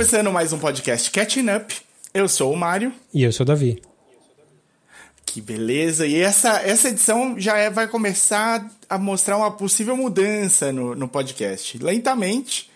Começando 0.00 0.32
mais 0.32 0.50
um 0.50 0.58
podcast 0.58 1.10
Catching 1.10 1.50
Up. 1.54 1.76
Eu 2.14 2.26
sou 2.26 2.54
o 2.54 2.56
Mário. 2.56 2.90
E 3.12 3.22
eu 3.22 3.30
sou 3.30 3.44
o 3.44 3.46
Davi. 3.46 3.82
Que 5.26 5.42
beleza! 5.42 6.06
E 6.06 6.16
essa, 6.16 6.62
essa 6.62 6.88
edição 6.88 7.38
já 7.38 7.58
é, 7.58 7.68
vai 7.68 7.86
começar 7.86 8.66
a 8.88 8.96
mostrar 8.96 9.36
uma 9.36 9.50
possível 9.50 9.94
mudança 9.94 10.72
no, 10.72 10.94
no 10.94 11.06
podcast. 11.06 11.76
Lentamente, 11.76 12.70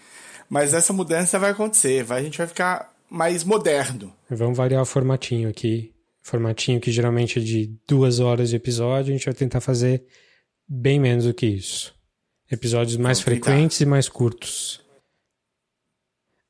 mas 0.51 0.75
essa 0.75 0.93
mudança 0.93 1.39
vai 1.39 1.53
acontecer. 1.53 2.05
Vai, 2.05 2.21
a 2.21 2.23
gente 2.23 2.37
vai 2.37 2.47
ficar 2.47 2.93
mais 3.09 3.43
moderno. 3.43 4.13
Vamos 4.29 4.59
variar 4.59 4.83
o 4.83 4.87
formatinho 4.87 5.49
aqui. 5.49 5.95
Formatinho 6.21 6.79
que 6.79 6.93
geralmente 6.93 7.39
é 7.39 7.43
de 7.43 7.75
duas 7.89 8.21
horas 8.21 8.51
de 8.51 8.57
episódio, 8.57 9.15
a 9.15 9.17
gente 9.17 9.25
vai 9.25 9.35
tentar 9.35 9.63
fazer 9.63 10.05
bem 10.69 11.01
menos 11.01 11.25
do 11.25 11.33
que 11.33 11.47
isso. 11.47 11.95
Episódios 12.53 12.99
mais 12.99 13.19
Vamos 13.19 13.25
frequentes 13.25 13.79
tentar. 13.79 13.89
e 13.89 13.91
mais 13.91 14.11
curtos. 14.11 14.84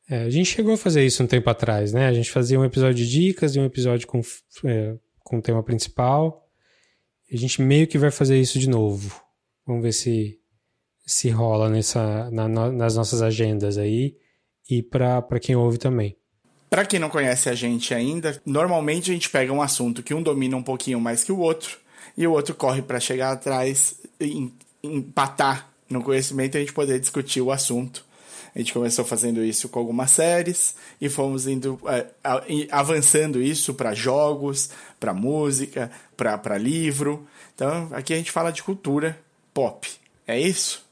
É, 0.08 0.24
a 0.24 0.30
gente 0.30 0.46
chegou 0.46 0.74
a 0.74 0.76
fazer 0.76 1.04
isso 1.04 1.22
um 1.22 1.26
tempo 1.26 1.48
atrás, 1.48 1.92
né? 1.92 2.06
A 2.06 2.12
gente 2.12 2.30
fazia 2.30 2.58
um 2.60 2.64
episódio 2.64 2.94
de 2.94 3.10
dicas 3.10 3.56
e 3.56 3.60
um 3.60 3.64
episódio 3.64 4.06
com, 4.06 4.20
é, 4.64 4.96
com 5.20 5.38
o 5.38 5.42
tema 5.42 5.62
principal. 5.62 6.46
A 7.32 7.36
gente 7.36 7.62
meio 7.62 7.86
que 7.86 7.98
vai 7.98 8.10
fazer 8.10 8.38
isso 8.38 8.58
de 8.58 8.68
novo. 8.68 9.20
Vamos 9.66 9.82
ver 9.82 9.92
se 9.92 10.38
se 11.06 11.28
rola 11.28 11.68
nessa, 11.68 12.30
na, 12.30 12.48
nas 12.48 12.96
nossas 12.96 13.20
agendas 13.20 13.76
aí 13.76 14.16
e 14.70 14.82
para 14.82 15.22
quem 15.40 15.54
ouve 15.54 15.78
também. 15.78 16.16
Para 16.70 16.86
quem 16.86 16.98
não 16.98 17.10
conhece 17.10 17.48
a 17.48 17.54
gente 17.54 17.94
ainda, 17.94 18.40
normalmente 18.44 19.10
a 19.10 19.14
gente 19.14 19.28
pega 19.30 19.52
um 19.52 19.62
assunto 19.62 20.02
que 20.02 20.14
um 20.14 20.22
domina 20.22 20.56
um 20.56 20.62
pouquinho 20.62 21.00
mais 21.00 21.22
que 21.22 21.30
o 21.30 21.38
outro 21.38 21.78
e 22.16 22.26
o 22.26 22.32
outro 22.32 22.54
corre 22.54 22.82
para 22.82 22.98
chegar 22.98 23.32
atrás 23.32 24.00
e 24.18 24.50
empatar 24.82 25.70
no 25.88 26.02
conhecimento 26.02 26.54
e 26.54 26.58
a 26.58 26.60
gente 26.60 26.72
poder 26.72 26.98
discutir 26.98 27.40
o 27.40 27.52
assunto. 27.52 28.04
A 28.54 28.58
gente 28.58 28.72
começou 28.72 29.04
fazendo 29.04 29.44
isso 29.44 29.68
com 29.68 29.80
algumas 29.80 30.12
séries 30.12 30.76
e 31.00 31.08
fomos 31.08 31.46
indo 31.46 31.78
é, 31.86 32.06
avançando 32.70 33.42
isso 33.42 33.74
para 33.74 33.94
jogos, 33.94 34.70
para 35.00 35.12
música, 35.12 35.90
para 36.16 36.56
livro. 36.56 37.26
Então 37.54 37.88
aqui 37.92 38.14
a 38.14 38.16
gente 38.16 38.30
fala 38.30 38.52
de 38.52 38.62
cultura 38.62 39.18
pop. 39.52 39.88
É 40.26 40.38
isso? 40.38 40.84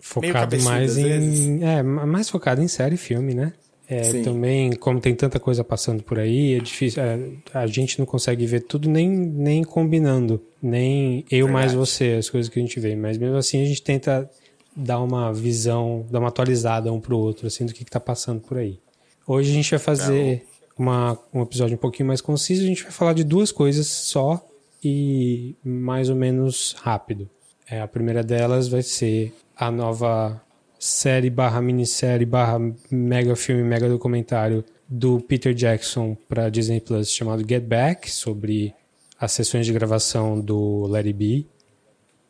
Focado 0.00 0.58
mais 0.62 0.96
em. 0.96 1.62
É, 1.64 1.82
mais 1.82 2.30
focado 2.30 2.62
em 2.62 2.68
série 2.68 2.94
e 2.94 2.98
filme, 2.98 3.34
né? 3.34 3.52
É, 3.90 4.22
também, 4.22 4.72
como 4.72 5.00
tem 5.00 5.14
tanta 5.14 5.40
coisa 5.40 5.64
passando 5.64 6.02
por 6.02 6.18
aí, 6.18 6.54
é 6.54 6.60
difícil. 6.60 7.02
É, 7.02 7.18
a 7.54 7.66
gente 7.66 7.98
não 7.98 8.04
consegue 8.04 8.46
ver 8.46 8.60
tudo 8.60 8.88
nem, 8.88 9.08
nem 9.08 9.64
combinando. 9.64 10.42
Nem 10.62 11.24
eu 11.30 11.46
Verdade. 11.46 11.52
mais 11.52 11.72
você, 11.72 12.16
as 12.18 12.28
coisas 12.28 12.50
que 12.52 12.58
a 12.58 12.62
gente 12.62 12.78
vê. 12.78 12.94
Mas 12.94 13.16
mesmo 13.16 13.36
assim 13.36 13.62
a 13.62 13.66
gente 13.66 13.82
tenta 13.82 14.30
dar 14.78 15.00
uma 15.00 15.32
visão, 15.32 16.06
dar 16.08 16.20
uma 16.20 16.28
atualizada 16.28 16.92
um 16.92 17.00
pro 17.00 17.18
outro, 17.18 17.48
assim, 17.48 17.66
do 17.66 17.74
que, 17.74 17.84
que 17.84 17.90
tá 17.90 17.98
passando 17.98 18.40
por 18.40 18.56
aí. 18.56 18.78
Hoje 19.26 19.50
a 19.50 19.54
gente 19.54 19.70
vai 19.70 19.78
fazer 19.80 20.46
uma, 20.78 21.18
um 21.34 21.42
episódio 21.42 21.74
um 21.74 21.78
pouquinho 21.78 22.06
mais 22.06 22.20
conciso, 22.20 22.62
a 22.62 22.66
gente 22.66 22.84
vai 22.84 22.92
falar 22.92 23.12
de 23.12 23.24
duas 23.24 23.50
coisas 23.50 23.88
só 23.88 24.42
e 24.82 25.56
mais 25.64 26.08
ou 26.08 26.14
menos 26.14 26.76
rápido. 26.78 27.28
É, 27.68 27.80
a 27.80 27.88
primeira 27.88 28.22
delas 28.22 28.68
vai 28.68 28.82
ser 28.82 29.34
a 29.56 29.70
nova 29.70 30.40
série 30.78 31.28
barra 31.28 31.60
minissérie 31.60 32.24
barra 32.24 32.60
mega 32.88 33.34
filme, 33.34 33.64
mega 33.64 33.88
documentário 33.88 34.64
do 34.88 35.20
Peter 35.20 35.52
Jackson 35.52 36.16
para 36.28 36.48
Disney 36.48 36.80
Plus 36.80 37.10
chamado 37.10 37.44
Get 37.46 37.64
Back, 37.64 38.08
sobre 38.10 38.72
as 39.18 39.32
sessões 39.32 39.66
de 39.66 39.72
gravação 39.72 40.40
do 40.40 40.86
Larry 40.86 41.12
B 41.12 41.46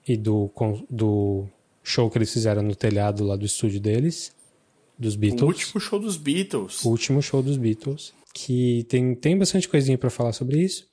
e 0.06 0.17
do, 0.17 0.50
do 0.89 1.47
show 1.88 2.10
que 2.10 2.19
eles 2.19 2.32
fizeram 2.32 2.62
no 2.62 2.75
telhado 2.75 3.25
lá 3.25 3.37
do 3.37 3.47
estúdio 3.47 3.81
deles, 3.81 4.32
dos 4.99 5.16
Beatles. 5.16 5.43
O 5.43 5.47
último 5.47 5.81
show 5.81 5.99
dos 5.99 6.16
Beatles. 6.16 6.84
O 6.84 6.88
último 6.91 7.22
show 7.22 7.43
dos 7.43 7.56
Beatles. 7.56 8.12
Que 8.34 8.84
tem, 8.88 9.15
tem 9.15 9.37
bastante 9.38 9.69
coisinha 9.69 9.97
para 9.97 10.10
falar 10.10 10.32
sobre 10.32 10.59
isso. 10.62 10.87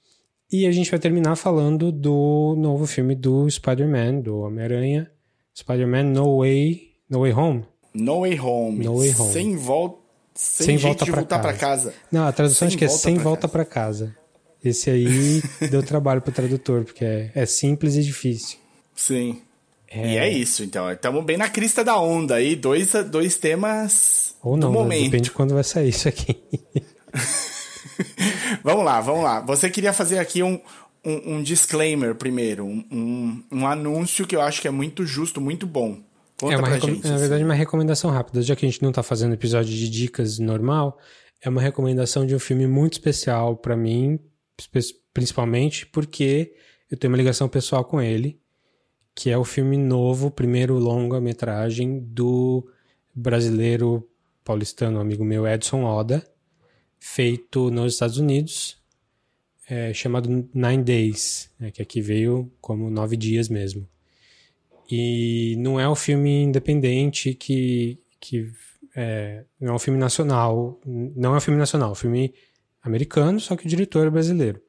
E 0.52 0.66
a 0.66 0.72
gente 0.72 0.90
vai 0.90 1.00
terminar 1.00 1.36
falando 1.36 1.92
do 1.92 2.56
novo 2.58 2.86
filme 2.86 3.16
do 3.16 3.50
Spider-Man, 3.50 4.22
do 4.22 4.40
Homem-Aranha. 4.40 5.12
Spider-Man 5.58 6.04
No 6.04 6.40
Way, 6.40 6.92
no 7.10 7.22
Way 7.22 7.34
Home. 7.34 7.66
No 7.94 8.22
Way 8.22 8.40
Home. 8.40 8.86
No 8.86 8.98
Way 9.00 9.16
Home. 9.16 9.34
Sem 9.34 9.56
volta. 9.56 10.06
Sem, 10.34 10.66
sem 10.66 10.78
volta 10.78 11.06
para 11.06 11.54
casa. 11.54 11.94
Não, 12.12 12.28
a 12.28 12.32
tradução 12.32 12.68
acho 12.68 12.78
que 12.78 12.86
é 12.86 12.90
sem 12.90 13.18
volta 13.18 13.48
para 13.48 13.64
casa. 13.64 14.16
Esse 14.64 14.90
aí 14.90 15.42
deu 15.72 15.82
trabalho 15.82 16.22
para 16.22 16.34
tradutor, 16.34 16.84
porque 16.84 17.06
é, 17.06 17.32
é 17.34 17.46
simples 17.46 17.96
e 17.96 18.04
difícil. 18.04 18.58
Sim. 18.94 19.42
É... 19.88 20.14
E 20.14 20.18
é 20.18 20.30
isso, 20.30 20.64
então. 20.64 20.92
Estamos 20.92 21.24
bem 21.24 21.38
na 21.38 21.50
crista 21.50 21.84
da 21.84 22.00
onda 22.00 22.36
aí. 22.36 22.56
Dois, 22.56 22.94
dois 23.10 23.38
temas 23.38 24.36
Ou 24.42 24.58
não, 24.58 24.68
do 24.68 24.74
momento. 24.74 25.00
Né? 25.00 25.06
Depende 25.06 25.24
de 25.26 25.32
quando 25.32 25.54
vai 25.54 25.64
sair 25.64 25.90
isso 25.90 26.08
aqui. 26.08 26.38
vamos 28.64 28.84
lá, 28.84 29.00
vamos 29.02 29.24
lá. 29.24 29.42
Você 29.42 29.70
queria 29.70 29.94
fazer 29.94 30.20
aqui 30.20 30.42
um, 30.44 30.60
um, 31.06 31.36
um 31.36 31.44
disclaimer 31.44 32.16
primeiro. 32.16 32.66
Um, 32.66 32.84
um, 32.92 33.44
um, 33.52 33.68
anúncio 33.68 34.26
que 34.26 34.36
eu 34.36 34.42
acho 34.42 34.62
que 34.62 34.68
é 34.68 34.72
muito 34.72 35.06
justo, 35.06 35.40
muito 35.40 35.68
bom. 35.68 36.00
Conta 36.40 36.54
é 36.54 36.58
uma 36.58 36.68
pra 36.68 36.80
gente. 36.80 37.08
Na 37.08 37.18
verdade, 37.18 37.44
uma 37.44 37.54
recomendação 37.54 38.12
rápida. 38.12 38.42
Já 38.42 38.56
que 38.56 38.66
a 38.66 38.70
gente 38.70 38.82
não 38.82 38.90
está 38.90 39.04
fazendo 39.04 39.34
episódio 39.34 39.74
de 39.74 39.90
dicas 39.90 40.40
normal, 40.40 40.98
é 41.42 41.50
uma 41.50 41.62
recomendação 41.62 42.26
de 42.26 42.36
um 42.36 42.40
filme 42.40 42.68
muito 42.68 42.94
especial 42.94 43.56
para 43.56 43.78
mim, 43.78 44.20
principalmente 45.14 45.86
porque 45.86 46.54
eu 46.92 46.98
tenho 46.98 47.12
uma 47.12 47.18
ligação 47.18 47.48
pessoal 47.48 47.86
com 47.86 48.02
ele 48.02 48.40
que 49.16 49.30
é 49.30 49.38
o 49.38 49.46
filme 49.46 49.78
novo, 49.78 50.30
primeiro 50.30 50.78
longa-metragem 50.78 52.00
do 52.00 52.68
brasileiro 53.14 54.08
paulistano, 54.44 55.00
amigo 55.00 55.24
meu 55.24 55.48
Edson 55.48 55.86
Oda, 55.86 56.28
feito 57.00 57.72
nos 57.72 57.94
Estados 57.94 58.18
Unidos, 58.18 58.78
é, 59.70 59.94
chamado 59.94 60.30
Nine 60.54 60.84
Days, 60.84 61.50
né, 61.58 61.72
que 61.72 61.82
aqui 61.82 62.02
veio 62.02 62.52
como 62.60 62.90
Nove 62.90 63.16
Dias 63.16 63.48
mesmo. 63.48 63.88
E 64.92 65.56
não 65.60 65.80
é 65.80 65.90
um 65.90 65.96
filme 65.96 66.44
independente 66.44 67.34
que, 67.34 67.98
que 68.20 68.52
é, 68.96 69.46
não 69.60 69.74
é 69.74 69.76
um 69.78 69.80
filme 69.80 69.98
nacional, 69.98 70.80
não 70.86 71.34
é 71.34 71.38
um 71.38 71.42
filme 71.42 71.58
nacional, 71.58 71.90
é 71.90 71.92
um 71.94 71.96
filme 71.96 72.34
americano, 72.84 73.40
só 73.40 73.56
que 73.56 73.66
o 73.66 73.70
diretor 73.70 74.06
é 74.06 74.10
brasileiro. 74.10 74.62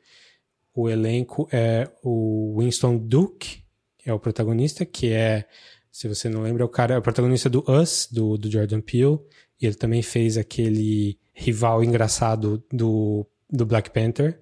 O 0.75 0.89
elenco 0.89 1.49
é 1.53 1.91
o 2.03 2.56
Winston 2.59 2.97
Duke, 2.97 3.66
é 4.06 4.12
o 4.12 4.21
protagonista, 4.21 4.87
que 4.87 5.12
é, 5.12 5.44
se 5.91 6.06
você 6.06 6.28
não 6.28 6.43
lembra, 6.43 6.62
é 6.62 6.67
o 6.67 6.69
cara, 6.69 6.94
é 6.94 6.99
o 6.99 7.03
protagonista 7.03 7.50
do 7.50 7.65
Us, 7.69 8.09
do, 8.11 8.39
do 8.39 8.49
Jordan 8.49 8.81
Peele, 8.81 9.19
e 9.61 9.67
ele 9.67 9.75
também 9.75 10.00
fez 10.00 10.39
aquele 10.39 11.19
rival 11.34 11.83
engraçado 11.83 12.62
do, 12.72 13.27
do 13.50 13.67
Black 13.67 13.91
Panther, 13.91 14.41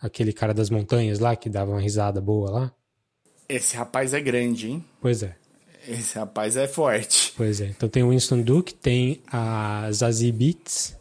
aquele 0.00 0.32
cara 0.32 0.54
das 0.54 0.70
montanhas 0.70 1.18
lá, 1.18 1.34
que 1.34 1.50
dava 1.50 1.72
uma 1.72 1.80
risada 1.80 2.20
boa 2.20 2.50
lá. 2.50 2.74
Esse 3.48 3.76
rapaz 3.76 4.14
é 4.14 4.20
grande, 4.20 4.70
hein? 4.70 4.84
Pois 5.00 5.24
é. 5.24 5.36
Esse 5.88 6.16
rapaz 6.16 6.56
é 6.56 6.68
forte. 6.68 7.32
Pois 7.36 7.60
é. 7.60 7.66
Então 7.66 7.88
tem 7.88 8.04
o 8.04 8.10
Winston 8.10 8.42
Duke, 8.42 8.72
tem 8.72 9.22
a 9.26 9.90
Zazie 9.90 10.30
Beats, 10.30 10.96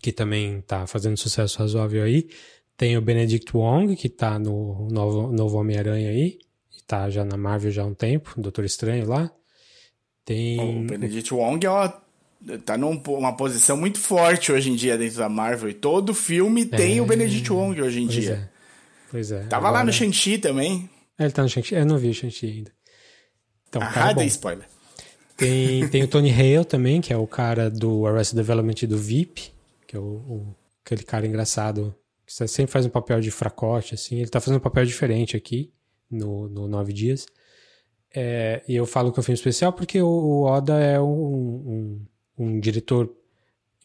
que 0.00 0.10
também 0.10 0.62
tá 0.62 0.84
fazendo 0.86 1.16
sucesso 1.16 1.58
razoável 1.60 2.02
aí. 2.02 2.28
Tem 2.76 2.96
o 2.96 3.02
Benedict 3.02 3.56
Wong, 3.56 3.94
que 3.94 4.08
tá 4.08 4.36
no 4.36 4.88
novo, 4.90 5.30
novo 5.30 5.58
Homem-Aranha 5.58 6.10
aí 6.10 6.38
tá 6.86 7.08
já 7.10 7.24
na 7.24 7.36
Marvel 7.36 7.70
já 7.70 7.82
há 7.82 7.86
um 7.86 7.94
tempo, 7.94 8.34
Doutor 8.36 8.64
Estranho 8.64 9.08
lá. 9.08 9.30
Tem. 10.24 10.84
O 10.84 10.86
Benedict 10.86 11.32
Wong 11.34 11.66
ó, 11.66 11.92
tá 12.64 12.76
numa 12.76 13.36
posição 13.36 13.76
muito 13.76 13.98
forte 13.98 14.52
hoje 14.52 14.70
em 14.70 14.76
dia 14.76 14.96
dentro 14.96 15.18
da 15.18 15.28
Marvel. 15.28 15.70
E 15.70 15.74
todo 15.74 16.14
filme 16.14 16.62
é... 16.62 16.76
tem 16.76 17.00
o 17.00 17.06
Benedict 17.06 17.52
Wong 17.52 17.80
hoje 17.80 18.00
em 18.00 18.06
pois 18.06 18.20
dia. 18.20 18.32
É. 18.32 18.48
Pois 19.10 19.32
é. 19.32 19.40
Tava 19.44 19.68
Agora... 19.68 19.80
lá 19.80 19.84
no 19.84 19.92
Shang-Chi 19.92 20.38
também. 20.38 20.88
É, 21.18 21.24
ele 21.24 21.32
tá 21.32 21.42
no 21.42 21.48
Shang-Chi. 21.48 21.74
Eu 21.74 21.86
não 21.86 21.98
vi 21.98 22.08
o 22.08 22.14
Shang-Chi 22.14 22.46
ainda. 22.46 22.72
Então, 23.68 23.82
ah, 23.82 23.92
cara, 23.92 24.12
dei 24.12 24.26
spoiler. 24.26 24.66
Tem, 25.36 25.88
tem 25.88 26.02
o 26.02 26.08
Tony 26.08 26.30
Hale 26.30 26.64
também, 26.64 27.00
que 27.00 27.12
é 27.12 27.16
o 27.16 27.26
cara 27.26 27.70
do 27.70 28.06
Arrested 28.06 28.36
Development 28.36 28.74
e 28.82 28.86
do 28.86 28.98
VIP, 28.98 29.50
que 29.86 29.96
é 29.96 29.98
o, 29.98 30.02
o, 30.02 30.56
aquele 30.84 31.02
cara 31.02 31.26
engraçado 31.26 31.94
que 32.24 32.48
sempre 32.48 32.72
faz 32.72 32.86
um 32.86 32.90
papel 32.90 33.20
de 33.20 33.30
fracote, 33.30 33.94
assim. 33.94 34.16
Ele 34.20 34.30
tá 34.30 34.40
fazendo 34.40 34.58
um 34.58 34.62
papel 34.62 34.86
diferente 34.86 35.36
aqui 35.36 35.72
no, 36.12 36.48
no 36.48 36.68
Nove 36.68 36.92
Dias. 36.92 37.26
É, 38.14 38.62
e 38.68 38.76
eu 38.76 38.84
falo 38.84 39.10
que 39.10 39.18
é 39.18 39.20
um 39.20 39.24
filme 39.24 39.38
especial 39.38 39.72
porque 39.72 40.00
o, 40.00 40.06
o 40.06 40.42
Oda 40.44 40.78
é 40.78 41.00
um, 41.00 41.06
um, 41.06 42.06
um, 42.38 42.60
diretor 42.60 43.10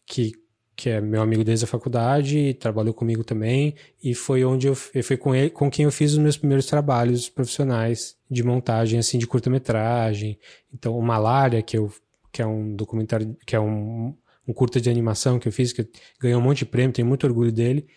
que, 0.05 0.33
que 0.75 0.89
é 0.89 0.99
meu 0.99 1.21
amigo 1.21 1.45
desde 1.45 1.63
a 1.63 1.67
faculdade, 1.67 2.53
trabalhou 2.55 2.93
comigo 2.93 3.23
também, 3.23 3.73
e 4.03 4.13
foi 4.13 4.43
onde 4.43 4.67
eu 4.67 4.75
foi 4.75 5.15
com 5.15 5.33
ele 5.33 5.49
com 5.49 5.71
quem 5.71 5.85
eu 5.85 5.91
fiz 5.91 6.11
os 6.11 6.17
meus 6.17 6.37
primeiros 6.37 6.65
trabalhos 6.65 7.29
profissionais 7.29 8.17
de 8.29 8.43
montagem 8.43 8.99
assim 8.99 9.17
de 9.17 9.25
curta-metragem. 9.25 10.37
Então, 10.73 10.97
o 10.97 11.01
Malária, 11.01 11.61
que, 11.61 11.77
eu, 11.77 11.91
que 12.31 12.41
é 12.41 12.45
um 12.45 12.75
documentário, 12.75 13.35
que 13.45 13.55
é 13.55 13.59
um, 13.59 14.13
um 14.45 14.53
curta 14.53 14.81
de 14.81 14.89
animação 14.89 15.39
que 15.39 15.47
eu 15.47 15.51
fiz, 15.53 15.71
que 15.71 15.87
ganhou 16.19 16.41
um 16.41 16.43
monte 16.43 16.59
de 16.59 16.65
prêmio, 16.65 16.93
tenho 16.93 17.07
muito 17.07 17.25
orgulho 17.25 17.51
dele, 17.51 17.87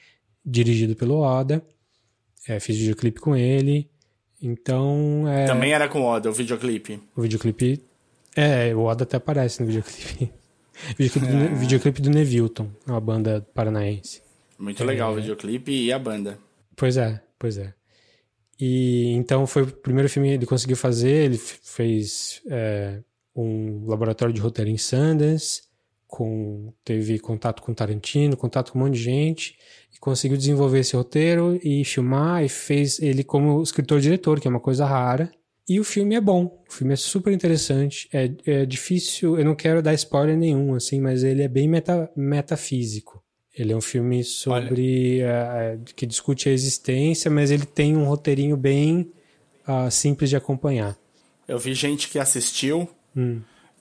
dirigido 0.44 0.94
pelo 0.94 1.18
Oda. 1.18 1.64
É, 2.48 2.58
fiz 2.60 2.76
videoclipe 2.76 3.20
com 3.20 3.36
ele. 3.36 3.89
Então. 4.42 5.24
É... 5.28 5.46
Também 5.46 5.72
era 5.72 5.88
com 5.88 6.02
o 6.02 6.04
Oda, 6.04 6.30
o 6.30 6.32
videoclipe. 6.32 7.00
O 7.16 7.22
videoclipe. 7.22 7.82
É, 8.34 8.74
o 8.74 8.84
Oda 8.84 9.04
até 9.04 9.16
aparece 9.16 9.60
no 9.60 9.66
videoclipe. 9.66 10.32
videoclipe, 10.96 11.26
do, 11.26 11.36
é. 11.36 11.48
videoclipe 11.54 12.02
do 12.02 12.10
Nevilton, 12.10 12.70
uma 12.86 13.00
banda 13.00 13.46
paranaense. 13.54 14.22
Muito 14.58 14.84
legal 14.84 15.10
é... 15.10 15.12
o 15.12 15.16
videoclipe 15.16 15.72
e 15.72 15.92
a 15.92 15.98
banda. 15.98 16.38
Pois 16.76 16.96
é, 16.96 17.20
pois 17.38 17.58
é. 17.58 17.74
E 18.60 19.12
então 19.12 19.46
foi 19.46 19.62
o 19.62 19.66
primeiro 19.66 20.08
filme 20.08 20.28
que 20.28 20.34
ele 20.34 20.46
conseguiu 20.46 20.76
fazer. 20.76 21.24
Ele 21.24 21.38
fez 21.38 22.42
é, 22.48 23.00
um 23.34 23.86
laboratório 23.86 24.34
de 24.34 24.40
roteiro 24.40 24.70
em 24.70 24.76
Sundance, 24.76 25.62
com, 26.10 26.72
teve 26.84 27.18
contato 27.18 27.62
com 27.62 27.72
Tarantino, 27.72 28.36
contato 28.36 28.72
com 28.72 28.78
um 28.78 28.82
monte 28.82 28.94
de 28.94 29.02
gente, 29.02 29.56
e 29.94 29.98
conseguiu 29.98 30.36
desenvolver 30.36 30.80
esse 30.80 30.96
roteiro 30.96 31.58
e 31.62 31.84
filmar, 31.84 32.44
e 32.44 32.48
fez 32.48 32.98
ele 33.00 33.22
como 33.22 33.62
escritor-diretor, 33.62 34.40
que 34.40 34.48
é 34.48 34.50
uma 34.50 34.60
coisa 34.60 34.84
rara. 34.84 35.30
E 35.68 35.78
o 35.78 35.84
filme 35.84 36.16
é 36.16 36.20
bom, 36.20 36.62
o 36.68 36.72
filme 36.72 36.92
é 36.92 36.96
super 36.96 37.32
interessante, 37.32 38.08
é, 38.12 38.30
é 38.44 38.66
difícil, 38.66 39.38
eu 39.38 39.44
não 39.44 39.54
quero 39.54 39.80
dar 39.80 39.94
spoiler 39.94 40.36
nenhum, 40.36 40.74
assim, 40.74 41.00
mas 41.00 41.22
ele 41.22 41.42
é 41.42 41.48
bem 41.48 41.68
meta, 41.68 42.10
metafísico. 42.16 43.22
Ele 43.56 43.72
é 43.72 43.76
um 43.76 43.80
filme 43.80 44.24
sobre. 44.24 45.20
Uh, 45.22 45.84
que 45.94 46.06
discute 46.06 46.48
a 46.48 46.52
existência, 46.52 47.30
mas 47.30 47.50
ele 47.50 47.66
tem 47.66 47.96
um 47.96 48.04
roteirinho 48.04 48.56
bem 48.56 49.12
uh, 49.68 49.90
simples 49.90 50.30
de 50.30 50.36
acompanhar. 50.36 50.96
Eu 51.46 51.58
vi 51.58 51.74
gente 51.74 52.08
que 52.08 52.18
assistiu, 52.18 52.88
hum. 53.14 53.40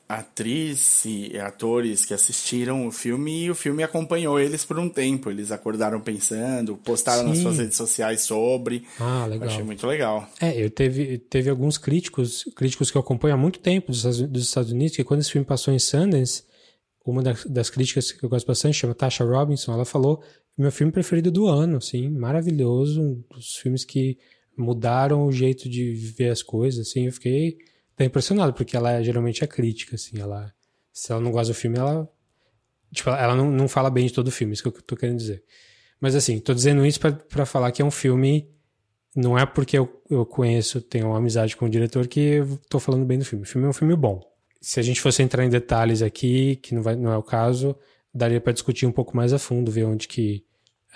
Atriz 0.09 1.05
e 1.05 1.37
atores 1.37 2.03
que 2.03 2.15
assistiram 2.15 2.87
o 2.87 2.91
filme 2.91 3.43
e 3.43 3.51
o 3.51 3.53
filme 3.53 3.83
acompanhou 3.83 4.39
eles 4.39 4.65
por 4.65 4.79
um 4.79 4.89
tempo. 4.89 5.29
Eles 5.29 5.51
acordaram 5.51 6.01
pensando, 6.01 6.75
postaram 6.77 7.21
Sim. 7.21 7.29
nas 7.29 7.37
suas 7.37 7.59
redes 7.59 7.77
sociais 7.77 8.21
sobre. 8.21 8.87
Ah, 8.99 9.27
legal. 9.29 9.47
Eu 9.47 9.53
achei 9.53 9.63
muito 9.63 9.85
legal. 9.85 10.27
É, 10.41 10.59
eu 10.59 10.71
teve, 10.71 11.19
teve 11.19 11.47
alguns 11.47 11.77
críticos, 11.77 12.43
críticos 12.55 12.89
que 12.89 12.97
eu 12.97 13.01
acompanho 13.01 13.35
há 13.35 13.37
muito 13.37 13.59
tempo 13.59 13.91
dos, 13.91 14.01
dos 14.01 14.43
Estados 14.43 14.71
Unidos, 14.71 14.95
que 14.95 15.03
quando 15.03 15.19
esse 15.19 15.31
filme 15.31 15.45
passou 15.45 15.71
em 15.71 15.79
Sundance 15.79 16.43
uma 17.05 17.21
das, 17.21 17.45
das, 17.45 17.69
críticas 17.69 18.11
que 18.11 18.23
eu 18.23 18.29
gosto 18.29 18.45
bastante, 18.45 18.77
chama 18.77 18.93
Tasha 18.93 19.23
Robinson, 19.23 19.73
ela 19.73 19.85
falou 19.85 20.21
meu 20.57 20.71
filme 20.71 20.91
preferido 20.91 21.31
do 21.31 21.47
ano, 21.47 21.77
assim, 21.77 22.09
maravilhoso, 22.09 23.01
um 23.01 23.23
dos 23.33 23.55
filmes 23.55 23.85
que 23.85 24.17
mudaram 24.57 25.25
o 25.25 25.31
jeito 25.31 25.69
de 25.69 25.93
ver 25.93 26.29
as 26.29 26.43
coisas, 26.43 26.87
assim, 26.87 27.05
eu 27.05 27.13
fiquei 27.13 27.57
até 27.99 28.05
impressionado, 28.05 28.53
porque 28.53 28.77
ela 28.77 29.03
geralmente 29.03 29.43
é 29.43 29.47
crítica, 29.47 29.95
assim, 29.95 30.21
ela, 30.21 30.53
se 30.93 31.11
ela 31.11 31.19
não 31.19 31.31
gosta 31.31 31.51
do 31.51 31.55
filme, 31.55 31.77
ela, 31.77 32.09
tipo, 32.93 33.09
ela 33.09 33.35
não, 33.35 33.51
não 33.51 33.67
fala 33.67 33.89
bem 33.89 34.07
de 34.07 34.13
todo 34.13 34.29
o 34.29 34.31
filme, 34.31 34.53
isso 34.53 34.63
que 34.63 34.69
eu 34.69 34.81
tô 34.81 34.95
querendo 34.95 35.17
dizer. 35.17 35.43
Mas 35.99 36.15
assim, 36.15 36.39
tô 36.39 36.53
dizendo 36.53 36.85
isso 36.85 36.97
para 37.01 37.45
falar 37.45 37.73
que 37.73 37.81
é 37.81 37.85
um 37.85 37.91
filme, 37.91 38.49
não 39.13 39.37
é 39.37 39.45
porque 39.45 39.77
eu, 39.77 40.01
eu 40.09 40.25
conheço, 40.25 40.81
tenho 40.81 41.07
uma 41.07 41.17
amizade 41.17 41.57
com 41.57 41.65
o 41.65 41.69
diretor 41.69 42.07
que 42.07 42.19
eu 42.19 42.57
tô 42.69 42.79
falando 42.79 43.05
bem 43.05 43.19
do 43.19 43.25
filme, 43.25 43.43
o 43.43 43.47
filme 43.47 43.67
é 43.67 43.69
um 43.69 43.73
filme 43.73 43.95
bom. 43.97 44.21
Se 44.61 44.79
a 44.79 44.83
gente 44.83 45.01
fosse 45.01 45.21
entrar 45.21 45.43
em 45.43 45.49
detalhes 45.49 46.01
aqui, 46.01 46.55
que 46.57 46.73
não, 46.73 46.81
vai, 46.81 46.95
não 46.95 47.11
é 47.11 47.17
o 47.17 47.23
caso, 47.23 47.75
daria 48.13 48.39
para 48.39 48.53
discutir 48.53 48.85
um 48.85 48.93
pouco 48.93 49.15
mais 49.15 49.33
a 49.33 49.39
fundo, 49.39 49.69
ver 49.69 49.83
onde 49.83 50.07
que, 50.07 50.45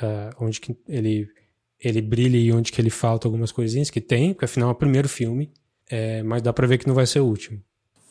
uh, 0.02 0.44
onde 0.44 0.62
que 0.62 0.74
ele, 0.88 1.28
ele 1.82 2.02
brilha 2.02 2.38
e 2.38 2.52
onde 2.54 2.72
que 2.72 2.80
ele 2.80 2.90
falta 2.90 3.28
algumas 3.28 3.52
coisinhas, 3.52 3.90
que 3.90 4.00
tem, 4.00 4.34
porque 4.34 4.46
afinal 4.46 4.70
é 4.70 4.72
o 4.72 4.76
primeiro 4.76 5.10
filme, 5.10 5.52
é, 5.90 6.24
mas 6.24 6.42
dá 6.42 6.52
para 6.54 6.68
ver 6.68 6.78
que 6.78 6.88
não 6.88 6.96
vai 6.96 7.06
ser 7.06 7.20
o 7.20 7.26
último. 7.26 7.62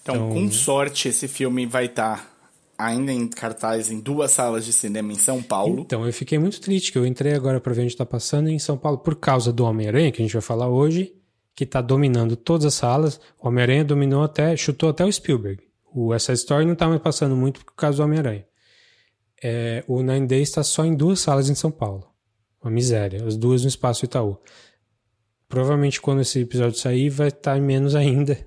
Então, 0.02 0.14
então 0.14 0.28
com 0.30 0.50
sorte, 0.50 1.08
esse 1.08 1.28
filme 1.28 1.66
vai 1.66 1.86
estar 1.86 2.16
tá 2.16 2.32
ainda 2.76 3.12
em 3.12 3.28
cartaz 3.28 3.90
em 3.90 4.00
duas 4.00 4.32
salas 4.32 4.64
de 4.64 4.72
cinema 4.72 5.12
em 5.12 5.18
São 5.18 5.42
Paulo. 5.42 5.80
Então, 5.80 6.04
eu 6.04 6.12
fiquei 6.12 6.38
muito 6.38 6.60
triste 6.60 6.90
que 6.90 6.98
eu 6.98 7.06
entrei 7.06 7.34
agora 7.34 7.60
para 7.60 7.72
ver 7.72 7.82
onde 7.82 7.92
está 7.92 8.04
passando 8.04 8.48
em 8.48 8.58
São 8.58 8.76
Paulo 8.76 8.98
por 8.98 9.16
causa 9.16 9.52
do 9.52 9.64
Homem-Aranha, 9.64 10.10
que 10.10 10.20
a 10.20 10.24
gente 10.24 10.32
vai 10.32 10.42
falar 10.42 10.68
hoje, 10.68 11.14
que 11.54 11.64
está 11.64 11.80
dominando 11.80 12.36
todas 12.36 12.66
as 12.66 12.74
salas. 12.74 13.20
O 13.40 13.48
Homem-Aranha 13.48 13.84
dominou 13.84 14.22
até, 14.22 14.56
chutou 14.56 14.88
até 14.88 15.04
o 15.04 15.12
Spielberg. 15.12 15.62
O 15.94 16.12
essa 16.12 16.32
Story 16.32 16.64
não 16.64 16.72
está 16.72 16.88
mais 16.88 17.00
passando 17.00 17.36
muito 17.36 17.64
por 17.64 17.74
causa 17.74 17.98
do 17.98 18.04
Homem-Aranha. 18.04 18.46
É, 19.42 19.84
o 19.86 20.02
Nine 20.02 20.26
Days 20.26 20.48
está 20.48 20.62
só 20.62 20.84
em 20.84 20.94
duas 20.94 21.20
salas 21.20 21.50
em 21.50 21.54
São 21.54 21.70
Paulo. 21.70 22.06
Uma 22.62 22.70
miséria. 22.70 23.24
As 23.26 23.36
duas 23.36 23.62
no 23.62 23.68
Espaço 23.68 24.04
Itaú. 24.04 24.38
Provavelmente 25.52 26.00
quando 26.00 26.22
esse 26.22 26.40
episódio 26.40 26.78
sair 26.78 27.10
vai 27.10 27.28
estar 27.28 27.56
tá 27.56 27.60
menos 27.60 27.94
ainda. 27.94 28.38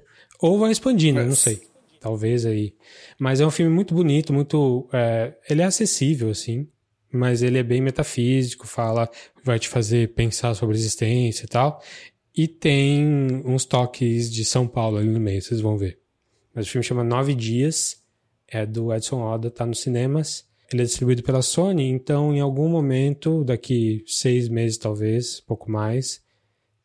Ou 0.42 0.58
vai 0.58 0.72
expandindo, 0.72 1.20
Mas... 1.20 1.28
não 1.28 1.36
sei. 1.36 1.62
Talvez 2.00 2.48
aí. 2.48 2.74
Mas 3.20 3.40
é 3.40 3.46
um 3.46 3.52
filme 3.52 3.72
muito 3.72 3.94
bonito, 3.94 4.34
muito. 4.34 4.90
É, 4.92 5.36
ele 5.48 5.62
é 5.62 5.66
acessível, 5.66 6.32
assim. 6.32 6.68
Mas 7.14 7.44
ele 7.44 7.60
é 7.60 7.64
bem 7.64 7.80
metafísico, 7.80 8.66
fala, 8.66 9.08
vai 9.44 9.60
te 9.60 9.70
fazer 9.70 10.16
pensar 10.16 10.56
sobre 10.56 10.76
a 10.76 10.80
existência 10.80 11.46
e 11.46 11.48
tal. 11.48 11.80
E 12.36 12.48
tem 12.48 13.44
uns 13.46 13.66
toques 13.66 14.34
de 14.34 14.44
São 14.44 14.68
Paulo 14.68 14.98
ali 14.98 15.08
no 15.08 15.20
meio, 15.20 15.44
vocês 15.44 15.62
vão 15.62 15.78
ver. 15.78 16.00
Mas 16.56 16.66
o 16.66 16.70
filme 16.72 16.84
chama 16.84 17.04
Nove 17.04 17.36
Dias, 17.36 18.02
é 18.48 18.66
do 18.66 18.92
Edson 18.92 19.22
Oda, 19.22 19.52
tá 19.52 19.64
nos 19.64 19.80
cinemas. 19.80 20.44
Ele 20.74 20.82
é 20.82 20.86
distribuído 20.86 21.22
pela 21.22 21.44
Sony, 21.44 21.88
então 21.88 22.34
em 22.34 22.40
algum 22.40 22.68
momento, 22.68 23.44
daqui 23.44 24.04
seis 24.08 24.50
meses 24.50 24.78
talvez, 24.78 25.40
pouco 25.40 25.72
mais, 25.72 26.25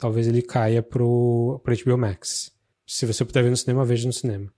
talvez 0.00 0.26
ele 0.26 0.42
caia 0.42 0.82
pro, 0.82 1.60
pro 1.62 1.76
HBO 1.76 1.98
Max. 1.98 2.50
Se 2.86 3.06
você 3.06 3.24
puder 3.24 3.44
ver 3.44 3.50
no 3.50 3.56
cinema, 3.56 3.84
veja 3.84 4.06
no 4.06 4.12
cinema. 4.12 4.52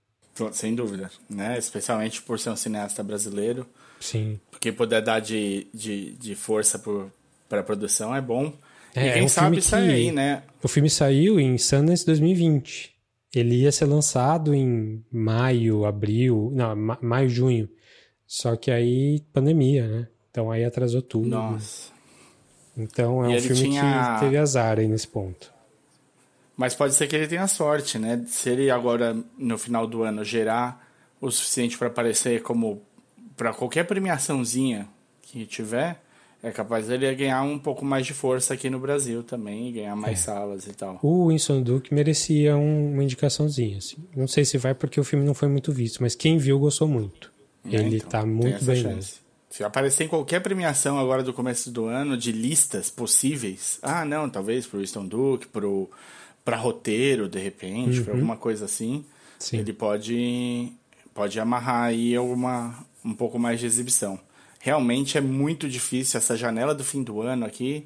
Sem 0.53 0.73
dúvida, 0.73 1.11
né? 1.29 1.59
Especialmente 1.59 2.21
por 2.23 2.39
ser 2.39 2.49
um 2.49 2.55
cineasta 2.55 3.03
brasileiro. 3.03 3.67
Sim. 3.99 4.39
Porque 4.49 4.71
puder 4.71 5.01
dar 5.01 5.19
de, 5.19 5.67
de, 5.71 6.13
de 6.15 6.33
força 6.33 6.81
para 7.47 7.59
a 7.59 7.63
produção 7.63 8.15
é 8.15 8.21
bom. 8.21 8.51
É, 8.95 9.07
e 9.07 9.13
quem 9.13 9.21
é 9.21 9.25
um 9.25 9.29
sabe 9.29 9.61
sai 9.61 9.89
aí, 9.89 10.11
né? 10.11 10.43
O 10.63 10.67
filme 10.67 10.89
saiu 10.89 11.39
em 11.39 11.57
Sundance 11.57 12.05
2020. 12.05 12.91
Ele 13.35 13.61
ia 13.61 13.71
ser 13.71 13.85
lançado 13.85 14.53
em 14.53 15.03
maio, 15.11 15.85
abril, 15.85 16.51
não, 16.53 16.75
maio, 17.01 17.29
junho. 17.29 17.69
Só 18.25 18.55
que 18.55 18.71
aí 18.71 19.19
pandemia, 19.31 19.87
né? 19.87 20.07
Então 20.31 20.51
aí 20.51 20.63
atrasou 20.63 21.01
tudo. 21.01 21.29
Nossa. 21.29 21.92
Então 22.77 23.25
é 23.25 23.33
e 23.33 23.37
um 23.37 23.41
filme 23.41 23.61
tinha... 23.61 24.15
que 24.15 24.25
teve 24.25 24.37
azar 24.37 24.79
aí 24.79 24.87
nesse 24.87 25.07
ponto. 25.07 25.51
Mas 26.55 26.75
pode 26.75 26.93
ser 26.93 27.07
que 27.07 27.15
ele 27.15 27.27
tenha 27.27 27.47
sorte, 27.47 27.97
né? 27.97 28.23
Se 28.27 28.49
ele 28.49 28.69
agora 28.69 29.15
no 29.37 29.57
final 29.57 29.87
do 29.87 30.03
ano 30.03 30.23
gerar 30.23 30.87
o 31.19 31.31
suficiente 31.31 31.77
para 31.77 31.87
aparecer 31.87 32.41
como 32.41 32.81
para 33.35 33.53
qualquer 33.53 33.85
premiaçãozinha 33.85 34.87
que 35.21 35.45
tiver, 35.45 35.99
é 36.43 36.51
capaz 36.51 36.87
dele 36.87 37.15
ganhar 37.15 37.41
um 37.41 37.57
pouco 37.57 37.85
mais 37.85 38.05
de 38.05 38.13
força 38.13 38.53
aqui 38.53 38.69
no 38.69 38.77
Brasil 38.77 39.23
também, 39.23 39.71
ganhar 39.71 39.95
mais 39.95 40.19
é. 40.19 40.21
salas 40.21 40.67
e 40.67 40.73
tal. 40.73 40.99
O 41.01 41.29
Winston 41.29 41.61
Duke 41.61 41.93
merecia 41.93 42.55
um, 42.57 42.93
uma 42.93 43.03
indicaçãozinha. 43.03 43.77
Assim. 43.77 43.97
Não 44.15 44.27
sei 44.27 44.43
se 44.43 44.57
vai 44.57 44.75
porque 44.75 44.99
o 44.99 45.03
filme 45.03 45.25
não 45.25 45.33
foi 45.33 45.47
muito 45.47 45.71
visto, 45.71 46.03
mas 46.03 46.13
quem 46.13 46.37
viu 46.37 46.59
gostou 46.59 46.87
muito. 46.87 47.31
É, 47.65 47.77
Ele 47.77 47.97
então, 47.97 48.09
tá 48.09 48.25
muito 48.25 48.63
bem 48.65 48.83
mesmo. 48.83 49.22
Se 49.53 49.63
aparecer 49.63 50.05
em 50.05 50.07
qualquer 50.07 50.41
premiação 50.41 50.97
agora 50.97 51.21
do 51.21 51.33
começo 51.33 51.69
do 51.69 51.85
ano 51.85 52.17
de 52.17 52.31
listas 52.31 52.89
possíveis, 52.89 53.79
ah, 53.81 54.03
não, 54.03 54.29
talvez 54.29 54.65
pro 54.65 54.79
Winston 54.79 55.05
Duke, 55.05 55.47
pro 55.47 55.89
para 56.43 56.57
roteiro, 56.57 57.29
de 57.29 57.39
repente, 57.39 58.01
uhum. 58.01 58.11
alguma 58.11 58.35
coisa 58.35 58.65
assim, 58.65 59.05
Sim. 59.39 59.59
ele 59.59 59.71
pode 59.71 60.73
pode 61.13 61.39
amarrar 61.39 61.85
aí 61.85 62.15
alguma 62.15 62.85
um 63.05 63.13
pouco 63.13 63.37
mais 63.37 63.59
de 63.59 63.65
exibição 63.65 64.19
realmente 64.63 65.17
é 65.17 65.21
muito 65.21 65.67
difícil. 65.67 66.17
Essa 66.17 66.37
janela 66.37 66.73
do 66.73 66.85
fim 66.85 67.03
do 67.03 67.21
ano 67.21 67.45
aqui 67.45 67.85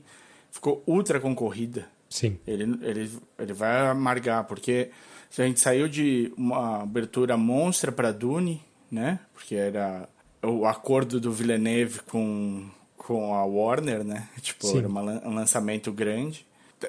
ficou 0.52 0.84
ultra 0.86 1.20
concorrida. 1.20 1.88
Sim. 2.08 2.38
Ele, 2.46 2.64
ele, 2.84 3.12
ele 3.40 3.54
vai 3.54 3.88
amargar, 3.88 4.44
porque 4.44 4.92
a 5.36 5.42
gente 5.42 5.60
saiu 5.60 5.90
de 5.90 6.32
uma 6.38 6.84
abertura 6.84 7.36
monstra 7.36 7.92
para 7.92 8.12
Dune, 8.12 8.62
né? 8.92 9.20
Porque 9.34 9.56
era 9.56 10.08
o 10.50 10.66
acordo 10.66 11.20
do 11.20 11.32
Villeneuve 11.32 12.00
com, 12.10 12.66
com 12.96 13.34
a 13.34 13.46
Warner, 13.46 14.04
né? 14.04 14.28
Tipo, 14.42 14.68
Sim. 14.68 14.80
era 14.80 14.88
uma, 14.88 15.02
um 15.26 15.34
lançamento 15.34 15.92
grande 15.92 16.46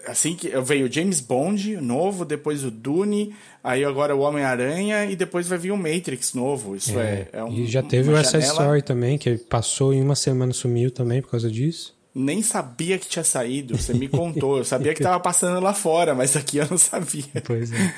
assim 0.07 0.35
que 0.35 0.49
veio 0.61 0.91
James 0.93 1.21
Bond 1.21 1.77
novo, 1.79 2.25
depois 2.25 2.65
o 2.65 2.71
Dune, 2.71 3.35
aí 3.63 3.85
agora 3.85 4.15
o 4.15 4.21
Homem-Aranha 4.21 5.07
e 5.07 5.17
depois 5.17 5.49
vai 5.49 5.59
vir 5.59 5.71
o 5.71 5.77
Matrix 5.77 6.35
novo. 6.35 6.77
Isso 6.77 6.99
é, 6.99 7.03
é, 7.03 7.29
é 7.33 7.45
um, 7.45 7.53
E 7.53 7.67
já 7.67 7.83
teve 7.83 8.11
o 8.11 8.17
essa 8.17 8.39
Story 8.39 8.83
também, 8.83 9.17
que 9.17 9.37
passou 9.37 9.95
em 9.95 10.03
uma 10.03 10.15
semana 10.15 10.53
sumiu 10.53 10.91
também 10.91 11.23
por 11.23 11.31
causa 11.31 11.51
disso. 11.51 11.97
Nem 12.15 12.43
sabia 12.43 12.99
que 12.99 13.07
tinha 13.07 13.25
saído, 13.25 13.77
você 13.77 13.95
me 13.95 14.09
contou. 14.09 14.59
Eu 14.59 14.65
sabia 14.65 14.93
que 14.93 15.03
tava 15.03 15.21
passando 15.21 15.61
lá 15.61 15.73
fora, 15.73 16.15
mas 16.15 16.37
aqui 16.37 16.59
eu 16.59 16.67
não 16.69 16.79
sabia. 16.79 17.25
Pois 17.45 17.73
é. 17.73 17.95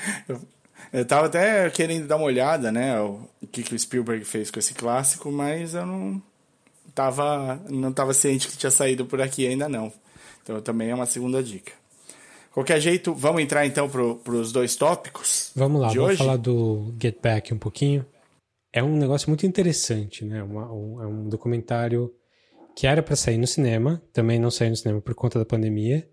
Eu, 0.91 1.05
tava 1.05 1.27
até 1.27 1.69
querendo 1.69 2.07
dar 2.07 2.17
uma 2.17 2.25
olhada, 2.25 2.71
né, 2.71 2.99
o, 2.99 3.27
que, 3.51 3.63
que 3.63 3.73
o 3.73 3.79
Spielberg 3.79 4.25
fez 4.25 4.51
com 4.51 4.59
esse 4.59 4.73
clássico, 4.73 5.31
mas 5.31 5.73
eu 5.73 5.85
não 5.85 6.21
tava, 6.93 7.61
não 7.69 7.93
tava 7.93 8.13
ciente 8.13 8.47
que 8.47 8.57
tinha 8.57 8.71
saído 8.71 9.05
por 9.05 9.21
aqui 9.21 9.47
ainda 9.47 9.69
não. 9.69 9.91
Então 10.43 10.61
também 10.61 10.89
é 10.89 10.95
uma 10.95 11.05
segunda 11.05 11.41
dica. 11.41 11.71
Qualquer 12.53 12.81
jeito, 12.81 13.13
vamos 13.13 13.41
entrar 13.41 13.65
então 13.65 13.89
para 13.89 14.33
os 14.33 14.51
dois 14.51 14.75
tópicos. 14.75 15.51
Vamos 15.55 15.81
lá, 15.81 15.87
vamos 15.87 16.03
hoje? 16.03 16.17
falar 16.17 16.35
do 16.35 16.93
Get 17.01 17.17
Back 17.21 17.53
um 17.53 17.57
pouquinho. 17.57 18.05
É 18.73 18.83
um 18.83 18.97
negócio 18.97 19.29
muito 19.29 19.45
interessante, 19.45 20.25
né? 20.25 20.43
Uma, 20.43 20.71
um, 20.71 21.01
é 21.01 21.07
um 21.07 21.29
documentário 21.29 22.13
que 22.75 22.87
era 22.87 23.01
para 23.01 23.15
sair 23.15 23.37
no 23.37 23.47
cinema, 23.47 24.01
também 24.13 24.39
não 24.39 24.51
saiu 24.51 24.71
no 24.71 24.75
cinema 24.75 25.01
por 25.01 25.13
conta 25.13 25.39
da 25.39 25.45
pandemia. 25.45 26.07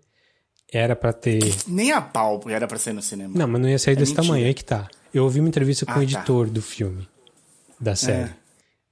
Era 0.71 0.95
para 0.95 1.11
ter. 1.11 1.39
Nem 1.67 1.91
a 1.91 2.01
pau 2.01 2.41
era 2.47 2.67
para 2.67 2.77
sair 2.77 2.93
no 2.93 3.01
cinema. 3.01 3.37
Não, 3.37 3.47
mas 3.47 3.61
não 3.61 3.69
ia 3.69 3.79
sair 3.79 3.93
é 3.93 3.95
desse 3.95 4.11
mentira. 4.11 4.27
tamanho, 4.27 4.45
aí 4.47 4.53
que 4.53 4.63
tá. 4.63 4.87
Eu 5.13 5.23
ouvi 5.23 5.39
uma 5.39 5.49
entrevista 5.49 5.85
com 5.85 5.91
ah, 5.93 5.95
o 5.95 5.97
tá. 5.97 6.03
editor 6.03 6.47
tá. 6.47 6.53
do 6.53 6.61
filme, 6.61 7.07
da 7.79 7.95
série. 7.95 8.29
É. 8.29 8.35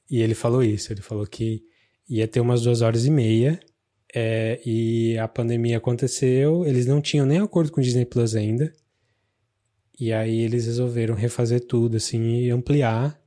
E 0.10 0.22
ele 0.22 0.34
falou 0.34 0.64
isso, 0.64 0.92
ele 0.92 1.02
falou 1.02 1.28
que 1.28 1.62
ia 2.10 2.28
ter 2.28 2.40
umas 2.40 2.62
duas 2.64 2.82
horas 2.82 3.06
e 3.06 3.12
meia, 3.12 3.60
é, 4.16 4.60
e 4.66 5.18
a 5.18 5.28
pandemia 5.28 5.78
aconteceu, 5.78 6.66
eles 6.66 6.86
não 6.86 7.02
tinham 7.02 7.26
nem 7.26 7.40
acordo 7.40 7.72
com 7.72 7.82
o 7.82 7.84
Disney 7.84 8.06
Plus 8.06 8.36
ainda, 8.36 8.74
e 10.00 10.14
aí 10.14 10.40
eles 10.40 10.66
resolveram 10.66 11.14
refazer 11.14 11.66
tudo, 11.66 11.98
assim, 11.98 12.40
e 12.40 12.50
ampliar, 12.50 13.20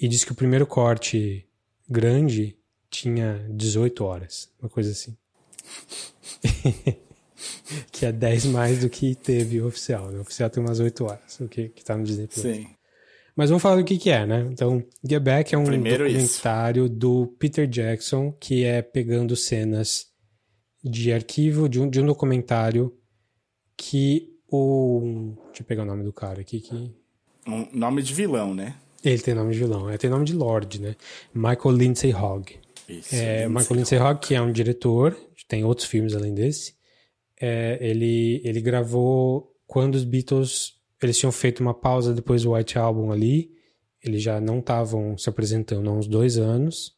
e 0.00 0.08
disse 0.08 0.24
que 0.24 0.32
o 0.32 0.36
primeiro 0.36 0.66
corte 0.66 1.46
grande 1.88 2.56
tinha 2.90 3.46
18 3.50 4.04
horas, 4.04 4.50
uma 4.60 4.70
coisa 4.70 4.90
assim. 4.92 5.16
que 7.92 8.06
é 8.06 8.12
10 8.12 8.46
mais 8.46 8.80
do 8.80 8.88
que 8.88 9.14
teve 9.14 9.60
o 9.60 9.66
oficial. 9.66 10.10
O 10.10 10.20
oficial 10.20 10.50
tem 10.50 10.62
umas 10.62 10.80
8 10.80 11.04
horas, 11.04 11.40
o 11.40 11.48
que, 11.48 11.68
que 11.68 11.84
tá 11.84 11.96
no 11.96 12.04
Disney 12.04 12.26
Plus. 12.26 12.42
Sim. 12.42 12.66
Mas 13.36 13.50
vamos 13.50 13.62
falar 13.62 13.76
do 13.76 13.84
que, 13.84 13.98
que 13.98 14.10
é, 14.10 14.26
né? 14.26 14.48
Então, 14.50 14.82
Get 15.08 15.22
Back 15.22 15.54
é 15.54 15.58
um 15.58 15.64
Primeiro 15.64 16.04
documentário 16.04 16.86
isso. 16.86 16.94
do 16.94 17.26
Peter 17.38 17.68
Jackson, 17.68 18.32
que 18.32 18.64
é 18.64 18.82
pegando 18.82 19.36
cenas 19.36 20.06
de 20.82 21.12
arquivo 21.12 21.68
de 21.68 21.80
um, 21.80 21.88
de 21.88 22.00
um 22.00 22.06
documentário 22.06 22.92
que 23.76 24.28
o. 24.50 25.34
Deixa 25.46 25.62
eu 25.62 25.66
pegar 25.66 25.84
o 25.84 25.86
nome 25.86 26.02
do 26.02 26.12
cara 26.12 26.40
aqui. 26.40 26.60
Que... 26.60 26.92
Um 27.46 27.68
nome 27.72 28.02
de 28.02 28.12
vilão, 28.12 28.54
né? 28.54 28.74
Ele 29.04 29.22
tem 29.22 29.34
nome 29.34 29.52
de 29.52 29.58
vilão, 29.60 29.88
ele 29.88 29.98
tem 29.98 30.10
nome 30.10 30.24
de 30.24 30.32
Lord, 30.32 30.80
né? 30.80 30.96
Michael 31.32 31.76
Lindsay 31.76 32.12
Hogg. 32.12 32.56
Isso, 32.88 33.14
é, 33.14 33.44
Lindsay 33.44 33.48
Michael 33.48 33.76
Lindsay 33.76 33.98
Hogg, 34.00 34.20
que 34.20 34.34
é 34.34 34.42
um 34.42 34.50
diretor, 34.50 35.16
tem 35.46 35.64
outros 35.64 35.86
filmes 35.86 36.14
além 36.14 36.34
desse. 36.34 36.74
É, 37.40 37.78
ele, 37.80 38.40
ele 38.44 38.60
gravou 38.60 39.54
quando 39.66 39.94
os 39.94 40.04
Beatles 40.04 40.78
eles 41.02 41.18
tinham 41.18 41.30
feito 41.30 41.60
uma 41.60 41.74
pausa 41.74 42.12
depois 42.12 42.42
do 42.42 42.52
White 42.52 42.78
Album 42.78 43.12
ali. 43.12 43.52
Eles 44.02 44.22
já 44.22 44.40
não 44.40 44.58
estavam 44.58 45.16
se 45.16 45.28
apresentando 45.28 45.88
há 45.88 45.92
uns 45.92 46.08
dois 46.08 46.38
anos. 46.38 46.96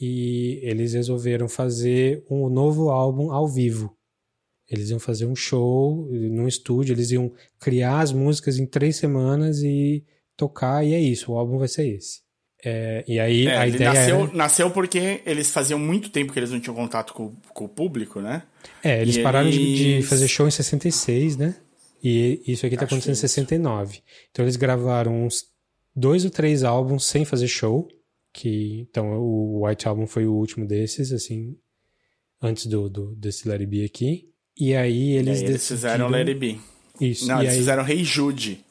E 0.00 0.60
eles 0.62 0.92
resolveram 0.92 1.48
fazer 1.48 2.24
um 2.28 2.48
novo 2.48 2.90
álbum 2.90 3.30
ao 3.32 3.48
vivo. 3.48 3.96
Eles 4.68 4.90
iam 4.90 4.98
fazer 4.98 5.26
um 5.26 5.36
show 5.36 6.08
num 6.10 6.48
estúdio, 6.48 6.94
eles 6.94 7.10
iam 7.10 7.32
criar 7.60 8.00
as 8.00 8.12
músicas 8.12 8.58
em 8.58 8.66
três 8.66 8.96
semanas 8.96 9.62
e 9.62 10.04
tocar, 10.36 10.84
e 10.84 10.94
é 10.94 11.00
isso, 11.00 11.32
o 11.32 11.38
álbum 11.38 11.58
vai 11.58 11.68
ser 11.68 11.86
esse. 11.86 12.23
É, 12.64 13.04
e 13.06 13.20
aí 13.20 13.46
é, 13.46 13.58
a 13.58 13.66
ideia 13.68 13.92
nasceu, 13.92 14.22
era... 14.22 14.32
nasceu 14.32 14.70
porque 14.70 15.20
eles 15.26 15.50
faziam 15.50 15.78
muito 15.78 16.08
tempo 16.08 16.32
que 16.32 16.38
eles 16.38 16.50
não 16.50 16.58
tinham 16.58 16.74
contato 16.74 17.12
com, 17.12 17.34
com 17.52 17.64
o 17.66 17.68
público, 17.68 18.20
né? 18.20 18.42
É, 18.82 19.02
eles 19.02 19.16
e 19.16 19.22
pararam 19.22 19.48
eles... 19.48 19.58
De, 19.58 20.00
de, 20.00 20.06
fazer 20.06 20.26
show 20.28 20.48
em 20.48 20.50
66, 20.50 21.36
né? 21.36 21.54
E 22.02 22.42
isso 22.46 22.64
aqui 22.64 22.76
tá 22.76 22.84
Acho 22.84 22.94
acontecendo 22.94 23.14
em 23.14 23.18
69. 23.18 24.00
Então 24.30 24.44
eles 24.44 24.56
gravaram 24.56 25.24
uns 25.24 25.44
dois 25.94 26.24
ou 26.24 26.30
três 26.30 26.64
álbuns 26.64 27.04
sem 27.04 27.24
fazer 27.24 27.48
show. 27.48 27.88
Que, 28.32 28.86
então 28.90 29.12
o 29.18 29.66
White 29.66 29.86
Album 29.86 30.06
foi 30.06 30.26
o 30.26 30.32
último 30.32 30.66
desses, 30.66 31.12
assim, 31.12 31.56
antes 32.42 32.66
do, 32.66 32.88
do 32.88 33.14
desse 33.14 33.48
Larry 33.48 33.66
B 33.66 33.84
aqui. 33.84 34.28
E 34.58 34.74
aí 34.74 35.12
eles, 35.12 35.40
e 35.40 35.44
aí 35.44 35.50
eles 35.50 35.68
fizeram 35.68 36.08
Larry 36.08 36.34
B. 36.34 36.58
Isso. 37.00 37.26
Não, 37.26 37.40
eles 37.40 37.52
aí... 37.52 37.58
fizeram 37.58 37.88
Hey 37.88 38.04
Jude. 38.04 38.64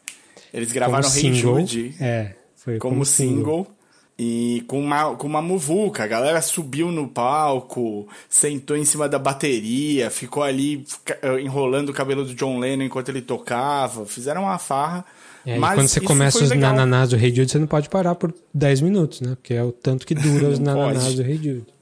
Eles 0.53 0.71
gravaram 0.71 1.09
Hey 1.09 1.33
Jude. 1.33 1.95
É, 2.00 2.35
foi 2.55 2.77
como, 2.77 2.95
como 2.95 3.05
single. 3.05 3.65
single. 3.65 3.77
E 4.17 4.63
com 4.67 4.79
uma, 4.79 5.15
com 5.15 5.25
uma 5.25 5.41
muvuca, 5.41 6.03
a 6.03 6.08
galera 6.08 6.39
subiu 6.41 6.91
no 6.91 7.08
palco, 7.08 8.08
sentou 8.29 8.77
em 8.77 8.86
cima 8.86 9.10
da 9.10 9.17
bateria, 9.17 10.12
ficou 10.12 10.43
ali 10.43 10.86
eh, 11.22 11.41
enrolando 11.41 11.89
o 11.89 11.93
cabelo 11.93 12.24
do 12.24 12.36
John 12.36 12.60
Lennon 12.60 12.84
enquanto 12.84 13.10
ele 13.10 13.24
tocava, 13.24 14.05
fizeram 14.05 14.43
uma 14.43 14.60
farra. 14.60 15.03
É, 15.46 15.58
mas 15.58 15.75
quando 15.75 15.88
você 15.88 16.00
começa 16.00 16.43
os 16.43 16.51
legal. 16.51 16.72
nananás 16.72 17.10
do 17.10 17.17
Rei 17.17 17.34
Jude, 17.34 17.51
você 17.51 17.60
não 17.60 17.67
pode 17.67 17.89
parar 17.89 18.15
por 18.15 18.34
10 18.53 18.82
minutos, 18.82 19.20
né? 19.20 19.36
Porque 19.36 19.55
é 19.55 19.63
o 19.63 19.72
tanto 19.72 20.05
que 20.05 20.13
dura 20.13 20.48
os 20.48 20.60
nananás 20.60 21.03
pode. 21.03 21.15
do 21.15 21.24
Rei 21.24 21.36
Jude. 21.38 21.74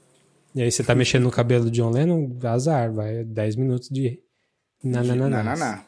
E 0.54 0.62
aí 0.62 0.72
você 0.72 0.82
tá 0.82 0.94
mexendo 0.94 1.24
no 1.24 1.30
cabelo 1.30 1.64
do 1.64 1.70
John 1.70 1.90
Lennon, 1.90 2.30
azar, 2.44 2.92
vai 2.92 3.24
10 3.24 3.56
minutos 3.56 3.88
de 3.88 4.18
nananás. 4.82 5.30
Nananá. 5.30 5.84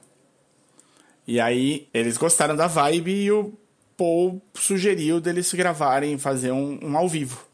E 1.26 1.40
aí 1.40 1.88
eles 1.92 2.16
gostaram 2.16 2.54
da 2.54 2.66
vibe 2.66 3.10
e 3.10 3.32
o 3.32 3.52
Paul 3.96 4.40
sugeriu 4.54 5.20
deles 5.20 5.52
gravarem, 5.52 6.18
fazer 6.18 6.52
um, 6.52 6.78
um 6.82 6.96
ao 6.96 7.08
vivo. 7.08 7.46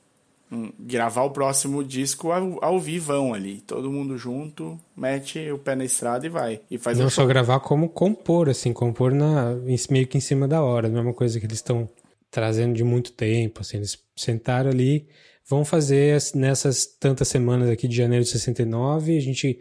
Um, 0.52 0.72
gravar 0.80 1.22
o 1.22 1.30
próximo 1.30 1.84
disco 1.84 2.32
ao, 2.32 2.62
ao 2.64 2.80
vivão 2.80 3.32
ali. 3.32 3.60
Todo 3.60 3.90
mundo 3.90 4.18
junto, 4.18 4.78
mete 4.96 5.50
o 5.50 5.58
pé 5.58 5.76
na 5.76 5.84
estrada 5.84 6.26
e 6.26 6.28
vai. 6.28 6.60
E 6.68 6.76
faz 6.76 6.98
Não 6.98 7.08
só 7.08 7.24
gravar, 7.24 7.60
como 7.60 7.88
compor, 7.88 8.48
assim, 8.48 8.72
compor 8.72 9.12
na, 9.12 9.54
meio 9.88 10.06
que 10.08 10.18
em 10.18 10.20
cima 10.20 10.48
da 10.48 10.60
hora. 10.60 10.88
A 10.88 10.90
mesma 10.90 11.14
coisa 11.14 11.38
que 11.38 11.46
eles 11.46 11.58
estão 11.58 11.88
trazendo 12.30 12.74
de 12.74 12.84
muito 12.84 13.12
tempo. 13.12 13.60
Assim, 13.60 13.76
eles 13.76 13.98
sentaram 14.16 14.70
ali, 14.70 15.06
vão 15.48 15.64
fazer 15.64 16.20
nessas 16.34 16.86
tantas 16.86 17.28
semanas 17.28 17.68
aqui 17.68 17.88
de 17.88 17.96
janeiro 17.96 18.24
de 18.24 18.30
69, 18.30 19.16
a 19.16 19.20
gente 19.20 19.58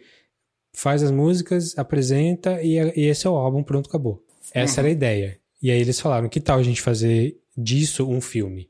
faz 0.74 1.02
as 1.02 1.12
músicas, 1.12 1.78
apresenta 1.78 2.62
e, 2.62 2.78
e 2.96 3.06
esse 3.08 3.26
é 3.26 3.30
o 3.30 3.36
álbum, 3.36 3.64
pronto, 3.64 3.90
acabou. 3.90 4.24
Essa 4.54 4.76
uhum. 4.76 4.80
era 4.80 4.88
a 4.88 4.92
ideia. 4.92 5.40
E 5.62 5.72
aí 5.72 5.80
eles 5.80 6.00
falaram, 6.00 6.30
que 6.30 6.39
tal 6.39 6.60
a 6.60 6.63
gente 6.63 6.82
fazer 6.82 7.39
disso 7.58 8.08
um 8.08 8.22
filme? 8.22 8.70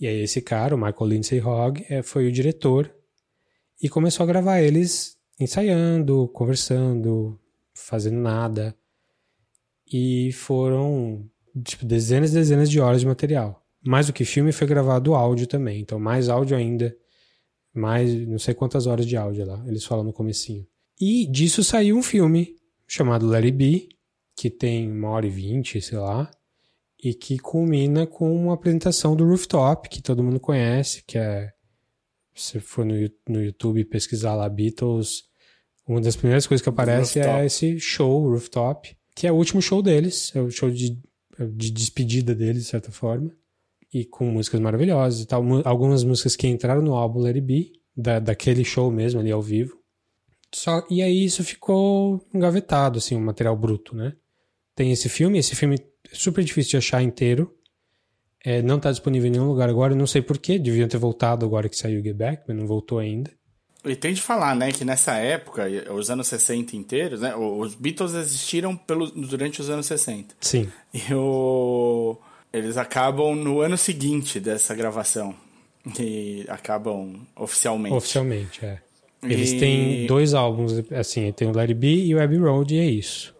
E 0.00 0.06
aí 0.06 0.20
esse 0.20 0.40
cara, 0.40 0.74
o 0.74 0.78
Michael 0.78 1.06
Lindsay 1.06 1.40
Hogg, 1.40 1.84
é, 1.88 2.02
foi 2.02 2.26
o 2.26 2.32
diretor 2.32 2.92
e 3.82 3.88
começou 3.88 4.24
a 4.24 4.26
gravar 4.26 4.60
eles 4.60 5.18
ensaiando, 5.38 6.28
conversando, 6.28 7.38
fazendo 7.74 8.18
nada. 8.18 8.76
E 9.92 10.30
foram 10.32 11.28
tipo, 11.64 11.84
dezenas 11.84 12.30
e 12.30 12.34
dezenas 12.34 12.70
de 12.70 12.80
horas 12.80 13.00
de 13.00 13.06
material. 13.06 13.66
Mais 13.84 14.06
do 14.06 14.12
que 14.12 14.24
filme, 14.24 14.52
foi 14.52 14.66
gravado 14.66 15.14
áudio 15.14 15.46
também. 15.46 15.80
Então, 15.80 15.98
mais 15.98 16.28
áudio 16.28 16.56
ainda. 16.56 16.96
Mais 17.72 18.12
não 18.26 18.38
sei 18.38 18.52
quantas 18.54 18.86
horas 18.86 19.06
de 19.06 19.16
áudio 19.16 19.46
lá. 19.46 19.64
Eles 19.66 19.84
falam 19.84 20.04
no 20.04 20.12
comecinho. 20.12 20.66
E 21.00 21.26
disso 21.26 21.64
saiu 21.64 21.96
um 21.96 22.02
filme 22.02 22.56
chamado 22.86 23.26
Larry 23.26 23.52
B, 23.52 23.88
que 24.40 24.48
tem 24.48 24.90
uma 24.90 25.10
hora 25.10 25.26
e 25.26 25.30
vinte, 25.30 25.82
sei 25.82 25.98
lá, 25.98 26.30
e 26.98 27.12
que 27.12 27.38
culmina 27.38 28.06
com 28.06 28.34
uma 28.34 28.54
apresentação 28.54 29.14
do 29.14 29.26
Rooftop, 29.26 29.86
que 29.86 30.00
todo 30.00 30.22
mundo 30.22 30.40
conhece, 30.40 31.04
que 31.06 31.18
é. 31.18 31.52
Se 32.34 32.58
for 32.58 32.86
no, 32.86 32.94
no 33.28 33.44
YouTube 33.44 33.84
pesquisar 33.84 34.34
lá 34.34 34.48
Beatles, 34.48 35.24
uma 35.86 36.00
das 36.00 36.16
primeiras 36.16 36.46
coisas 36.46 36.62
que 36.62 36.70
aparece 36.70 37.20
é 37.20 37.44
esse 37.44 37.78
show, 37.78 38.30
Rooftop, 38.30 38.96
que 39.14 39.26
é 39.26 39.32
o 39.32 39.34
último 39.34 39.60
show 39.60 39.82
deles, 39.82 40.34
é 40.34 40.40
o 40.40 40.50
show 40.50 40.70
de, 40.70 40.98
de 41.54 41.70
despedida 41.70 42.34
deles, 42.34 42.62
de 42.62 42.68
certa 42.70 42.90
forma, 42.90 43.30
e 43.92 44.06
com 44.06 44.24
músicas 44.24 44.58
maravilhosas 44.58 45.20
e 45.20 45.26
tal. 45.26 45.44
Algumas 45.66 46.02
músicas 46.02 46.34
que 46.34 46.46
entraram 46.46 46.80
no 46.80 46.94
álbum 46.94 47.20
Let 47.20 47.34
It 47.34 47.46
Be, 47.46 47.72
da, 47.94 48.18
daquele 48.18 48.64
show 48.64 48.90
mesmo 48.90 49.20
ali 49.20 49.30
ao 49.30 49.42
vivo. 49.42 49.78
Só, 50.50 50.82
e 50.88 51.02
aí 51.02 51.26
isso 51.26 51.44
ficou 51.44 52.26
engavetado, 52.32 52.96
assim, 52.96 53.14
o 53.14 53.18
um 53.18 53.24
material 53.24 53.54
bruto, 53.54 53.94
né? 53.94 54.16
Tem 54.74 54.92
esse 54.92 55.08
filme. 55.08 55.38
Esse 55.38 55.54
filme 55.54 55.76
é 55.76 56.14
super 56.14 56.44
difícil 56.44 56.70
de 56.70 56.76
achar 56.78 57.02
inteiro. 57.02 57.54
É, 58.44 58.62
não 58.62 58.76
está 58.76 58.90
disponível 58.90 59.28
em 59.28 59.32
nenhum 59.32 59.48
lugar 59.48 59.68
agora. 59.68 59.94
Não 59.94 60.06
sei 60.06 60.22
porquê. 60.22 60.58
Deviam 60.58 60.88
ter 60.88 60.98
voltado 60.98 61.44
agora 61.44 61.68
que 61.68 61.76
saiu 61.76 62.00
o 62.00 62.02
Get 62.02 62.16
Back, 62.16 62.44
mas 62.46 62.56
não 62.56 62.66
voltou 62.66 62.98
ainda. 62.98 63.30
E 63.84 63.96
tem 63.96 64.12
de 64.12 64.20
falar, 64.20 64.54
né, 64.54 64.72
que 64.72 64.84
nessa 64.84 65.14
época, 65.14 65.66
os 65.94 66.10
anos 66.10 66.26
60 66.28 66.76
inteiros, 66.76 67.22
né, 67.22 67.34
os 67.34 67.74
Beatles 67.74 68.12
existiram 68.12 68.76
pelo, 68.76 69.10
durante 69.10 69.62
os 69.62 69.70
anos 69.70 69.86
60. 69.86 70.34
Sim. 70.38 70.70
E 70.92 71.14
o, 71.14 72.18
eles 72.52 72.76
acabam 72.76 73.34
no 73.34 73.60
ano 73.60 73.78
seguinte 73.78 74.38
dessa 74.38 74.74
gravação. 74.74 75.34
E 75.98 76.44
acabam 76.48 77.26
oficialmente. 77.34 77.96
Oficialmente, 77.96 78.64
é. 78.64 78.80
Eles 79.22 79.52
e... 79.52 79.58
têm 79.58 80.06
dois 80.06 80.34
álbuns, 80.34 80.72
assim, 80.92 81.30
tem 81.32 81.48
o 81.48 81.56
Larry 81.56 81.74
B 81.74 82.04
e 82.04 82.14
o 82.14 82.22
Abbey 82.22 82.38
Road, 82.38 82.74
e 82.74 82.78
é 82.78 82.84
isso. 82.84 83.34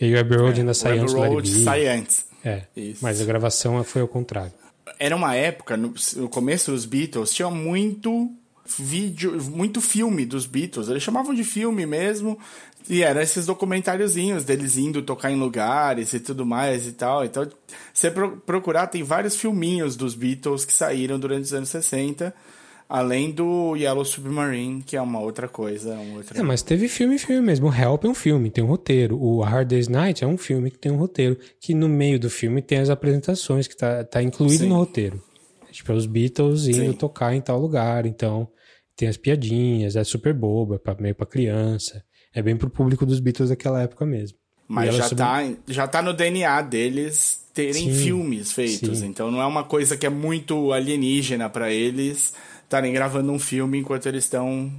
E 0.00 0.14
o 0.14 0.20
Abbey 0.20 0.38
Road 0.38 0.58
é, 0.58 0.60
ainda 0.60 0.74
sai 0.74 0.98
antes 0.98 1.14
do 1.14 1.20
Road 1.20 1.62
sai 1.62 1.86
antes. 1.88 2.26
É, 2.44 2.62
Isso. 2.76 3.00
mas 3.02 3.20
a 3.20 3.24
gravação 3.24 3.82
foi 3.82 4.02
ao 4.02 4.08
contrário. 4.08 4.52
Era 4.98 5.16
uma 5.16 5.34
época, 5.34 5.76
no, 5.76 5.94
no 6.16 6.28
começo 6.28 6.70
dos 6.70 6.84
Beatles, 6.84 7.32
tinha 7.32 7.50
muito 7.50 8.30
vídeo, 8.78 9.40
muito 9.50 9.80
filme 9.80 10.24
dos 10.24 10.46
Beatles. 10.46 10.88
Eles 10.88 11.02
chamavam 11.02 11.34
de 11.34 11.44
filme 11.44 11.84
mesmo. 11.86 12.38
E 12.88 13.02
eram 13.02 13.20
esses 13.20 13.46
documentáriozinhos 13.46 14.44
deles 14.44 14.76
indo 14.76 15.02
tocar 15.02 15.32
em 15.32 15.36
lugares 15.36 16.12
e 16.12 16.20
tudo 16.20 16.46
mais 16.46 16.86
e 16.86 16.92
tal. 16.92 17.24
Então, 17.24 17.48
você 17.92 18.10
procurar, 18.10 18.86
tem 18.86 19.02
vários 19.02 19.34
filminhos 19.34 19.96
dos 19.96 20.14
Beatles 20.14 20.64
que 20.64 20.72
saíram 20.72 21.18
durante 21.18 21.42
os 21.42 21.52
anos 21.52 21.68
60 21.68 22.32
Além 22.88 23.32
do 23.32 23.74
Yellow 23.74 24.04
Submarine, 24.04 24.82
que 24.82 24.96
é 24.96 25.02
uma 25.02 25.18
outra 25.18 25.48
coisa. 25.48 25.94
Um 25.94 26.16
outro... 26.16 26.38
É, 26.38 26.42
mas 26.42 26.62
teve 26.62 26.88
filme 26.88 27.18
filme 27.18 27.44
mesmo. 27.44 27.68
O 27.68 27.74
Help 27.74 28.04
é 28.04 28.08
um 28.08 28.14
filme, 28.14 28.48
tem 28.48 28.62
um 28.62 28.68
roteiro. 28.68 29.20
O 29.20 29.42
Hard 29.42 29.68
Day's 29.68 29.88
Night 29.88 30.22
é 30.22 30.26
um 30.26 30.38
filme 30.38 30.70
que 30.70 30.78
tem 30.78 30.92
um 30.92 30.96
roteiro. 30.96 31.36
Que 31.60 31.74
no 31.74 31.88
meio 31.88 32.18
do 32.20 32.30
filme 32.30 32.62
tem 32.62 32.78
as 32.78 32.88
apresentações, 32.88 33.66
que 33.66 33.76
tá, 33.76 34.04
tá 34.04 34.22
incluído 34.22 34.64
Sim. 34.64 34.68
no 34.68 34.76
roteiro. 34.76 35.20
Tipo, 35.72 35.92
é 35.92 35.94
os 35.96 36.06
Beatles 36.06 36.68
indo 36.68 36.92
Sim. 36.92 36.92
tocar 36.92 37.34
em 37.34 37.40
tal 37.40 37.58
lugar. 37.58 38.06
Então, 38.06 38.48
tem 38.94 39.08
as 39.08 39.16
piadinhas, 39.16 39.96
é 39.96 40.04
super 40.04 40.32
boba, 40.32 40.78
pra, 40.78 40.94
meio 40.94 41.14
pra 41.14 41.26
criança. 41.26 42.04
É 42.32 42.40
bem 42.40 42.56
pro 42.56 42.70
público 42.70 43.04
dos 43.04 43.18
Beatles 43.18 43.50
daquela 43.50 43.82
época 43.82 44.06
mesmo. 44.06 44.38
Mas 44.68 44.94
já, 44.94 45.04
sub... 45.04 45.18
tá, 45.18 45.48
já 45.66 45.86
tá 45.86 46.02
no 46.02 46.12
DNA 46.12 46.62
deles 46.62 47.44
terem 47.54 47.90
sim, 47.90 47.92
filmes 47.92 48.52
feitos. 48.52 48.98
Sim. 48.98 49.06
Então 49.06 49.30
não 49.30 49.40
é 49.40 49.46
uma 49.46 49.64
coisa 49.64 49.96
que 49.96 50.06
é 50.06 50.10
muito 50.10 50.72
alienígena 50.72 51.48
para 51.48 51.72
eles 51.72 52.32
estarem 52.66 52.92
gravando 52.92 53.32
um 53.32 53.38
filme 53.38 53.78
enquanto 53.78 54.06
eles 54.06 54.24
estão 54.24 54.70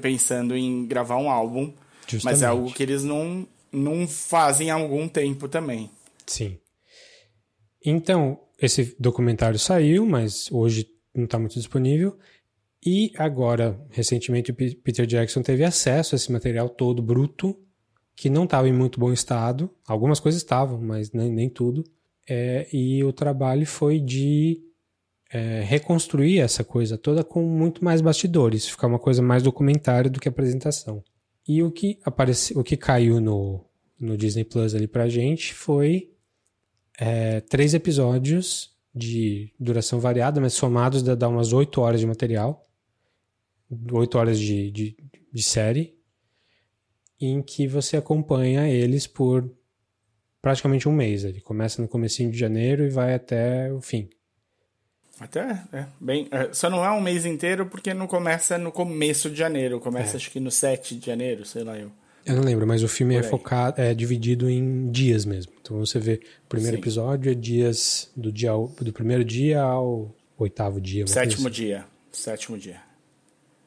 pensando 0.00 0.56
em 0.56 0.86
gravar 0.86 1.16
um 1.16 1.30
álbum. 1.30 1.72
Justamente. 2.06 2.24
Mas 2.24 2.42
é 2.42 2.46
algo 2.46 2.72
que 2.72 2.82
eles 2.82 3.02
não, 3.02 3.46
não 3.72 4.06
fazem 4.06 4.70
há 4.70 4.74
algum 4.74 5.08
tempo 5.08 5.48
também. 5.48 5.90
Sim. 6.26 6.58
Então, 7.84 8.38
esse 8.60 8.96
documentário 8.98 9.58
saiu, 9.58 10.04
mas 10.06 10.50
hoje 10.50 10.88
não 11.14 11.24
está 11.24 11.38
muito 11.38 11.54
disponível. 11.54 12.16
E 12.84 13.12
agora, 13.16 13.80
recentemente, 13.90 14.50
o 14.50 14.54
Peter 14.54 15.06
Jackson 15.06 15.42
teve 15.42 15.64
acesso 15.64 16.14
a 16.14 16.16
esse 16.16 16.30
material 16.30 16.68
todo 16.68 17.02
bruto, 17.02 17.56
que 18.14 18.30
não 18.30 18.44
estava 18.44 18.68
em 18.68 18.72
muito 18.72 18.98
bom 18.98 19.12
estado. 19.12 19.70
Algumas 19.86 20.20
coisas 20.20 20.40
estavam, 20.40 20.80
mas 20.80 21.12
nem, 21.12 21.30
nem 21.32 21.48
tudo. 21.48 21.84
É, 22.28 22.66
e 22.72 23.02
o 23.04 23.12
trabalho 23.12 23.66
foi 23.66 24.00
de 24.00 24.60
é, 25.32 25.62
reconstruir 25.62 26.40
essa 26.40 26.62
coisa 26.62 26.96
toda 26.96 27.24
com 27.24 27.42
muito 27.42 27.84
mais 27.84 28.00
bastidores, 28.00 28.68
ficar 28.68 28.86
uma 28.86 28.98
coisa 28.98 29.22
mais 29.22 29.42
documentária 29.42 30.10
do 30.10 30.20
que 30.20 30.28
apresentação. 30.28 31.02
E 31.46 31.62
o 31.62 31.70
que 31.70 31.98
apareceu, 32.04 32.58
o 32.58 32.64
que 32.64 32.76
caiu 32.76 33.20
no, 33.20 33.64
no 33.98 34.16
Disney 34.16 34.44
Plus 34.44 34.74
ali 34.74 34.86
pra 34.86 35.08
gente 35.08 35.54
foi 35.54 36.12
é, 36.98 37.40
três 37.40 37.74
episódios 37.74 38.74
de 38.94 39.52
duração 39.58 40.00
variada, 40.00 40.40
mas 40.40 40.54
somados 40.54 41.02
dá 41.02 41.28
umas 41.28 41.52
oito 41.52 41.80
horas 41.80 42.00
de 42.00 42.06
material, 42.06 42.64
oito 43.92 44.16
horas 44.16 44.38
de, 44.38 44.70
de, 44.70 44.96
de 45.32 45.42
série, 45.42 45.96
em 47.20 47.42
que 47.42 47.66
você 47.66 47.96
acompanha 47.96 48.68
eles 48.68 49.06
por 49.06 49.50
praticamente 50.40 50.88
um 50.88 50.92
mês. 50.92 51.24
Ele 51.24 51.40
começa 51.40 51.82
no 51.82 51.88
comecinho 51.88 52.30
de 52.30 52.38
janeiro 52.38 52.84
e 52.84 52.90
vai 52.90 53.14
até 53.14 53.72
o 53.72 53.80
fim. 53.80 54.08
Até, 55.18 55.62
é, 55.72 55.86
bem, 55.98 56.28
é, 56.30 56.52
só 56.52 56.68
não 56.68 56.84
é 56.84 56.90
um 56.90 57.00
mês 57.00 57.24
inteiro 57.24 57.66
porque 57.66 57.94
não 57.94 58.06
começa 58.06 58.58
no 58.58 58.70
começo 58.70 59.30
de 59.30 59.36
janeiro, 59.36 59.80
começa 59.80 60.14
é. 60.14 60.16
acho 60.16 60.30
que 60.30 60.38
no 60.38 60.50
7 60.50 60.96
de 60.96 61.06
janeiro, 61.06 61.44
sei 61.44 61.64
lá 61.64 61.78
eu. 61.78 61.90
Eu 62.26 62.34
não 62.34 62.42
lembro, 62.42 62.66
mas 62.66 62.82
o 62.82 62.88
filme 62.88 63.14
é 63.14 63.22
focado, 63.22 63.80
é 63.80 63.94
dividido 63.94 64.50
em 64.50 64.90
dias 64.90 65.24
mesmo. 65.24 65.52
Então 65.62 65.78
você 65.78 66.00
vê, 66.00 66.14
o 66.44 66.48
primeiro 66.48 66.76
Sim. 66.76 66.82
episódio 66.82 67.30
é 67.30 67.34
dias 67.34 68.10
do 68.16 68.32
dia 68.32 68.50
do 68.52 68.92
primeiro 68.92 69.24
dia 69.24 69.62
ao 69.62 70.12
oitavo 70.36 70.80
dia. 70.80 71.06
Sétimo 71.06 71.46
assim. 71.46 71.56
dia, 71.56 71.84
sétimo 72.10 72.58
dia. 72.58 72.80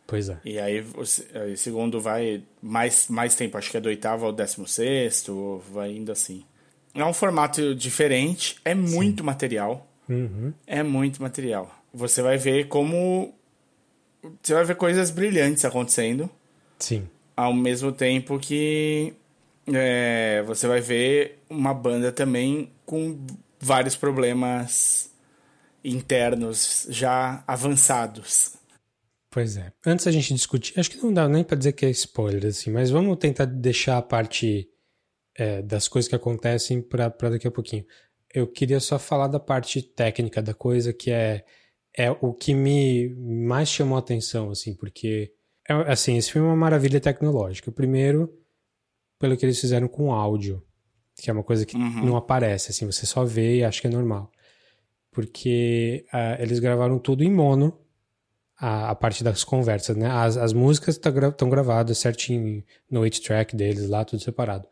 Pois 0.06 0.28
é. 0.28 0.38
E 0.44 0.60
aí 0.60 0.82
o 0.82 1.56
segundo 1.56 2.02
vai 2.02 2.44
mais, 2.62 3.08
mais 3.08 3.34
tempo, 3.34 3.58
acho 3.58 3.72
que 3.72 3.78
é 3.78 3.80
do 3.80 3.88
oitavo 3.88 4.26
ao 4.26 4.34
décimo 4.34 4.68
sexto, 4.68 5.64
vai 5.72 5.96
indo 5.96 6.12
assim. 6.12 6.44
É 6.94 7.06
um 7.06 7.14
formato 7.14 7.74
diferente, 7.74 8.58
é 8.66 8.76
muito 8.76 9.20
Sim. 9.20 9.26
material. 9.26 9.89
Uhum. 10.10 10.52
É 10.66 10.82
muito 10.82 11.22
material. 11.22 11.72
Você 11.94 12.22
vai 12.22 12.38
ver 12.38 12.68
como. 12.68 13.34
Você 14.42 14.54
vai 14.54 14.66
ver 14.66 14.76
coisas 14.76 15.12
brilhantes 15.12 15.64
acontecendo. 15.64 16.30
Sim. 16.80 17.08
Ao 17.38 17.54
mesmo 17.54 17.92
tempo 17.92 18.38
que 18.40 19.14
é, 19.68 20.44
você 20.46 20.68
vai 20.68 20.82
ver 20.82 21.40
uma 21.50 21.74
banda 21.74 22.12
também 22.12 22.72
com 22.86 23.26
vários 23.60 23.96
problemas 23.96 25.10
internos 25.84 26.88
já 26.90 27.44
avançados. 27.48 28.58
Pois 29.32 29.58
é. 29.58 29.72
Antes 29.86 30.08
a 30.08 30.12
gente 30.12 30.34
discutir, 30.34 30.78
acho 30.80 30.90
que 30.90 30.98
não 30.98 31.14
dá 31.14 31.30
nem 31.30 31.44
para 31.44 31.58
dizer 31.58 31.74
que 31.74 31.86
é 31.86 31.90
spoiler, 31.92 32.48
assim, 32.48 32.72
mas 32.72 32.90
vamos 32.90 33.18
tentar 33.18 33.46
deixar 33.46 33.98
a 33.98 34.02
parte 34.02 34.68
é, 35.36 35.62
das 35.62 35.88
coisas 35.88 36.10
que 36.10 36.16
acontecem 36.16 36.82
para 36.82 37.10
daqui 37.30 37.48
a 37.48 37.52
pouquinho 37.52 37.86
eu 38.34 38.48
queria 38.48 38.80
só 38.80 39.00
falar 39.00 39.28
da 39.28 39.40
parte 39.40 39.82
técnica 39.82 40.42
da 40.42 40.54
coisa, 40.54 40.94
que 40.94 41.12
é, 41.12 41.44
é 41.98 42.12
o 42.12 42.34
que 42.34 42.54
me 42.54 43.10
mais 43.16 43.70
chamou 43.70 43.96
a 43.96 44.00
atenção, 44.00 44.52
assim, 44.52 44.74
porque, 44.76 45.34
é, 45.68 45.74
assim, 45.92 46.18
esse 46.18 46.32
filme 46.32 46.48
é 46.48 46.52
uma 46.52 46.58
maravilha 46.58 47.00
tecnológica. 47.00 47.72
Primeiro, 47.72 48.32
pelo 49.18 49.36
que 49.36 49.46
eles 49.46 49.60
fizeram 49.60 49.88
com 49.88 50.14
áudio, 50.14 50.64
que 51.16 51.30
é 51.30 51.34
uma 51.34 51.44
coisa 51.44 51.66
que 51.66 51.76
uhum. 51.76 52.06
não 52.06 52.16
aparece, 52.16 52.72
assim, 52.72 52.86
você 52.86 53.06
só 53.06 53.26
vê 53.26 53.58
e 53.58 53.64
acha 53.64 53.82
que 53.82 53.88
é 53.88 53.90
normal. 53.90 54.32
Porque 55.12 56.06
uh, 56.14 56.42
eles 56.42 56.60
gravaram 56.60 57.00
tudo 57.00 57.24
em 57.24 57.32
mono, 57.32 57.78
a, 58.60 58.92
a, 58.92 58.96
parte 58.96 59.24
das 59.24 59.44
conversas, 59.44 59.96
né? 59.96 60.10
As, 60.10 60.38
as 60.38 60.54
músicas 60.54 60.96
estão 60.96 61.32
tá, 61.32 61.46
gravadas 61.46 61.98
certinho 61.98 62.64
no 62.90 63.02
8-track 63.02 63.56
deles 63.56 63.88
lá, 63.90 64.04
tudo 64.06 64.22
separado. 64.22 64.68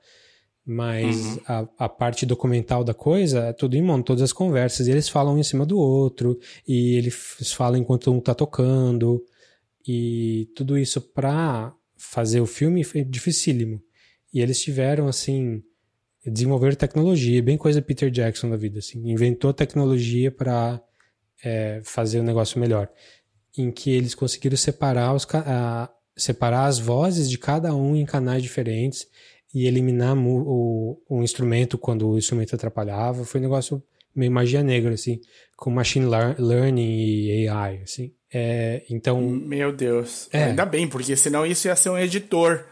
Mas 0.70 1.16
uhum. 1.16 1.40
a, 1.48 1.68
a 1.86 1.90
parte 1.90 2.26
documental 2.26 2.84
da 2.84 2.94
coisa 2.94 3.46
é 3.46 3.54
tudo 3.54 3.78
em 3.78 3.82
mão, 3.82 4.02
todas 4.02 4.22
as 4.22 4.34
conversas. 4.34 4.86
E 4.86 4.92
eles 4.92 5.08
falam 5.08 5.36
um 5.36 5.40
em 5.40 5.44
cima 5.44 5.66
do 5.66 5.80
outro, 5.80 6.38
e 6.68 6.96
eles 6.96 7.54
falam 7.54 7.80
enquanto 7.80 8.12
um 8.12 8.20
tá 8.20 8.36
tocando. 8.36 9.24
E 9.88 10.50
tudo 10.54 10.78
isso 10.78 11.00
pra 11.00 11.74
fazer 11.96 12.42
o 12.42 12.46
filme 12.46 12.84
foi 12.84 13.06
dificílimo. 13.06 13.82
E 14.34 14.42
eles 14.42 14.62
tiveram, 14.62 15.08
assim, 15.08 15.64
desenvolver 16.26 16.76
tecnologia, 16.76 17.42
bem 17.42 17.56
coisa 17.56 17.82
Peter 17.82 18.12
Jackson 18.12 18.50
da 18.50 18.58
vida, 18.58 18.80
assim. 18.80 19.10
Inventou 19.10 19.54
tecnologia 19.54 20.30
para 20.30 20.84
é, 21.42 21.80
fazer 21.82 22.20
o 22.20 22.24
negócio 22.24 22.60
melhor. 22.60 22.90
Em 23.58 23.72
que 23.72 23.90
eles 23.90 24.14
conseguiram 24.14 24.58
separar, 24.58 25.16
os, 25.16 25.26
a, 25.34 25.90
separar 26.18 26.66
as 26.66 26.78
vozes 26.78 27.30
de 27.30 27.38
cada 27.38 27.74
um 27.74 27.96
em 27.96 28.06
canais 28.06 28.44
diferentes 28.44 29.08
e 29.54 29.66
eliminar 29.66 30.18
o, 30.18 31.02
o 31.10 31.24
instrumento 31.24 31.78
quando 31.78 32.10
o 32.10 32.18
instrumento 32.18 32.56
atrapalhava. 32.56 33.24
Foi 33.24 33.40
um 33.40 33.44
negócio 33.44 33.82
meio 34.16 34.32
magia 34.32 34.64
negra, 34.64 34.94
assim, 34.94 35.20
com 35.56 35.70
machine 35.70 36.08
learning 36.38 36.90
e 36.90 37.48
AI, 37.48 37.82
assim. 37.84 38.12
É, 38.34 38.84
então... 38.90 39.22
Meu 39.22 39.72
Deus. 39.72 40.28
É. 40.34 40.46
Ainda 40.46 40.66
bem, 40.66 40.88
porque 40.88 41.16
senão 41.16 41.46
isso 41.46 41.68
ia 41.68 41.76
ser 41.76 41.90
um 41.90 41.98
editor. 41.98 42.66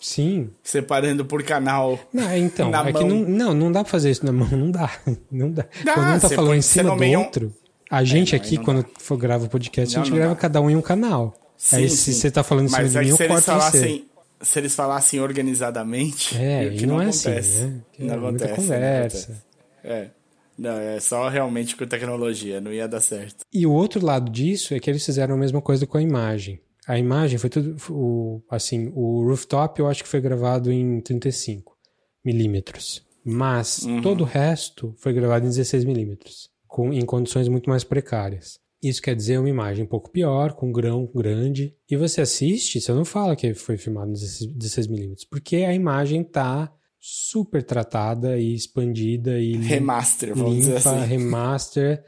Sim. 0.00 0.50
Separando 0.62 1.24
por 1.24 1.42
canal. 1.42 1.98
Não, 2.12 2.36
então, 2.36 2.74
é 2.74 2.92
mão. 2.92 3.08
não, 3.08 3.18
não, 3.24 3.54
não 3.54 3.72
dá 3.72 3.82
pra 3.82 3.90
fazer 3.90 4.10
isso 4.10 4.24
na 4.24 4.32
mão, 4.32 4.48
não 4.50 4.70
dá. 4.70 4.90
Não 5.30 5.50
dá. 5.50 5.66
dá 5.82 5.94
quando 5.94 6.16
um 6.16 6.20
tá 6.20 6.28
falando 6.28 6.54
em 6.54 6.62
cima 6.62 6.96
do 6.96 7.18
outro, 7.18 7.54
a 7.90 8.02
é, 8.02 8.04
gente 8.04 8.34
é, 8.34 8.38
não, 8.38 8.44
aqui, 8.44 8.58
quando 8.58 8.86
for 8.98 9.16
grava 9.16 9.46
o 9.46 9.48
podcast, 9.48 9.96
a 9.96 10.04
gente 10.04 10.14
grava 10.14 10.36
cada 10.36 10.60
um 10.60 10.70
em 10.70 10.76
um 10.76 10.82
canal. 10.82 11.34
Sim, 11.56 11.76
Aí 11.76 11.88
sim. 11.88 11.96
se 11.96 12.14
você 12.14 12.30
tá 12.30 12.42
falando 12.42 12.66
em 12.66 12.68
cima 12.68 12.82
Mas 12.82 12.92
de 12.92 12.98
é 12.98 13.00
mim, 13.02 13.08
eu 13.08 13.16
corto 13.16 13.52
você 13.52 14.04
se 14.44 14.58
eles 14.58 14.74
falassem 14.74 15.20
organizadamente. 15.20 16.36
É, 16.36 16.72
e 16.74 16.86
não, 16.86 16.96
não 16.96 17.02
é 17.02 17.06
assim, 17.06 17.28
acontece. 17.28 17.64
Né? 17.64 17.82
Não, 17.98 18.14
é 18.14 18.16
acontece, 18.16 18.54
conversa. 18.54 19.28
Não 19.28 19.36
acontece. 19.36 19.44
É. 19.84 20.10
Não, 20.56 20.78
é 20.78 21.00
só 21.00 21.28
realmente 21.28 21.74
com 21.74 21.84
tecnologia, 21.86 22.60
não 22.60 22.72
ia 22.72 22.86
dar 22.86 23.00
certo. 23.00 23.44
E 23.52 23.66
o 23.66 23.72
outro 23.72 24.04
lado 24.04 24.30
disso 24.30 24.72
é 24.72 24.78
que 24.78 24.88
eles 24.88 25.04
fizeram 25.04 25.34
a 25.34 25.38
mesma 25.38 25.60
coisa 25.60 25.86
com 25.86 25.98
a 25.98 26.02
imagem. 26.02 26.60
A 26.86 26.98
imagem 26.98 27.38
foi 27.38 27.50
tudo. 27.50 27.76
O, 27.90 28.40
assim, 28.48 28.92
o 28.94 29.26
rooftop 29.26 29.80
eu 29.80 29.88
acho 29.88 30.02
que 30.02 30.08
foi 30.08 30.20
gravado 30.20 30.70
em 30.70 31.00
35 31.00 31.76
milímetros. 32.24 33.02
Mas 33.24 33.78
uhum. 33.78 34.02
todo 34.02 34.20
o 34.20 34.26
resto 34.26 34.94
foi 34.98 35.12
gravado 35.12 35.46
em 35.46 35.48
16 35.48 35.84
milímetros, 35.84 36.50
com, 36.68 36.92
em 36.92 37.04
condições 37.04 37.48
muito 37.48 37.70
mais 37.70 37.82
precárias. 37.82 38.58
Isso 38.84 39.00
quer 39.00 39.16
dizer 39.16 39.38
uma 39.38 39.48
imagem 39.48 39.84
um 39.84 39.88
pouco 39.88 40.10
pior, 40.10 40.52
com 40.52 40.68
um 40.68 40.72
grão 40.72 41.10
grande. 41.14 41.74
E 41.90 41.96
você 41.96 42.20
assiste, 42.20 42.80
você 42.80 42.92
não 42.92 43.04
fala 43.04 43.34
que 43.34 43.54
foi 43.54 43.78
filmado 43.78 44.10
nos 44.10 44.46
16mm, 44.46 45.26
porque 45.30 45.56
a 45.56 45.74
imagem 45.74 46.22
tá 46.22 46.70
super 47.00 47.62
tratada 47.62 48.38
e 48.38 48.54
expandida 48.54 49.38
e 49.40 49.56
remaster, 49.56 50.34
vamos 50.34 50.54
limpa, 50.54 50.78
dizer 50.78 50.88
assim. 50.88 51.06
remaster. 51.06 52.04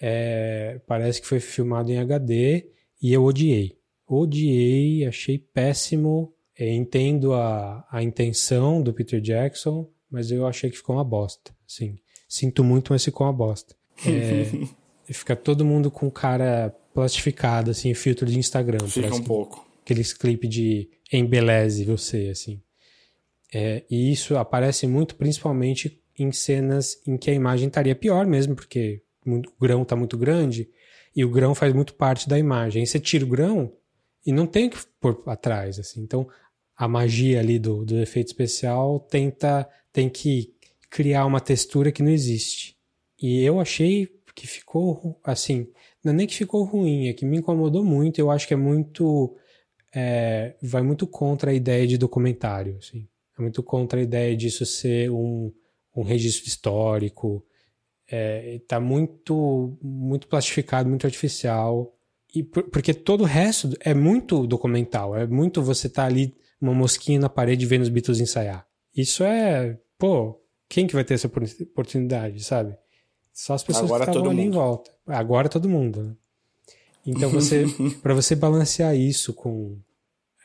É, 0.00 0.80
parece 0.86 1.20
que 1.20 1.26
foi 1.26 1.40
filmado 1.40 1.90
em 1.90 1.98
HD 1.98 2.70
e 3.02 3.12
eu 3.12 3.24
odiei. 3.24 3.76
Odiei, 4.06 5.04
achei 5.04 5.38
péssimo. 5.38 6.32
Eu 6.56 6.72
entendo 6.72 7.34
a, 7.34 7.86
a 7.90 8.02
intenção 8.02 8.82
do 8.82 8.92
Peter 8.92 9.20
Jackson, 9.20 9.88
mas 10.10 10.30
eu 10.30 10.46
achei 10.46 10.70
que 10.70 10.76
ficou 10.76 10.96
uma 10.96 11.04
bosta. 11.04 11.54
Sim, 11.66 11.96
sinto 12.28 12.62
muito, 12.62 12.92
mas 12.92 13.04
ficou 13.04 13.26
uma 13.26 13.32
bosta. 13.32 13.74
É, 14.06 14.44
E 15.08 15.14
fica 15.14 15.36
todo 15.36 15.64
mundo 15.64 15.90
com 15.90 16.10
cara 16.10 16.74
plastificado, 16.92 17.70
assim, 17.70 17.92
filtro 17.94 18.26
de 18.26 18.38
Instagram. 18.38 18.86
Fica 18.86 19.14
um 19.14 19.22
pouco. 19.22 19.66
Aqueles 19.82 20.12
clipes 20.12 20.48
de 20.48 20.88
embeleze 21.12 21.84
você, 21.84 22.28
assim. 22.30 22.60
É, 23.52 23.84
e 23.88 24.10
isso 24.10 24.36
aparece 24.36 24.86
muito 24.86 25.14
principalmente 25.14 26.00
em 26.18 26.32
cenas 26.32 27.00
em 27.06 27.16
que 27.16 27.30
a 27.30 27.34
imagem 27.34 27.68
estaria 27.68 27.94
pior 27.94 28.26
mesmo, 28.26 28.56
porque 28.56 29.02
o 29.24 29.42
grão 29.60 29.82
está 29.82 29.94
muito 29.94 30.16
grande 30.16 30.68
e 31.14 31.24
o 31.24 31.30
grão 31.30 31.54
faz 31.54 31.72
muito 31.72 31.94
parte 31.94 32.28
da 32.28 32.38
imagem. 32.38 32.80
Aí 32.80 32.86
você 32.86 32.98
tira 32.98 33.24
o 33.24 33.28
grão 33.28 33.72
e 34.24 34.32
não 34.32 34.46
tem 34.46 34.68
que 34.68 34.78
pôr 35.00 35.22
atrás, 35.26 35.78
assim. 35.78 36.00
Então, 36.00 36.28
a 36.76 36.88
magia 36.88 37.40
ali 37.40 37.58
do, 37.58 37.84
do 37.84 37.98
efeito 37.98 38.28
especial 38.28 39.00
tenta 39.00 39.68
tem 39.92 40.08
que 40.08 40.52
criar 40.90 41.24
uma 41.24 41.40
textura 41.40 41.92
que 41.92 42.02
não 42.02 42.10
existe. 42.10 42.76
E 43.20 43.42
eu 43.42 43.60
achei 43.60 44.15
que 44.36 44.46
ficou 44.46 45.18
assim, 45.24 45.66
não 46.04 46.12
é 46.12 46.16
nem 46.16 46.26
que 46.26 46.34
ficou 46.36 46.62
ruim, 46.62 47.08
é 47.08 47.14
que 47.14 47.24
me 47.24 47.38
incomodou 47.38 47.82
muito. 47.82 48.20
Eu 48.20 48.30
acho 48.30 48.46
que 48.46 48.52
é 48.52 48.56
muito. 48.56 49.34
É, 49.94 50.54
vai 50.62 50.82
muito 50.82 51.06
contra 51.06 51.50
a 51.50 51.54
ideia 51.54 51.86
de 51.86 51.96
documentário. 51.96 52.76
Assim. 52.76 53.08
é 53.38 53.42
muito 53.42 53.62
contra 53.62 53.98
a 53.98 54.02
ideia 54.02 54.36
disso 54.36 54.66
ser 54.66 55.10
um, 55.10 55.50
um 55.96 56.02
registro 56.02 56.46
histórico. 56.46 57.44
É, 58.08 58.60
tá 58.68 58.78
muito, 58.78 59.76
muito 59.82 60.28
plastificado, 60.28 60.88
muito 60.88 61.06
artificial. 61.06 61.96
E 62.34 62.42
por, 62.42 62.64
porque 62.64 62.92
todo 62.92 63.22
o 63.22 63.26
resto 63.26 63.70
é 63.80 63.94
muito 63.94 64.46
documental. 64.46 65.16
É 65.16 65.26
muito 65.26 65.62
você 65.62 65.88
tá 65.88 66.04
ali, 66.04 66.36
uma 66.60 66.74
mosquinha 66.74 67.18
na 67.18 67.30
parede 67.30 67.64
vendo 67.64 67.82
os 67.82 67.88
Beatles 67.88 68.20
ensaiar. 68.20 68.66
Isso 68.94 69.24
é, 69.24 69.78
pô, 69.98 70.38
quem 70.68 70.86
que 70.86 70.94
vai 70.94 71.04
ter 71.04 71.14
essa 71.14 71.26
oportunidade, 71.26 72.44
sabe? 72.44 72.76
Só 73.36 73.52
as 73.52 73.62
pessoas 73.62 73.84
Agora 73.84 74.04
que 74.06 74.10
estavam 74.12 74.30
ali 74.30 74.40
mundo. 74.40 74.48
em 74.48 74.50
volta. 74.50 74.90
Agora 75.06 75.46
todo 75.46 75.68
mundo. 75.68 76.02
Né? 76.02 76.16
Então 77.06 77.28
você, 77.28 77.66
para 78.02 78.14
você 78.14 78.34
balancear 78.34 78.96
isso 78.96 79.34
com 79.34 79.76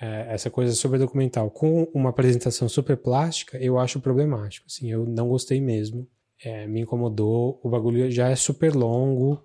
é, 0.02 0.28
essa 0.34 0.50
coisa 0.50 0.74
super 0.74 1.00
documental 1.00 1.50
com 1.50 1.88
uma 1.94 2.10
apresentação 2.10 2.68
super 2.68 2.98
plástica, 2.98 3.58
eu 3.60 3.80
acho 3.80 4.02
problemático. 4.02 4.68
Assim, 4.68 4.92
eu 4.92 5.06
não 5.06 5.30
gostei 5.30 5.62
mesmo. 5.62 6.06
É, 6.44 6.68
me 6.68 6.82
incomodou. 6.82 7.62
O 7.64 7.70
bagulho 7.70 8.12
já 8.12 8.28
é 8.28 8.36
super 8.36 8.76
longo. 8.76 9.42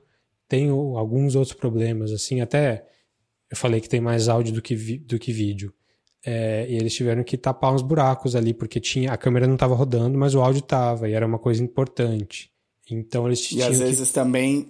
Tem 0.48 0.68
alguns 0.68 1.36
outros 1.36 1.56
problemas, 1.56 2.10
assim, 2.10 2.40
até 2.40 2.84
eu 3.48 3.56
falei 3.56 3.80
que 3.80 3.88
tem 3.88 4.00
mais 4.00 4.28
áudio 4.28 4.54
do 4.54 4.62
que, 4.62 4.74
do 4.98 5.18
que 5.20 5.32
vídeo. 5.32 5.72
É, 6.24 6.66
e 6.68 6.74
eles 6.74 6.94
tiveram 6.94 7.22
que 7.22 7.36
tapar 7.36 7.72
uns 7.72 7.82
buracos 7.82 8.34
ali, 8.34 8.52
porque 8.52 8.80
tinha 8.80 9.12
a 9.12 9.16
câmera 9.16 9.46
não 9.46 9.54
estava 9.54 9.74
rodando, 9.74 10.18
mas 10.18 10.34
o 10.34 10.40
áudio 10.40 10.60
estava, 10.60 11.08
e 11.08 11.12
era 11.12 11.24
uma 11.24 11.38
coisa 11.38 11.62
importante. 11.62 12.50
Então 12.90 13.26
eles 13.26 13.50
E 13.52 13.62
às 13.62 13.78
vezes 13.78 14.08
que... 14.08 14.14
também 14.14 14.68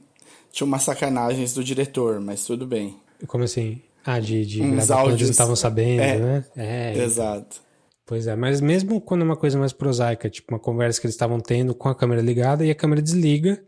tinha 0.51 0.67
umas 0.67 0.83
sacanagens 0.83 1.55
do 1.55 1.63
diretor, 1.63 2.21
mas 2.21 2.45
tudo 2.45 2.67
bem. 2.67 2.97
Como 3.27 3.45
assim? 3.45 3.83
Ah, 4.05 4.21
de, 4.21 4.47
de 4.47 4.63
Uns 4.63 4.87
gravar 4.87 5.01
áudios... 5.03 5.23
quando 5.23 5.31
estavam 5.31 5.57
sabendo, 5.57 6.01
é, 6.01 6.19
né? 6.19 6.45
É, 6.57 6.99
exato. 7.03 7.61
Pois 8.07 8.29
é, 8.29 8.37
mas 8.37 8.61
mesmo 8.61 9.01
quando 9.01 9.23
é 9.23 9.25
uma 9.25 9.37
coisa 9.37 9.59
mais 9.59 9.73
prosaica, 9.73 10.31
tipo 10.31 10.55
uma 10.55 10.61
conversa 10.61 11.01
que 11.01 11.07
eles 11.09 11.15
estavam 11.15 11.41
tendo 11.41 11.75
com 11.75 11.89
a 11.89 11.95
câmera 11.95 12.23
ligada 12.23 12.65
e 12.65 12.71
a 12.71 12.75
câmera 12.75 13.03
desliga, 13.03 13.63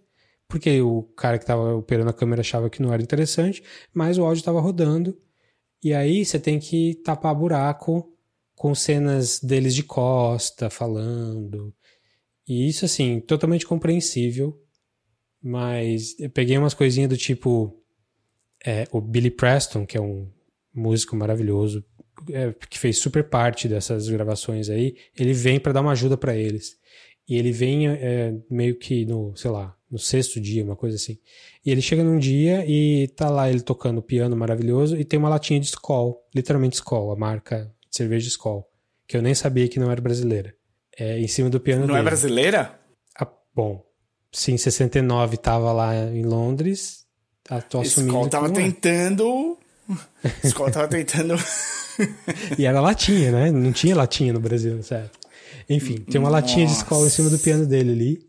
porque 0.46 0.80
o 0.80 1.02
cara 1.16 1.38
que 1.38 1.44
estava 1.44 1.74
operando 1.74 2.10
a 2.10 2.14
câmera 2.14 2.40
achava 2.40 2.70
que 2.70 2.80
não 2.80 2.92
era 2.92 3.02
interessante, 3.02 3.62
mas 3.92 4.16
o 4.16 4.24
áudio 4.24 4.40
estava 4.40 4.60
rodando. 4.60 5.18
E 5.82 5.92
aí 5.92 6.24
você 6.24 6.38
tem 6.38 6.58
que 6.60 6.94
tapar 7.04 7.34
buraco 7.34 8.12
com 8.54 8.74
cenas 8.74 9.40
deles 9.40 9.74
de 9.74 9.82
costa, 9.82 10.70
falando. 10.70 11.74
E 12.48 12.66
isso, 12.66 12.84
assim, 12.84 13.20
totalmente 13.20 13.66
compreensível. 13.66 14.58
Mas 15.42 16.18
eu 16.18 16.30
peguei 16.30 16.56
umas 16.56 16.74
coisinhas 16.74 17.10
do 17.10 17.16
tipo. 17.16 17.74
É, 18.64 18.88
o 18.90 19.00
Billy 19.00 19.30
Preston, 19.30 19.86
que 19.86 19.96
é 19.96 20.00
um 20.00 20.28
músico 20.74 21.14
maravilhoso, 21.14 21.84
é, 22.30 22.52
que 22.68 22.78
fez 22.78 22.98
super 22.98 23.22
parte 23.28 23.68
dessas 23.68 24.08
gravações 24.08 24.68
aí, 24.68 24.96
ele 25.16 25.32
vem 25.32 25.60
para 25.60 25.72
dar 25.72 25.80
uma 25.80 25.92
ajuda 25.92 26.16
para 26.16 26.36
eles. 26.36 26.76
E 27.28 27.36
ele 27.36 27.52
vem 27.52 27.88
é, 27.88 28.34
meio 28.50 28.76
que 28.76 29.04
no, 29.04 29.36
sei 29.36 29.50
lá, 29.50 29.76
no 29.90 29.98
sexto 29.98 30.40
dia, 30.40 30.64
uma 30.64 30.74
coisa 30.74 30.96
assim. 30.96 31.18
E 31.64 31.70
ele 31.70 31.82
chega 31.82 32.02
num 32.02 32.18
dia 32.18 32.64
e 32.66 33.08
tá 33.08 33.28
lá 33.28 33.50
ele 33.50 33.60
tocando 33.60 34.02
piano 34.02 34.34
maravilhoso 34.34 34.96
e 34.96 35.04
tem 35.04 35.18
uma 35.18 35.28
latinha 35.28 35.60
de 35.60 35.66
Skol, 35.66 36.26
literalmente 36.34 36.76
Skol, 36.76 37.12
a 37.12 37.16
marca 37.16 37.72
de 37.90 37.96
cerveja 37.96 38.28
Skol, 38.28 38.68
que 39.06 39.16
eu 39.16 39.22
nem 39.22 39.34
sabia 39.34 39.68
que 39.68 39.78
não 39.78 39.90
era 39.90 40.00
brasileira. 40.00 40.57
É, 40.98 41.18
em 41.18 41.28
cima 41.28 41.48
do 41.48 41.60
piano 41.60 41.86
Não 41.86 41.94
é 41.94 41.98
dele. 41.98 42.00
é 42.00 42.10
brasileira? 42.10 42.80
Ah, 43.18 43.28
bom, 43.54 43.84
sim, 44.32 44.54
em 44.54 44.58
69 44.58 45.36
tava 45.36 45.72
lá 45.72 45.94
em 45.94 46.24
Londres, 46.24 47.04
tô 47.70 47.80
assumindo 47.80 48.12
Skol 48.12 48.28
tava 48.28 48.50
tentando... 48.50 49.56
Skol 50.44 50.70
tava 50.70 50.88
tentando... 50.88 51.34
e 52.58 52.66
era 52.66 52.80
latinha, 52.80 53.32
né? 53.32 53.50
Não 53.50 53.72
tinha 53.72 53.96
latinha 53.96 54.32
no 54.32 54.40
Brasil, 54.40 54.82
certo? 54.82 55.18
Enfim, 55.68 55.96
tem 55.98 56.20
uma 56.20 56.30
Nossa. 56.30 56.42
latinha 56.42 56.66
de 56.66 56.72
Skol 56.72 57.06
em 57.06 57.10
cima 57.10 57.30
do 57.30 57.38
piano 57.38 57.66
dele 57.66 57.92
ali. 57.92 58.28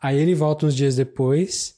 Aí 0.00 0.18
ele 0.18 0.34
volta 0.34 0.66
uns 0.66 0.74
dias 0.74 0.96
depois 0.96 1.74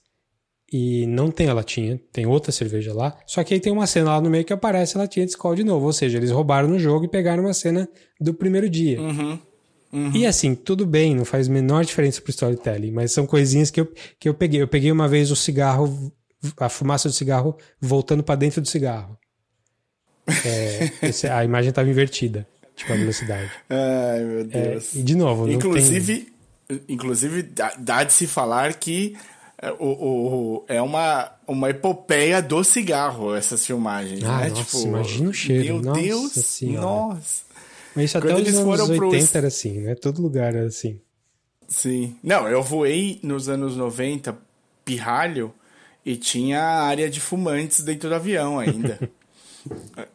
e 0.72 1.06
não 1.06 1.30
tem 1.30 1.48
a 1.48 1.54
latinha, 1.54 2.00
tem 2.12 2.26
outra 2.26 2.52
cerveja 2.52 2.94
lá. 2.94 3.18
Só 3.26 3.42
que 3.42 3.54
aí 3.54 3.60
tem 3.60 3.72
uma 3.72 3.86
cena 3.86 4.10
lá 4.10 4.20
no 4.20 4.30
meio 4.30 4.44
que 4.44 4.52
aparece 4.52 4.96
a 4.96 5.00
latinha 5.00 5.26
de 5.26 5.32
Skol 5.32 5.54
de 5.54 5.64
novo. 5.64 5.86
Ou 5.86 5.92
seja, 5.92 6.18
eles 6.18 6.30
roubaram 6.30 6.68
no 6.68 6.78
jogo 6.78 7.04
e 7.04 7.08
pegaram 7.08 7.44
uma 7.44 7.54
cena 7.54 7.88
do 8.20 8.32
primeiro 8.32 8.68
dia. 8.68 9.00
Uhum. 9.00 9.38
Uhum. 9.92 10.12
E 10.14 10.24
assim, 10.24 10.54
tudo 10.54 10.86
bem, 10.86 11.16
não 11.16 11.24
faz 11.24 11.48
menor 11.48 11.84
diferença 11.84 12.20
pro 12.20 12.30
storytelling, 12.30 12.92
mas 12.92 13.12
são 13.12 13.26
coisinhas 13.26 13.70
que 13.70 13.80
eu, 13.80 13.92
que 14.18 14.28
eu 14.28 14.34
peguei. 14.34 14.62
Eu 14.62 14.68
peguei 14.68 14.92
uma 14.92 15.08
vez 15.08 15.30
o 15.30 15.36
cigarro, 15.36 16.12
a 16.56 16.68
fumaça 16.68 17.08
do 17.08 17.14
cigarro 17.14 17.56
voltando 17.80 18.22
para 18.22 18.36
dentro 18.36 18.60
do 18.60 18.68
cigarro. 18.68 19.18
É, 20.44 20.90
esse, 21.08 21.26
a 21.26 21.44
imagem 21.44 21.70
estava 21.70 21.88
invertida, 21.88 22.46
tipo 22.76 22.92
a 22.92 22.96
velocidade. 22.96 23.50
Ai, 23.68 24.24
meu 24.24 24.40
é, 24.40 24.44
Deus. 24.44 24.94
É, 24.94 24.98
e 24.98 25.02
de 25.02 25.16
novo, 25.16 25.50
Inclusive, 25.50 26.32
tem... 26.68 26.80
inclusive 26.88 27.42
dá, 27.78 28.04
de 28.04 28.12
se 28.12 28.28
falar 28.28 28.74
que 28.74 29.16
é, 29.60 29.72
o, 29.72 29.86
o, 29.86 30.64
é 30.68 30.80
uma, 30.80 31.32
uma 31.48 31.68
epopeia 31.68 32.40
do 32.40 32.62
cigarro, 32.62 33.34
essas 33.34 33.66
filmagens, 33.66 34.22
ah, 34.22 34.38
né? 34.38 34.48
Nossa, 34.50 34.62
tipo, 34.62 34.86
imagina 34.86 35.30
o 35.30 35.34
cheiro. 35.34 35.64
Meu 35.64 35.82
nossa 35.82 36.00
Deus, 36.00 36.32
senhora. 36.32 36.86
nossa. 36.86 37.49
Mas 37.94 38.06
isso 38.06 38.18
até 38.18 38.34
os 38.34 38.54
anos 38.54 38.80
80 38.80 38.96
pros... 38.96 39.34
era 39.34 39.48
assim, 39.48 39.80
né? 39.80 39.94
Todo 39.94 40.22
lugar 40.22 40.54
era 40.54 40.66
assim. 40.66 41.00
Sim. 41.68 42.16
Não, 42.22 42.48
eu 42.48 42.62
voei 42.62 43.20
nos 43.22 43.48
anos 43.48 43.76
90, 43.76 44.36
pirralho, 44.84 45.52
e 46.04 46.16
tinha 46.16 46.60
área 46.60 47.08
de 47.08 47.20
fumantes 47.20 47.82
dentro 47.82 48.08
do 48.08 48.14
avião 48.14 48.58
ainda. 48.58 48.98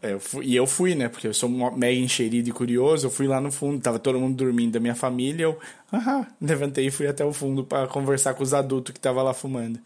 É, 0.01 0.13
eu 0.13 0.19
fui, 0.19 0.45
e 0.47 0.55
eu 0.55 0.65
fui, 0.65 0.95
né? 0.95 1.07
Porque 1.07 1.27
eu 1.27 1.33
sou 1.33 1.47
mega 1.47 1.99
encherido 1.99 2.49
e 2.49 2.51
curioso. 2.51 3.05
Eu 3.05 3.11
fui 3.11 3.27
lá 3.27 3.39
no 3.39 3.51
fundo, 3.51 3.79
tava 3.79 3.99
todo 3.99 4.19
mundo 4.19 4.35
dormindo 4.35 4.73
da 4.73 4.79
minha 4.79 4.95
família. 4.95 5.43
Eu 5.43 5.59
ah, 5.91 6.25
levantei 6.41 6.87
e 6.87 6.91
fui 6.91 7.05
até 7.05 7.23
o 7.23 7.31
fundo 7.31 7.63
para 7.63 7.87
conversar 7.87 8.33
com 8.33 8.41
os 8.41 8.55
adultos 8.55 8.91
que 8.91 8.99
tava 8.99 9.21
lá 9.21 9.35
fumando. 9.35 9.79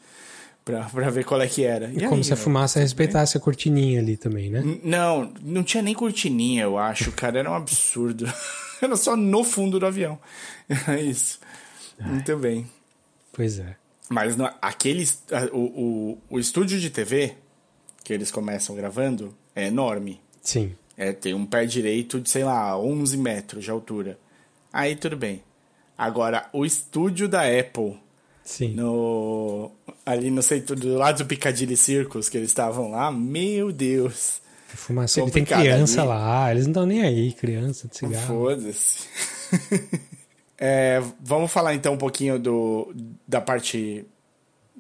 Pra, 0.70 0.84
pra 0.84 1.10
ver 1.10 1.26
qual 1.26 1.42
é 1.42 1.48
que 1.48 1.64
era. 1.64 1.88
E, 1.88 1.98
e 1.98 2.02
como 2.02 2.18
aí, 2.18 2.24
se 2.24 2.32
a 2.32 2.36
fumaça 2.36 2.80
respeitasse 2.80 3.36
a 3.36 3.40
cortininha 3.40 4.00
ali 4.00 4.16
também, 4.16 4.52
né? 4.52 4.62
Não, 4.84 5.34
não 5.42 5.64
tinha 5.64 5.82
nem 5.82 5.96
cortininha, 5.96 6.64
eu 6.64 6.78
acho, 6.78 7.12
cara. 7.12 7.40
Era 7.40 7.50
um 7.50 7.56
absurdo. 7.56 8.32
era 8.80 8.96
só 8.96 9.16
no 9.16 9.44
fundo 9.44 9.80
do 9.80 9.86
avião. 9.86 10.20
É 10.88 11.02
isso. 11.02 11.40
Ai. 12.00 12.12
Muito 12.12 12.38
bem. 12.38 12.70
Pois 13.34 13.58
é. 13.58 13.76
Mas 14.08 14.36
no, 14.36 14.48
aqueles, 14.62 15.24
o, 15.52 15.58
o, 15.58 16.18
o 16.30 16.40
estúdio 16.40 16.80
de 16.80 16.92
TV 16.92 17.36
que 18.04 18.14
eles 18.14 18.30
começam 18.30 18.76
gravando 18.76 19.36
é 19.56 19.66
enorme. 19.66 20.22
Sim. 20.44 20.76
É, 20.96 21.12
tem 21.12 21.34
um 21.34 21.46
pé 21.46 21.66
direito 21.66 22.20
de, 22.20 22.30
sei 22.30 22.44
lá, 22.44 22.78
11 22.78 23.18
metros 23.18 23.64
de 23.64 23.72
altura. 23.72 24.20
Aí 24.72 24.96
tudo 24.96 25.18
bem. 25.18 25.42
Agora, 25.98 26.48
o 26.54 26.66
estúdio 26.66 27.28
da 27.28 27.42
Apple. 27.42 28.00
Sim. 28.50 28.70
No, 28.70 29.70
ali 30.04 30.32
no 30.32 30.42
centro, 30.42 30.76
do 30.76 30.96
lado 30.96 31.20
do 31.20 31.28
Piccadilly 31.28 31.78
Circus, 31.78 32.28
que 32.30 32.36
eles 32.36 32.50
estavam 32.50 32.90
lá, 32.90 33.12
meu 33.12 33.72
Deus. 33.72 34.42
Fumaça, 34.70 35.22
ele 35.22 35.30
tem 35.30 35.46
criança 35.46 36.02
ali. 36.02 36.10
lá, 36.10 36.52
eles 36.52 36.64
não 36.64 36.72
estão 36.72 36.86
nem 36.88 37.04
aí, 37.04 37.32
criança 37.32 37.88
de 37.88 37.96
cigarro. 37.96 38.26
Foda-se. 38.26 39.08
é, 40.58 41.00
vamos 41.24 41.52
falar 41.52 41.76
então 41.76 41.94
um 41.94 41.98
pouquinho 41.98 42.40
do, 42.40 42.92
da 43.28 43.40
parte 43.40 44.04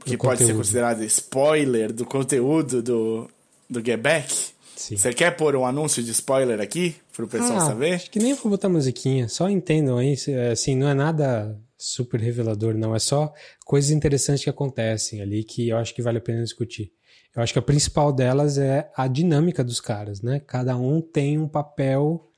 que 0.03 0.11
do 0.11 0.17
pode 0.17 0.39
conteúdo. 0.39 0.47
ser 0.47 0.53
considerada 0.55 1.05
spoiler 1.05 1.93
do 1.93 2.05
conteúdo 2.05 2.81
do, 2.81 3.29
do 3.69 3.85
Get 3.85 4.01
Back. 4.01 4.35
Você 4.75 5.13
quer 5.13 5.37
pôr 5.37 5.55
um 5.55 5.65
anúncio 5.65 6.01
de 6.01 6.09
spoiler 6.09 6.59
aqui 6.59 6.95
para 7.15 7.23
o 7.23 7.27
pessoal 7.27 7.59
ah, 7.59 7.67
saber? 7.67 7.93
Acho 7.93 8.09
que 8.09 8.17
nem 8.17 8.33
vou 8.33 8.49
botar 8.49 8.67
musiquinha, 8.67 9.29
só 9.29 9.47
entendam 9.47 9.99
aí, 9.99 10.15
assim, 10.51 10.75
não 10.75 10.87
é 10.87 10.95
nada 10.95 11.55
super 11.79 12.19
revelador, 12.19 12.75
não, 12.75 12.93
é 12.93 12.99
só 12.99 13.33
coisas 13.65 13.89
interessantes 13.89 14.43
que 14.43 14.49
acontecem 14.49 15.21
ali 15.21 15.43
que 15.43 15.69
eu 15.69 15.77
acho 15.77 15.95
que 15.95 16.01
vale 16.01 16.17
a 16.17 16.21
pena 16.21 16.43
discutir. 16.43 16.91
Eu 17.33 17.41
acho 17.41 17.53
que 17.53 17.59
a 17.59 17.63
principal 17.63 18.11
delas 18.11 18.57
é 18.57 18.91
a 18.95 19.07
dinâmica 19.07 19.63
dos 19.63 19.79
caras, 19.79 20.21
né? 20.21 20.41
Cada 20.41 20.75
um 20.75 20.99
tem 20.99 21.37
um 21.37 21.47
papel 21.47 22.29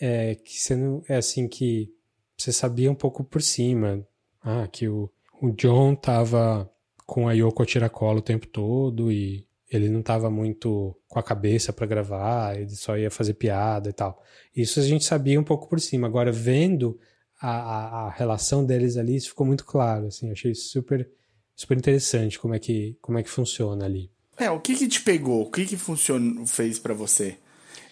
é, 0.00 0.36
que 0.36 0.58
você 0.58 0.74
é 1.08 1.16
assim 1.16 1.46
que 1.46 1.92
você 2.36 2.52
sabia 2.52 2.90
um 2.90 2.94
pouco 2.94 3.22
por 3.22 3.42
cima. 3.42 4.06
Ah, 4.42 4.66
que 4.66 4.88
o, 4.88 5.10
o 5.42 5.50
John 5.50 5.94
tava 5.94 6.70
com 7.06 7.28
a 7.28 7.32
Yoko 7.32 7.66
Tiracola 7.66 8.18
o 8.18 8.22
tempo 8.22 8.46
todo 8.46 9.12
e 9.12 9.46
ele 9.70 9.88
não 9.88 10.00
estava 10.00 10.30
muito 10.30 10.96
com 11.08 11.18
a 11.18 11.22
cabeça 11.22 11.72
para 11.72 11.86
gravar, 11.86 12.56
ele 12.56 12.70
só 12.70 12.96
ia 12.96 13.10
fazer 13.10 13.34
piada 13.34 13.90
e 13.90 13.92
tal. 13.92 14.22
Isso 14.54 14.78
a 14.78 14.82
gente 14.82 15.04
sabia 15.04 15.40
um 15.40 15.44
pouco 15.44 15.68
por 15.68 15.80
cima. 15.80 16.06
Agora, 16.06 16.30
vendo 16.30 16.98
a, 17.44 17.50
a, 17.50 18.06
a 18.06 18.10
relação 18.10 18.64
deles 18.64 18.96
ali, 18.96 19.16
isso 19.16 19.28
ficou 19.28 19.46
muito 19.46 19.64
claro. 19.64 20.06
Assim, 20.06 20.30
achei 20.30 20.54
super, 20.54 21.08
super 21.54 21.76
interessante 21.76 22.38
como 22.38 22.54
é, 22.54 22.58
que, 22.58 22.96
como 23.02 23.18
é 23.18 23.22
que 23.22 23.28
funciona 23.28 23.84
ali. 23.84 24.10
É, 24.38 24.50
o 24.50 24.58
que 24.58 24.74
que 24.74 24.88
te 24.88 25.00
pegou? 25.00 25.42
O 25.42 25.50
que 25.50 25.66
que 25.66 25.76
funcionou, 25.76 26.46
fez 26.46 26.78
para 26.78 26.94
você? 26.94 27.36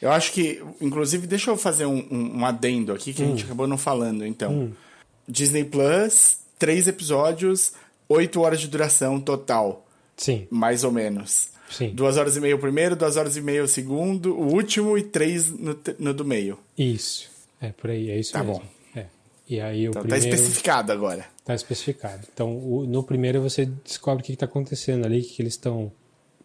Eu 0.00 0.10
acho 0.10 0.32
que, 0.32 0.62
inclusive, 0.80 1.26
deixa 1.26 1.50
eu 1.50 1.56
fazer 1.56 1.86
um, 1.86 2.04
um, 2.10 2.38
um 2.38 2.46
adendo 2.46 2.92
aqui 2.92 3.12
que 3.12 3.22
hum. 3.22 3.26
a 3.26 3.28
gente 3.28 3.44
acabou 3.44 3.66
não 3.66 3.78
falando, 3.78 4.24
então. 4.24 4.52
Hum. 4.52 4.72
Disney 5.28 5.64
Plus, 5.64 6.38
três 6.58 6.88
episódios, 6.88 7.72
oito 8.08 8.40
horas 8.40 8.60
de 8.60 8.68
duração 8.68 9.20
total. 9.20 9.86
Sim. 10.16 10.46
Mais 10.50 10.82
ou 10.82 10.90
menos. 10.90 11.48
Sim. 11.70 11.90
Duas 11.90 12.16
horas 12.16 12.36
e 12.36 12.40
meia 12.40 12.56
o 12.56 12.58
primeiro, 12.58 12.96
duas 12.96 13.16
horas 13.16 13.36
e 13.36 13.40
meia 13.40 13.62
o 13.62 13.68
segundo, 13.68 14.34
o 14.34 14.52
último 14.52 14.98
e 14.98 15.02
três 15.02 15.50
no, 15.50 15.78
no 15.98 16.12
do 16.12 16.24
meio. 16.24 16.58
Isso. 16.76 17.30
É, 17.60 17.68
por 17.68 17.90
aí, 17.90 18.10
é 18.10 18.18
isso 18.18 18.32
Tá 18.32 18.42
mesmo. 18.42 18.60
bom. 18.60 18.81
E 19.48 19.60
aí 19.60 19.88
o 19.88 19.90
Então 19.90 20.02
primeiro... 20.02 20.24
tá 20.28 20.34
especificado 20.34 20.92
agora. 20.92 21.26
Tá 21.44 21.54
especificado. 21.54 22.26
Então, 22.32 22.56
o- 22.56 22.86
no 22.86 23.02
primeiro 23.02 23.40
você 23.42 23.66
descobre 23.84 24.22
o 24.22 24.24
que 24.26 24.32
está 24.32 24.46
acontecendo 24.46 25.04
ali, 25.04 25.20
o 25.20 25.22
que, 25.22 25.34
que 25.34 25.42
eles 25.42 25.54
estão 25.54 25.92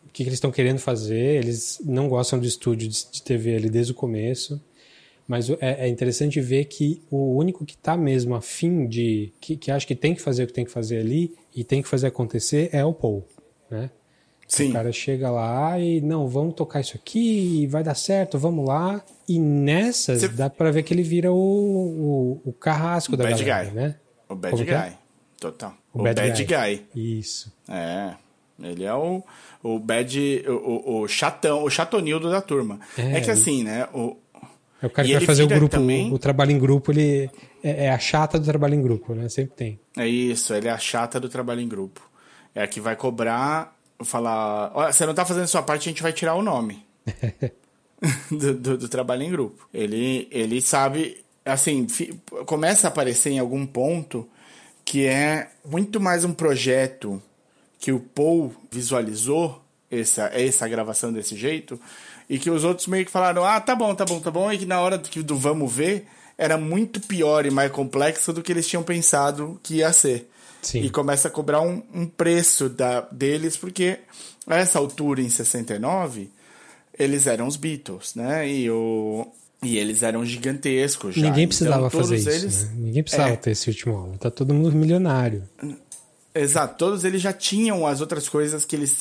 o 0.06 0.10
que, 0.18 0.24
que 0.24 0.30
eles 0.30 0.38
estão 0.38 0.52
querendo 0.52 0.80
fazer. 0.80 1.36
Eles 1.44 1.80
não 1.86 2.10
gostam 2.10 2.40
do 2.40 2.46
estúdio 2.46 2.88
de, 2.88 3.06
de 3.12 3.22
TV 3.22 3.56
ali 3.56 3.70
desde 3.70 3.92
o 3.92 3.96
começo. 3.96 4.60
Mas 5.28 5.50
é, 5.50 5.86
é 5.86 5.88
interessante 5.88 6.40
ver 6.42 6.66
que 6.66 7.02
o 7.12 7.36
único 7.38 7.66
que 7.66 7.76
está 7.76 7.96
mesmo 7.98 8.34
afim 8.34 8.88
de. 8.88 9.32
Que, 9.42 9.56
que 9.58 9.70
acha 9.70 9.86
que 9.86 9.94
tem 9.96 10.16
que 10.16 10.22
fazer 10.22 10.44
o 10.44 10.48
que 10.48 10.54
tem 10.54 10.66
que 10.66 10.72
fazer 10.72 11.00
ali 11.00 11.36
e 11.56 11.64
tem 11.64 11.82
que 11.82 11.88
fazer 11.88 12.08
acontecer 12.08 12.70
é 12.72 12.84
o 12.84 12.94
Paul. 12.94 13.28
Né? 13.70 13.92
Sim. 14.48 14.70
O 14.70 14.74
cara 14.74 14.92
chega 14.94 15.30
lá 15.30 15.78
e, 15.78 16.00
não, 16.00 16.28
vamos 16.28 16.54
tocar 16.56 16.80
isso 16.80 16.96
aqui, 16.96 17.68
vai 17.68 17.84
dar 17.84 17.96
certo, 17.96 18.40
vamos 18.40 18.66
lá. 18.66 19.02
E 19.28 19.38
nessas 19.40 20.22
Você- 20.22 20.28
dá 20.30 20.50
pra 20.50 20.72
ver 20.72 20.84
que 20.84 20.94
ele 20.94 21.04
vira 21.04 21.32
o, 21.32 21.36
o, 21.36 22.42
o 22.50 22.54
carrasco 22.54 23.18
da 23.18 23.26
bad 23.26 23.44
galera, 23.44 23.70
guy. 23.70 23.76
né? 23.76 23.96
O 24.30 24.36
Bad 24.36 24.56
Como 24.58 24.70
é? 24.70 24.88
Guy. 24.90 24.98
Total. 25.40 25.74
O 25.94 26.00
O, 26.00 26.04
bad 26.04 26.22
Bad, 26.22 26.46
guy. 26.46 26.56
guy. 26.94 27.18
Isso. 27.20 27.52
É. 27.70 28.14
Ele 28.62 28.84
é 28.86 28.94
o, 28.94 29.22
o 29.62 29.78
bad. 29.80 30.44
O, 30.48 30.52
o, 30.54 31.02
o 31.02 31.08
chatão, 31.08 31.64
o 31.64 31.70
chatonildo 31.70 32.30
da 32.32 32.42
turma. 32.42 32.80
É, 32.98 33.18
É, 33.18 33.22
que 33.22 33.30
assim, 33.30 33.64
né? 33.64 33.88
O, 33.94 34.16
É 34.82 34.88
o 34.88 34.90
cara 34.90 35.08
E 35.08 35.12
que 35.12 35.18
vai 35.18 35.26
fazer 35.26 35.44
o 35.44 35.48
grupo, 35.48 35.70
também- 35.70 36.10
o, 36.12 36.16
o 36.16 36.20
trabalho 36.20 36.52
em 36.52 36.58
grupo, 36.58 36.92
ele 36.92 37.30
é, 37.64 37.86
é 37.86 37.92
a 37.92 38.00
chata 38.00 38.40
do 38.40 38.46
trabalho 38.46 38.74
em 38.76 38.82
grupo, 38.82 39.14
né? 39.14 39.30
Sempre 39.30 39.56
tem. 39.56 39.80
É 39.98 40.08
isso, 40.08 40.54
ele 40.56 40.68
é 40.68 40.72
a 40.72 40.78
chata 40.80 41.20
do 41.20 41.30
trabalho 41.30 41.62
em 41.62 41.68
grupo. 41.68 42.02
É 42.56 42.64
a 42.64 42.68
que 42.68 42.80
vai 42.82 42.96
cobrar, 42.96 43.77
falar, 44.04 44.72
olha, 44.76 44.92
você 44.94 45.06
não 45.06 45.14
tá 45.14 45.26
fazendo 45.26 45.44
a 45.44 45.48
sua 45.48 45.62
parte, 45.64 45.90
a 45.90 45.92
gente 45.92 46.04
vai 46.04 46.14
tirar 46.14 46.36
o 46.36 46.42
nome 46.42 46.86
do, 48.32 48.54
do- 48.54 48.78
do 48.78 48.90
trabalho 48.90 49.24
em 49.24 49.32
grupo. 49.32 49.68
Ele, 49.74 50.28
ele 50.32 50.62
sabe, 50.62 51.24
assim, 51.46 51.88
começa 52.46 52.88
a 52.88 52.90
aparecer 52.90 53.32
em 53.32 53.40
algum 53.40 53.66
ponto 53.66 54.28
que 54.86 55.06
é 55.06 55.50
muito 55.66 56.00
mais 56.00 56.24
um 56.24 56.34
projeto 56.34 57.22
que 57.80 57.92
o 57.92 58.00
Paul 58.00 58.54
visualizou 58.72 59.62
essa, 59.92 60.26
essa 60.34 60.68
gravação 60.68 61.12
desse 61.12 61.36
jeito 61.36 61.80
e 62.30 62.38
que 62.40 62.50
os 62.50 62.64
outros 62.64 62.88
meio 62.88 63.06
que 63.06 63.12
falaram, 63.12 63.44
ah, 63.44 63.60
tá 63.60 63.76
bom, 63.76 63.94
tá 63.96 64.06
bom, 64.06 64.20
tá 64.20 64.32
bom, 64.32 64.52
e 64.52 64.58
que 64.58 64.66
na 64.66 64.80
hora 64.82 64.98
que 64.98 65.22
do 65.22 65.38
vamos 65.38 65.72
ver 65.72 66.08
era 66.38 66.58
muito 66.58 67.00
pior 67.02 67.46
e 67.46 67.52
mais 67.52 67.72
complexo 67.72 68.32
do 68.32 68.42
que 68.44 68.52
eles 68.52 68.68
tinham 68.68 68.84
pensado 68.84 69.60
que 69.64 69.76
ia 69.76 69.92
ser. 69.92 70.30
Sim. 70.62 70.82
E 70.82 70.90
começa 70.90 71.28
a 71.28 71.32
cobrar 71.32 71.62
um, 71.62 71.82
um 71.94 72.06
preço 72.06 72.68
da, 72.70 73.02
deles, 73.12 73.56
porque 73.56 74.00
a 74.46 74.58
essa 74.58 74.80
altura, 74.80 75.22
em 75.22 75.30
69, 75.30 76.30
eles 76.98 77.28
eram 77.28 77.48
os 77.48 77.56
Beatles, 77.56 78.16
né? 78.16 78.50
E, 78.50 78.70
o, 78.70 79.28
e 79.64 79.78
eles 79.78 80.04
eram 80.04 80.26
gigantescos 80.26 81.16
já. 81.16 81.22
Ninguém 81.22 81.48
precisava 81.48 81.88
Então, 81.88 82.00
fazer 82.02 82.16
isso, 82.18 82.30
eles- 82.30 82.64
né? 82.66 82.72
Ninguém 82.76 83.04
precisava 83.04 83.34
É. 83.34 83.36
ter 83.36 83.52
esse 83.52 83.70
último 83.70 83.96
álbum. 83.96 84.18
Tá 84.18 84.32
todo 84.32 84.54
mundo 84.54 84.72
milionário. 84.76 85.44
Exato, 86.34 86.78
todos 86.78 87.04
eles 87.04 87.22
já 87.22 87.34
tinham 87.34 87.86
as 87.88 88.00
outras 88.02 88.28
coisas 88.30 88.64
que 88.66 88.76
eles 88.76 88.92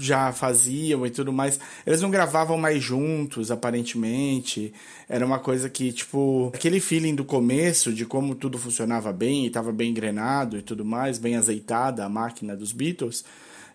já 0.00 0.32
faziam 0.32 1.06
e 1.06 1.10
tudo 1.10 1.32
mais. 1.32 1.58
Eles 1.86 2.00
não 2.00 2.10
gravavam 2.10 2.56
mais 2.58 2.82
juntos, 2.82 3.50
aparentemente. 3.50 4.72
Era 5.08 5.24
uma 5.24 5.38
coisa 5.38 5.68
que, 5.68 5.92
tipo, 5.92 6.50
aquele 6.54 6.80
feeling 6.80 7.14
do 7.14 7.24
começo 7.24 7.92
de 7.92 8.04
como 8.04 8.34
tudo 8.34 8.58
funcionava 8.58 9.12
bem 9.12 9.44
e 9.44 9.48
estava 9.48 9.72
bem 9.72 9.90
engrenado 9.90 10.56
e 10.58 10.62
tudo 10.62 10.84
mais, 10.84 11.18
bem 11.18 11.36
azeitada 11.36 12.04
a 12.04 12.08
máquina 12.08 12.56
dos 12.56 12.72
Beatles, 12.72 13.24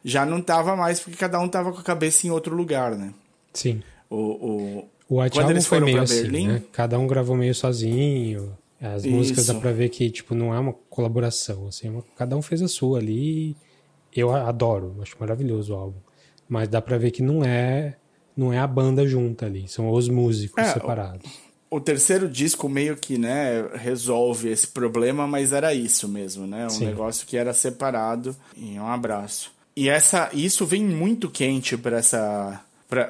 já 0.04 0.26
não 0.26 0.42
tava 0.42 0.76
mais 0.76 1.00
porque 1.00 1.18
cada 1.18 1.40
um 1.40 1.48
tava 1.48 1.72
com 1.72 1.80
a 1.80 1.84
cabeça 1.84 2.26
em 2.28 2.32
outro 2.32 2.56
lugar, 2.56 2.96
né? 2.96 3.14
Sim. 3.54 3.82
O, 4.10 4.16
o, 4.18 4.90
O 5.10 5.22
White 5.22 5.38
Quando 5.38 5.52
eles 5.52 5.66
foram 5.66 5.88
assim, 6.02 6.22
Berlim- 6.24 6.48
né? 6.48 6.64
Cada 6.72 6.98
um 7.00 7.08
gravou 7.08 7.36
meio 7.36 7.54
sozinho. 7.56 8.58
As 8.82 9.06
músicas 9.06 9.46
dá 9.46 9.54
Isso. 9.54 9.62
pra 9.62 9.72
ver 9.72 9.90
que, 9.90 10.10
tipo, 10.10 10.34
não 10.34 10.54
é 10.56 10.60
uma 10.60 10.74
colaboração, 10.90 11.68
assim. 11.68 11.88
é 11.88 11.92
uma- 11.92 12.04
cada 12.18 12.36
um 12.36 12.42
fez 12.42 12.62
a 12.64 12.68
sua 12.68 12.98
ali. 12.98 13.56
Eu 14.14 14.34
adoro, 14.36 14.98
acho 15.02 15.16
maravilhoso 15.20 15.74
o 15.74 15.78
álbum. 15.78 16.00
Mas 16.52 16.68
dá 16.68 16.82
pra 16.82 16.98
ver 16.98 17.12
que 17.12 17.24
não 17.24 17.46
é 17.46 17.96
não 18.36 18.52
é 18.52 18.60
a 18.60 18.68
banda 18.68 19.08
junta 19.08 19.46
ali, 19.46 19.68
são 19.70 19.90
os 19.90 20.10
músicos 20.10 20.62
É, 20.62 20.74
separados. 20.74 21.32
o 21.70 21.80
terceiro 21.80 22.28
disco 22.28 22.68
meio 22.68 22.98
que, 22.98 23.18
né, 23.18 23.66
resolve 23.76 24.50
esse 24.50 24.68
problema, 24.68 25.26
mas 25.26 25.54
era 25.54 25.74
isso 25.74 26.10
mesmo, 26.10 26.46
né? 26.46 26.66
Um 26.66 26.70
Sim. 26.70 26.86
negócio 26.88 27.26
que 27.26 27.38
era 27.38 27.54
separado 27.54 28.36
e 28.58 28.78
um 28.78 28.88
abraço. 28.88 29.52
E 29.76 29.88
essa, 29.88 30.30
isso 30.34 30.66
vem 30.66 30.84
muito 30.84 31.30
quente 31.30 31.78
para 31.78 31.98
essa 32.00 32.62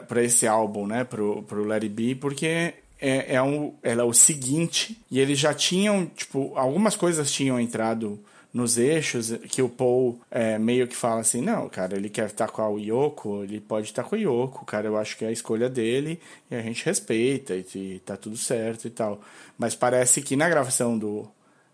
para 0.08 0.23
esse 0.23 0.45
álbum, 0.45 0.86
né, 0.86 1.04
pro, 1.04 1.41
pro 1.41 1.65
Let 1.65 1.82
It 1.82 1.89
Be, 1.95 2.13
porque 2.13 2.75
é, 2.99 3.34
é, 3.36 3.41
um, 3.41 3.73
ela 3.82 4.04
é 4.04 4.06
o 4.06 4.13
seguinte, 4.13 4.95
e 5.10 5.19
eles 5.19 5.39
já 5.39 5.56
tinham, 5.56 6.06
tipo, 6.06 6.51
algumas 6.56 6.95
coisas 6.95 7.32
tinham 7.32 7.60
entrado 7.60 8.19
nos 8.54 8.78
eixos, 8.78 9.32
que 9.50 9.62
o 9.62 9.70
Paul 9.70 10.20
é, 10.30 10.60
meio 10.60 10.86
que 10.88 10.96
fala 10.96 11.22
assim, 11.22 11.42
não, 11.42 11.70
cara, 11.70 11.96
ele 11.96 12.10
quer 12.10 12.26
estar 12.26 12.50
com 12.50 12.62
a 12.62 12.80
Yoko, 12.80 13.44
ele 13.44 13.62
pode 13.62 13.88
estar 13.88 14.04
com 14.04 14.16
a 14.16 14.18
Yoko, 14.18 14.66
cara, 14.66 14.88
eu 14.88 14.98
acho 14.98 15.18
que 15.18 15.24
é 15.24 15.30
a 15.30 15.32
escolha 15.32 15.70
dele, 15.70 16.20
e 16.50 16.56
a 16.56 16.62
gente 16.62 16.84
respeita, 16.86 17.56
e, 17.56 17.66
e 17.76 18.00
tá 18.06 18.18
tudo 18.18 18.36
certo 18.36 18.86
e 18.88 18.90
tal. 18.90 19.22
Mas 19.58 19.74
parece 19.74 20.22
que 20.22 20.36
na 20.36 20.50
gravação 20.50 20.98
do, 20.98 21.26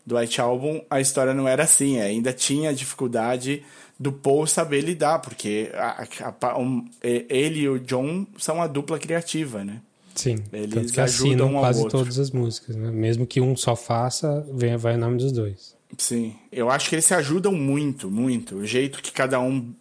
do 0.06 0.18
White 0.18 0.40
Album 0.40 0.80
a 0.90 1.02
história 1.02 1.34
não 1.34 1.48
era 1.48 1.64
assim, 1.64 2.00
ainda 2.00 2.32
tinha 2.32 2.72
dificuldade 2.74 3.64
do 4.00 4.12
Paul 4.12 4.46
saber 4.46 4.82
lidar, 4.82 5.18
porque 5.20 5.72
a- 5.74 6.08
a- 6.42 6.60
um, 6.60 6.88
ele 7.02 7.62
e 7.62 7.70
o 7.70 7.80
John 7.80 8.28
são 8.38 8.62
a 8.62 8.68
dupla 8.68 9.00
criativa, 9.00 9.64
né? 9.64 9.82
Sim, 10.14 10.36
Eles 10.54 10.74
tanto 10.74 10.94
que 10.94 11.02
ajudam 11.02 11.48
assinam 11.48 11.60
quase 11.60 11.80
outro. 11.82 12.00
todas 12.00 12.20
as 12.20 12.30
músicas, 12.32 12.76
né? 12.76 12.92
Mesmo 12.92 13.26
que 13.26 13.40
um 13.42 13.56
só 13.56 13.76
faça, 13.76 14.46
venha, 14.54 14.78
vai 14.78 14.96
o 14.96 14.98
nome 15.00 15.18
dos 15.18 15.32
dois. 15.32 15.76
Sim, 15.98 16.36
eu 16.52 16.70
acho 16.70 16.90
que 16.90 16.96
eles 16.96 17.06
se 17.06 17.14
ajudam 17.14 17.54
muito, 17.54 18.10
muito. 18.10 18.58
O 18.58 18.66
jeito 18.66 19.02
que 19.02 19.12
cada 19.12 19.40
um 19.40 19.74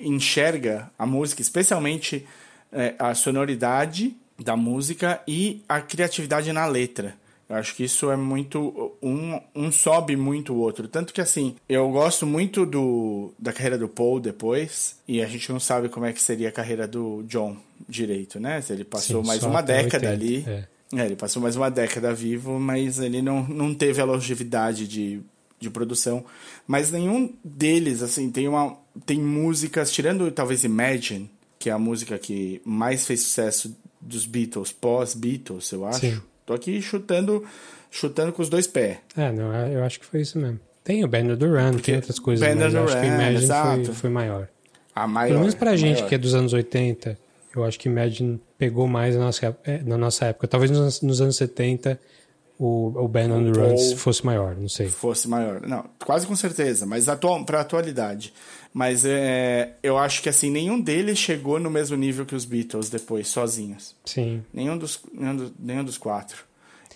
enxerga 0.00 0.90
a 0.98 1.06
música, 1.06 1.40
especialmente 1.40 2.26
é, 2.70 2.94
a 2.98 3.14
sonoridade 3.14 4.14
da 4.38 4.56
música 4.56 5.20
e 5.26 5.62
a 5.68 5.80
criatividade 5.80 6.52
na 6.52 6.66
letra. 6.66 7.14
Eu 7.48 7.56
acho 7.56 7.74
que 7.74 7.84
isso 7.84 8.10
é 8.10 8.16
muito. 8.16 8.96
Um, 9.02 9.38
um 9.54 9.70
sobe 9.70 10.16
muito 10.16 10.54
o 10.54 10.58
outro. 10.58 10.88
Tanto 10.88 11.12
que, 11.12 11.20
assim, 11.20 11.54
eu 11.68 11.90
gosto 11.90 12.26
muito 12.26 12.64
do, 12.64 13.30
da 13.38 13.52
carreira 13.52 13.76
do 13.76 13.88
Paul 13.88 14.20
depois, 14.20 14.96
e 15.06 15.20
a 15.20 15.26
gente 15.26 15.52
não 15.52 15.60
sabe 15.60 15.90
como 15.90 16.06
é 16.06 16.14
que 16.14 16.22
seria 16.22 16.48
a 16.48 16.52
carreira 16.52 16.88
do 16.88 17.22
John 17.24 17.56
direito, 17.86 18.40
né? 18.40 18.60
Se 18.62 18.72
ele 18.72 18.84
passou 18.84 19.20
Sim, 19.22 19.28
mais 19.28 19.42
uma 19.42 19.60
década 19.60 20.08
80, 20.08 20.10
ali. 20.10 20.44
é. 20.48 20.64
É, 20.94 21.06
ele 21.06 21.16
passou 21.16 21.40
mais 21.42 21.56
uma 21.56 21.70
década 21.70 22.12
vivo, 22.12 22.58
mas 22.58 22.98
ele 22.98 23.22
não, 23.22 23.42
não 23.48 23.74
teve 23.74 24.00
a 24.00 24.04
longevidade 24.04 24.86
de, 24.86 25.20
de 25.58 25.70
produção. 25.70 26.24
Mas 26.66 26.90
nenhum 26.90 27.32
deles, 27.42 28.02
assim, 28.02 28.30
tem 28.30 28.46
uma. 28.46 28.76
Tem 29.06 29.18
músicas, 29.18 29.90
tirando 29.90 30.30
talvez 30.30 30.64
Imagine, 30.64 31.30
que 31.58 31.70
é 31.70 31.72
a 31.72 31.78
música 31.78 32.18
que 32.18 32.60
mais 32.64 33.06
fez 33.06 33.22
sucesso 33.22 33.74
dos 34.00 34.26
Beatles, 34.26 34.70
pós-Beatles, 34.70 35.72
eu 35.72 35.86
acho. 35.86 36.00
Sim. 36.00 36.20
Tô 36.44 36.52
aqui 36.52 36.82
chutando, 36.82 37.42
chutando 37.90 38.32
com 38.32 38.42
os 38.42 38.50
dois 38.50 38.66
pés. 38.66 38.98
É, 39.16 39.32
não, 39.32 39.54
eu 39.68 39.82
acho 39.84 39.98
que 39.98 40.04
foi 40.04 40.20
isso 40.20 40.38
mesmo. 40.38 40.60
Tem 40.84 41.04
o 41.04 41.08
Band 41.08 41.36
Duran, 41.36 41.74
tem 41.74 41.94
outras 41.94 42.18
coisas, 42.18 42.46
Band 42.46 42.56
mas 42.56 42.74
eu 42.74 42.84
acho 42.84 42.94
que 42.94 43.00
Duran, 43.00 43.30
Imagine 43.30 43.84
foi, 43.86 43.94
foi 43.94 44.10
maior. 44.10 44.48
A 44.94 45.06
maior. 45.06 45.28
Pelo 45.28 45.40
menos 45.40 45.54
pra 45.54 45.76
gente 45.76 45.98
maior. 45.98 46.08
que 46.08 46.14
é 46.16 46.18
dos 46.18 46.34
anos 46.34 46.52
80, 46.52 47.16
eu 47.54 47.64
acho 47.64 47.78
que 47.78 47.88
Imagine 47.88 48.40
pegou 48.62 48.86
mais 48.86 49.16
na 49.16 49.24
nossa, 49.24 49.56
é, 49.64 49.78
na 49.82 49.98
nossa 49.98 50.26
época. 50.26 50.46
Talvez 50.46 50.70
nos, 50.70 51.02
nos 51.02 51.20
anos 51.20 51.34
70 51.36 51.98
o, 52.58 52.92
o 52.94 53.08
Band 53.08 53.30
on 53.32 53.50
the 53.52 53.58
Runs 53.60 53.94
fosse 53.94 54.24
maior, 54.24 54.54
não 54.54 54.68
sei. 54.68 54.88
fosse 54.88 55.26
maior. 55.28 55.60
Não, 55.62 55.84
quase 56.04 56.28
com 56.28 56.36
certeza, 56.36 56.86
mas 56.86 57.08
atual, 57.08 57.44
pra 57.44 57.60
atualidade. 57.60 58.32
Mas 58.72 59.04
é, 59.04 59.72
eu 59.82 59.98
acho 59.98 60.22
que 60.22 60.28
assim, 60.28 60.48
nenhum 60.48 60.80
deles 60.80 61.18
chegou 61.18 61.58
no 61.58 61.68
mesmo 61.68 61.96
nível 61.96 62.24
que 62.24 62.36
os 62.36 62.44
Beatles 62.44 62.88
depois, 62.88 63.26
sozinhos. 63.26 63.96
Sim, 64.04 64.44
Nenhum 64.54 64.78
dos, 64.78 65.00
nenhum, 65.12 65.36
do- 65.36 65.52
nenhum 65.58 65.82
dos 65.84 65.98
quatro. 65.98 66.44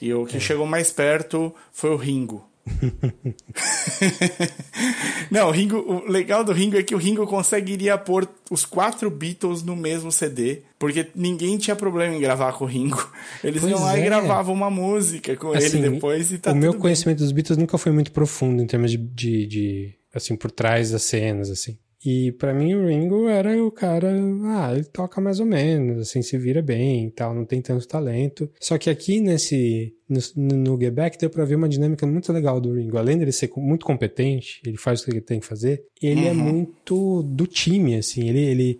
E 0.01 0.15
o 0.15 0.23
É. 0.25 0.27
que 0.27 0.39
chegou 0.39 0.67
mais 0.67 0.93
perto 0.93 1.53
foi 1.73 1.91
o 1.91 1.97
Ringo. 1.97 2.47
Não, 5.31 5.49
o 5.49 5.51
Ringo, 5.51 5.79
o 5.79 6.11
legal 6.11 6.45
do 6.45 6.53
Ringo 6.53 6.77
é 6.77 6.83
que 6.83 6.95
o 6.95 6.99
Ringo 6.99 7.27
conseguiria 7.27 7.97
pôr 7.97 8.29
os 8.51 8.65
quatro 8.65 9.11
Beatles 9.11 9.63
no 9.63 9.77
mesmo 9.77 10.13
CD, 10.13 10.63
porque 10.79 11.09
ninguém 11.15 11.57
tinha 11.59 11.77
problema 11.77 12.15
em 12.15 12.21
gravar 12.21 12.53
com 12.53 12.65
o 12.65 12.69
Ringo. 12.69 13.11
Eles 13.43 13.61
Pois 13.61 13.73
iam 13.73 13.83
lá 13.83 13.97
é. 13.97 14.01
e 14.01 14.05
gravavam 14.05 14.55
uma 14.55 14.71
música 14.71 15.37
com 15.37 15.53
Assim, 15.53 15.79
ele 15.79 15.91
depois 15.91 16.33
e 16.33 16.39
tá 16.39 16.53
o 16.53 16.55
meu 16.55 16.71
tudo 16.71 16.73
bem. 16.73 16.81
conhecimento 16.83 17.19
dos 17.19 17.33
Beatles 17.33 17.59
nunca 17.59 17.79
foi 17.79 17.93
muito 17.93 18.13
profundo 18.13 18.63
em 18.63 18.67
termos 18.67 18.91
de, 18.91 18.99
de, 18.99 19.47
de, 19.47 19.95
assim, 20.15 20.37
por 20.37 20.51
trás 20.51 20.91
das 20.91 21.03
cenas, 21.03 21.51
assim. 21.51 21.79
E 22.09 22.31
pra 22.33 22.55
mim 22.55 22.73
o 22.75 22.87
Ringo 22.87 23.29
era 23.29 23.61
o 23.65 23.69
cara, 23.71 24.13
ah, 24.45 24.73
ele 24.73 24.85
toca 24.85 25.21
mais 25.21 25.41
ou 25.41 25.47
menos, 25.47 25.99
assim, 25.99 26.23
se 26.23 26.39
vira 26.39 26.63
bem 26.63 27.09
e 27.09 27.11
tal, 27.11 27.35
não 27.35 27.45
tem 27.45 27.61
tanto 27.61 27.87
talento. 27.89 28.49
Só 28.61 28.79
que 28.79 28.89
aqui 28.89 29.19
nesse, 29.21 29.93
no, 30.09 30.21
no 30.55 30.81
Get 30.81 30.95
Back 30.95 31.19
deu 31.19 31.29
pra 31.29 31.45
ver 31.45 31.57
uma 31.57 31.69
dinâmica 31.69 32.07
muito 32.07 32.33
legal 32.33 32.61
do 32.61 32.73
Ringo. 32.75 32.97
Além 32.97 33.19
dele 33.19 33.33
ser 33.33 33.51
muito 33.57 33.85
competente, 33.85 34.61
ele 34.65 34.77
faz 34.77 35.01
o 35.01 35.05
que 35.05 35.11
ele 35.11 35.21
tem 35.21 35.41
que 35.41 35.47
fazer, 35.47 35.85
ele 36.01 36.27
é 36.27 36.31
Uhum. 36.31 36.37
muito 36.37 37.23
do 37.25 37.45
time, 37.47 37.97
assim, 37.97 38.29
ele, 38.29 38.39
ele 38.41 38.79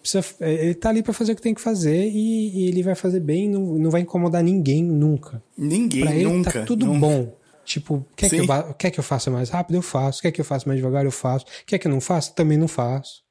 precisa, 0.00 0.24
é, 0.40 0.66
ele 0.66 0.74
tá 0.74 0.90
ali 0.90 1.02
para 1.02 1.12
fazer 1.12 1.32
o 1.32 1.36
que 1.36 1.42
tem 1.42 1.54
que 1.54 1.60
fazer 1.60 2.06
e, 2.08 2.60
e 2.60 2.68
ele 2.68 2.82
vai 2.84 2.94
fazer 2.94 3.18
bem, 3.18 3.48
não, 3.48 3.60
não 3.76 3.90
vai 3.90 4.02
incomodar 4.02 4.42
ninguém 4.44 4.84
nunca. 4.84 5.42
Ninguém, 5.56 6.02
pra 6.04 6.14
ele 6.14 6.24
nunca. 6.24 6.52
tá 6.52 6.62
tudo 6.64 6.86
nunca. 6.86 7.00
bom. 7.00 7.37
Tipo, 7.68 8.02
quer 8.16 8.30
que, 8.30 8.36
eu, 8.36 8.74
quer 8.78 8.90
que 8.90 8.98
eu 8.98 9.04
faça 9.04 9.30
mais 9.30 9.50
rápido? 9.50 9.76
Eu 9.76 9.82
faço. 9.82 10.22
Quer 10.22 10.32
que 10.32 10.40
eu 10.40 10.44
faça 10.44 10.66
mais 10.66 10.78
devagar? 10.78 11.04
Eu 11.04 11.10
faço. 11.10 11.44
Quer 11.66 11.78
que 11.78 11.86
eu 11.86 11.92
não 11.92 12.00
faça? 12.00 12.32
Também 12.32 12.56
não 12.56 12.66
faço. 12.66 13.22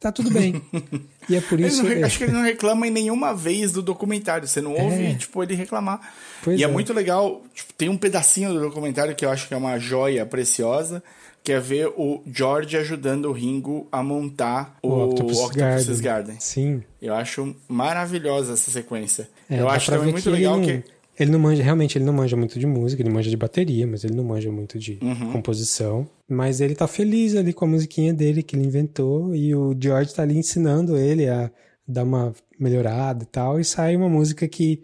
Tá 0.00 0.10
tudo 0.10 0.32
bem. 0.32 0.60
e 1.30 1.36
é 1.36 1.40
por 1.40 1.60
isso. 1.60 1.84
Não, 1.84 2.04
acho 2.04 2.18
que 2.18 2.24
ele 2.24 2.32
não 2.32 2.42
reclama 2.42 2.88
em 2.88 2.90
nenhuma 2.90 3.32
vez 3.32 3.70
do 3.70 3.80
documentário. 3.80 4.48
Você 4.48 4.60
não 4.60 4.72
ouve, 4.72 5.06
é. 5.06 5.14
tipo, 5.14 5.40
ele 5.44 5.54
reclamar. 5.54 6.00
Pois 6.42 6.58
e 6.58 6.64
é. 6.64 6.66
é. 6.66 6.68
muito 6.68 6.92
legal. 6.92 7.40
Tipo, 7.54 7.72
tem 7.74 7.88
um 7.88 7.96
pedacinho 7.96 8.52
do 8.52 8.58
documentário 8.58 9.14
que 9.14 9.24
eu 9.24 9.30
acho 9.30 9.46
que 9.46 9.54
é 9.54 9.56
uma 9.56 9.78
joia 9.78 10.26
preciosa 10.26 11.00
que 11.44 11.52
é 11.52 11.60
ver 11.60 11.88
o 11.88 12.22
George 12.26 12.74
ajudando 12.74 13.26
o 13.26 13.32
Ringo 13.32 13.86
a 13.92 14.02
montar 14.02 14.78
o, 14.82 14.88
o 14.88 15.04
Octopus, 15.04 15.38
Octopus 15.38 15.54
Garden. 15.54 16.00
Garden. 16.00 16.36
Sim. 16.40 16.82
Eu 17.02 17.14
acho 17.14 17.54
maravilhosa 17.68 18.54
essa 18.54 18.70
sequência. 18.70 19.28
É, 19.48 19.60
eu 19.60 19.68
acho 19.68 19.90
também 19.90 20.10
muito 20.10 20.30
legal 20.30 20.58
que. 20.60 20.82
Ele 21.18 21.30
não 21.30 21.38
manja, 21.38 21.62
realmente, 21.62 21.96
ele 21.96 22.04
não 22.04 22.12
manja 22.12 22.36
muito 22.36 22.58
de 22.58 22.66
música, 22.66 23.00
ele 23.00 23.10
manja 23.10 23.30
de 23.30 23.36
bateria, 23.36 23.86
mas 23.86 24.04
ele 24.04 24.14
não 24.14 24.24
manja 24.24 24.50
muito 24.50 24.78
de 24.78 24.98
uhum. 25.00 25.32
composição. 25.32 26.08
Mas 26.28 26.60
ele 26.60 26.74
tá 26.74 26.86
feliz 26.86 27.36
ali 27.36 27.52
com 27.52 27.64
a 27.64 27.68
musiquinha 27.68 28.12
dele 28.12 28.42
que 28.42 28.56
ele 28.56 28.66
inventou 28.66 29.34
e 29.34 29.54
o 29.54 29.74
George 29.78 30.12
tá 30.12 30.22
ali 30.22 30.36
ensinando 30.36 30.96
ele 30.96 31.28
a 31.28 31.50
dar 31.86 32.02
uma 32.02 32.32
melhorada 32.58 33.24
e 33.24 33.26
tal, 33.26 33.60
e 33.60 33.64
sai 33.64 33.94
uma 33.94 34.08
música 34.08 34.48
que 34.48 34.82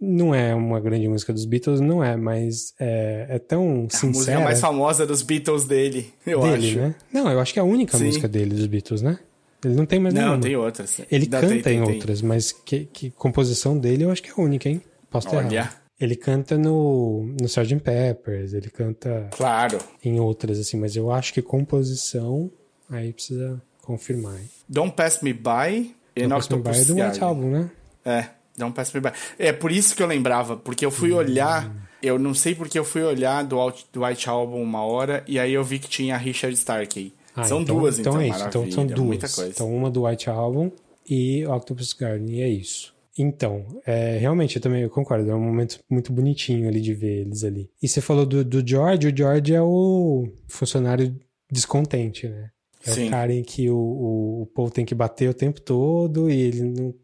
não 0.00 0.34
é 0.34 0.54
uma 0.54 0.78
grande 0.78 1.08
música 1.08 1.32
dos 1.32 1.44
Beatles, 1.44 1.80
não 1.80 2.04
é, 2.04 2.16
mas 2.16 2.74
é, 2.78 3.26
é 3.30 3.38
tão 3.38 3.88
sincera. 3.90 4.04
A 4.04 4.12
música 4.12 4.40
mais 4.40 4.60
famosa 4.60 5.06
dos 5.06 5.22
Beatles 5.22 5.64
dele, 5.64 6.12
eu 6.26 6.40
dele, 6.40 6.68
acho. 6.68 6.78
Né? 6.78 6.94
Não, 7.12 7.30
eu 7.30 7.40
acho 7.40 7.52
que 7.52 7.58
é 7.58 7.62
a 7.62 7.64
única 7.64 7.96
Sim. 7.96 8.06
música 8.06 8.28
dele 8.28 8.54
dos 8.54 8.66
Beatles, 8.66 9.02
né? 9.02 9.18
Ele 9.64 9.74
não 9.74 9.86
tem 9.86 9.98
mais 9.98 10.14
não, 10.14 10.20
nenhuma. 10.20 10.36
Não, 10.36 10.42
tem 10.42 10.56
outras. 10.56 11.00
Ele 11.10 11.26
canta 11.26 11.48
tem, 11.48 11.62
tem, 11.62 11.78
em 11.78 11.82
outras, 11.82 12.20
tem. 12.20 12.28
mas 12.28 12.52
que, 12.52 12.84
que, 12.92 13.10
composição 13.10 13.76
dele 13.76 14.04
eu 14.04 14.10
acho 14.10 14.22
que 14.22 14.28
é 14.28 14.32
a 14.36 14.40
única, 14.40 14.68
hein? 14.68 14.82
Posso 15.16 15.28
ter 15.28 15.36
Olha. 15.36 15.54
Errado. 15.54 15.76
Ele 15.98 16.14
canta 16.14 16.58
no, 16.58 17.24
no 17.40 17.46
Sgt. 17.46 17.80
Peppers, 17.80 18.52
ele 18.52 18.68
canta 18.68 19.28
claro. 19.30 19.78
em 20.04 20.20
outras, 20.20 20.58
assim, 20.58 20.76
mas 20.76 20.94
eu 20.94 21.10
acho 21.10 21.32
que 21.32 21.40
composição 21.40 22.50
aí 22.90 23.14
precisa 23.14 23.60
confirmar. 23.82 24.34
Hein? 24.34 24.48
Don't 24.68 24.94
Pass 24.94 25.22
Me 25.22 25.32
By 25.32 25.94
e 26.14 26.26
Don't 26.26 26.34
Pass 26.34 26.48
Me 26.50 26.58
By 26.58 26.78
é 26.78 26.84
do 26.84 26.94
White 26.96 27.24
Album, 27.24 27.50
né? 27.50 27.70
É. 28.04 28.26
Don't 28.58 28.74
Pass 28.74 28.92
Me 28.92 29.00
By. 29.00 29.10
É 29.38 29.52
por 29.52 29.72
isso 29.72 29.96
que 29.96 30.02
eu 30.02 30.06
lembrava, 30.06 30.56
porque 30.56 30.84
eu 30.84 30.90
fui 30.90 31.12
olhar, 31.12 31.70
eu 32.02 32.18
não 32.18 32.34
sei 32.34 32.54
porque 32.54 32.78
eu 32.78 32.84
fui 32.84 33.02
olhar 33.02 33.42
do, 33.42 33.56
do 33.90 34.04
White 34.04 34.28
Album 34.28 34.62
uma 34.62 34.84
hora 34.84 35.24
e 35.26 35.38
aí 35.38 35.54
eu 35.54 35.64
vi 35.64 35.78
que 35.78 35.88
tinha 35.88 36.16
Richard 36.18 36.54
Starkey. 36.56 37.14
Ah, 37.34 37.44
são 37.44 37.62
então, 37.62 37.76
duas, 37.76 37.98
então, 37.98 38.12
então 38.12 38.20
é 38.20 38.28
isso. 38.28 38.48
Então 38.48 38.70
são 38.70 38.86
duas. 38.86 39.38
Então 39.38 39.74
uma 39.74 39.90
do 39.90 40.06
White 40.06 40.28
Album 40.28 40.70
e 41.08 41.46
Octopus 41.46 41.94
Garden, 41.94 42.36
e 42.36 42.42
é 42.42 42.48
isso. 42.48 42.95
Então, 43.18 43.66
é, 43.86 44.18
realmente, 44.18 44.56
eu 44.56 44.62
também 44.62 44.82
eu 44.82 44.90
concordo, 44.90 45.30
é 45.30 45.34
um 45.34 45.40
momento 45.40 45.80
muito 45.88 46.12
bonitinho 46.12 46.68
ali 46.68 46.80
de 46.80 46.92
ver 46.92 47.22
eles 47.22 47.44
ali. 47.44 47.70
E 47.82 47.88
você 47.88 48.00
falou 48.00 48.26
do, 48.26 48.44
do 48.44 48.66
George, 48.66 49.08
o 49.08 49.16
George 49.16 49.54
é 49.54 49.62
o 49.62 50.28
funcionário 50.48 51.18
descontente, 51.50 52.28
né? 52.28 52.50
É 52.86 52.92
Sim. 52.92 53.08
o 53.08 53.10
cara 53.10 53.32
em 53.32 53.42
que 53.42 53.68
o, 53.70 53.76
o, 53.76 54.42
o 54.42 54.46
povo 54.46 54.70
tem 54.70 54.84
que 54.84 54.94
bater 54.94 55.28
o 55.28 55.34
tempo 55.34 55.60
todo 55.60 56.30
e 56.30 56.40
ele 56.40 56.62
não 56.62 56.94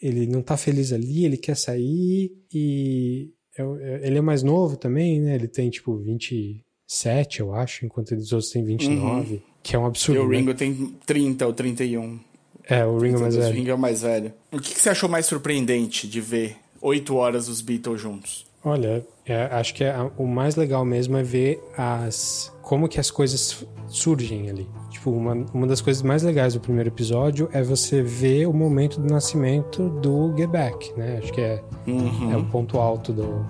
ele 0.00 0.26
não 0.26 0.42
tá 0.42 0.56
feliz 0.58 0.92
ali, 0.92 1.24
ele 1.24 1.38
quer 1.38 1.56
sair 1.56 2.30
e 2.52 3.32
é 3.58 3.62
é, 3.62 4.06
ele 4.06 4.18
é 4.18 4.20
mais 4.20 4.42
novo 4.42 4.76
também, 4.76 5.20
né? 5.20 5.34
Ele 5.34 5.48
tem 5.48 5.70
tipo 5.70 5.96
27, 5.96 7.40
eu 7.40 7.54
acho, 7.54 7.86
enquanto 7.86 8.12
os 8.14 8.32
outros 8.32 8.50
têm 8.50 8.62
29, 8.62 9.34
uhum. 9.34 9.40
que 9.62 9.74
é 9.74 9.78
um 9.78 9.86
absurdo. 9.86 10.20
E 10.20 10.24
o 10.24 10.28
né? 10.28 10.36
Ringo 10.36 10.54
tem 10.54 10.94
30 11.06 11.46
ou 11.46 11.52
31. 11.52 12.20
É, 12.68 12.84
o 12.84 12.98
Ringo 12.98 13.18
é 13.18 13.20
mais 13.20 13.36
velho. 13.36 13.48
O 13.48 13.52
Ringo 13.52 13.70
é 13.70 13.74
o 13.74 13.78
mais 13.78 14.02
velho. 14.02 14.32
O 14.52 14.58
que, 14.58 14.74
que 14.74 14.80
você 14.80 14.90
achou 14.90 15.08
mais 15.08 15.26
surpreendente 15.26 16.08
de 16.08 16.20
ver 16.20 16.56
oito 16.80 17.16
horas 17.16 17.48
os 17.48 17.60
Beatles 17.60 18.00
juntos? 18.00 18.46
Olha, 18.64 19.06
é, 19.24 19.44
acho 19.52 19.72
que 19.74 19.84
é, 19.84 19.94
o 20.18 20.26
mais 20.26 20.56
legal 20.56 20.84
mesmo 20.84 21.16
é 21.16 21.22
ver 21.22 21.62
as 21.76 22.52
como 22.62 22.88
que 22.88 22.98
as 22.98 23.12
coisas 23.12 23.64
surgem 23.86 24.50
ali. 24.50 24.68
Tipo, 24.90 25.12
uma, 25.12 25.34
uma 25.54 25.68
das 25.68 25.80
coisas 25.80 26.02
mais 26.02 26.24
legais 26.24 26.54
do 26.54 26.60
primeiro 26.60 26.88
episódio 26.88 27.48
é 27.52 27.62
você 27.62 28.02
ver 28.02 28.46
o 28.46 28.52
momento 28.52 29.00
do 29.00 29.08
nascimento 29.08 29.88
do 30.00 30.36
Get 30.36 30.50
Back, 30.50 30.92
né? 30.96 31.20
Acho 31.22 31.32
que 31.32 31.40
é, 31.40 31.62
uhum. 31.86 32.32
é 32.32 32.36
o 32.36 32.44
ponto 32.46 32.78
alto 32.78 33.12
do, 33.12 33.46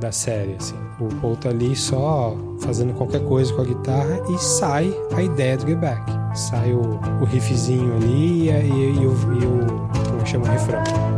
da 0.00 0.12
série, 0.12 0.54
assim. 0.54 0.76
O 1.00 1.08
Paul 1.16 1.36
tá 1.36 1.48
ali 1.48 1.74
só 1.74 2.36
fazendo 2.60 2.94
qualquer 2.94 3.22
coisa 3.24 3.52
com 3.52 3.62
a 3.62 3.64
guitarra 3.64 4.20
e 4.28 4.38
sai 4.38 4.94
a 5.14 5.22
ideia 5.22 5.56
do 5.56 5.66
Get 5.66 5.78
Back. 5.78 6.02
Sai 6.34 6.72
o, 6.72 7.00
o 7.20 7.24
riffzinho 7.24 7.96
ali 7.96 8.48
e, 8.48 8.50
e, 8.50 9.02
e, 9.02 9.06
o, 9.06 9.12
e 9.12 9.46
o, 9.46 10.10
como 10.10 10.26
chama, 10.26 10.46
o 10.46 10.50
refrão. 10.50 11.13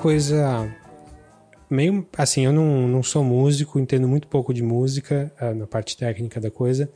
Coisa 0.00 0.74
meio 1.68 2.06
assim, 2.16 2.44
eu 2.44 2.52
não, 2.52 2.88
não 2.88 3.02
sou 3.02 3.22
músico, 3.22 3.78
entendo 3.78 4.08
muito 4.08 4.26
pouco 4.26 4.52
de 4.52 4.62
música, 4.62 5.32
na 5.56 5.66
parte 5.66 5.96
técnica 5.96 6.40
da 6.40 6.50
coisa. 6.50 6.90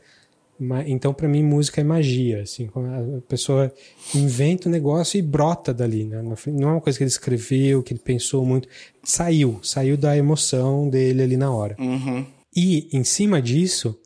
Mas, 0.59 0.87
então, 0.87 1.13
para 1.13 1.27
mim, 1.27 1.43
música 1.43 1.81
é 1.81 1.83
magia. 1.83 2.41
Assim, 2.41 2.69
a 3.17 3.21
pessoa 3.27 3.71
inventa 4.13 4.67
um 4.67 4.71
negócio 4.71 5.17
e 5.17 5.21
brota 5.21 5.73
dali. 5.73 6.05
Né? 6.05 6.21
Não 6.47 6.69
é 6.69 6.71
uma 6.73 6.81
coisa 6.81 6.97
que 6.97 7.03
ele 7.03 7.09
escreveu, 7.09 7.83
que 7.83 7.93
ele 7.93 7.99
pensou 7.99 8.45
muito. 8.45 8.67
Saiu, 9.03 9.59
saiu 9.61 9.97
da 9.97 10.15
emoção 10.17 10.89
dele 10.89 11.23
ali 11.23 11.37
na 11.37 11.51
hora. 11.51 11.75
Uhum. 11.79 12.25
E, 12.55 12.89
em 12.91 13.03
cima 13.03 13.41
disso, 13.41 13.99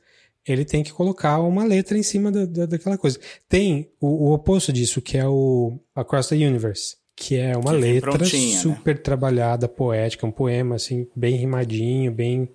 ele 0.46 0.66
tem 0.66 0.84
que 0.84 0.92
colocar 0.92 1.40
uma 1.40 1.64
letra 1.64 1.98
em 1.98 2.04
cima 2.04 2.32
da, 2.32 2.46
da 2.46 2.66
daquela 2.66 2.98
coisa. 2.98 3.20
Tem 3.48 3.92
o, 4.02 4.30
o 4.30 4.34
oposto 4.34 4.74
disso, 4.74 5.02
que 5.02 5.18
é 5.18 5.28
o 5.28 5.80
Across 5.96 6.30
the 6.30 6.36
Universe 6.36 6.99
que 7.20 7.38
é 7.38 7.56
uma 7.58 7.72
que 7.72 7.78
letra 7.78 8.18
né? 8.18 8.26
super 8.26 8.96
né? 8.96 9.02
trabalhada, 9.02 9.68
poética, 9.68 10.26
um 10.26 10.32
poema 10.32 10.76
assim 10.76 11.06
bem 11.14 11.36
rimadinho, 11.36 12.14
bem 12.14 12.48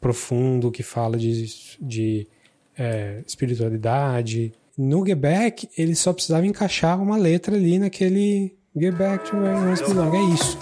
profundo, 0.00 0.70
que 0.70 0.82
fala 0.82 1.18
de, 1.18 1.76
de 1.78 2.26
é, 2.78 3.20
espiritualidade. 3.26 4.52
No 4.76 5.06
Get 5.06 5.18
Back, 5.18 5.68
ele 5.76 5.94
só 5.94 6.14
precisava 6.14 6.46
encaixar 6.46 7.00
uma 7.00 7.18
letra 7.18 7.54
ali 7.54 7.78
naquele 7.78 8.56
Get 8.74 8.94
Back 8.94 9.30
to 9.30 9.36
Where 9.36 9.54
Once 9.54 9.84
Belong. 9.84 10.16
É 10.16 10.34
isso. 10.34 10.58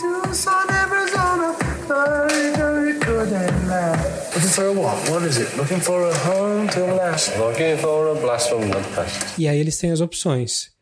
E 9.39 9.47
aí 9.47 9.61
eles 9.61 9.79
têm 9.79 9.93
as 9.93 10.01
opções 10.01 10.73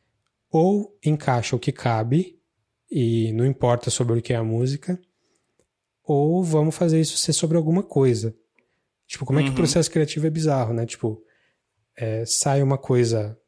ou 0.51 0.99
encaixa 1.05 1.55
o 1.55 1.59
que 1.59 1.73
cabe 1.73 2.39
e 2.91 3.33
não 3.33 3.47
importa 3.47 3.91
sobre 3.91 4.19
o 4.19 4.23
que 4.23 4.33
é 4.33 4.37
a 4.37 4.45
música, 4.45 5.01
ou 6.03 6.43
vamos 6.43 6.75
fazer 6.75 7.01
isso 7.01 7.17
ser 7.17 7.33
sobre 7.33 7.57
alguma 7.57 7.83
coisa. 7.83 8.35
Tipo, 9.07 9.25
como 9.25 9.39
uhum. 9.39 9.45
é 9.45 9.45
que 9.45 9.51
o 9.51 9.53
uhum. 9.53 9.57
processo 9.57 9.91
criativo 9.91 10.27
é 10.27 10.31
bizarro, 10.31 10.75
né? 10.75 10.85
Tipo, 10.87 11.23
é, 11.97 12.25
sai 12.27 12.63
uma 12.63 12.79
coisa 12.79 13.39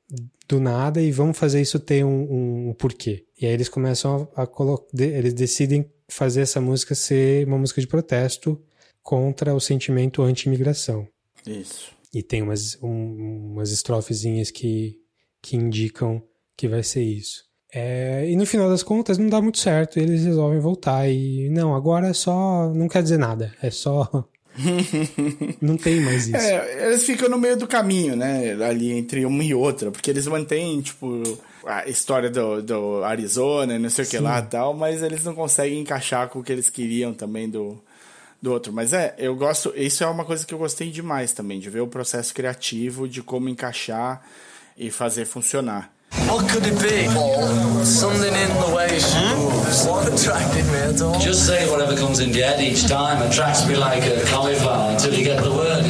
do 0.49 0.61
nada 0.61 1.01
e 1.01 1.11
vamos 1.11 1.39
fazer 1.39 1.61
isso 1.61 1.81
ter 1.81 2.05
um, 2.05 2.69
um 2.69 2.75
porquê. 2.75 3.27
E 3.41 3.47
aí 3.47 3.53
eles 3.53 3.69
começam 3.69 4.29
a, 4.37 4.43
a 4.43 4.47
colocar, 4.47 4.87
eles 5.01 5.33
decidem 5.33 5.91
fazer 6.09 6.43
essa 6.43 6.61
música 6.61 6.95
ser 6.95 7.47
uma 7.47 7.59
música 7.59 7.81
de 7.81 7.87
protesto 7.87 8.63
contra 9.03 9.55
o 9.55 9.61
sentimento 9.61 10.23
anti-imigração. 10.23 11.09
Isso. 11.47 11.93
E 12.15 12.23
tem 12.23 12.43
umas, 12.43 12.79
um, 12.83 13.53
umas 13.53 13.73
estrofezinhas 13.73 14.51
que, 14.51 15.01
que 15.41 15.57
indicam 15.57 16.23
que 16.57 16.69
vai 16.69 16.83
ser 16.83 17.03
isso. 17.03 17.43
É, 17.75 18.29
e 18.29 18.37
no 18.37 18.45
final 18.45 18.69
das 18.69 18.83
contas 18.83 19.17
não 19.17 19.29
dá 19.29 19.41
muito 19.41 19.59
certo, 19.59 19.99
eles 19.99 20.25
resolvem 20.25 20.61
voltar 20.61 21.09
e 21.09 21.49
não, 21.49 21.75
agora 21.75 22.09
é 22.09 22.13
só, 22.13 22.71
não 22.75 22.87
quer 22.87 23.03
dizer 23.03 23.19
nada, 23.19 23.55
é 23.63 23.71
só 23.71 24.29
Não 25.61 25.77
tem 25.77 26.01
mais 26.01 26.27
isso. 26.27 26.37
É, 26.37 26.87
eles 26.87 27.05
ficam 27.05 27.29
no 27.29 27.39
meio 27.39 27.57
do 27.57 27.67
caminho, 27.67 28.15
né? 28.15 28.53
Ali 28.65 28.93
entre 28.93 29.25
uma 29.25 29.43
e 29.43 29.55
outra, 29.55 29.91
porque 29.91 30.11
eles 30.11 30.27
mantêm, 30.27 30.81
tipo, 30.81 31.23
a 31.65 31.89
história 31.89 32.31
do, 32.31 32.63
do 32.63 33.05
Arizona, 33.05 33.79
não 33.79 33.91
sei 33.91 34.05
o 34.05 34.09
que 34.09 34.19
lá 34.19 34.41
e 34.41 34.43
tal, 34.43 34.75
mas 34.75 35.03
eles 35.03 35.25
não 35.25 35.35
conseguem 35.35 35.81
encaixar 35.81 36.29
com 36.29 36.41
o 36.41 36.45
que 36.45 36.53
eles 36.53 36.69
queriam 36.69 37.15
também 37.15 37.49
do, 37.49 37.83
do 38.41 38.53
outro. 38.53 38.73
Mas 38.73 38.93
é, 38.93 39.15
eu 39.19 39.35
gosto. 39.35 39.73
Isso 39.77 40.05
é 40.05 40.07
uma 40.07 40.25
coisa 40.25 40.45
que 40.45 40.53
eu 40.53 40.59
gostei 40.59 40.91
demais 40.91 41.33
também, 41.33 41.59
de 41.59 41.71
ver 41.71 41.81
o 41.81 41.89
processo 41.89 42.35
criativo, 42.35 43.09
de 43.09 43.23
como 43.23 43.49
encaixar 43.49 44.23
e 44.77 44.91
fazer 44.91 45.25
funcionar. 45.25 45.92
What 46.29 46.49
could 46.49 46.67
it 46.67 46.79
be? 46.81 47.07
Oh, 47.11 47.85
something 47.85 48.35
in 48.35 48.49
the 48.61 48.75
way 48.75 48.99
she 48.99 49.19
moves. 49.35 49.87
What 49.87 50.09
attracted 50.09 50.67
me 50.67 50.79
at 50.79 51.01
all? 51.01 51.19
Just 51.19 51.47
say 51.47 51.69
whatever 51.71 51.97
comes 51.97 52.21
in 52.21 52.31
your 52.31 52.47
head 52.47 52.61
each 52.61 52.87
time 52.87 53.23
attracts 53.23 53.67
me 53.67 53.77
like 53.77 54.03
a 54.05 54.25
cauliflower 54.27 54.93
until 54.93 55.15
you 55.15 55.25
get 55.25 55.43
the 55.43 55.51
word. 55.51 55.85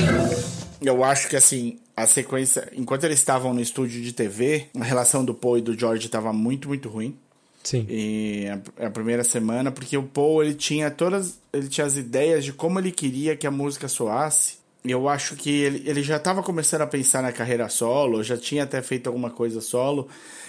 Eu 0.80 1.04
acho 1.04 1.28
que 1.28 1.36
assim, 1.36 1.78
a 1.96 2.06
sequência, 2.06 2.68
enquanto 2.76 3.04
eles 3.04 3.18
estavam 3.18 3.52
no 3.52 3.60
estúdio 3.60 4.02
de 4.02 4.12
TV, 4.12 4.66
a 4.78 4.84
relação 4.84 5.24
do 5.24 5.34
Paul 5.34 5.58
e 5.58 5.60
do 5.60 5.78
George 5.78 6.06
estava 6.06 6.32
muito, 6.32 6.68
muito 6.68 6.88
ruim. 6.88 7.16
Sim. 7.62 7.86
E 7.88 8.46
a, 8.48 8.86
a, 8.86 8.90
primeira 8.90 9.22
semana, 9.22 9.70
porque 9.70 9.96
o 9.96 10.02
Paul 10.02 10.42
ele 10.42 10.54
tinha 10.54 10.90
todas, 10.90 11.38
ele 11.52 11.68
tinha 11.68 11.86
as 11.86 11.96
ideias 11.96 12.44
de 12.44 12.52
como 12.52 12.78
ele 12.78 12.90
queria 12.90 13.36
que 13.36 13.46
a 13.46 13.50
música 13.50 13.86
soasse 13.86 14.61
eu 14.84 15.08
acho 15.08 15.36
que 15.36 15.50
ele, 15.50 15.88
ele 15.88 16.02
já 16.02 16.16
estava 16.16 16.42
começando 16.42 16.82
a 16.82 16.86
pensar 16.86 17.22
na 17.22 17.30
carreira 17.30 17.68
solo, 17.68 18.22
já 18.22 18.36
tinha 18.36 18.64
até 18.64 18.82
feito 18.82 19.06
alguma 19.06 19.30
coisa 19.30 19.60
solo. 19.60 20.08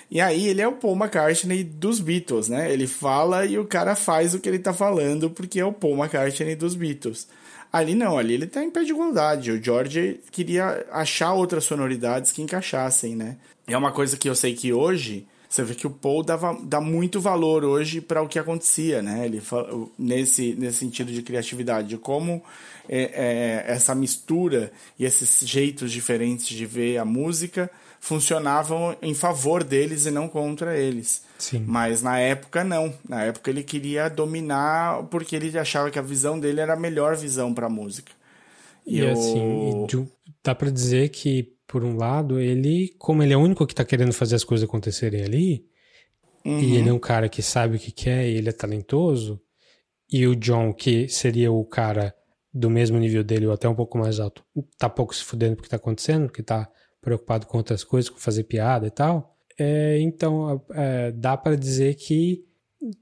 E 0.10 0.20
aí 0.20 0.48
ele 0.48 0.62
é 0.62 0.68
o 0.68 0.74
Paul 0.74 0.96
McCartney 0.96 1.64
dos 1.64 2.00
Beatles, 2.00 2.50
né? 2.50 2.72
Ele 2.72 2.88
fala 2.88 3.46
e 3.46 3.58
o 3.58 3.66
cara 3.66 3.96
faz 3.96 4.34
o 4.34 4.40
que 4.40 4.50
ele 4.50 4.60
tá 4.60 4.74
falando 4.74 5.30
porque 5.30 5.60
é 5.60 5.66
o 5.66 5.74
Paul 5.74 5.98
McCartney 5.98 6.56
dos 6.56 6.76
Beatles. 6.76 7.28
Ali 7.72 7.96
não, 7.96 8.18
ali 8.18 8.36
ele 8.36 8.46
tá 8.46 8.64
em 8.64 8.70
pé 8.70 8.84
de 8.84 8.92
igualdade. 8.92 9.52
O 9.52 9.64
George 9.64 10.20
queria 10.32 10.86
achar 10.92 11.34
outras 11.34 11.64
sonoridades 11.64 12.32
que 12.32 12.42
encaixassem, 12.42 13.16
né? 13.16 13.38
É 13.68 13.78
uma 13.78 13.92
coisa 13.92 14.18
que 14.18 14.30
eu 14.30 14.36
sei 14.36 14.54
que 14.54 14.74
hoje 14.74 15.26
você 15.54 15.62
vê 15.62 15.76
que 15.76 15.86
o 15.86 15.92
Paul 15.92 16.24
dava, 16.24 16.58
dá 16.64 16.82
muito 16.82 17.22
valor 17.22 17.64
hoje 17.64 18.02
para 18.02 18.24
o 18.24 18.28
que 18.28 18.40
acontecia, 18.40 19.04
né? 19.04 19.24
Ele 19.24 19.40
nesse 20.00 20.56
nesse 20.56 20.80
sentido 20.80 21.12
de 21.12 21.22
criatividade, 21.22 21.90
de 21.90 21.98
como 21.98 22.44
é, 22.90 23.64
é, 23.68 23.72
essa 23.72 23.94
mistura 23.94 24.72
e 24.98 25.06
esses 25.06 25.48
jeitos 25.48 25.92
diferentes 25.92 26.48
de 26.48 26.66
ver 26.66 26.98
a 26.98 27.06
música 27.06 27.70
funcionavam 28.00 28.98
em 29.00 29.14
favor 29.14 29.64
deles 29.64 30.08
e 30.08 30.12
não 30.12 30.28
contra 30.28 30.76
eles. 30.76 31.22
Sim. 31.38 31.64
Mas 31.68 32.02
na 32.02 32.18
época 32.18 32.64
não. 32.64 32.92
Na 33.08 33.22
época 33.22 33.52
ele 33.52 33.62
queria 33.62 34.10
dominar 34.10 35.04
porque 35.04 35.36
ele 35.36 35.56
achava 35.56 35.92
que 35.92 36.00
a 36.00 36.02
visão 36.02 36.40
dele 36.40 36.62
era 36.62 36.74
a 36.74 36.80
melhor 36.80 37.16
visão 37.16 37.54
para 37.54 37.68
a 37.68 37.70
música. 37.70 38.12
E, 38.88 39.02
e 39.02 39.08
assim, 39.08 39.86
e 39.86 40.08
dá 40.44 40.56
para 40.56 40.72
dizer 40.72 41.10
que 41.10 41.53
por 41.74 41.84
um 41.84 41.98
lado 41.98 42.40
ele, 42.40 42.94
como 43.00 43.24
ele 43.24 43.34
é 43.34 43.36
o 43.36 43.40
único 43.40 43.66
que 43.66 43.74
está 43.74 43.84
querendo 43.84 44.14
fazer 44.14 44.36
as 44.36 44.44
coisas 44.44 44.70
acontecerem 44.70 45.24
ali, 45.24 45.66
uhum. 46.46 46.60
e 46.60 46.76
ele 46.76 46.88
é 46.88 46.94
um 46.94 47.00
cara 47.00 47.28
que 47.28 47.42
sabe 47.42 47.78
o 47.78 47.80
que 47.80 47.92
quer, 47.92 48.30
e 48.30 48.36
ele 48.36 48.48
é 48.48 48.52
talentoso, 48.52 49.42
e 50.08 50.28
o 50.28 50.36
John 50.36 50.72
que 50.72 51.08
seria 51.08 51.52
o 51.52 51.66
cara 51.66 52.14
do 52.54 52.70
mesmo 52.70 53.00
nível 53.00 53.24
dele 53.24 53.48
ou 53.48 53.54
até 53.54 53.68
um 53.68 53.74
pouco 53.74 53.98
mais 53.98 54.20
alto, 54.20 54.46
tá 54.78 54.88
pouco 54.88 55.16
se 55.16 55.24
fudendo 55.24 55.56
porque 55.56 55.68
tá 55.68 55.78
acontecendo, 55.78 56.28
porque 56.28 56.44
tá 56.44 56.70
preocupado 57.02 57.48
com 57.48 57.58
outras 57.58 57.84
coisas, 57.84 58.08
com 58.08 58.20
fazer 58.20 58.44
piada 58.44 58.86
e 58.86 58.92
tal. 58.92 59.36
É, 59.58 60.00
então, 60.00 60.64
é, 60.76 61.12
dá 61.12 61.36
para 61.36 61.56
dizer 61.56 61.96
que 61.96 62.46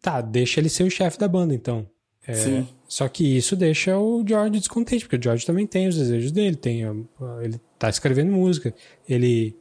tá, 0.01 0.21
deixa 0.21 0.61
ele 0.61 0.69
ser 0.69 0.85
o 0.85 0.89
chefe 0.89 1.19
da 1.19 1.27
banda, 1.27 1.53
então. 1.53 1.85
É, 2.27 2.33
Sim. 2.33 2.67
Só 2.87 3.07
que 3.07 3.37
isso 3.37 3.55
deixa 3.55 3.97
o 3.97 4.23
George 4.27 4.59
descontente, 4.59 5.05
porque 5.05 5.15
o 5.15 5.21
George 5.21 5.45
também 5.45 5.65
tem 5.65 5.87
os 5.87 5.95
desejos 5.95 6.31
dele, 6.31 6.55
tem, 6.55 6.81
ele 7.41 7.59
tá 7.79 7.89
escrevendo 7.89 8.31
música. 8.31 8.73
Ele 9.07 9.55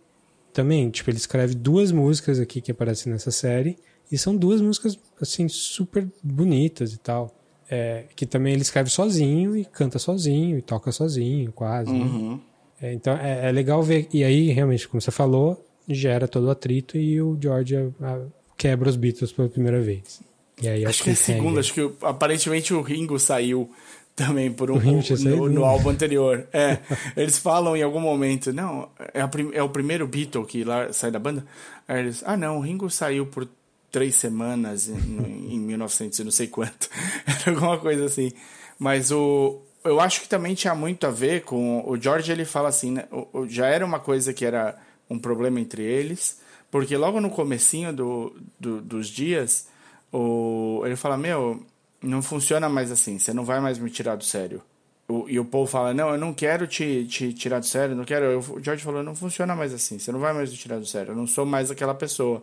também, 0.53 0.91
tipo, 0.91 1.11
ele 1.11 1.17
escreve 1.17 1.55
duas 1.55 1.93
músicas 1.93 2.39
aqui 2.39 2.61
que 2.61 2.73
aparecem 2.73 3.13
nessa 3.13 3.31
série, 3.31 3.79
e 4.11 4.19
são 4.19 4.37
duas 4.37 4.61
músicas, 4.61 4.99
assim, 5.21 5.49
super 5.49 6.07
bonitas 6.23 6.93
e 6.93 6.99
tal. 6.99 7.35
É, 7.73 8.07
que 8.17 8.27
também 8.27 8.53
ele 8.53 8.63
escreve 8.63 8.91
sozinho 8.91 9.57
e 9.57 9.65
canta 9.65 9.97
sozinho 10.01 10.59
e 10.59 10.63
toca 10.63 10.91
sozinho, 10.91 11.53
quase. 11.53 11.93
Né? 11.93 11.99
Uhum. 12.05 12.33
Né? 12.33 12.41
É, 12.83 12.93
então 12.93 13.17
é, 13.17 13.49
é, 13.49 13.53
legal 13.53 13.81
ver. 13.81 14.09
E 14.13 14.25
aí, 14.25 14.51
realmente, 14.51 14.89
como 14.89 15.01
você 15.01 15.13
falou, 15.13 15.65
gera 15.89 16.27
todo 16.27 16.47
o 16.47 16.51
atrito 16.51 16.99
e 16.99 17.23
o 17.23 17.39
George 17.41 17.77
a, 17.77 17.91
a, 18.01 18.21
quebra 18.57 18.89
os 18.89 18.97
Beatles 18.97 19.31
pela 19.31 19.49
primeira 19.49 19.81
vez. 19.81 20.21
Aí, 20.63 20.85
acho 20.85 21.03
que 21.03 21.11
é 21.11 21.13
a 21.13 21.17
segunda, 21.17 21.61
acho 21.61 21.73
que 21.73 21.91
aparentemente 22.03 22.75
o 22.75 22.83
Ringo 22.83 23.19
saiu 23.19 23.71
também 24.15 24.53
por 24.53 24.71
um 24.71 24.79
no, 24.79 25.49
no, 25.49 25.65
álbum 25.65 25.89
anterior. 25.91 26.47
É, 26.53 26.79
eles 27.17 27.39
falam 27.39 27.77
em 27.77 27.83
algum 27.83 28.01
momento, 28.01 28.53
não, 28.53 28.89
é, 29.15 29.23
a, 29.23 29.31
é 29.55 29.63
o 29.63 29.69
primeiro 29.69 30.07
Beatle 30.07 30.45
que 30.45 30.65
lá 30.65 30.93
sai 30.93 31.11
da 31.11 31.19
banda. 31.19 31.47
Aí 31.89 32.01
eles, 32.01 32.23
ah 32.27 32.37
não, 32.37 32.59
o 32.59 32.61
Ringo 32.61 32.91
saiu 32.91 33.27
por 33.27 33.49
três 33.91 34.15
semanas 34.15 34.89
em, 34.89 35.55
em 35.55 35.59
1900 35.59 36.19
e 36.19 36.25
não 36.25 36.31
sei 36.31 36.47
quanto. 36.47 36.89
Era 37.27 37.55
alguma 37.55 37.79
coisa 37.79 38.05
assim. 38.05 38.33
Mas 38.79 39.11
o, 39.11 39.63
eu 39.85 40.01
acho 40.01 40.21
que 40.21 40.29
também 40.29 40.55
tinha 40.55 40.75
muito 40.75 41.07
a 41.07 41.11
ver 41.11 41.43
com. 41.43 41.83
O 41.87 41.97
George 41.97 42.31
ele 42.31 42.45
fala 42.45 42.69
assim, 42.69 42.93
né? 42.93 43.05
Já 43.49 43.67
era 43.67 43.85
uma 43.85 43.99
coisa 43.99 44.33
que 44.33 44.45
era 44.45 44.77
um 45.09 45.19
problema 45.19 45.61
entre 45.61 45.83
eles, 45.83 46.41
porque 46.71 46.97
logo 46.97 47.21
no 47.21 47.31
comecinho 47.31 47.93
do, 47.93 48.37
do, 48.59 48.81
dos 48.81 49.09
dias, 49.09 49.67
o, 50.13 50.83
ele 50.85 50.97
fala: 50.97 51.17
Meu, 51.17 51.65
não 52.03 52.23
funciona 52.23 52.69
mais 52.69 52.91
assim, 52.91 53.19
você 53.19 53.33
não 53.33 53.45
vai 53.45 53.61
mais 53.61 53.79
me 53.79 53.91
tirar 53.91 54.17
do 54.17 54.25
sério. 54.25 54.63
O, 55.09 55.29
e 55.29 55.39
o 55.39 55.45
Paul 55.45 55.67
fala: 55.67 55.95
Não, 55.95 56.11
eu 56.11 56.19
não 56.19 56.33
quero 56.33 56.67
te, 56.67 57.07
te 57.07 57.33
tirar 57.33 57.61
do 57.61 57.67
sério, 57.67 57.95
não 57.95 58.05
quero. 58.05 58.25
Eu, 58.27 58.39
o 58.41 58.63
George 58.63 58.83
falou: 58.83 59.03
Não 59.03 59.15
funciona 59.15 59.55
mais 59.55 59.73
assim, 59.73 59.99
você 59.99 60.11
não 60.13 60.21
vai 60.21 60.33
mais 60.33 60.51
me 60.51 60.57
tirar 60.57 60.79
do 60.79 60.87
sério, 60.87 61.13
eu 61.13 61.17
não 61.17 61.27
sou 61.27 61.45
mais 61.47 61.71
aquela 61.71 61.95
pessoa. 61.95 62.43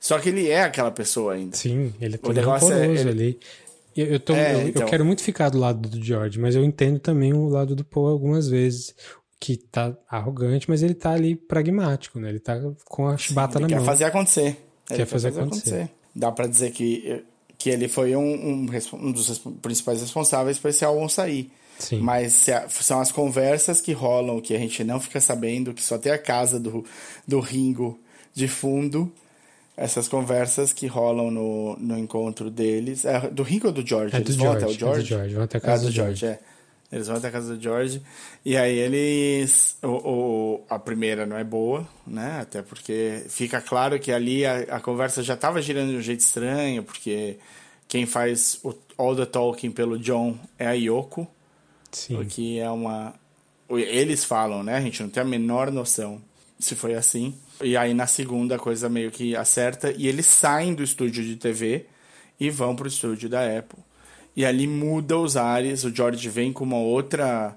Só 0.00 0.18
que 0.18 0.28
ele 0.28 0.50
é 0.50 0.62
aquela 0.62 0.90
pessoa 0.90 1.34
ainda. 1.34 1.56
Sim, 1.56 1.94
ele 2.00 2.16
é 2.16 2.18
todo 2.18 2.38
rancoroso 2.38 2.72
é, 2.72 2.86
ele... 2.86 3.08
ali. 3.08 3.40
Eu, 3.96 4.06
eu, 4.06 4.20
tô, 4.20 4.34
é, 4.34 4.54
eu, 4.54 4.68
então... 4.68 4.82
eu, 4.82 4.88
quero 4.88 5.04
muito 5.04 5.22
ficar 5.22 5.48
do 5.48 5.58
lado 5.58 5.88
do 5.88 6.04
George, 6.04 6.38
mas 6.38 6.56
eu 6.56 6.64
entendo 6.64 6.98
também 6.98 7.32
o 7.32 7.48
lado 7.48 7.76
do 7.76 7.84
Paul 7.84 8.08
algumas 8.08 8.48
vezes, 8.48 8.94
que 9.40 9.56
tá 9.56 9.96
arrogante, 10.08 10.68
mas 10.68 10.82
ele 10.82 10.94
tá 10.94 11.12
ali 11.12 11.36
pragmático, 11.36 12.18
né? 12.18 12.28
Ele 12.28 12.40
tá 12.40 12.60
com 12.84 13.06
a 13.06 13.16
chibata 13.16 13.54
Sim, 13.54 13.60
na 13.60 13.68
quer 13.68 13.74
mão. 13.76 13.84
Quer 13.84 13.90
fazer 13.90 14.04
acontecer. 14.04 14.56
Quer 14.86 15.06
fazer, 15.06 15.06
fazer 15.06 15.40
acontecer. 15.40 15.74
acontecer. 15.74 16.03
Dá 16.14 16.30
para 16.30 16.46
dizer 16.46 16.70
que, 16.70 17.24
que 17.58 17.70
ele 17.70 17.88
foi 17.88 18.14
um, 18.14 18.22
um, 18.22 18.66
um 18.94 19.12
dos 19.12 19.38
principais 19.60 20.00
responsáveis 20.00 20.58
para 20.58 20.70
esse 20.70 20.84
álbum 20.84 21.08
sair. 21.08 21.50
Sim. 21.78 21.98
Mas 21.98 22.46
são 22.68 23.00
as 23.00 23.10
conversas 23.10 23.80
que 23.80 23.92
rolam, 23.92 24.40
que 24.40 24.54
a 24.54 24.58
gente 24.58 24.84
não 24.84 25.00
fica 25.00 25.20
sabendo, 25.20 25.74
que 25.74 25.82
só 25.82 25.98
tem 25.98 26.12
a 26.12 26.18
casa 26.18 26.60
do, 26.60 26.84
do 27.26 27.40
Ringo 27.40 27.98
de 28.32 28.46
fundo 28.46 29.12
essas 29.76 30.06
conversas 30.08 30.72
que 30.72 30.86
rolam 30.86 31.30
no, 31.30 31.76
no 31.76 31.98
encontro 31.98 32.50
deles. 32.50 33.04
É 33.04 33.28
do 33.28 33.42
Rico 33.42 33.68
ou 33.68 33.72
do 33.72 33.86
George? 33.86 34.14
É 34.14 34.20
do 34.20 34.26
eles 34.26 34.36
George, 34.36 34.44
vão 34.44 34.56
até 34.56 34.66
o 34.66 34.78
George? 34.78 35.00
É 35.00 35.02
do 35.02 35.08
George, 35.08 35.34
vão 35.34 35.44
até 35.44 35.58
a 35.58 35.60
casa 35.60 35.82
é 35.82 35.86
do, 35.86 35.90
do 35.90 35.92
George. 35.92 36.20
George. 36.20 36.38
É. 36.40 36.53
Eles 36.94 37.08
vão 37.08 37.16
até 37.16 37.26
a 37.26 37.32
casa 37.32 37.56
do 37.56 37.60
George. 37.60 38.00
E 38.44 38.56
aí 38.56 38.78
eles. 38.78 39.76
O, 39.82 39.88
o, 39.88 40.64
a 40.70 40.78
primeira 40.78 41.26
não 41.26 41.36
é 41.36 41.42
boa, 41.42 41.86
né? 42.06 42.38
Até 42.40 42.62
porque 42.62 43.24
fica 43.28 43.60
claro 43.60 43.98
que 43.98 44.12
ali 44.12 44.46
a, 44.46 44.76
a 44.76 44.80
conversa 44.80 45.20
já 45.20 45.34
estava 45.34 45.60
girando 45.60 45.90
de 45.90 45.96
um 45.96 46.00
jeito 46.00 46.20
estranho, 46.20 46.84
porque 46.84 47.36
quem 47.88 48.06
faz 48.06 48.60
o 48.62 48.72
All 48.96 49.16
the 49.16 49.26
Talking 49.26 49.72
pelo 49.72 49.98
John 49.98 50.38
é 50.56 50.68
a 50.68 50.72
Yoko. 50.72 51.26
Sim. 51.90 52.20
O 52.20 52.24
que 52.24 52.60
é 52.60 52.70
uma. 52.70 53.12
Eles 53.68 54.24
falam, 54.24 54.62
né? 54.62 54.76
A 54.76 54.80
gente 54.80 55.02
não 55.02 55.10
tem 55.10 55.22
a 55.22 55.26
menor 55.26 55.72
noção 55.72 56.22
se 56.60 56.76
foi 56.76 56.94
assim. 56.94 57.34
E 57.60 57.76
aí 57.76 57.92
na 57.92 58.06
segunda 58.06 58.54
a 58.54 58.58
coisa 58.58 58.88
meio 58.88 59.10
que 59.10 59.34
acerta 59.34 59.92
e 59.92 60.06
eles 60.06 60.26
saem 60.26 60.74
do 60.74 60.82
estúdio 60.84 61.24
de 61.24 61.34
TV 61.34 61.86
e 62.38 62.50
vão 62.50 62.76
pro 62.76 62.86
estúdio 62.86 63.28
da 63.28 63.44
Apple. 63.58 63.78
E 64.36 64.44
ali 64.44 64.66
muda 64.66 65.16
os 65.16 65.36
ares, 65.36 65.84
o 65.84 65.94
George 65.94 66.28
vem 66.28 66.52
com 66.52 66.64
uma 66.64 66.78
outra 66.78 67.56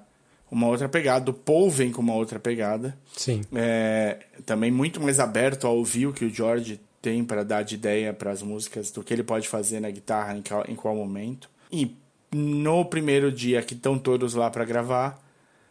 uma 0.50 0.66
outra 0.66 0.88
pegada, 0.88 1.30
o 1.30 1.34
Paul 1.34 1.70
vem 1.70 1.92
com 1.92 2.00
uma 2.00 2.14
outra 2.14 2.38
pegada. 2.38 2.96
Sim. 3.14 3.42
É, 3.54 4.18
também 4.46 4.70
muito 4.70 5.00
mais 5.00 5.20
aberto 5.20 5.66
a 5.66 5.70
ouvir 5.70 6.06
o 6.06 6.12
que 6.12 6.24
o 6.24 6.30
George 6.30 6.80
tem 7.02 7.24
para 7.24 7.44
dar 7.44 7.62
de 7.62 7.74
ideia 7.74 8.12
para 8.12 8.30
as 8.30 8.42
músicas, 8.42 8.90
do 8.90 9.02
que 9.02 9.12
ele 9.12 9.22
pode 9.22 9.48
fazer 9.48 9.80
na 9.80 9.90
guitarra 9.90 10.36
em 10.36 10.42
qual, 10.42 10.64
em 10.66 10.74
qual 10.74 10.96
momento. 10.96 11.50
E 11.70 11.94
no 12.32 12.84
primeiro 12.84 13.30
dia 13.30 13.62
que 13.62 13.74
estão 13.74 13.98
todos 13.98 14.34
lá 14.34 14.50
para 14.50 14.64
gravar, 14.64 15.22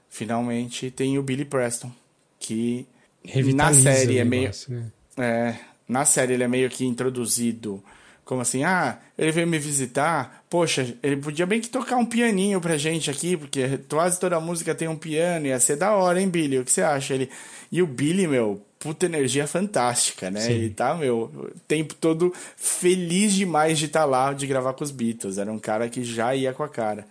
finalmente 0.10 0.91
tem 0.91 1.18
o 1.18 1.24
Billy 1.24 1.45
Preston, 1.45 1.91
que 2.39 2.88
na 3.55 3.74
série 3.74 4.20
é 4.20 4.24
meio. 4.24 4.51
Né? 4.70 4.91
É, 5.18 5.55
na 5.88 6.05
série 6.05 6.34
ele 6.34 6.43
é 6.43 6.47
meio 6.47 6.70
que 6.70 6.86
introduzido 6.86 7.84
como 8.28 8.42
assim, 8.42 8.66
ah, 8.66 9.00
ele 9.18 9.32
veio 9.32 9.48
me 9.48 9.58
visitar, 9.58 10.44
poxa, 10.50 10.94
ele 11.02 11.16
podia 11.16 11.46
bem 11.46 11.62
que 11.62 11.70
tocar 11.70 11.96
um 11.96 12.06
pianinho 12.06 12.60
pra 12.60 12.78
gente 12.78 13.10
aqui, 13.10 13.38
porque 13.38 13.80
quase 13.90 14.20
toda 14.20 14.38
música 14.38 14.76
tem 14.76 14.90
um 14.90 14.98
piano, 14.98 15.48
ia 15.48 15.58
ser 15.62 15.78
da 15.78 15.96
hora, 15.96 16.22
hein, 16.22 16.28
Billy? 16.28 16.60
O 16.60 16.66
que 16.66 16.72
você 16.72 16.82
acha? 16.82 17.14
Ele... 17.14 17.30
E 17.72 17.82
o 17.82 17.88
Billy, 17.88 18.28
meu, 18.28 18.62
puta 18.78 19.06
energia 19.06 19.48
fantástica, 19.48 20.30
né? 20.30 20.42
Sim. 20.42 20.52
Ele 20.52 20.70
tá, 20.70 20.94
meu, 20.94 21.32
o 21.34 21.52
tempo 21.66 21.96
todo 21.96 22.34
feliz 22.58 23.34
demais 23.34 23.80
de 23.80 23.86
estar 23.86 24.02
tá 24.02 24.06
lá, 24.06 24.34
de 24.34 24.46
gravar 24.46 24.74
com 24.74 24.84
os 24.84 24.92
Beatles. 24.92 25.38
Era 25.38 25.52
um 25.52 25.60
cara 25.60 25.88
que 25.88 26.04
já 26.04 26.36
ia 26.36 26.52
com 26.52 26.64
a 26.64 26.70
cara. 26.70 27.08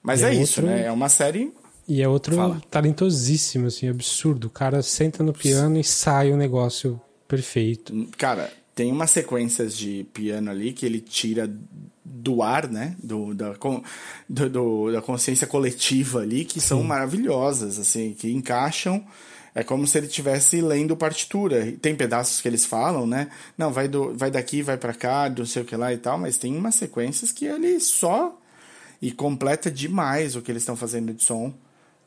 Mas 0.00 0.22
é, 0.22 0.30
é 0.30 0.34
isso, 0.34 0.60
outro- 0.60 0.74
né? 0.74 0.86
É 0.86 0.92
uma 0.92 1.08
série. 1.08 1.52
E 1.88 2.00
é 2.00 2.08
outro 2.08 2.36
Fala. 2.36 2.62
talentosíssimo, 2.70 3.66
assim, 3.66 3.88
absurdo. 3.88 4.46
O 4.46 4.50
cara 4.50 4.82
senta 4.82 5.22
no 5.24 5.32
piano 5.32 5.78
e 5.80 5.84
sai 5.84 6.32
um 6.32 6.36
negócio 6.36 7.00
perfeito. 7.26 8.08
Cara, 8.16 8.50
tem 8.74 8.90
umas 8.90 9.10
sequências 9.10 9.76
de 9.76 10.04
piano 10.12 10.50
ali 10.50 10.72
que 10.72 10.84
ele 10.84 11.00
tira 11.00 11.50
do 12.04 12.42
ar, 12.42 12.68
né? 12.68 12.96
Do, 13.02 13.34
da, 13.34 13.54
do- 14.28 14.50
do- 14.50 14.92
da 14.92 15.00
consciência 15.02 15.46
coletiva 15.46 16.20
ali, 16.20 16.44
que 16.44 16.60
são 16.60 16.82
maravilhosas, 16.82 17.78
assim, 17.78 18.14
que 18.18 18.30
encaixam. 18.32 19.04
É 19.54 19.62
como 19.62 19.86
se 19.86 19.96
ele 19.98 20.06
estivesse 20.08 20.60
lendo 20.60 20.96
partitura. 20.96 21.72
Tem 21.80 21.94
pedaços 21.94 22.40
que 22.40 22.48
eles 22.48 22.64
falam, 22.64 23.06
né? 23.06 23.28
Não, 23.56 23.72
vai, 23.72 23.86
do, 23.86 24.12
vai 24.12 24.28
daqui, 24.30 24.62
vai 24.62 24.76
pra 24.76 24.92
cá, 24.92 25.32
não 25.36 25.46
sei 25.46 25.62
o 25.62 25.64
que 25.64 25.76
lá 25.76 25.92
e 25.92 25.96
tal, 25.96 26.18
mas 26.18 26.36
tem 26.36 26.56
umas 26.56 26.74
sequências 26.74 27.30
que 27.30 27.44
ele 27.44 27.78
só. 27.78 28.36
E 29.00 29.12
completa 29.12 29.70
demais 29.70 30.34
o 30.34 30.42
que 30.42 30.50
eles 30.50 30.62
estão 30.62 30.74
fazendo 30.74 31.12
de 31.14 31.22
som. 31.22 31.52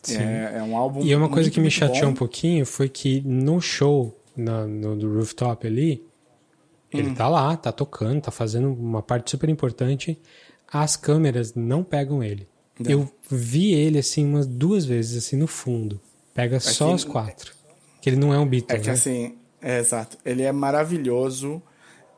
É, 0.09 0.57
é 0.57 0.63
um 0.63 0.75
álbum. 0.75 1.01
E 1.03 1.15
uma 1.15 1.27
coisa 1.29 1.43
muito, 1.43 1.53
que 1.53 1.59
me 1.61 1.71
chateou 1.71 2.05
bom. 2.07 2.11
um 2.11 2.15
pouquinho 2.15 2.65
foi 2.65 2.89
que 2.89 3.21
no 3.25 3.61
show, 3.61 4.17
na, 4.35 4.65
no 4.67 4.95
do 4.95 5.13
rooftop 5.13 5.65
ali, 5.65 6.03
Hum. 6.93 6.99
ele 6.99 7.13
tá 7.13 7.27
lá, 7.27 7.55
tá 7.57 7.71
tocando, 7.71 8.21
tá 8.21 8.31
fazendo 8.31 8.71
uma 8.73 9.01
parte 9.01 9.31
super 9.31 9.49
importante. 9.49 10.17
As 10.71 10.95
câmeras 10.95 11.53
não 11.55 11.83
pegam 11.83 12.23
ele. 12.23 12.47
Não. 12.79 12.91
Eu 12.91 13.09
vi 13.29 13.73
ele 13.73 13.99
assim 13.99 14.25
umas 14.25 14.45
duas 14.45 14.85
vezes, 14.85 15.25
assim, 15.25 15.35
no 15.35 15.47
fundo. 15.47 15.99
Pega 16.33 16.59
só 16.59 16.89
que- 16.89 16.93
os 16.95 17.03
quatro. 17.03 17.53
Que 18.01 18.09
ele 18.09 18.17
não 18.17 18.33
é 18.33 18.37
um 18.39 18.45
Beatle, 18.47 18.77
É 18.77 18.79
que 18.79 18.87
né? 18.87 18.93
assim, 18.93 19.35
é 19.61 19.79
exato. 19.79 20.17
Ele 20.23 20.43
é 20.43 20.51
maravilhoso. 20.51 21.61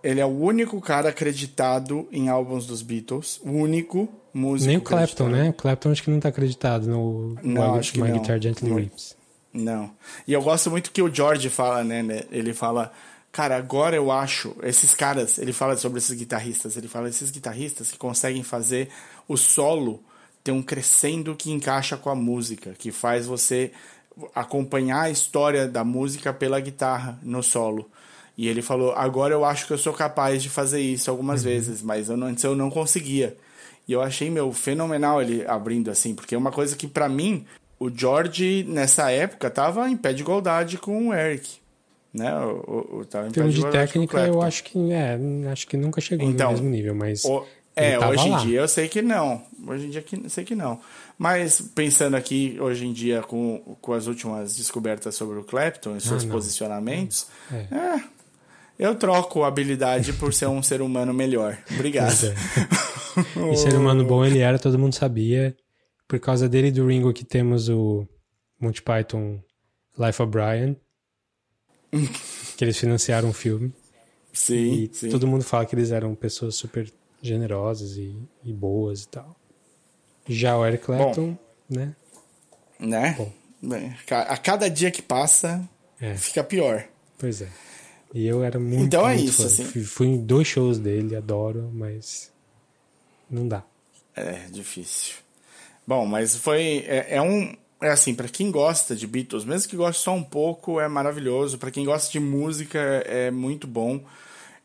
Ele 0.04 0.20
é 0.20 0.26
o 0.26 0.30
único 0.30 0.80
cara 0.82 1.10
acreditado 1.10 2.08
em 2.12 2.30
álbuns 2.30 2.66
dos 2.66 2.82
Beatles. 2.82 3.40
O 3.44 3.52
único 3.52 4.08
músico. 4.34 4.68
Nem 4.68 4.78
o 4.78 4.82
Clapton, 4.82 5.26
acreditado. 5.26 5.32
né? 5.44 5.50
O 5.50 5.54
Clapton 5.54 5.92
acho 5.92 6.04
que 6.04 6.10
não 6.12 6.20
tá 6.20 6.30
acreditado 6.30 6.88
no 6.88 7.36
Não, 7.44 7.76
acho 7.76 7.94
que 7.94 8.02
My 8.02 8.10
não. 8.10 8.20
Guitar 8.20 8.42
Gently. 8.42 8.72
Weeps. 8.72 9.16
Não. 9.54 9.92
E 10.28 10.34
eu 10.34 10.42
gosto 10.42 10.70
muito 10.70 10.92
que 10.92 11.02
o 11.02 11.14
George 11.14 11.50
fala, 11.50 11.84
né, 11.84 12.04
né? 12.04 12.24
Ele 12.32 12.54
fala, 12.54 12.92
cara, 13.32 13.56
agora 13.56 13.96
eu 13.96 14.12
acho, 14.12 14.56
esses 14.64 14.94
caras, 14.96 15.38
ele 15.38 15.54
fala 15.54 15.78
sobre 15.78 16.00
esses 16.00 16.18
guitarristas, 16.18 16.76
ele 16.78 16.88
fala, 16.88 17.10
esses 17.10 17.32
guitarristas 17.32 17.92
que 17.92 17.98
conseguem 17.98 18.44
fazer 18.44 18.90
o 19.28 19.38
solo 19.38 20.04
ter 20.44 20.52
um 20.52 20.62
crescendo 20.62 21.36
que 21.36 21.52
encaixa 21.52 21.98
com 21.98 22.10
a 22.10 22.16
música, 22.16 22.74
que 22.78 22.92
faz 22.92 23.28
você 23.28 23.72
acompanhar 24.34 25.04
a 25.04 25.10
história 25.10 25.68
da 25.68 25.84
música 25.84 26.34
pela 26.34 26.60
guitarra 26.60 27.20
no 27.22 27.44
solo. 27.44 27.90
E 28.38 28.48
ele 28.48 28.62
falou, 28.62 28.94
agora 28.94 29.34
eu 29.34 29.44
acho 29.44 29.68
que 29.68 29.74
eu 29.74 29.78
sou 29.78 29.94
capaz 29.94 30.42
de 30.42 30.50
fazer 30.50 30.80
isso 30.80 31.12
algumas 31.12 31.44
vezes, 31.44 31.82
mas 31.82 32.10
eu 32.10 32.16
não- 32.16 32.28
antes 32.28 32.44
eu 32.44 32.56
não 32.56 32.70
conseguia. 32.70 33.36
E 33.88 33.92
eu 33.92 34.02
achei, 34.02 34.30
meu, 34.30 34.52
fenomenal 34.54 35.22
ele 35.22 35.46
abrindo 35.46 35.92
assim, 35.92 36.16
porque 36.16 36.36
é 36.36 36.38
uma 36.38 36.52
coisa 36.52 36.76
que 36.76 36.88
pra 36.88 37.10
mim, 37.10 37.46
o 37.78 37.90
George 37.90 38.64
nessa 38.68 39.12
época 39.12 39.50
tava 39.50 39.90
em 39.90 39.98
pé 39.98 40.14
de 40.14 40.22
igualdade 40.22 40.78
com 40.78 41.10
o 41.10 41.14
Eric, 41.14 41.60
né? 42.14 42.34
O, 42.38 42.50
o, 42.96 43.00
o- 43.00 43.06
tava 43.06 43.28
em 43.28 43.32
termos 43.32 43.54
de 43.54 43.62
o 43.66 43.70
técnica, 43.72 44.20
eu 44.26 44.42
acho 44.42 44.64
que 44.64 44.92
é, 44.92 45.18
acho 45.52 45.68
que 45.68 45.78
nunca 45.78 46.00
chegou 46.02 46.28
Então, 46.28 46.48
no 46.48 46.54
mesmo 46.54 46.70
nível, 46.70 46.96
mas 46.96 47.24
O- 47.26 47.46
é, 47.76 47.98
hoje 48.00 48.28
em 48.28 48.32
lá. 48.32 48.38
dia 48.40 48.60
eu 48.62 48.68
sei 48.68 48.88
que 48.88 49.02
não. 49.02 49.42
Hoje 49.68 49.86
em 49.88 49.90
dia 49.90 50.02
que, 50.02 50.30
sei 50.30 50.44
que 50.44 50.56
não. 50.56 50.80
Mas 51.18 51.62
pensando 51.76 52.16
aqui, 52.16 52.58
hoje 52.60 52.86
em 52.86 52.94
dia, 52.94 53.22
com, 53.22 53.60
com 53.82 53.94
as 53.94 54.08
últimas 54.08 54.56
descobertas 54.58 55.16
sobre 55.16 55.38
o 55.38 55.44
Clapton 55.44 55.96
e 55.98 56.02
seus 56.02 56.24
Ah, 56.26 56.28
posicionamentos, 56.30 57.28
É. 57.52 57.76
é, 57.76 58.04
eu 58.80 58.96
troco 58.96 59.44
a 59.44 59.48
habilidade 59.48 60.14
por 60.14 60.34
ser 60.34 60.48
um 60.48 60.64
ser 60.64 60.82
humano 60.82 61.14
melhor. 61.14 61.58
Obrigado. 61.72 62.26
É. 62.26 62.36
E 63.52 63.58
ser 63.58 63.74
humano 63.74 64.06
bom 64.06 64.24
ele 64.24 64.40
era, 64.40 64.58
todo 64.58 64.80
mundo 64.80 64.94
sabia. 64.96 65.54
Por 66.08 66.20
causa 66.20 66.48
dele 66.48 66.68
e 66.68 66.72
do 66.72 66.88
Ringo 66.88 67.12
que 67.12 67.26
temos 67.26 67.68
o 67.68 68.08
Monty 68.62 68.82
Python 68.82 69.42
Life 69.98 70.22
of 70.22 70.32
Brian. 70.32 70.76
Que 71.92 72.64
eles 72.64 72.78
financiaram 72.78 73.30
um 73.30 73.34
filme. 73.34 73.74
Sim, 74.32 74.84
E 74.84 74.90
sim. 74.94 75.10
todo 75.10 75.28
mundo 75.28 75.44
fala 75.44 75.66
que 75.66 75.76
eles 75.76 75.92
eram 75.92 76.14
pessoas 76.16 76.56
super 76.56 76.92
generosas 77.22 77.98
e, 77.98 78.16
e 78.44 78.54
boas 78.54 79.04
e 79.04 79.08
tal. 79.08 79.36
Já 80.28 80.58
o 80.58 80.66
Eric 80.66 80.86
Clapton, 80.86 81.38
né? 81.70 81.96
Né? 82.80 83.16
Bom. 83.18 83.32
A 84.12 84.38
cada 84.38 84.70
dia 84.70 84.90
que 84.92 85.02
passa, 85.02 85.68
É. 86.00 86.16
fica 86.16 86.44
pior. 86.44 86.86
Pois 87.18 87.42
é. 87.42 87.50
E 88.14 88.26
eu 88.26 88.44
era 88.44 88.60
muito, 88.60 88.84
Então 88.86 89.08
é 89.08 89.16
muito 89.16 89.30
isso, 89.30 89.42
fã. 89.42 89.48
assim. 89.48 89.66
Fui, 89.66 89.84
fui 89.84 90.08
em 90.08 90.18
dois 90.26 90.48
shows 90.48 90.80
dele, 90.80 91.16
adoro, 91.16 91.70
mas 91.74 92.32
não 93.30 93.48
dá. 93.48 93.64
É 94.16 94.46
difícil. 94.50 95.16
Bom, 95.86 96.06
mas 96.06 96.36
foi. 96.36 96.86
É, 96.88 97.16
é 97.16 97.22
um. 97.22 97.56
É 97.82 97.90
assim, 97.90 98.14
pra 98.14 98.28
quem 98.28 98.52
gosta 98.52 98.96
de 98.96 99.08
Beatles, 99.08 99.46
mesmo 99.46 99.70
que 99.70 99.76
goste 99.76 100.04
só 100.04 100.14
um 100.14 100.24
pouco, 100.24 100.80
é 100.80 100.88
maravilhoso. 100.88 101.58
Pra 101.58 101.72
quem 101.72 101.86
gosta 101.86 102.12
de 102.12 102.20
música, 102.20 102.80
é 103.06 103.32
muito 103.32 103.66
bom. 103.68 104.04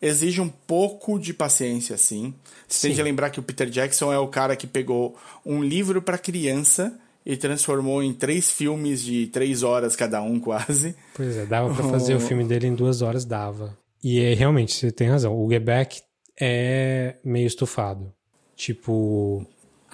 Exige 0.03 0.41
um 0.41 0.49
pouco 0.49 1.19
de 1.19 1.33
paciência, 1.33 1.97
sim. 1.97 2.35
Você 2.69 2.89
tem 2.89 2.97
de 2.97 3.03
lembrar 3.03 3.31
que 3.31 3.39
o 3.39 3.43
Peter 3.43 3.71
Jackson 3.71 4.13
é 4.13 4.19
o 4.19 4.29
cara 4.29 4.57
que 4.57 4.67
pegou 4.67 5.17
um 5.47 5.63
livro 5.63 6.03
pra 6.03 6.19
criança 6.19 6.99
e 7.25 7.37
transformou 7.37 8.03
em 8.03 8.13
três 8.13 8.51
filmes 8.51 9.01
de 9.03 9.29
três 9.29 9.63
horas 9.63 9.97
cada 9.97 10.21
um, 10.21 10.39
quase. 10.41 10.95
Pois 11.15 11.37
é, 11.37 11.47
dava 11.47 11.73
pra 11.73 11.85
fazer 11.85 12.15
o 12.15 12.21
filme 12.21 12.45
dele 12.45 12.67
em 12.67 12.75
duas 12.75 13.01
horas, 13.01 13.25
dava. 13.25 13.77
E 14.03 14.21
é, 14.21 14.35
realmente, 14.35 14.75
você 14.75 14.91
tem 14.91 15.09
razão. 15.09 15.35
O 15.35 15.49
Get 15.51 15.63
Back 15.63 16.03
é 16.39 17.17
meio 17.25 17.47
estufado. 17.47 18.13
Tipo, 18.57 19.47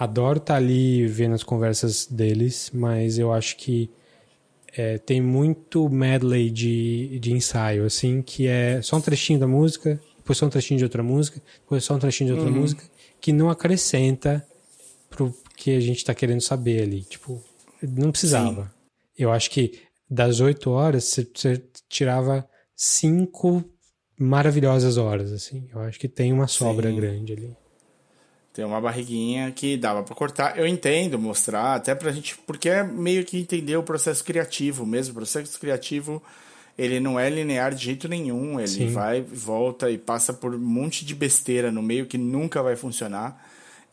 adoro 0.03 0.39
estar 0.39 0.55
ali 0.55 1.05
vendo 1.05 1.35
as 1.35 1.43
conversas 1.43 2.07
deles, 2.07 2.71
mas 2.73 3.19
eu 3.19 3.31
acho 3.31 3.55
que 3.55 3.87
é, 4.75 4.97
tem 4.97 5.21
muito 5.21 5.87
medley 5.89 6.49
de, 6.49 7.19
de 7.19 7.31
ensaio, 7.31 7.85
assim, 7.85 8.19
que 8.23 8.47
é 8.47 8.81
só 8.81 8.97
um 8.97 9.01
trechinho 9.01 9.39
da 9.39 9.45
música, 9.47 10.01
depois 10.17 10.39
só 10.39 10.47
um 10.47 10.49
trechinho 10.49 10.79
de 10.79 10.83
outra 10.85 11.03
música, 11.03 11.39
depois 11.59 11.83
só 11.83 11.93
um 11.93 11.99
trechinho 11.99 12.29
de 12.29 12.33
outra 12.33 12.49
música, 12.49 12.83
que 13.19 13.31
não 13.31 13.51
acrescenta 13.51 14.43
pro 15.07 15.31
que 15.55 15.69
a 15.75 15.79
gente 15.79 16.03
tá 16.03 16.15
querendo 16.15 16.41
saber 16.41 16.81
ali. 16.81 17.03
Tipo, 17.03 17.39
não 17.83 18.09
precisava. 18.11 18.73
Eu 19.15 19.31
acho 19.31 19.51
que 19.51 19.81
das 20.09 20.39
oito 20.39 20.71
horas, 20.71 21.03
você- 21.03 21.27
você 21.31 21.63
tirava 21.87 22.49
cinco 22.75 23.63
maravilhosas 24.17 24.97
horas, 24.97 25.31
assim. 25.31 25.67
Eu 25.71 25.79
acho 25.81 25.99
que 25.99 26.07
tem 26.07 26.33
uma 26.33 26.47
sobra 26.47 26.89
Sim. 26.89 26.95
grande 26.95 27.33
ali. 27.33 27.55
Tem 28.53 28.65
uma 28.65 28.81
barriguinha 28.81 29.51
que 29.51 29.77
dava 29.77 30.03
pra 30.03 30.13
cortar. 30.13 30.57
Eu 30.59 30.67
entendo 30.67 31.17
mostrar, 31.17 31.75
até 31.75 31.95
pra 31.95 32.11
gente. 32.11 32.37
Porque 32.45 32.67
é 32.69 32.83
meio 32.83 33.23
que 33.23 33.37
entender 33.39 33.77
o 33.77 33.83
processo 33.83 34.23
criativo 34.23 34.85
mesmo. 34.85 35.13
O 35.13 35.15
processo 35.15 35.57
criativo, 35.57 36.21
ele 36.77 36.99
não 36.99 37.17
é 37.17 37.29
linear 37.29 37.73
de 37.73 37.85
jeito 37.85 38.09
nenhum. 38.09 38.59
Ele 38.59 38.67
Sim. 38.67 38.87
vai, 38.91 39.21
volta 39.21 39.89
e 39.89 39.97
passa 39.97 40.33
por 40.33 40.53
um 40.53 40.59
monte 40.59 41.05
de 41.05 41.15
besteira 41.15 41.71
no 41.71 41.81
meio 41.81 42.05
que 42.05 42.17
nunca 42.17 42.61
vai 42.61 42.75
funcionar. 42.75 43.41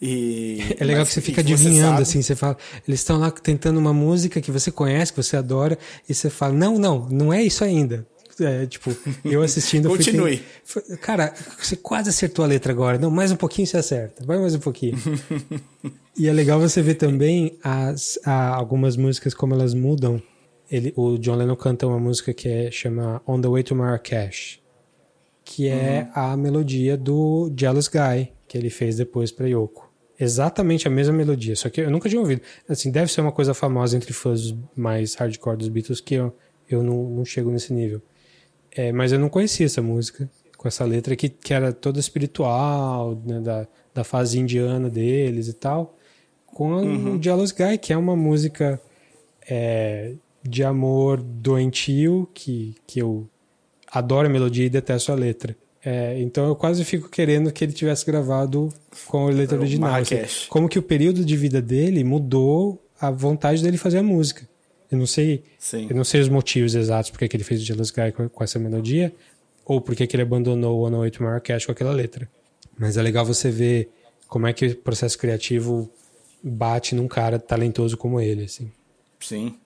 E, 0.03 0.59
É 0.79 0.85
legal 0.85 1.01
mas 1.01 1.09
que 1.09 1.15
você 1.15 1.21
fica 1.21 1.43
você 1.43 1.53
adivinhando, 1.53 1.91
sabe- 1.91 2.03
assim, 2.03 2.23
você 2.23 2.37
fala, 2.37 2.57
eles 2.87 3.01
estão 3.01 3.19
lá 3.19 3.31
tentando 3.33 3.79
uma 3.79 3.93
música 3.93 4.41
que 4.41 4.51
você 4.53 4.71
conhece, 4.71 5.13
que 5.13 5.21
você 5.23 5.37
adora, 5.37 5.77
e 6.09 6.15
você 6.15 6.31
fala, 6.31 6.53
não, 6.53 6.79
não, 6.79 7.09
não 7.09 7.33
é 7.33 7.43
isso 7.43 7.65
ainda. 7.65 8.07
É, 8.41 8.67
tipo, 8.67 8.95
eu 9.25 9.43
assistindo... 9.43 9.89
fui 9.89 9.99
Continue. 9.99 10.43
foi- 10.65 10.83
Cara, 10.99 11.35
você 11.59 11.75
quase 11.77 12.11
acertou 12.11 12.45
a 12.45 12.49
letra 12.49 12.73
agora. 12.73 12.99
Não, 12.99 13.11
mais 13.11 13.33
um 13.33 13.37
pouquinho 13.37 13.67
você 13.67 13.77
acerta. 13.77 14.25
Vai 14.25 14.39
mais 14.39 14.55
um 14.55 14.59
pouquinho. 14.61 14.97
e 16.17 16.29
é 16.29 16.33
legal 16.33 16.61
você 16.61 16.81
ver 16.83 16.95
também 16.95 17.59
as, 17.63 18.19
a- 18.25 18.55
algumas 18.55 18.97
músicas, 18.97 19.35
como 19.35 19.55
elas 19.55 19.75
mudam. 19.75 20.23
Ele, 20.71 20.93
o 20.97 21.17
John 21.19 21.35
Lennon 21.37 21.57
canta 21.57 21.87
uma 21.87 21.99
música 21.99 22.33
que 22.35 22.49
é, 22.49 22.71
chama 22.71 23.23
On 23.27 23.41
the 23.41 23.49
Way 23.49 23.63
to 23.63 23.75
Marrakesh, 23.75 24.61
que 25.45 25.67
é 25.67 26.09
a 26.15 26.37
melodia 26.37 26.97
do 26.97 27.51
Jealous 27.57 27.89
Guy, 27.89 28.33
que 28.47 28.57
ele 28.59 28.69
fez 28.71 28.97
depois 28.97 29.33
para 29.33 29.47
Yoko. 29.49 29.89
Exatamente 30.21 30.87
a 30.87 30.91
mesma 30.91 31.15
melodia, 31.15 31.55
só 31.57 31.71
que 31.71 31.81
eu 31.81 31.91
nunca 31.91 32.09
tinha 32.09 32.21
ouvido. 32.21 32.43
Assim, 32.69 32.91
deve 32.91 33.11
ser 33.11 33.21
uma 33.21 33.33
coisa 33.33 33.55
famosa 33.55 33.97
entre 33.97 34.13
fãs 34.13 34.55
mais 34.77 35.15
hardcore 35.15 35.57
dos 35.57 35.69
Beatles, 35.69 36.01
que 36.01 36.17
eu, 36.17 36.37
eu 36.69 36.83
não, 36.83 37.05
não 37.11 37.25
chego 37.25 37.51
nesse 37.51 37.73
nível. 37.73 38.03
É, 38.73 38.93
mas 38.93 39.13
eu 39.13 39.19
não 39.19 39.29
conhecia 39.29 39.67
essa 39.67 39.83
música, 39.83 40.29
com 40.57 40.69
essa 40.69 40.85
letra 40.85 41.15
que, 41.17 41.29
que 41.29 41.55
era 41.55 41.73
toda 41.73 41.99
espiritual, 42.01 43.21
né, 43.25 43.41
da, 43.41 43.67
da 43.95 44.05
fase 44.05 44.39
indiana 44.39 44.89
deles 44.91 45.49
e 45.49 45.53
tal, 45.53 45.97
com 46.47 47.15
o 47.17 47.23
Jealous 47.23 47.53
Guy, 47.53 47.79
que 47.79 47.93
é 47.93 47.97
uma 47.97 48.17
música 48.17 48.81
é, 49.49 50.13
de 50.43 50.65
amor 50.65 51.23
doentio, 51.23 52.29
que, 52.35 52.75
que 52.87 53.01
eu 53.01 53.29
adoro 53.91 54.27
a 54.27 54.31
melodia 54.31 54.67
e 54.67 54.71
detesto 54.71 55.13
a 55.13 55.15
letra. 55.15 55.57
É, 55.85 56.21
então 56.21 56.47
eu 56.47 56.57
quase 56.57 56.85
fico 56.85 57.09
querendo 57.09 57.53
que 57.53 57.65
ele 57.65 57.73
tivesse 57.73 58.05
gravado 58.05 58.73
com 59.07 59.29
a 59.29 59.31
letra 59.31 59.57
O 59.57 59.61
original. 59.61 59.95
assim. 59.95 60.49
Como 60.49 60.69
que 60.69 60.79
o 60.79 60.83
período 60.83 61.25
de 61.25 61.37
vida 61.37 61.63
dele 61.63 62.03
mudou 62.03 62.83
a 63.01 63.11
vontade 63.11 63.63
dele 63.63 63.77
fazer 63.77 63.99
a 63.99 64.03
música. 64.03 64.47
Eu 64.91 64.99
não 64.99 65.07
sei, 65.07 65.45
Sim. 65.59 65.87
eu 65.91 65.97
não 65.97 66.05
sei 66.05 66.21
os 66.21 66.29
motivos 66.29 66.75
exatos 66.75 67.11
porque 67.11 67.29
que 67.29 67.37
ele 67.37 67.45
fez 67.45 67.61
o 67.61 67.65
Jealous 67.65 67.91
Guy 67.91 68.13
com, 68.13 68.29
com 68.29 68.45
essa 68.45 68.59
melodia, 68.59 69.15
ou 69.65 69.81
porque 69.81 70.07
que 70.07 70.17
ele 70.17 70.23
abandonou 70.23 70.79
o 70.79 70.83
One 70.87 70.97
Way 70.97 71.11
to 71.11 71.23
Marrakesh 71.23 71.67
com 71.67 71.73
aquela 71.73 71.93
letra. 71.93 72.29
Mas 72.79 72.97
é 72.97 73.03
legal 73.03 73.25
você 73.25 73.51
ver 73.51 73.91
como 74.27 74.47
é 74.47 74.53
que 74.53 74.67
o 74.69 74.77
processo 74.77 75.19
criativo 75.19 75.91
bate 76.43 76.95
num 76.95 77.09
cara 77.09 77.39
talentoso 77.39 77.97
como 77.97 78.21
ele, 78.21 78.45
assim. 78.45 78.71
Sim. 79.21 79.57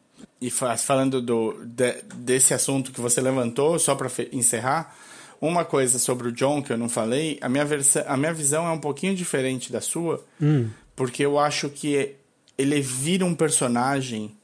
E 0.40 0.50
falando 0.50 1.22
do, 1.22 1.64
de, 1.64 2.02
desse 2.16 2.52
assunto 2.52 2.90
que 2.90 3.00
você 3.00 3.20
levantou, 3.20 3.78
só 3.78 3.94
para 3.94 4.10
encerrar, 4.32 4.96
uma 5.40 5.64
coisa 5.64 5.98
sobre 5.98 6.28
o 6.28 6.32
John 6.32 6.62
que 6.62 6.72
eu 6.72 6.78
não 6.78 6.88
falei, 6.88 7.38
a 7.40 7.48
minha, 7.48 7.64
versão, 7.64 8.04
a 8.06 8.16
minha 8.16 8.32
visão 8.32 8.66
é 8.66 8.70
um 8.70 8.78
pouquinho 8.78 9.14
diferente 9.14 9.72
da 9.72 9.80
sua, 9.80 10.24
hum. 10.40 10.68
porque 10.94 11.24
eu 11.24 11.38
acho 11.38 11.68
que 11.68 12.16
ele 12.56 12.80
vira 12.80 13.24
um 13.24 13.34
personagem 13.34 14.36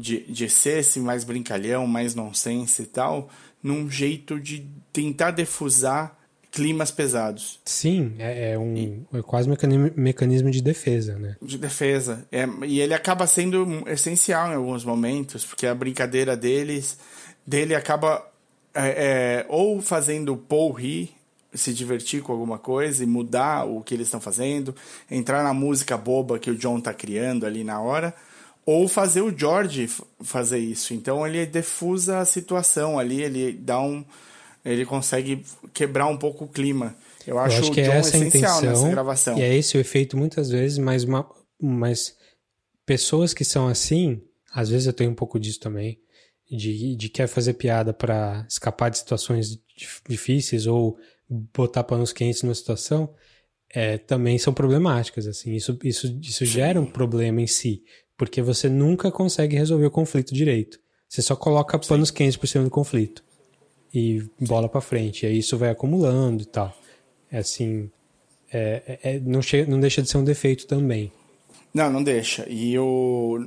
de, 0.00 0.20
de 0.24 0.48
ser 0.48 0.80
esse 0.80 0.98
mais 0.98 1.24
brincalhão, 1.24 1.86
mais 1.86 2.14
nonsense 2.14 2.82
e 2.82 2.86
tal, 2.86 3.28
num 3.62 3.90
jeito 3.90 4.40
de 4.40 4.66
tentar 4.92 5.30
defusar 5.30 6.18
climas 6.50 6.90
pesados. 6.90 7.60
Sim, 7.64 8.14
é, 8.18 8.52
é 8.52 8.58
um 8.58 8.76
e, 8.76 9.02
é 9.14 9.22
quase 9.22 9.48
um 9.48 9.56
mecanismo, 9.96 10.50
de 10.50 10.60
defesa, 10.60 11.16
né? 11.16 11.36
De 11.40 11.56
defesa. 11.56 12.26
É, 12.32 12.48
e 12.66 12.80
ele 12.80 12.94
acaba 12.94 13.26
sendo 13.26 13.84
essencial 13.86 14.50
em 14.50 14.56
alguns 14.56 14.84
momentos, 14.84 15.44
porque 15.44 15.66
a 15.66 15.74
brincadeira 15.74 16.36
deles 16.36 16.98
dele 17.46 17.74
acaba 17.74 18.26
é, 18.74 18.88
é, 18.88 19.46
ou 19.48 19.80
fazendo 19.80 20.34
o 20.34 20.36
Paul 20.36 20.72
rir, 20.72 21.10
se 21.52 21.72
divertir 21.72 22.22
com 22.22 22.32
alguma 22.32 22.58
coisa 22.58 23.02
e 23.02 23.06
mudar 23.06 23.64
o 23.64 23.80
que 23.80 23.94
eles 23.94 24.06
estão 24.06 24.20
fazendo, 24.20 24.74
entrar 25.10 25.42
na 25.42 25.52
música 25.52 25.96
boba 25.96 26.38
que 26.38 26.50
o 26.50 26.56
John 26.56 26.80
tá 26.80 26.94
criando 26.94 27.44
ali 27.44 27.64
na 27.64 27.80
hora, 27.80 28.14
ou 28.64 28.86
fazer 28.88 29.22
o 29.22 29.36
George 29.36 29.88
fazer 30.22 30.58
isso. 30.58 30.94
Então 30.94 31.26
ele 31.26 31.46
defusa 31.46 32.18
a 32.18 32.24
situação 32.24 32.98
ali, 32.98 33.22
ele 33.22 33.52
dá 33.52 33.80
um 33.80 34.04
ele 34.64 34.84
consegue 34.84 35.44
quebrar 35.72 36.06
um 36.06 36.16
pouco 36.16 36.44
o 36.44 36.48
clima. 36.48 36.94
Eu 37.26 37.38
acho, 37.38 37.56
Eu 37.56 37.60
acho 37.60 37.72
que 37.72 37.80
o 37.80 37.82
é 37.82 37.86
John 37.86 37.92
essa 37.92 38.16
essencial 38.16 38.58
intenção, 38.58 38.62
nessa 38.62 38.88
gravação. 38.90 39.38
E 39.38 39.42
é 39.42 39.56
esse 39.56 39.76
o 39.76 39.80
efeito 39.80 40.16
muitas 40.16 40.50
vezes, 40.50 40.78
mas, 40.78 41.04
uma, 41.04 41.28
mas 41.60 42.14
pessoas 42.84 43.32
que 43.32 43.44
são 43.44 43.68
assim, 43.68 44.20
às 44.52 44.68
vezes 44.68 44.86
eu 44.86 44.92
tenho 44.92 45.10
um 45.10 45.14
pouco 45.14 45.38
disso 45.38 45.60
também, 45.60 45.98
de, 46.50 46.96
de 46.96 47.08
quer 47.08 47.28
fazer 47.28 47.54
piada 47.54 47.92
para 47.92 48.44
escapar 48.48 48.90
de 48.90 48.98
situações 48.98 49.58
difíceis 50.08 50.66
ou 50.66 50.98
botar 51.56 51.84
panos 51.84 52.12
quentes 52.12 52.42
numa 52.42 52.54
situação, 52.54 53.14
é, 53.72 53.98
também 53.98 54.36
são 54.38 54.52
problemáticas. 54.52 55.26
Assim, 55.26 55.54
isso, 55.54 55.78
isso, 55.84 56.18
isso 56.20 56.44
gera 56.44 56.80
um 56.80 56.86
problema 56.86 57.40
em 57.40 57.46
si, 57.46 57.84
porque 58.20 58.42
você 58.42 58.68
nunca 58.68 59.10
consegue 59.10 59.56
resolver 59.56 59.86
o 59.86 59.90
conflito 59.90 60.34
direito. 60.34 60.78
Você 61.08 61.22
só 61.22 61.34
coloca 61.34 61.78
panos 61.78 62.10
Sim. 62.10 62.14
quentes 62.16 62.36
por 62.36 62.46
cima 62.46 62.64
do 62.64 62.68
conflito 62.68 63.24
e 63.94 64.22
bola 64.38 64.68
para 64.68 64.82
frente. 64.82 65.22
E 65.22 65.26
aí 65.26 65.38
isso 65.38 65.56
vai 65.56 65.70
acumulando 65.70 66.42
e 66.42 66.44
tal. 66.44 66.70
É 67.32 67.38
assim, 67.38 67.90
é, 68.52 68.98
é, 69.02 69.14
é 69.14 69.20
não, 69.20 69.40
chega, 69.40 69.70
não 69.70 69.80
deixa 69.80 70.02
de 70.02 70.10
ser 70.10 70.18
um 70.18 70.24
defeito 70.24 70.66
também. 70.66 71.10
Não, 71.72 71.88
não 71.88 72.02
deixa. 72.02 72.44
E 72.48 72.76
o 72.78 73.38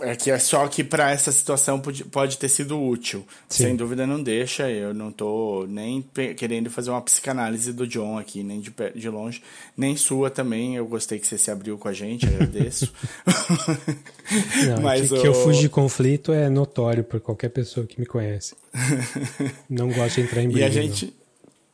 é 0.00 0.14
que 0.14 0.30
é 0.30 0.38
só 0.38 0.66
que 0.68 0.84
para 0.84 1.10
essa 1.10 1.32
situação 1.32 1.80
pode, 1.80 2.04
pode 2.04 2.38
ter 2.38 2.48
sido 2.48 2.80
útil. 2.80 3.24
Sim. 3.48 3.64
Sem 3.64 3.76
dúvida 3.76 4.06
não 4.06 4.22
deixa. 4.22 4.70
Eu 4.70 4.94
não 4.94 5.10
tô 5.10 5.66
nem 5.68 6.04
querendo 6.36 6.70
fazer 6.70 6.90
uma 6.90 7.00
psicanálise 7.02 7.72
do 7.72 7.86
John 7.86 8.16
aqui, 8.16 8.44
nem 8.44 8.60
de, 8.60 8.72
de 8.94 9.08
longe, 9.08 9.42
nem 9.76 9.96
sua 9.96 10.30
também. 10.30 10.76
Eu 10.76 10.86
gostei 10.86 11.18
que 11.18 11.26
você 11.26 11.36
se 11.36 11.50
abriu 11.50 11.76
com 11.76 11.88
a 11.88 11.92
gente, 11.92 12.26
agradeço. 12.26 12.92
não, 14.68 14.82
Mas 14.82 15.08
que, 15.08 15.14
o... 15.14 15.20
que 15.20 15.26
eu 15.26 15.34
fujo 15.34 15.60
de 15.60 15.68
conflito 15.68 16.32
é 16.32 16.48
notório 16.48 17.02
por 17.02 17.20
qualquer 17.20 17.48
pessoa 17.48 17.84
que 17.86 17.98
me 17.98 18.06
conhece. 18.06 18.54
não 19.68 19.88
gosto 19.90 20.16
de 20.16 20.20
entrar 20.22 20.42
em 20.42 20.48
briga. 20.48 20.60
E 20.60 20.64
a 20.64 20.70
gente 20.70 21.06
não. 21.06 21.21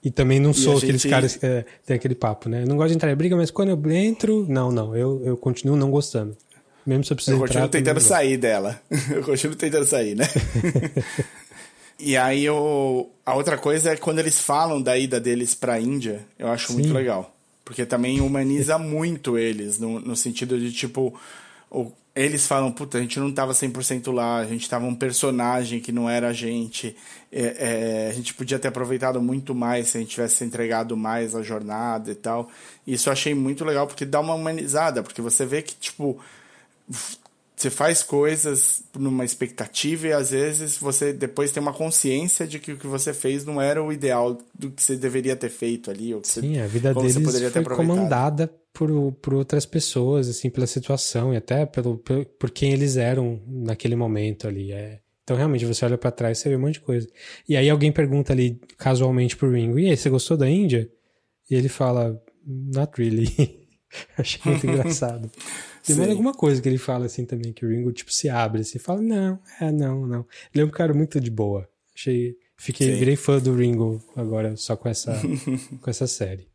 E 0.03 0.11
também 0.11 0.39
não 0.39 0.53
sou 0.53 0.79
aqueles 0.79 1.03
gente... 1.03 1.11
caras 1.11 1.37
que 1.37 1.45
é, 1.45 1.65
tem 1.85 1.97
aquele 1.97 2.15
papo, 2.15 2.49
né? 2.49 2.63
Eu 2.63 2.67
não 2.67 2.77
gosto 2.77 2.91
de 2.91 2.95
entrar 2.95 3.11
em 3.11 3.17
briga, 3.17 3.37
mas 3.37 3.51
quando 3.51 3.71
eu 3.71 3.91
entro, 3.91 4.47
não, 4.49 4.71
não, 4.71 4.97
eu, 4.97 5.23
eu 5.25 5.37
continuo 5.37 5.77
não 5.77 5.91
gostando. 5.91 6.37
Mesmo 6.87 7.05
se 7.05 7.13
eu 7.13 7.17
preciso 7.17 7.37
eu 7.37 7.45
entrar. 7.45 7.61
Eu 7.61 7.67
continuo 7.67 7.83
tentando 7.85 8.01
sair 8.01 8.37
dela. 8.37 8.81
Eu 9.11 9.23
continuo 9.23 9.57
tentando 9.57 9.85
sair, 9.85 10.15
né? 10.15 10.25
e 11.99 12.17
aí 12.17 12.47
eu... 12.47 13.11
a 13.27 13.35
outra 13.35 13.59
coisa 13.59 13.93
é 13.93 13.97
quando 13.97 14.21
eles 14.21 14.41
falam 14.41 14.81
da 14.81 14.97
ida 14.97 15.21
deles 15.21 15.55
pra 15.55 15.79
Índia, 15.79 16.25
eu 16.39 16.49
acho 16.49 16.69
Sim. 16.69 16.75
muito 16.75 16.95
legal. 16.95 17.35
Porque 17.63 17.85
também 17.85 18.23
humaniza 18.23 18.79
muito 18.79 19.37
eles, 19.37 19.79
no, 19.79 20.01
no 20.01 20.17
sentido 20.17 20.59
de 20.59 20.73
tipo. 20.73 21.13
O, 21.71 21.93
eles 22.25 22.47
falam, 22.47 22.73
puta, 22.73 22.99
a 22.99 23.01
gente 23.01 23.21
não 23.21 23.33
tava 23.33 23.53
100% 23.53 24.12
lá, 24.12 24.39
a 24.39 24.45
gente 24.45 24.69
tava 24.69 24.87
um 24.87 24.95
personagem 24.95 25.79
que 25.79 25.93
não 25.93 26.11
era 26.11 26.29
a 26.29 26.33
gente. 26.33 26.97
É, 27.31 28.07
é, 28.07 28.11
a 28.11 28.12
gente 28.12 28.35
podia 28.35 28.59
ter 28.59 28.69
aproveitado 28.69 29.23
muito 29.23 29.55
mais 29.55 29.89
se 29.89 29.99
a 29.99 30.01
gente 30.01 30.11
tivesse 30.11 30.43
entregado 30.43 30.97
mais 30.97 31.35
a 31.35 31.43
jornada 31.43 32.11
e 32.11 32.14
tal. 32.14 32.51
Isso 32.87 33.09
eu 33.09 33.12
achei 33.12 33.35
muito 33.35 33.64
legal 33.64 33.87
porque 33.87 34.05
dá 34.05 34.19
uma 34.19 34.35
humanizada, 34.35 35.03
porque 35.03 35.23
você 35.23 35.47
vê 35.47 35.62
que, 35.62 35.75
tipo, 35.77 36.19
você 37.55 37.71
faz 37.71 38.03
coisas 38.03 38.83
numa 38.97 39.25
expectativa 39.25 40.09
e 40.09 40.12
às 40.12 40.31
vezes 40.31 40.77
você 40.77 41.12
depois 41.12 41.51
tem 41.53 41.61
uma 41.61 41.73
consciência 41.73 42.47
de 42.47 42.59
que 42.59 42.73
o 42.73 42.77
que 42.77 42.87
você 42.87 43.12
fez 43.12 43.45
não 43.45 43.61
era 43.61 43.83
o 43.83 43.93
ideal 43.93 44.39
do 44.55 44.71
que 44.71 44.83
você 44.83 44.97
deveria 44.97 45.37
ter 45.37 45.51
feito 45.51 45.91
ali. 45.91 46.16
Sim, 46.23 46.55
você, 46.55 46.61
a 46.61 46.66
vida 46.66 46.95
deles 46.95 47.14
foi 47.53 47.64
comandada 47.64 48.51
por, 48.79 49.12
por 49.14 49.35
outras 49.35 49.66
pessoas, 49.66 50.29
assim, 50.29 50.49
pela 50.49 50.66
situação 50.66 51.35
e 51.35 51.37
até 51.37 51.66
pelo, 51.66 51.99
pelo, 51.99 52.24
por 52.24 52.49
quem 52.49 52.72
eles 52.72 52.97
eram 52.97 53.43
naquele 53.45 53.97
momento 53.97 54.47
ali. 54.47 54.70
É. 54.70 55.01
Então, 55.24 55.37
realmente, 55.37 55.66
você 55.66 55.85
olha 55.85 55.99
para 55.99 56.12
trás 56.12 56.39
e 56.39 56.43
você 56.43 56.49
vê 56.49 56.57
um 56.57 56.61
monte 56.61 56.74
de 56.74 56.81
coisa. 56.83 57.09
E 57.49 57.57
aí 57.57 57.68
alguém 57.68 57.91
pergunta 57.91 58.33
ali, 58.33 58.61
casualmente, 58.76 59.37
pro 59.37 59.51
Ringo, 59.51 59.81
e 59.81 59.91
aí, 59.91 59.97
você 59.97 60.09
gostou 60.09 60.37
da 60.37 60.49
Índia? 60.49 60.89
E 61.51 61.57
ele 61.57 61.68
fala, 61.68 62.22
not 62.47 62.93
really. 62.97 63.66
Achei 64.16 64.41
muito 64.45 64.64
engraçado. 64.70 65.29
Tem 65.85 65.97
mais 65.97 66.11
alguma 66.11 66.33
coisa 66.33 66.62
que 66.62 66.68
ele 66.68 66.79
fala 66.79 67.07
assim 67.07 67.24
também, 67.24 67.53
que 67.53 67.66
o 67.66 67.68
Ringo, 67.68 67.91
tipo, 67.91 68.12
se 68.12 68.29
abre 68.29 68.61
assim, 68.61 68.79
fala, 68.79 69.03
não, 69.03 69.41
é, 69.61 69.72
não, 69.72 70.07
não. 70.07 70.24
Ele 70.55 70.62
é 70.62 70.64
um 70.64 70.70
cara 70.70 70.95
muito 70.95 71.20
de 71.20 71.33
boa. 71.33 71.68
Achei, 71.97 72.37
fiquei, 72.57 72.93
Sim. 72.93 72.99
virei 73.01 73.16
fã 73.16 73.41
do 73.41 73.57
Ringo 73.57 74.01
agora, 74.14 74.55
só 74.55 74.76
com 74.76 74.89
essa, 74.89 75.20
com 75.83 75.91
essa 75.91 76.07
série. 76.07 76.47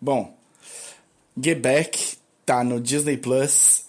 Bom, 0.00 0.37
Get 1.42 1.60
Back 1.60 2.16
tá 2.44 2.64
no 2.64 2.80
Disney 2.80 3.16
Plus. 3.16 3.84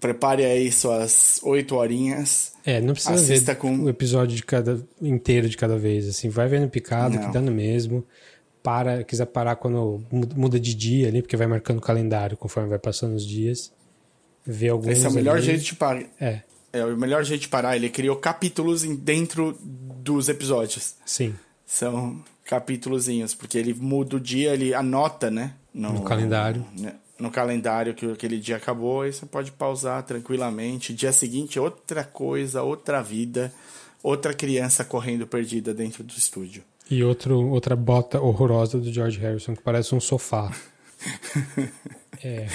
Prepare 0.00 0.44
aí 0.44 0.72
suas 0.72 1.40
oito 1.44 1.76
horinhas. 1.76 2.52
É, 2.64 2.80
não 2.80 2.92
precisa 2.92 3.14
Assista 3.14 3.52
ver 3.52 3.58
com... 3.58 3.76
o 3.84 3.88
episódio 3.88 4.36
de 4.36 4.42
cada, 4.42 4.84
inteiro 5.00 5.48
de 5.48 5.56
cada 5.56 5.78
vez, 5.78 6.08
assim. 6.08 6.28
Vai 6.28 6.48
vendo 6.48 6.68
picado, 6.68 7.14
não. 7.14 7.26
que 7.26 7.32
dá 7.32 7.40
no 7.40 7.52
mesmo. 7.52 8.04
Para, 8.62 9.02
quiser 9.04 9.26
parar 9.26 9.56
quando 9.56 10.04
muda 10.10 10.58
de 10.58 10.74
dia 10.74 11.08
ali, 11.08 11.22
porque 11.22 11.36
vai 11.36 11.46
marcando 11.46 11.78
o 11.78 11.80
calendário 11.82 12.36
conforme 12.36 12.68
vai 12.68 12.78
passando 12.78 13.14
os 13.14 13.26
dias. 13.26 13.72
Ver 14.44 14.70
alguns 14.70 14.92
Esse 14.92 15.06
é 15.06 15.08
o 15.08 15.12
melhor 15.12 15.36
ali. 15.36 15.46
jeito 15.46 15.62
de 15.62 15.74
parar. 15.74 16.04
É. 16.20 16.42
É 16.72 16.84
o 16.84 16.96
melhor 16.96 17.24
jeito 17.24 17.42
de 17.42 17.48
parar. 17.48 17.76
Ele 17.76 17.88
criou 17.88 18.16
capítulos 18.16 18.82
dentro 18.82 19.56
dos 19.60 20.28
episódios. 20.28 20.94
Sim. 21.04 21.34
São 21.66 22.22
capítulozinhos, 22.44 23.34
porque 23.34 23.56
ele 23.56 23.74
muda 23.74 24.16
o 24.16 24.20
dia, 24.20 24.52
ele 24.52 24.74
anota, 24.74 25.30
né? 25.30 25.54
No, 25.74 25.92
no 25.92 26.02
calendário. 26.02 26.64
Né, 26.78 26.94
no 27.18 27.30
calendário 27.30 27.94
que 27.94 28.04
aquele 28.06 28.38
dia 28.38 28.56
acabou, 28.56 29.02
aí 29.02 29.12
você 29.12 29.24
pode 29.24 29.52
pausar 29.52 30.02
tranquilamente. 30.02 30.92
Dia 30.92 31.12
seguinte, 31.12 31.58
outra 31.58 32.02
coisa, 32.02 32.62
outra 32.62 33.00
vida, 33.00 33.52
outra 34.02 34.34
criança 34.34 34.84
correndo 34.84 35.26
perdida 35.26 35.72
dentro 35.72 36.02
do 36.02 36.12
estúdio. 36.12 36.64
E 36.90 37.02
outro, 37.02 37.48
outra 37.48 37.76
bota 37.76 38.20
horrorosa 38.20 38.78
do 38.78 38.92
George 38.92 39.18
Harrison, 39.18 39.54
que 39.54 39.62
parece 39.62 39.94
um 39.94 40.00
sofá. 40.00 40.54
é. 42.22 42.46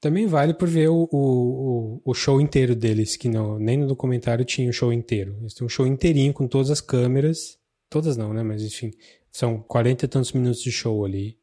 Também 0.00 0.26
vale 0.26 0.54
por 0.54 0.68
ver 0.68 0.88
o, 0.88 1.08
o, 1.10 2.00
o 2.04 2.14
show 2.14 2.40
inteiro 2.40 2.74
deles, 2.74 3.16
que 3.16 3.28
não, 3.28 3.58
nem 3.58 3.76
no 3.76 3.86
documentário 3.86 4.44
tinha 4.44 4.70
o 4.70 4.72
show 4.72 4.92
inteiro. 4.92 5.36
Eles 5.40 5.54
têm 5.54 5.66
um 5.66 5.68
show 5.68 5.86
inteirinho 5.86 6.32
com 6.32 6.46
todas 6.46 6.70
as 6.70 6.80
câmeras. 6.80 7.58
Todas 7.90 8.16
não, 8.16 8.32
né? 8.32 8.42
Mas 8.42 8.62
enfim, 8.62 8.90
são 9.32 9.58
40 9.58 10.04
e 10.04 10.08
tantos 10.08 10.32
minutos 10.32 10.62
de 10.62 10.70
show 10.70 11.04
ali. 11.04 11.36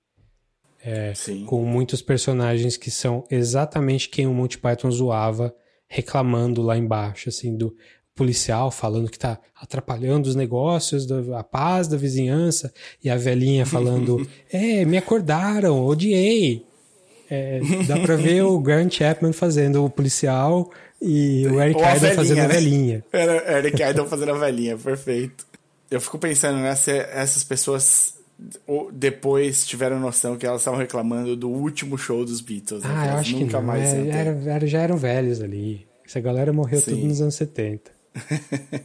É, 0.83 1.13
com 1.45 1.63
muitos 1.63 2.01
personagens 2.01 2.75
que 2.75 2.89
são 2.89 3.23
exatamente 3.29 4.09
quem 4.09 4.25
o 4.25 4.33
Monty 4.33 4.57
Python 4.57 4.89
zoava, 4.89 5.53
reclamando 5.87 6.61
lá 6.61 6.77
embaixo, 6.77 7.29
assim, 7.29 7.55
do 7.55 7.75
policial 8.15 8.69
falando 8.71 9.09
que 9.09 9.17
tá 9.17 9.39
atrapalhando 9.55 10.27
os 10.27 10.35
negócios, 10.35 11.07
a 11.11 11.43
paz 11.43 11.87
da 11.87 11.97
vizinhança, 11.97 12.73
e 13.03 13.09
a 13.09 13.17
velhinha 13.17 13.65
falando, 13.65 14.27
é, 14.51 14.85
me 14.85 14.97
acordaram, 14.97 15.85
odiei. 15.85 16.65
É, 17.29 17.61
dá 17.87 17.97
pra 17.99 18.17
ver 18.17 18.43
o 18.43 18.59
Grant 18.59 18.93
Chapman 18.93 19.31
fazendo 19.31 19.85
o 19.85 19.89
policial 19.89 20.69
e 21.01 21.47
o 21.47 21.61
Eric 21.61 21.79
Idle 21.79 22.13
fazendo 22.13 22.39
a 22.39 22.47
né? 22.47 22.53
velhinha. 22.53 23.05
Era 23.11 23.57
Eric 23.57 23.81
Idle 23.81 24.07
fazendo 24.07 24.31
a 24.33 24.37
velhinha, 24.37 24.77
perfeito. 24.77 25.45
Eu 25.89 26.01
fico 26.01 26.19
pensando, 26.19 26.57
né, 26.59 26.75
se 26.75 26.91
essas 26.91 27.43
pessoas 27.43 28.20
depois 28.93 29.65
tiveram 29.65 29.99
noção 29.99 30.37
que 30.37 30.45
elas 30.45 30.61
estavam 30.61 30.79
reclamando 30.79 31.35
do 31.35 31.49
último 31.49 31.97
show 31.97 32.25
dos 32.25 32.41
Beatles. 32.41 32.83
Né? 32.83 32.89
Ah, 32.91 33.07
eu 33.07 33.17
acho 33.17 33.33
nunca 33.33 33.45
que 33.45 33.53
não. 33.53 33.61
mais 33.61 33.93
é, 33.93 34.07
era, 34.09 34.29
era, 34.45 34.67
já 34.67 34.81
eram 34.81 34.97
velhos 34.97 35.41
ali. 35.41 35.87
Essa 36.05 36.19
galera 36.19 36.51
morreu 36.51 36.79
Sim. 36.81 36.95
tudo 36.95 37.07
nos 37.07 37.21
anos 37.21 37.35
70. 37.35 37.91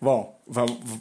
Bom, 0.00 0.38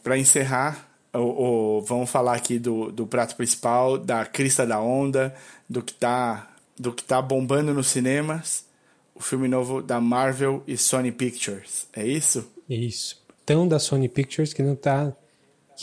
para 0.01 0.17
encerrar, 0.17 0.89
o, 1.13 1.77
o, 1.77 1.81
vamos 1.81 2.09
falar 2.09 2.35
aqui 2.35 2.57
do, 2.57 2.91
do 2.91 3.05
prato 3.05 3.35
principal, 3.35 3.97
da 3.97 4.25
crista 4.25 4.65
da 4.65 4.79
onda, 4.79 5.35
do 5.69 5.81
que 5.81 5.91
está 5.91 6.49
do 6.77 6.91
que 6.91 7.03
tá 7.03 7.21
bombando 7.21 7.73
nos 7.73 7.87
cinemas, 7.87 8.65
o 9.13 9.21
filme 9.21 9.47
novo 9.47 9.81
da 9.81 10.01
Marvel 10.01 10.63
e 10.67 10.75
Sony 10.75 11.11
Pictures. 11.11 11.87
É 11.93 12.05
isso? 12.05 12.49
Isso. 12.67 13.21
Tão 13.45 13.67
da 13.67 13.77
Sony 13.77 14.09
Pictures 14.09 14.53
que 14.53 14.63
não 14.63 14.75
tá. 14.75 15.13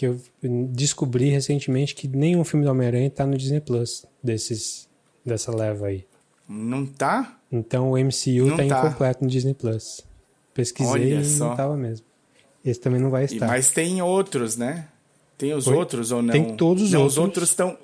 Que 0.01 0.07
eu 0.07 0.18
descobri 0.70 1.28
recentemente 1.28 1.94
que 1.94 2.09
nenhum 2.09 2.42
filme 2.42 2.64
do 2.64 2.70
Homem-Aranha 2.70 3.11
tá 3.11 3.26
no 3.26 3.36
Disney 3.36 3.61
Plus 3.61 4.07
desses, 4.24 4.88
dessa 5.22 5.55
leva 5.55 5.88
aí. 5.88 6.07
Não 6.48 6.86
tá? 6.86 7.38
Então 7.53 7.90
o 7.90 7.98
MCU 7.98 8.46
Não 8.46 8.57
tá, 8.57 8.64
tá. 8.66 8.86
incompleto 8.86 9.22
no 9.22 9.28
Disney 9.28 9.53
Plus. 9.53 10.01
Pesquisei 10.55 11.18
e 11.20 11.26
não 11.38 11.55
tava 11.55 11.76
mesmo. 11.76 12.07
Esse 12.64 12.80
também 12.80 12.98
não 12.98 13.11
vai 13.11 13.24
E- 13.24 13.26
estar. 13.26 13.46
mas 13.46 13.70
tem 13.72 14.01
outros, 14.01 14.57
né? 14.57 14.88
Tem 15.36 15.53
os 15.53 15.66
Oi? 15.66 15.74
outros 15.76 16.11
ou 16.12 16.22
não? 16.22 16.32
Tem 16.32 16.57
todos 16.57 16.84
os 16.84 16.92
não, 16.92 17.01
outros. 17.03 17.18
Os 17.18 17.22
outros 17.22 17.48
estão. 17.51 17.76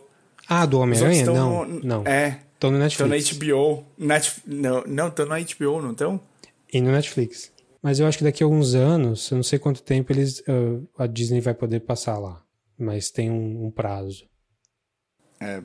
Ah, 0.48 0.64
do 0.64 0.80
Homem-Aranha? 0.80 1.26
Não, 1.26 1.66
no- 1.66 1.80
não. 1.84 2.06
É. 2.06 2.40
Estão 2.54 2.70
no 2.70 2.82
Estão 2.86 3.08
na 3.08 3.14
Netflix. 3.16 3.36
HBO. 3.38 3.84
Net, 3.98 4.32
não, 4.46 5.08
estão 5.08 5.26
na 5.26 5.36
HBO, 5.38 5.82
não 5.82 5.90
estão? 5.90 6.18
E 6.72 6.80
no 6.80 6.92
Netflix. 6.92 7.52
Mas 7.83 8.01
eu 8.01 8.07
acho 8.07 8.18
que 8.18 8.24
daqui 8.24 8.43
a 8.43 8.47
alguns 8.47 8.74
anos, 8.74 9.31
eu 9.31 9.37
não 9.37 9.43
sei 9.43 9.59
quanto 9.59 9.83
tempo 9.83 10.12
eles 10.12 10.43
ah, 10.99 11.05
a 11.05 11.07
Disney 11.07 11.41
vai 11.41 11.55
poder 11.55 11.81
passar 11.81 12.18
lá. 12.18 12.43
Mas 12.79 13.11
tem 13.11 13.31
um, 13.31 13.66
um 13.66 13.70
prazo. 13.70 14.24
É, 15.41 15.62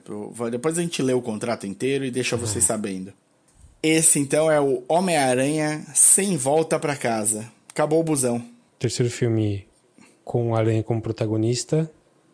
depois 0.50 0.78
a 0.78 0.82
gente 0.82 1.02
lê 1.02 1.14
o 1.14 1.22
contrato 1.22 1.66
inteiro 1.66 2.04
e 2.06 2.12
deixa 2.12 2.36
Uhum. 2.36 2.42
vocês 2.42 2.64
sabendo. 2.64 3.14
Esse 3.84 4.20
então 4.20 4.52
é 4.52 4.60
o 4.62 4.84
Homem-Aranha 4.88 5.84
sem 5.94 6.38
volta 6.38 6.80
pra 6.80 6.96
casa. 6.96 7.52
Acabou 7.70 8.00
o 8.00 8.04
busão. 8.04 8.44
Terceiro 8.78 9.12
filme 9.12 9.68
com 10.24 10.52
o 10.52 10.56
Aranha 10.56 10.84
como 10.84 11.02
protagonista 11.02 11.90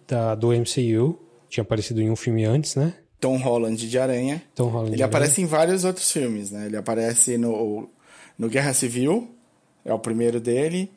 da, 0.08 0.36
do 0.36 0.50
MCU. 0.50 1.18
Tinha 1.50 1.62
aparecido 1.62 2.02
em 2.02 2.10
um 2.12 2.16
filme 2.16 2.44
antes, 2.44 2.76
né? 2.76 2.94
Tom 3.20 3.38
Holland 3.38 3.88
de 3.90 3.98
Aranha. 3.98 4.44
Tom 4.54 4.68
Holland. 4.70 4.94
Ele 4.94 5.04
aparece 5.04 5.42
em 5.42 5.46
vários 5.46 5.84
outros 5.86 6.12
filmes, 6.12 6.52
né? 6.52 6.66
Ele 6.66 6.76
aparece 6.78 7.38
no, 7.38 7.90
no 8.38 8.50
Guerra 8.50 8.74
Civil, 8.74 9.30
é 9.88 9.94
o 9.94 10.00
primeiro 10.00 10.40
dele. 10.40 10.92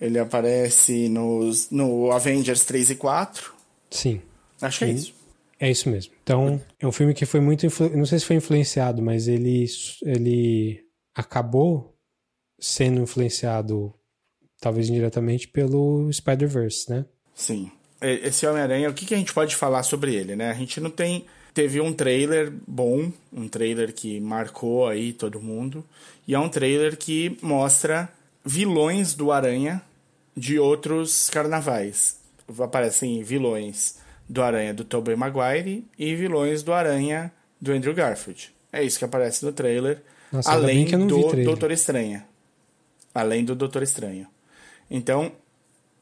Ele 0.00 0.18
aparece 0.18 1.08
nos, 1.08 1.70
no 1.70 2.10
Avengers 2.10 2.64
3 2.64 2.90
e 2.90 2.94
4. 2.96 3.52
Sim. 3.90 4.20
Acho 4.60 4.78
que 4.80 4.84
é 4.84 4.88
Sim. 4.88 4.94
isso. 4.94 5.14
É 5.60 5.70
isso 5.70 5.88
mesmo. 5.88 6.12
Então, 6.24 6.60
é 6.80 6.86
um 6.86 6.90
filme 6.90 7.14
que 7.14 7.24
foi 7.24 7.38
muito. 7.40 7.64
influ- 7.64 7.96
Não 7.96 8.04
sei 8.04 8.18
se 8.18 8.24
foi 8.24 8.34
influenciado, 8.34 9.00
mas 9.00 9.28
ele, 9.28 9.64
ele 10.04 10.80
acabou 11.14 11.94
sendo 12.58 13.00
influenciado, 13.00 13.94
talvez 14.60 14.88
indiretamente, 14.88 15.46
pelo 15.46 16.12
Spider-Verse, 16.12 16.90
né? 16.90 17.04
Sim. 17.34 17.70
Esse 18.00 18.44
Homem-Aranha, 18.46 18.90
o 18.90 18.94
que, 18.94 19.06
que 19.06 19.14
a 19.14 19.18
gente 19.18 19.32
pode 19.32 19.54
falar 19.54 19.84
sobre 19.84 20.14
ele, 20.16 20.34
né? 20.34 20.50
A 20.50 20.54
gente 20.54 20.80
não 20.80 20.90
tem. 20.90 21.26
Teve 21.54 21.80
um 21.80 21.92
trailer 21.92 22.50
bom, 22.66 23.12
um 23.32 23.46
trailer 23.46 23.92
que 23.92 24.18
marcou 24.18 24.88
aí 24.88 25.12
todo 25.12 25.40
mundo. 25.40 25.84
E 26.26 26.34
é 26.34 26.38
um 26.38 26.48
trailer 26.48 26.96
que 26.96 27.36
mostra 27.42 28.10
vilões 28.44 29.14
do 29.14 29.30
Aranha 29.32 29.82
de 30.36 30.58
outros 30.58 31.30
carnavais. 31.30 32.20
Aparecem 32.58 33.22
vilões 33.22 33.98
do 34.28 34.42
Aranha 34.42 34.74
do 34.74 34.84
Tobey 34.84 35.16
Maguire 35.16 35.86
e 35.98 36.14
vilões 36.14 36.62
do 36.62 36.72
Aranha 36.72 37.32
do 37.60 37.72
Andrew 37.72 37.94
Garfield. 37.94 38.52
É 38.72 38.82
isso 38.82 38.98
que 38.98 39.04
aparece 39.04 39.44
no 39.44 39.52
trailer. 39.52 40.02
Nossa, 40.32 40.50
além 40.50 40.86
do 40.86 41.28
trailer. 41.28 41.44
Doutor 41.44 41.70
Estranha. 41.70 42.26
Além 43.14 43.44
do 43.44 43.54
Doutor 43.54 43.82
Estranho. 43.82 44.26
Então, 44.90 45.32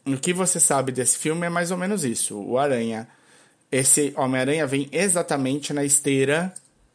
o 0.06 0.16
que 0.16 0.32
você 0.32 0.58
sabe 0.58 0.92
desse 0.92 1.18
filme 1.18 1.46
é 1.46 1.50
mais 1.50 1.70
ou 1.70 1.76
menos 1.76 2.04
isso. 2.04 2.38
O 2.38 2.58
Aranha, 2.58 3.08
esse 3.70 4.12
Homem-Aranha 4.16 4.66
vem 4.66 4.88
exatamente 4.92 5.72
na 5.72 5.84
esteira 5.84 6.52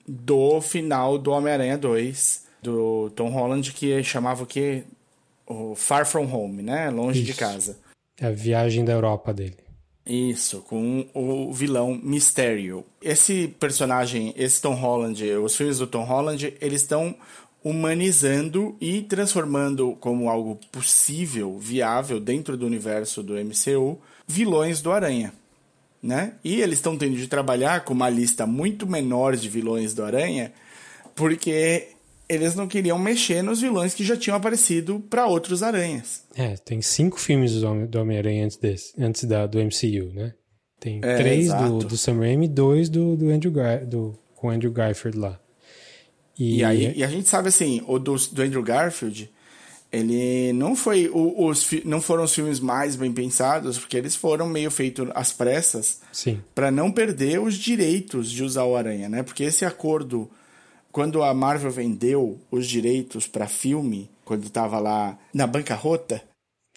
do 0.08 0.62
final 0.62 1.18
do 1.18 1.32
Homem-Aranha 1.32 1.78
2, 1.78 2.46
do 2.62 3.10
Tom 3.12 3.30
Holland, 3.30 3.72
que 3.74 4.02
chamava 4.04 4.44
o 4.44 4.48
quê? 4.48 4.84
O 5.48 5.76
Far 5.76 6.06
From 6.06 6.26
Home, 6.32 6.62
né? 6.62 6.90
Longe 6.90 7.22
de 7.24 7.32
Isso. 7.32 7.40
casa. 7.40 7.78
É 8.20 8.28
a 8.28 8.32
viagem 8.32 8.84
da 8.86 8.94
Europa 8.94 9.34
dele. 9.34 9.58
Isso, 10.06 10.62
com 10.62 11.08
o 11.14 11.52
vilão 11.52 12.00
Mysterio. 12.02 12.86
Esse 13.02 13.48
personagem, 13.60 14.34
esse 14.38 14.62
Tom 14.62 14.76
Holland, 14.76 15.24
os 15.38 15.56
filmes 15.56 15.80
do 15.80 15.88
Tom 15.88 16.04
Holland, 16.04 16.54
eles 16.62 16.82
estão 16.82 17.16
humanizando 17.64 18.78
e 18.80 19.02
transformando 19.02 19.98
como 20.00 20.30
algo 20.30 20.60
possível, 20.72 21.58
viável 21.58 22.20
dentro 22.20 22.56
do 22.56 22.68
universo 22.68 23.24
do 23.24 23.34
MCU, 23.34 24.00
vilões 24.28 24.84
do 24.84 24.92
Aranha, 24.92 25.34
né? 26.02 26.34
E 26.44 26.62
eles 26.62 26.78
estão 26.78 26.96
tendo 26.96 27.18
de 27.18 27.28
trabalhar 27.28 27.84
com 27.84 27.96
uma 27.96 28.08
lista 28.08 28.46
muito 28.46 28.86
menor 28.86 29.36
de 29.36 29.50
vilões 29.50 29.96
do 29.96 30.04
Aranha, 30.04 30.54
porque 31.16 31.88
eles 32.28 32.56
não 32.56 32.68
queriam 32.68 32.98
mexer 32.98 33.42
nos 33.42 33.62
vilões 33.62 33.94
que 33.94 34.04
já 34.04 34.18
tinham 34.18 34.36
aparecido 34.38 35.00
para 35.10 35.26
outros 35.28 35.62
aranhas. 35.64 36.24
É, 36.36 36.56
tem 36.58 36.82
cinco 36.82 37.20
filmes 37.20 37.54
do 37.54 37.68
Homem- 37.68 37.86
do 37.88 38.00
Homem-Aranha 38.00 38.46
antes, 38.46 38.58
desse, 38.58 38.94
antes 39.00 39.24
da, 39.26 39.46
do 39.46 39.60
MCU, 39.60 40.12
né? 40.14 40.34
Tem 40.80 41.00
É, 41.04 41.16
três 41.18 41.48
do, 41.48 41.54
exato. 41.54 41.78
do 41.88 41.98
Sam 41.98 42.20
Raimi 42.20 42.46
e 42.46 42.50
dois 42.50 42.90
do, 42.90 43.16
do 43.16 43.30
Andrew 43.30 43.52
Gar, 43.52 43.86
do, 43.86 44.18
com 44.36 44.48
o 44.48 44.50
Andrew 44.52 44.72
Garfield 44.72 45.18
lá. 45.18 45.40
E, 46.38 46.58
E 46.58 46.64
aí, 46.64 46.94
e 46.98 47.04
a 47.04 47.08
gente 47.08 47.30
sabe 47.30 47.48
assim, 47.48 47.82
o 47.88 47.98
do, 47.98 48.16
do 48.16 48.42
Andrew 48.42 48.62
Garfield, 48.62 49.32
ele 49.92 50.52
não 50.54 50.76
foi 50.76 51.08
o- 51.08 51.48
os 51.48 51.66
não 51.86 52.02
foram 52.02 52.24
os 52.24 52.34
filmes 52.34 52.60
mais 52.60 52.96
bem 52.98 53.14
pensados, 53.14 53.78
porque 53.78 53.96
eles 53.96 54.16
foram 54.16 54.48
meio 54.50 54.70
feitos 54.70 55.08
às 55.16 55.32
pressas 55.32 56.02
Sim, 56.12 56.42
para 56.54 56.70
não 56.70 56.92
perder 56.92 57.40
os 57.40 57.56
direitos 57.56 58.30
de 58.30 58.44
usar 58.44 58.66
o 58.66 58.76
Aranha, 58.76 59.08
né? 59.08 59.24
Porque 59.24 59.44
esse 59.44 59.64
acordo 59.64 60.30
quando 60.96 61.22
a 61.24 61.34
Marvel 61.34 61.72
vendeu 61.72 62.40
os 62.50 62.66
direitos 62.66 63.28
para 63.28 63.50
filme, 63.50 64.10
quando 64.24 64.50
tava 64.50 64.80
lá 64.80 65.20
na 65.34 65.46
bancarrota, 65.46 66.24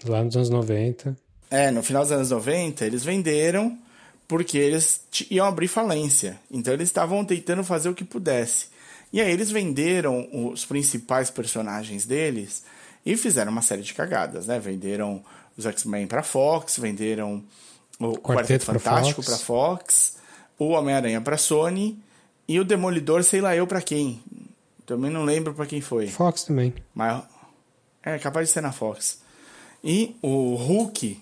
lá 0.05 0.25
nos 0.25 0.35
anos 0.35 0.51
90. 0.51 1.16
é, 1.49 1.71
no 1.71 1.85
final 1.85 2.03
dos 2.03 2.11
anos 2.11 2.31
90, 2.31 2.85
eles 2.85 3.05
venderam 3.05 3.79
porque 4.27 4.59
eles 4.59 5.03
iam 5.31 5.47
abrir 5.47 5.69
falência. 5.69 6.37
Então 6.51 6.75
eles 6.75 6.89
estavam 6.89 7.25
tentando 7.25 7.62
fazer 7.62 7.91
o 7.91 7.95
que 7.95 8.03
pudesse. 8.03 8.66
E 9.12 9.21
aí 9.21 9.31
eles 9.31 9.53
venderam 9.53 10.29
os 10.51 10.64
principais 10.64 11.31
personagens 11.31 12.05
deles 12.05 12.64
e 13.07 13.16
fizeram 13.16 13.53
uma 13.53 13.62
série 13.62 13.83
de 13.83 13.95
cagadas, 13.95 14.49
né? 14.49 14.59
Venderam 14.59 15.23
os 15.57 15.64
X-Men 15.64 16.09
para 16.09 16.25
Fox, 16.25 16.77
venderam 16.77 17.45
o 18.01 18.19
Quarteto, 18.19 18.66
pra 18.66 18.81
Fantástico 18.81 19.23
Fox. 19.23 19.29
para 19.29 19.47
Fox, 19.47 20.16
o 20.59 20.71
Homem-Aranha 20.71 21.21
para 21.21 21.37
Sony 21.37 22.03
e 22.49 22.59
o 22.59 22.65
Demolidor, 22.65 23.23
sei 23.23 23.43
lá 23.43 23.55
eu 23.55 23.67
para 23.67 23.83
quem. 23.83 24.23
Também 24.87 25.11
não 25.11 25.23
lembro 25.23 25.53
para 25.53 25.67
quem 25.67 25.83
foi. 25.83 26.07
Fox 26.07 26.45
também. 26.45 26.73
Mas 26.95 27.23
é 28.03 28.19
capaz 28.19 28.49
de 28.49 28.55
ser 28.55 28.63
na 28.63 28.73
Fox. 28.73 29.21
E 29.85 30.17
o 30.23 30.55
Hulk 30.55 31.21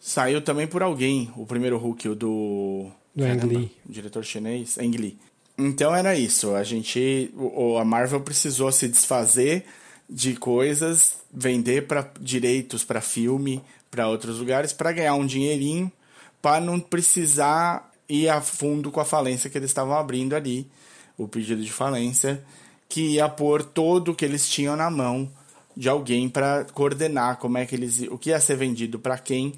saiu 0.00 0.40
também 0.40 0.66
por 0.66 0.82
alguém. 0.82 1.30
O 1.36 1.44
primeiro 1.44 1.76
Hulk, 1.76 2.08
o 2.08 2.14
do. 2.14 2.90
Do 3.14 3.24
Ang 3.24 3.46
Lee. 3.46 3.70
O 3.86 3.92
diretor 3.92 4.24
chinês, 4.24 4.78
Ang 4.78 4.96
Lee. 4.96 5.18
Então 5.58 5.94
era 5.94 6.16
isso. 6.16 6.54
A 6.54 6.64
gente. 6.64 7.30
A 7.78 7.84
Marvel 7.84 8.22
precisou 8.22 8.72
se 8.72 8.88
desfazer 8.88 9.66
de 10.08 10.34
coisas, 10.34 11.18
vender 11.30 11.86
para 11.86 12.10
direitos 12.18 12.84
para 12.84 13.02
filme, 13.02 13.62
para 13.90 14.08
outros 14.08 14.38
lugares, 14.38 14.72
para 14.72 14.92
ganhar 14.92 15.14
um 15.14 15.26
dinheirinho, 15.26 15.92
para 16.40 16.58
não 16.64 16.80
precisar 16.80 17.87
ir 18.08 18.28
a 18.28 18.40
fundo 18.40 18.90
com 18.90 19.00
a 19.00 19.04
falência 19.04 19.50
que 19.50 19.58
eles 19.58 19.70
estavam 19.70 19.94
abrindo 19.94 20.34
ali, 20.34 20.70
o 21.16 21.28
pedido 21.28 21.62
de 21.62 21.72
falência, 21.72 22.42
que 22.88 23.14
ia 23.14 23.28
pôr 23.28 23.62
todo 23.62 24.12
o 24.12 24.14
que 24.14 24.24
eles 24.24 24.48
tinham 24.48 24.76
na 24.76 24.90
mão 24.90 25.30
de 25.76 25.88
alguém 25.88 26.28
para 26.28 26.64
coordenar 26.72 27.36
como 27.36 27.58
é 27.58 27.66
que 27.66 27.74
eles 27.74 28.00
o 28.10 28.18
que 28.18 28.30
ia 28.30 28.40
ser 28.40 28.56
vendido 28.56 28.98
para 28.98 29.18
quem 29.18 29.54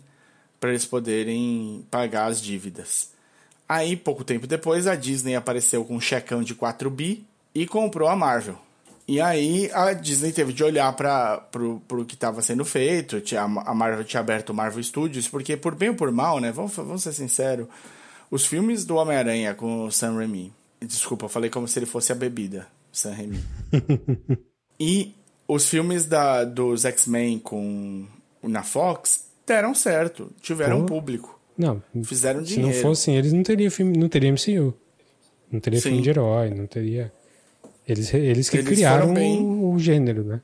para 0.58 0.70
eles 0.70 0.84
poderem 0.84 1.86
pagar 1.90 2.26
as 2.26 2.40
dívidas. 2.40 3.12
Aí, 3.66 3.96
pouco 3.96 4.24
tempo 4.24 4.46
depois, 4.46 4.86
a 4.86 4.94
Disney 4.94 5.34
apareceu 5.34 5.84
com 5.84 5.96
um 5.96 6.00
checão 6.00 6.42
de 6.42 6.54
4 6.54 6.90
bi 6.90 7.24
e 7.54 7.66
comprou 7.66 8.08
a 8.08 8.16
Marvel. 8.16 8.58
E 9.10 9.20
aí 9.20 9.68
a 9.72 9.92
Disney 9.92 10.30
teve 10.30 10.52
de 10.52 10.62
olhar 10.62 10.92
para 10.92 11.38
pro 11.38 12.04
que 12.06 12.14
estava 12.14 12.40
sendo 12.42 12.64
feito. 12.64 13.20
A 13.36 13.74
Marvel 13.74 14.04
tinha 14.04 14.20
aberto 14.20 14.50
o 14.50 14.54
Marvel 14.54 14.82
Studios, 14.84 15.26
porque 15.26 15.56
por 15.56 15.74
bem 15.74 15.88
ou 15.88 15.96
por 15.96 16.12
mal, 16.12 16.38
né? 16.38 16.52
Vamos, 16.52 16.76
vamos 16.76 17.02
ser 17.02 17.12
sinceros. 17.12 17.66
Os 18.30 18.46
filmes 18.46 18.84
do 18.84 18.96
Homem-Aranha 18.96 19.54
com 19.54 19.84
o 19.86 19.90
Sam 19.90 20.14
Raimi. 20.14 20.52
Desculpa, 20.80 21.24
eu 21.26 21.28
falei 21.28 21.50
como 21.50 21.66
se 21.68 21.78
ele 21.78 21.86
fosse 21.86 22.12
a 22.12 22.14
bebida, 22.14 22.66
Sam 22.92 23.12
Raimi. 23.12 23.40
e 24.78 25.14
os 25.48 25.68
filmes 25.68 26.04
da, 26.06 26.44
dos 26.44 26.84
X-Men 26.84 27.38
com 27.38 28.06
na 28.42 28.62
Fox 28.62 29.26
deram 29.46 29.74
certo, 29.74 30.30
tiveram 30.40 30.86
Pô. 30.86 30.94
público. 30.94 31.38
Não, 31.58 31.82
Fizeram 32.04 32.40
se 32.40 32.54
dinheiro. 32.54 32.74
não 32.74 32.82
fossem 32.82 33.16
eles, 33.16 33.32
não 33.32 33.42
teria 33.42 33.70
filme, 33.70 33.98
não 33.98 34.08
teria 34.08 34.32
MCU. 34.32 34.72
Não 35.50 35.60
teria 35.60 35.80
Sim. 35.80 35.88
filme 35.88 36.02
de 36.02 36.10
herói, 36.10 36.50
não 36.50 36.66
teria. 36.66 37.12
Eles, 37.86 38.14
eles 38.14 38.48
que 38.48 38.58
Eles 38.58 38.68
criaram 38.68 39.12
bem. 39.12 39.42
o, 39.42 39.72
o 39.72 39.78
gênero, 39.78 40.22
né? 40.24 40.40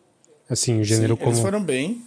Assim, 0.50 0.80
o 0.80 0.84
gênero 0.84 1.14
Sim, 1.14 1.18
como 1.20 1.30
Eles 1.30 1.40
foram 1.40 1.62
bem. 1.62 2.02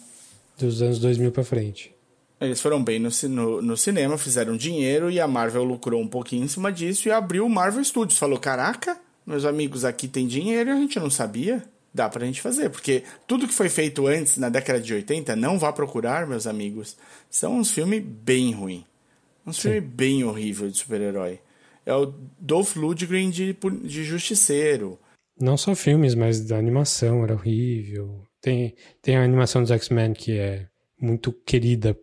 dos 0.58 0.82
anos 0.82 1.00
2000 1.00 1.32
pra 1.32 1.44
frente. 1.44 1.96
Eles 2.40 2.62
foram 2.62 2.82
bem 2.82 3.00
no, 3.00 3.10
no, 3.30 3.62
no 3.62 3.78
cinema, 3.78 4.18
fizeram 4.18 4.56
dinheiro 4.56 5.12
e 5.12 5.20
a 5.20 5.28
Marvel 5.28 5.64
lucrou 5.64 6.02
um 6.02 6.08
pouquinho 6.08 6.46
em 6.46 6.48
cima 6.48 6.72
disso 6.72 7.08
e 7.08 7.12
abriu 7.12 7.46
o 7.46 7.50
Marvel 7.50 7.84
Studios. 7.84 8.18
Falou: 8.18 8.40
caraca, 8.40 8.98
meus 9.26 9.44
amigos, 9.44 9.84
aqui 9.84 10.08
tem 10.08 10.26
dinheiro 10.26 10.70
e 10.70 10.74
a 10.74 10.78
gente 10.78 11.00
não 11.00 11.10
sabia. 11.10 11.64
Dá 11.94 12.08
pra 12.08 12.26
gente 12.26 12.40
fazer, 12.40 12.70
porque 12.70 13.04
tudo 13.28 13.48
que 13.48 13.54
foi 13.54 13.68
feito 13.68 14.06
antes, 14.06 14.38
na 14.38 14.48
década 14.48 14.80
de 14.80 14.94
80, 14.94 15.36
não 15.36 15.58
vá 15.58 15.74
procurar, 15.74 16.28
meus 16.28 16.46
amigos, 16.46 16.96
são 17.32 17.58
uns 17.58 17.72
filmes 17.72 18.04
bem 18.04 18.54
ruins. 18.54 18.84
Uns 19.46 19.58
filmes 19.60 19.84
bem 19.84 20.24
horrível 20.24 20.70
de 20.70 20.78
super-herói. 20.78 21.40
É 21.86 21.94
o 21.94 22.14
Dolph 22.40 22.76
Lundgren 22.76 23.32
de, 23.32 23.58
de 23.84 24.04
Justiceiro. 24.04 25.00
Não 25.40 25.58
só 25.58 25.74
filmes, 25.74 26.14
mas 26.14 26.42
da 26.42 26.58
animação 26.58 27.24
era 27.24 27.34
horrível. 27.34 28.22
Tem, 28.40 28.76
tem 29.02 29.18
a 29.18 29.24
animação 29.24 29.64
dos 29.64 29.72
X-Men 29.72 30.14
que 30.14 30.38
é 30.38 30.68
muito 31.02 31.32
querida 31.32 31.98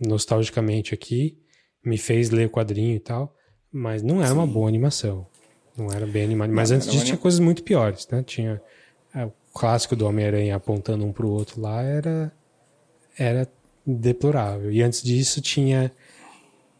nostalgicamente 0.00 0.94
aqui, 0.94 1.38
me 1.84 1.98
fez 1.98 2.30
ler 2.30 2.46
o 2.46 2.50
quadrinho 2.50 2.96
e 2.96 3.00
tal, 3.00 3.34
mas 3.72 4.02
não 4.02 4.20
era 4.20 4.28
Sim. 4.28 4.34
uma 4.34 4.46
boa 4.46 4.68
animação. 4.68 5.26
Não 5.76 5.90
era 5.92 6.06
bem 6.06 6.24
animado. 6.24 6.52
Mas 6.52 6.70
não, 6.70 6.76
antes 6.76 6.90
disso 6.90 7.04
tinha 7.04 7.16
coisas 7.16 7.40
muito 7.40 7.62
piores, 7.62 8.06
né? 8.10 8.22
Tinha 8.22 8.60
é, 9.14 9.24
o 9.24 9.32
clássico 9.54 9.96
do 9.96 10.06
Homem-Aranha 10.06 10.56
apontando 10.56 11.04
um 11.04 11.12
pro 11.12 11.28
outro 11.28 11.60
lá, 11.60 11.82
era, 11.82 12.32
era 13.16 13.48
deplorável. 13.86 14.70
E 14.70 14.82
antes 14.82 15.02
disso 15.02 15.40
tinha 15.40 15.92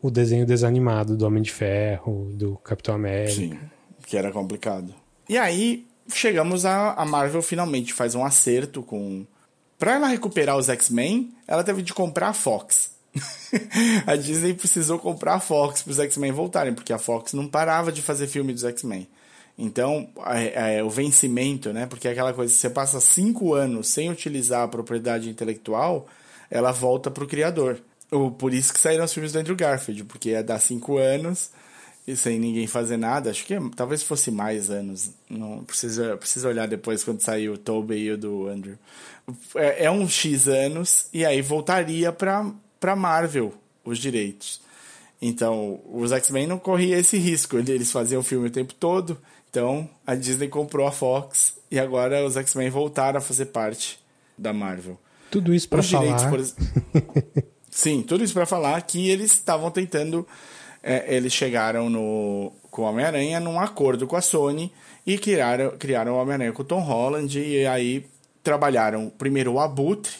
o 0.02 0.10
desenho 0.10 0.46
desanimado 0.46 1.16
do 1.16 1.26
Homem 1.26 1.42
de 1.42 1.50
Ferro, 1.50 2.30
do 2.34 2.56
Capitão 2.56 2.94
América. 2.94 3.34
Sim, 3.34 3.58
que 4.06 4.16
era 4.16 4.30
complicado. 4.32 4.94
E 5.28 5.38
aí 5.38 5.86
chegamos 6.12 6.64
a, 6.64 6.94
a 6.94 7.04
Marvel 7.04 7.42
finalmente 7.42 7.92
faz 7.92 8.14
um 8.14 8.24
acerto 8.24 8.82
com. 8.82 9.26
Pra 9.78 9.94
ela 9.94 10.08
recuperar 10.08 10.58
os 10.58 10.68
X-Men, 10.68 11.32
ela 11.46 11.64
teve 11.64 11.80
de 11.80 11.94
comprar 11.94 12.28
a 12.28 12.34
Fox. 12.34 12.89
a 14.06 14.16
Disney 14.16 14.54
precisou 14.54 14.98
comprar 14.98 15.34
a 15.34 15.40
Fox 15.40 15.82
para 15.82 15.90
os 15.90 15.98
X-Men 15.98 16.32
voltarem, 16.32 16.74
porque 16.74 16.92
a 16.92 16.98
Fox 16.98 17.32
não 17.32 17.48
parava 17.48 17.90
de 17.90 18.02
fazer 18.02 18.26
filme 18.26 18.52
dos 18.52 18.64
X-Men. 18.64 19.08
Então, 19.58 20.08
é, 20.26 20.78
é, 20.78 20.82
o 20.82 20.88
vencimento, 20.88 21.72
né? 21.72 21.86
Porque 21.86 22.08
é 22.08 22.12
aquela 22.12 22.32
coisa, 22.32 22.52
você 22.52 22.70
passa 22.70 23.00
cinco 23.00 23.52
anos 23.52 23.88
sem 23.88 24.10
utilizar 24.10 24.62
a 24.62 24.68
propriedade 24.68 25.28
intelectual, 25.28 26.06
ela 26.50 26.72
volta 26.72 27.10
para 27.10 27.24
o 27.24 27.26
criador. 27.26 27.78
Por 28.38 28.54
isso 28.54 28.72
que 28.72 28.80
saíram 28.80 29.04
os 29.04 29.12
filmes 29.12 29.32
do 29.32 29.38
Andrew 29.38 29.54
Garfield, 29.54 30.04
porque 30.04 30.30
ia 30.30 30.42
dar 30.42 30.58
cinco 30.58 30.96
anos 30.98 31.50
e 32.06 32.16
sem 32.16 32.40
ninguém 32.40 32.66
fazer 32.66 32.96
nada. 32.96 33.30
Acho 33.30 33.44
que 33.44 33.54
talvez 33.76 34.02
fosse 34.02 34.30
mais 34.30 34.70
anos. 34.70 35.10
Não 35.28 35.62
precisa, 35.62 36.16
precisa 36.16 36.48
olhar 36.48 36.66
depois 36.66 37.04
quando 37.04 37.20
saiu 37.20 37.52
o 37.52 37.58
Tobey 37.58 38.04
e 38.04 38.12
o 38.12 38.18
do 38.18 38.48
Andrew. 38.48 38.78
É, 39.54 39.84
é 39.84 39.90
um 39.90 40.08
X 40.08 40.48
anos 40.48 41.06
e 41.12 41.24
aí 41.24 41.40
voltaria 41.42 42.10
para 42.10 42.50
para 42.80 42.96
Marvel 42.96 43.54
os 43.84 43.98
direitos. 43.98 44.60
Então, 45.22 45.80
os 45.86 46.12
X-Men 46.12 46.46
não 46.46 46.58
corriam 46.58 46.98
esse 46.98 47.18
risco, 47.18 47.58
eles 47.58 47.92
faziam 47.92 48.20
o 48.20 48.24
filme 48.24 48.48
o 48.48 48.50
tempo 48.50 48.72
todo. 48.72 49.18
Então, 49.50 49.88
a 50.06 50.14
Disney 50.14 50.48
comprou 50.48 50.86
a 50.86 50.92
Fox 50.92 51.56
e 51.70 51.78
agora 51.78 52.24
os 52.24 52.36
X-Men 52.36 52.70
voltaram 52.70 53.18
a 53.18 53.20
fazer 53.20 53.46
parte 53.46 54.00
da 54.38 54.52
Marvel. 54.52 54.98
Tudo 55.30 55.54
isso 55.54 55.68
para 55.68 55.82
falar. 55.82 56.30
Por... 56.30 56.40
Sim, 57.70 58.02
tudo 58.02 58.24
isso 58.24 58.32
para 58.32 58.46
falar 58.46 58.80
que 58.82 59.08
eles 59.10 59.32
estavam 59.32 59.70
tentando. 59.70 60.26
É, 60.82 61.14
eles 61.14 61.32
chegaram 61.32 61.90
no, 61.90 62.52
com 62.70 62.82
o 62.82 62.84
Homem-Aranha 62.86 63.38
num 63.38 63.60
acordo 63.60 64.06
com 64.06 64.16
a 64.16 64.22
Sony 64.22 64.72
e 65.06 65.18
criaram, 65.18 65.76
criaram 65.78 66.14
o 66.14 66.16
Homem-Aranha 66.16 66.52
com 66.52 66.62
o 66.62 66.64
Tom 66.64 66.80
Holland. 66.80 67.38
E 67.38 67.66
aí 67.66 68.06
trabalharam 68.42 69.10
primeiro 69.10 69.52
o 69.52 69.60
Abutre 69.60 70.14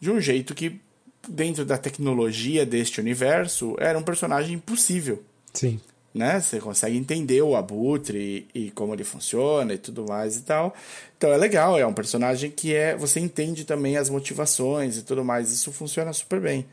de 0.00 0.10
um 0.10 0.20
jeito 0.20 0.54
que 0.54 0.80
dentro 1.28 1.64
da 1.64 1.78
tecnologia 1.78 2.64
deste 2.64 3.00
universo, 3.00 3.76
era 3.78 3.98
um 3.98 4.02
personagem 4.02 4.54
impossível. 4.54 5.22
Sim. 5.52 5.80
Né? 6.14 6.40
Você 6.40 6.58
consegue 6.60 6.96
entender 6.96 7.42
o 7.42 7.54
Abutre 7.54 8.48
e, 8.54 8.66
e, 8.66 8.70
como 8.70 8.94
ele 8.94 9.04
funciona 9.04 9.74
e 9.74 9.78
tudo 9.78 10.06
mais 10.06 10.36
e 10.36 10.42
tal. 10.42 10.74
Então 11.18 11.30
é 11.30 11.36
legal, 11.36 11.78
é 11.78 11.86
um 11.86 11.92
personagem 11.92 12.50
que 12.50 12.74
é. 12.74 12.96
Você 12.96 13.20
entende 13.20 13.64
também 13.64 13.98
as 13.98 14.08
motivações 14.08 14.96
e 14.96 15.02
tudo 15.02 15.22
mais. 15.22 15.52
Isso 15.52 15.70
funciona 15.72 16.12
super 16.14 16.40
bem. 16.40 16.64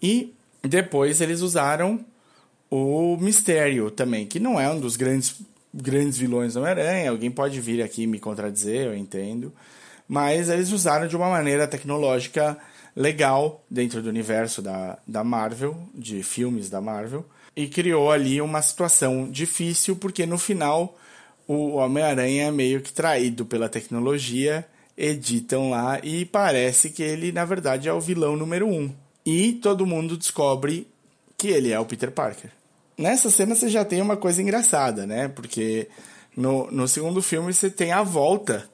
E 0.00 0.32
depois 0.62 1.20
eles 1.20 1.40
usaram 1.40 2.04
o 2.70 3.16
Mistério 3.16 3.90
também, 3.90 4.26
que 4.26 4.38
não 4.38 4.60
é 4.60 4.70
um 4.70 4.78
dos 4.78 4.96
grandes, 4.96 5.34
grandes 5.74 6.16
vilões 6.16 6.54
do 6.54 6.60
Homem-Aranha. 6.60 7.10
Alguém 7.10 7.30
pode 7.30 7.60
vir 7.60 7.82
aqui 7.82 8.06
me 8.06 8.20
contradizer, 8.20 8.86
eu 8.86 8.96
entendo. 8.96 9.52
Mas 10.08 10.48
eles 10.48 10.70
usaram 10.70 11.08
de 11.08 11.16
uma 11.16 11.28
maneira 11.28 11.66
tecnológica 11.66 12.56
legal 12.94 13.64
dentro 13.70 14.02
do 14.02 14.08
universo 14.08 14.60
da, 14.60 14.98
da 15.06 15.24
Marvel, 15.24 15.76
de 15.94 16.22
filmes 16.22 16.68
da 16.68 16.80
Marvel, 16.80 17.24
e 17.56 17.66
criou 17.66 18.10
ali 18.10 18.40
uma 18.40 18.62
situação 18.62 19.30
difícil, 19.30 19.96
porque 19.96 20.24
no 20.26 20.38
final 20.38 20.96
o 21.46 21.74
Homem-Aranha 21.74 22.48
é 22.48 22.50
meio 22.50 22.80
que 22.80 22.92
traído 22.92 23.44
pela 23.44 23.68
tecnologia, 23.68 24.66
editam 24.96 25.70
lá 25.70 25.98
e 26.02 26.24
parece 26.24 26.90
que 26.90 27.02
ele, 27.02 27.32
na 27.32 27.44
verdade, 27.44 27.88
é 27.88 27.92
o 27.92 28.00
vilão 28.00 28.36
número 28.36 28.66
um. 28.66 28.90
E 29.24 29.54
todo 29.54 29.86
mundo 29.86 30.16
descobre 30.16 30.86
que 31.36 31.48
ele 31.48 31.72
é 31.72 31.78
o 31.78 31.84
Peter 31.84 32.10
Parker. 32.10 32.50
Nessa 32.96 33.30
cena 33.30 33.54
você 33.54 33.68
já 33.68 33.84
tem 33.84 34.00
uma 34.00 34.16
coisa 34.16 34.42
engraçada, 34.42 35.06
né? 35.06 35.28
Porque 35.28 35.88
no, 36.36 36.70
no 36.70 36.86
segundo 36.86 37.22
filme 37.22 37.52
você 37.52 37.70
tem 37.70 37.92
a 37.92 38.02
volta 38.02 38.68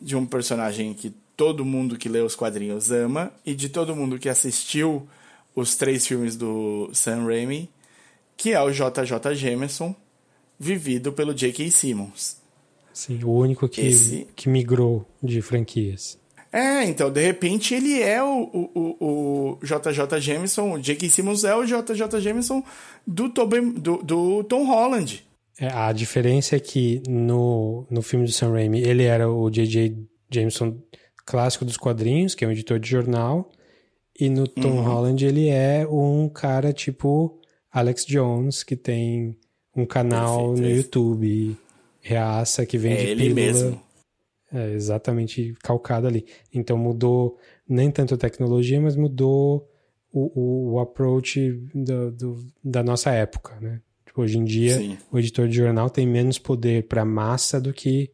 de 0.00 0.16
um 0.16 0.24
personagem 0.24 0.94
que 0.94 1.14
todo 1.40 1.64
mundo 1.64 1.96
que 1.96 2.06
lê 2.06 2.20
os 2.20 2.36
quadrinhos 2.36 2.90
ama 2.90 3.32
e 3.46 3.54
de 3.54 3.70
todo 3.70 3.96
mundo 3.96 4.18
que 4.18 4.28
assistiu 4.28 5.08
os 5.56 5.74
três 5.74 6.06
filmes 6.06 6.36
do 6.36 6.90
Sam 6.92 7.24
Raimi, 7.24 7.70
que 8.36 8.52
é 8.52 8.60
o 8.60 8.70
JJ 8.70 9.34
Jameson, 9.34 9.94
vivido 10.58 11.14
pelo 11.14 11.32
J.K. 11.32 11.70
Simmons. 11.70 12.36
Sim, 12.92 13.24
o 13.24 13.30
único 13.30 13.66
que, 13.70 13.80
Esse... 13.80 14.28
que 14.36 14.50
migrou 14.50 15.06
de 15.22 15.40
franquias. 15.40 16.18
É, 16.52 16.84
então, 16.84 17.10
de 17.10 17.24
repente 17.24 17.72
ele 17.72 18.02
é 18.02 18.22
o, 18.22 18.42
o, 18.74 18.96
o, 19.00 19.58
JJ 19.64 20.20
Jameson, 20.20 20.74
o 20.74 20.78
J.K. 20.78 21.08
Simmons 21.08 21.42
é 21.44 21.56
o 21.56 21.64
JJ 21.64 22.20
Jameson 22.20 22.62
do, 23.06 23.30
Tobey, 23.30 23.62
do, 23.62 23.96
do 24.02 24.44
Tom 24.44 24.66
Holland. 24.66 25.24
É, 25.58 25.68
a 25.68 25.90
diferença 25.92 26.54
é 26.54 26.60
que 26.60 27.02
no, 27.08 27.86
no 27.90 28.02
filme 28.02 28.26
do 28.26 28.30
Sam 28.30 28.52
Raimi 28.52 28.82
ele 28.82 29.04
era 29.04 29.30
o 29.30 29.48
J.J. 29.48 29.96
Jameson 30.30 30.76
clássico 31.30 31.64
dos 31.64 31.76
quadrinhos, 31.76 32.34
que 32.34 32.44
é 32.44 32.48
um 32.48 32.50
editor 32.50 32.80
de 32.80 32.90
jornal, 32.90 33.52
e 34.18 34.28
no 34.28 34.48
Tom 34.48 34.72
uhum. 34.72 34.82
Holland 34.82 35.24
ele 35.24 35.48
é 35.48 35.86
um 35.86 36.28
cara 36.28 36.72
tipo 36.72 37.40
Alex 37.70 38.04
Jones, 38.04 38.64
que 38.64 38.74
tem 38.74 39.38
um 39.74 39.86
canal 39.86 40.48
Perfeito. 40.48 40.68
no 40.68 40.76
YouTube, 40.76 41.56
reaça, 42.00 42.66
que 42.66 42.76
vende 42.76 43.02
é 43.02 43.10
ele 43.10 43.32
pílula. 43.32 43.34
mesmo. 43.34 43.82
É 44.52 44.72
exatamente 44.72 45.54
calcado 45.62 46.08
ali. 46.08 46.26
Então 46.52 46.76
mudou 46.76 47.38
nem 47.68 47.88
tanto 47.88 48.14
a 48.14 48.18
tecnologia, 48.18 48.80
mas 48.80 48.96
mudou 48.96 49.70
o, 50.12 50.40
o, 50.40 50.72
o 50.72 50.80
approach 50.80 51.52
do, 51.72 52.10
do, 52.10 52.46
da 52.64 52.82
nossa 52.82 53.12
época, 53.12 53.56
né? 53.60 53.80
Tipo, 54.04 54.22
hoje 54.22 54.38
em 54.38 54.44
dia, 54.44 54.76
Sim. 54.76 54.98
o 55.12 55.18
editor 55.20 55.46
de 55.46 55.54
jornal 55.54 55.88
tem 55.88 56.04
menos 56.04 56.36
poder 56.36 56.88
para 56.88 57.04
massa 57.04 57.60
do 57.60 57.72
que 57.72 58.10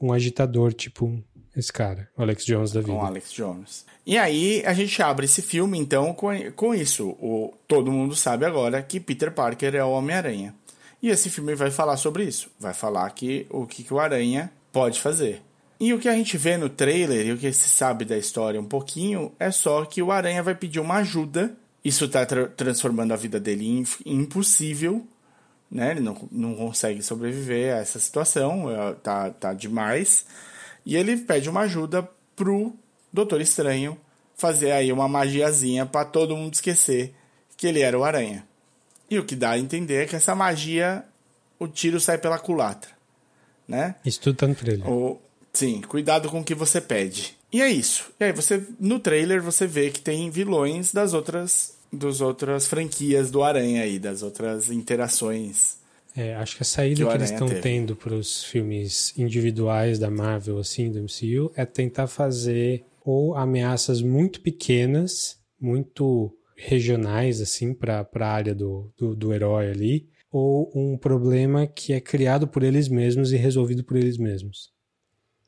um 0.00 0.12
agitador, 0.12 0.72
tipo 0.72 1.20
esse 1.60 1.72
cara, 1.72 2.08
o 2.16 2.22
Alex 2.22 2.44
Jones 2.44 2.72
da 2.72 2.80
vida. 2.80 2.92
Com 2.92 3.04
Alex 3.04 3.32
Jones. 3.32 3.86
E 4.04 4.18
aí 4.18 4.62
a 4.66 4.72
gente 4.72 5.00
abre 5.02 5.26
esse 5.26 5.42
filme, 5.42 5.78
então, 5.78 6.12
com, 6.12 6.30
com 6.52 6.74
isso. 6.74 7.10
O, 7.20 7.54
todo 7.68 7.92
mundo 7.92 8.16
sabe 8.16 8.44
agora 8.44 8.82
que 8.82 8.98
Peter 8.98 9.30
Parker 9.30 9.74
é 9.74 9.84
o 9.84 9.90
Homem-Aranha. 9.90 10.54
E 11.02 11.08
esse 11.08 11.30
filme 11.30 11.54
vai 11.54 11.70
falar 11.70 11.96
sobre 11.96 12.24
isso. 12.24 12.50
Vai 12.58 12.74
falar 12.74 13.08
que 13.10 13.46
o 13.48 13.66
que, 13.66 13.82
que 13.82 13.94
o 13.94 14.00
Aranha 14.00 14.50
pode 14.72 15.00
fazer. 15.00 15.42
E 15.78 15.94
o 15.94 15.98
que 15.98 16.08
a 16.08 16.14
gente 16.14 16.36
vê 16.36 16.58
no 16.58 16.68
trailer 16.68 17.26
e 17.26 17.32
o 17.32 17.38
que 17.38 17.50
se 17.52 17.70
sabe 17.70 18.04
da 18.04 18.18
história 18.18 18.60
um 18.60 18.66
pouquinho 18.66 19.32
é 19.38 19.50
só 19.50 19.84
que 19.86 20.02
o 20.02 20.12
Aranha 20.12 20.42
vai 20.42 20.54
pedir 20.54 20.78
uma 20.78 20.96
ajuda. 20.96 21.54
Isso 21.82 22.04
está 22.04 22.26
tra 22.26 22.48
transformando 22.48 23.12
a 23.12 23.16
vida 23.16 23.40
dele 23.40 23.66
em 23.66 23.84
impossível. 24.04 25.06
Né? 25.70 25.92
Ele 25.92 26.00
não, 26.00 26.28
não 26.30 26.54
consegue 26.54 27.02
sobreviver 27.02 27.74
a 27.74 27.78
essa 27.78 27.98
situação. 27.98 28.70
É, 28.70 28.92
tá, 28.94 29.30
tá 29.30 29.54
demais. 29.54 30.26
E 30.84 30.96
ele 30.96 31.16
pede 31.16 31.48
uma 31.48 31.60
ajuda 31.60 32.08
pro 32.34 32.74
Doutor 33.12 33.40
Estranho 33.40 33.98
fazer 34.36 34.72
aí 34.72 34.92
uma 34.92 35.06
magiazinha 35.06 35.84
para 35.84 36.04
todo 36.04 36.36
mundo 36.36 36.54
esquecer 36.54 37.14
que 37.56 37.66
ele 37.66 37.80
era 37.80 37.98
o 37.98 38.04
Aranha. 38.04 38.46
E 39.10 39.18
o 39.18 39.24
que 39.24 39.36
dá 39.36 39.50
a 39.50 39.58
entender 39.58 40.04
é 40.04 40.06
que 40.06 40.16
essa 40.16 40.34
magia, 40.34 41.04
o 41.58 41.68
tiro 41.68 42.00
sai 42.00 42.16
pela 42.16 42.38
culatra, 42.38 42.90
né? 43.68 43.96
Isso 44.04 44.20
tudo 44.20 44.36
tá 44.36 44.46
no 44.46 44.54
trailer. 44.54 44.88
O, 44.88 45.20
sim, 45.52 45.82
cuidado 45.82 46.30
com 46.30 46.40
o 46.40 46.44
que 46.44 46.54
você 46.54 46.80
pede. 46.80 47.36
E 47.52 47.60
é 47.60 47.68
isso. 47.68 48.10
E 48.18 48.24
aí 48.24 48.32
você 48.32 48.64
no 48.78 48.98
trailer 48.98 49.42
você 49.42 49.66
vê 49.66 49.90
que 49.90 50.00
tem 50.00 50.30
vilões 50.30 50.92
das 50.92 51.12
outras 51.12 51.78
das 51.92 52.20
outras 52.20 52.68
franquias 52.68 53.32
do 53.32 53.42
Aranha 53.42 53.82
aí, 53.82 53.98
das 53.98 54.22
outras 54.22 54.70
interações 54.70 55.79
é, 56.16 56.34
acho 56.34 56.56
que 56.56 56.62
a 56.62 56.66
saída 56.66 57.04
que, 57.04 57.08
que 57.08 57.16
eles 57.16 57.30
estão 57.30 57.48
tendo 57.48 57.94
para 57.94 58.14
os 58.14 58.44
filmes 58.44 59.16
individuais 59.16 59.98
da 59.98 60.10
Marvel, 60.10 60.58
assim, 60.58 60.90
do 60.90 60.98
MCU, 60.98 61.52
é 61.54 61.64
tentar 61.64 62.06
fazer 62.06 62.84
ou 63.04 63.34
ameaças 63.36 64.02
muito 64.02 64.40
pequenas, 64.40 65.38
muito 65.60 66.34
regionais, 66.56 67.40
assim, 67.40 67.72
para 67.72 68.06
a 68.14 68.26
área 68.26 68.54
do, 68.54 68.92
do, 68.96 69.16
do, 69.16 69.32
herói 69.32 69.70
ali, 69.70 70.08
ou 70.30 70.70
um 70.74 70.96
problema 70.98 71.66
que 71.66 71.92
é 71.92 72.00
criado 72.00 72.46
por 72.46 72.62
eles 72.62 72.88
mesmos 72.88 73.32
e 73.32 73.36
resolvido 73.36 73.82
por 73.82 73.96
eles 73.96 74.18
mesmos. 74.18 74.70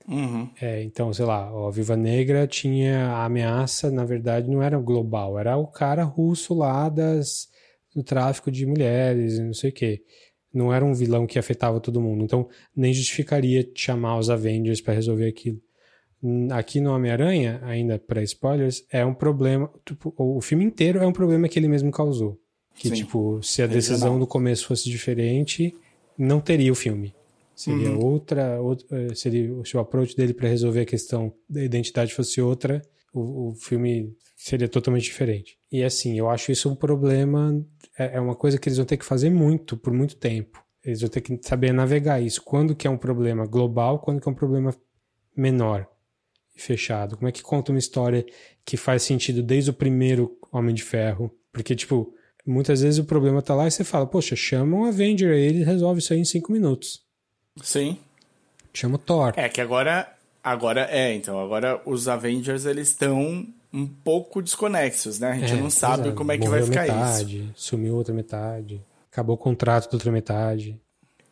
Uhum. 0.08 0.50
É, 0.60 0.82
então, 0.82 1.12
sei 1.12 1.24
lá, 1.24 1.48
a 1.48 1.70
Viva 1.70 1.96
Negra 1.96 2.46
tinha 2.46 3.08
a 3.08 3.24
ameaça, 3.24 3.90
na 3.90 4.04
verdade, 4.04 4.50
não 4.50 4.62
era 4.62 4.78
global, 4.78 5.38
era 5.38 5.56
o 5.56 5.66
cara 5.66 6.02
russo 6.02 6.54
lá 6.54 6.88
das, 6.88 7.48
do 7.94 8.02
tráfico 8.02 8.50
de 8.50 8.66
mulheres, 8.66 9.38
não 9.38 9.54
sei 9.54 9.70
o 9.70 9.72
quê. 9.72 10.02
Não 10.53 10.72
era 10.72 10.84
um 10.84 10.92
vilão 10.92 11.26
que 11.26 11.38
afetava 11.38 11.80
todo 11.80 12.00
mundo. 12.00 12.24
Então, 12.24 12.48
nem 12.74 12.92
justificaria 12.92 13.68
chamar 13.74 14.18
os 14.18 14.28
Avengers 14.28 14.80
para 14.80 14.94
resolver 14.94 15.26
aquilo. 15.26 15.61
Aqui 16.53 16.80
no 16.80 16.94
Homem-Aranha, 16.94 17.61
ainda 17.64 17.98
para 17.98 18.22
spoilers, 18.22 18.84
é 18.90 19.05
um 19.05 19.14
problema. 19.14 19.70
Tipo, 19.84 20.14
o 20.16 20.40
filme 20.40 20.64
inteiro 20.64 21.00
é 21.00 21.07
um 21.07 21.12
problema 21.12 21.48
que 21.48 21.59
ele 21.59 21.68
mesmo 21.68 21.90
causou. 21.90 22.38
Que, 22.74 22.88
Sim. 22.88 22.94
tipo, 22.94 23.42
se 23.42 23.62
a 23.62 23.66
decisão 23.66 24.18
do 24.18 24.26
começo 24.26 24.66
fosse 24.66 24.88
diferente, 24.88 25.74
não 26.16 26.40
teria 26.40 26.70
o 26.70 26.74
filme. 26.74 27.14
Seria 27.55 27.90
uhum. 27.90 28.05
outra, 28.05 28.61
outra. 28.61 28.86
Eh, 28.90 29.14
seria, 29.14 29.50
se 29.64 29.76
o 29.76 29.80
approach 29.80 30.16
dele 30.16 30.32
para 30.32 30.48
resolver 30.48 30.80
a 30.80 30.86
questão 30.86 31.32
da 31.48 31.62
identidade 31.62 32.14
fosse 32.14 32.40
outra, 32.40 32.82
o, 33.12 33.50
o 33.50 33.54
filme 33.54 34.16
seria 34.36 34.68
totalmente 34.68 35.04
diferente. 35.04 35.58
E 35.70 35.82
assim, 35.82 36.18
eu 36.18 36.28
acho 36.28 36.50
isso 36.50 36.70
um 36.70 36.74
problema, 36.74 37.64
é, 37.98 38.16
é, 38.16 38.20
uma 38.20 38.34
coisa 38.34 38.58
que 38.58 38.68
eles 38.68 38.78
vão 38.78 38.86
ter 38.86 38.96
que 38.96 39.04
fazer 39.04 39.30
muito, 39.30 39.76
por 39.76 39.92
muito 39.92 40.16
tempo. 40.16 40.62
Eles 40.84 41.00
vão 41.00 41.10
ter 41.10 41.20
que 41.20 41.38
saber 41.42 41.72
navegar 41.72 42.20
isso. 42.20 42.42
Quando 42.42 42.74
que 42.74 42.86
é 42.86 42.90
um 42.90 42.98
problema 42.98 43.46
global, 43.46 44.00
quando 44.00 44.20
que 44.20 44.28
é 44.28 44.32
um 44.32 44.34
problema 44.34 44.74
menor 45.36 45.86
e 46.54 46.60
fechado. 46.60 47.16
Como 47.16 47.28
é 47.28 47.32
que 47.32 47.42
conta 47.42 47.72
uma 47.72 47.78
história 47.78 48.24
que 48.64 48.76
faz 48.76 49.02
sentido 49.02 49.42
desde 49.42 49.70
o 49.70 49.74
primeiro 49.74 50.36
Homem 50.50 50.74
de 50.74 50.82
Ferro? 50.82 51.30
Porque, 51.52 51.74
tipo, 51.74 52.12
muitas 52.46 52.80
vezes 52.80 52.98
o 52.98 53.04
problema 53.04 53.40
tá 53.40 53.54
lá 53.54 53.66
e 53.66 53.70
você 53.70 53.84
fala, 53.84 54.06
poxa, 54.06 54.34
chama 54.36 54.76
um 54.76 54.84
Avenger 54.84 55.32
aí, 55.32 55.42
ele 55.42 55.64
resolve 55.64 56.00
isso 56.00 56.12
aí 56.12 56.18
em 56.18 56.24
cinco 56.24 56.52
minutos. 56.52 57.02
Sim. 57.62 57.98
Chama 58.74 58.96
o 58.96 58.98
Thor. 58.98 59.34
É 59.36 59.48
que 59.48 59.60
agora, 59.60 60.12
agora 60.43 60.88
é, 60.90 61.14
então, 61.14 61.38
agora 61.40 61.80
os 61.84 62.09
Avengers 62.09 62.66
eles 62.66 62.88
estão 62.88 63.47
um 63.72 63.86
pouco 63.86 64.43
desconexos, 64.43 65.18
né? 65.18 65.30
A 65.30 65.38
gente 65.38 65.55
é, 65.55 65.57
não 65.57 65.70
sabe 65.70 66.11
é. 66.11 66.12
como 66.12 66.32
é 66.32 66.38
que 66.38 66.49
vai 66.49 66.62
ficar 66.62 66.82
metade, 66.82 67.38
isso. 67.38 67.53
Sumiu 67.57 67.97
outra 67.97 68.12
metade, 68.12 68.80
acabou 69.11 69.34
o 69.34 69.38
contrato 69.38 69.90
da 69.90 69.97
outra 69.97 70.12
metade. 70.12 70.78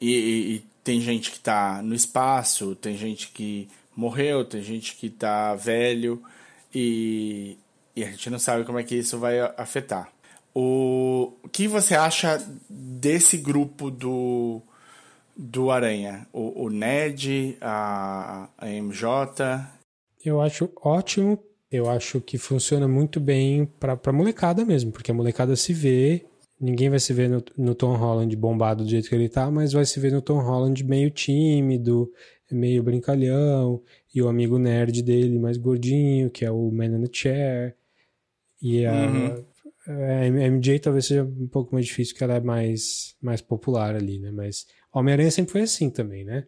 E, 0.00 0.11
e, 0.11 0.54
e, 0.54 0.64
tem 0.82 1.00
gente 1.00 1.30
que 1.30 1.38
tá 1.38 1.82
no 1.82 1.94
espaço, 1.94 2.74
tem 2.74 2.96
gente 2.96 3.28
que 3.28 3.68
morreu, 3.94 4.44
tem 4.44 4.62
gente 4.62 4.96
que 4.96 5.11
tá 5.11 5.54
velho 5.54 6.22
e, 6.74 7.58
e 7.94 8.02
a 8.02 8.06
gente 8.06 8.30
não 8.30 8.38
sabe 8.38 8.64
como 8.64 8.78
é 8.78 8.82
que 8.82 8.94
isso 8.94 9.18
vai 9.18 9.38
afetar. 9.58 10.11
O, 10.54 11.34
o 11.42 11.48
que 11.48 11.68
você 11.68 11.94
acha 11.94 12.42
desse 12.68 13.36
grupo 13.36 13.90
do 13.90 14.62
do 15.41 15.70
Aranha? 15.70 16.26
O, 16.32 16.64
o 16.64 16.70
Ned, 16.70 17.57
a, 17.61 18.51
a 18.59 18.68
MJ? 18.68 19.66
Eu 20.24 20.41
acho 20.41 20.70
ótimo. 20.76 21.43
Eu 21.70 21.88
acho 21.88 22.20
que 22.20 22.36
funciona 22.36 22.86
muito 22.86 23.18
bem 23.20 23.64
pra, 23.64 23.97
pra 23.97 24.12
molecada 24.12 24.64
mesmo, 24.64 24.93
porque 24.93 25.11
a 25.11 25.14
molecada 25.14 25.57
se 25.57 25.72
vê. 25.72 26.26
Ninguém 26.61 26.91
vai 26.91 26.99
se 26.99 27.14
ver 27.14 27.30
no, 27.30 27.43
no 27.57 27.74
Tom 27.74 27.97
Holland 27.97 28.36
bombado 28.36 28.84
do 28.84 28.91
jeito 28.91 29.09
que 29.09 29.14
ele 29.14 29.30
tá, 29.30 29.51
mas 29.51 29.72
vai 29.72 29.86
se 29.86 29.99
ver 29.99 30.12
no 30.12 30.20
Tom 30.20 30.41
Holland 30.41 30.84
meio 30.84 31.11
tímido, 31.11 32.12
meio 32.51 32.82
brincalhão, 32.82 33.80
e 34.14 34.20
o 34.20 34.28
amigo 34.28 34.59
nerd 34.59 35.03
dele 35.03 35.38
mais 35.38 35.57
gordinho, 35.57 36.28
que 36.28 36.45
é 36.45 36.51
o 36.51 36.70
Man 36.70 36.99
in 36.99 37.05
the 37.05 37.11
Chair. 37.11 37.76
E 38.61 38.84
a, 38.84 38.93
uhum. 38.93 39.45
a 39.86 40.51
MJ 40.51 40.80
talvez 40.80 41.07
seja 41.07 41.24
um 41.24 41.47
pouco 41.47 41.72
mais 41.72 41.86
difícil, 41.86 42.14
porque 42.14 42.24
ela 42.24 42.34
é 42.34 42.41
mais, 42.41 43.16
mais 43.22 43.41
popular 43.41 43.95
ali, 43.95 44.18
né? 44.18 44.30
Mas 44.30 44.66
Homem-Aranha 44.93 45.30
sempre 45.30 45.53
foi 45.53 45.62
assim 45.62 45.88
também, 45.91 46.24
né? 46.24 46.47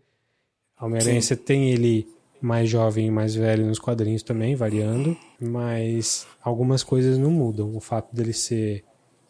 Homem-Aranha 0.81 1.23
você 1.23 1.37
tem 1.37 1.71
ele 1.71 2.09
mais 2.41 2.69
jovem 2.69 3.07
e 3.07 3.11
mais 3.11 3.35
velho 3.35 3.65
nos 3.65 3.79
quadrinhos 3.79 4.23
também, 4.23 4.57
variando, 4.57 5.17
mas 5.41 6.27
algumas 6.43 6.83
coisas 6.83 7.17
não 7.17 7.31
mudam. 7.31 7.77
O 7.77 7.81
fato 7.81 8.15
dele 8.15 8.33
ser 8.33 8.85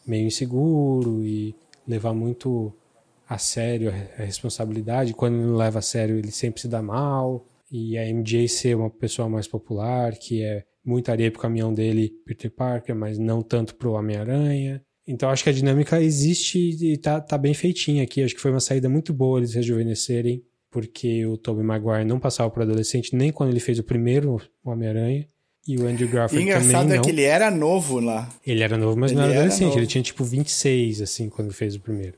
meio 0.06 0.26
inseguro 0.26 1.22
e 1.22 1.54
levar 1.86 2.14
muito 2.14 2.72
a 3.28 3.38
sério 3.38 3.90
a 3.90 4.22
responsabilidade, 4.22 5.14
quando 5.14 5.34
ele 5.34 5.46
não 5.46 5.56
leva 5.56 5.78
a 5.78 5.82
sério, 5.82 6.16
ele 6.16 6.30
sempre 6.30 6.60
se 6.60 6.68
dá 6.68 6.82
mal. 6.82 7.46
E 7.70 7.96
a 7.96 8.06
MJ 8.06 8.48
ser 8.48 8.76
uma 8.76 8.90
pessoa 8.90 9.28
mais 9.28 9.46
popular, 9.46 10.12
que 10.12 10.42
é 10.42 10.64
muita 10.84 11.12
areia 11.12 11.30
pro 11.30 11.40
caminhão 11.40 11.72
dele, 11.72 12.12
Peter 12.26 12.50
Parker, 12.50 12.94
mas 12.94 13.18
não 13.18 13.40
tanto 13.42 13.74
pro 13.76 13.92
Homem-Aranha. 13.92 14.82
Então 15.06 15.30
acho 15.30 15.42
que 15.42 15.50
a 15.50 15.52
dinâmica 15.52 16.00
existe 16.00 16.58
e 16.58 16.96
tá, 16.96 17.20
tá 17.20 17.36
bem 17.36 17.54
feitinha 17.54 18.02
aqui. 18.04 18.22
Acho 18.22 18.34
que 18.34 18.40
foi 18.40 18.50
uma 18.50 18.60
saída 18.60 18.88
muito 18.88 19.12
boa 19.12 19.38
eles 19.38 19.54
rejuvenescerem, 19.54 20.42
porque 20.70 21.26
o 21.26 21.36
Tobey 21.36 21.64
Maguire 21.64 22.04
não 22.04 22.20
passava 22.20 22.50
por 22.50 22.62
adolescente 22.62 23.14
nem 23.14 23.32
quando 23.32 23.50
ele 23.50 23.60
fez 23.60 23.78
o 23.78 23.84
primeiro 23.84 24.40
Homem-Aranha. 24.64 25.28
E 25.66 25.78
o 25.78 25.86
Andrew 25.86 26.08
Garfield 26.08 26.44
também 26.44 26.72
não. 26.72 26.82
engraçado 26.82 26.92
é 26.92 26.98
que 26.98 27.10
ele 27.10 27.22
era 27.22 27.50
novo 27.50 28.00
lá. 28.00 28.28
Ele 28.44 28.64
era 28.64 28.76
novo, 28.76 28.98
mas 28.98 29.12
ele 29.12 29.20
não 29.20 29.28
era 29.28 29.38
adolescente. 29.38 29.70
Era 29.70 29.80
ele 29.80 29.86
tinha 29.86 30.02
tipo 30.02 30.24
26, 30.24 31.02
assim, 31.02 31.28
quando 31.28 31.52
fez 31.52 31.76
o 31.76 31.80
primeiro. 31.80 32.14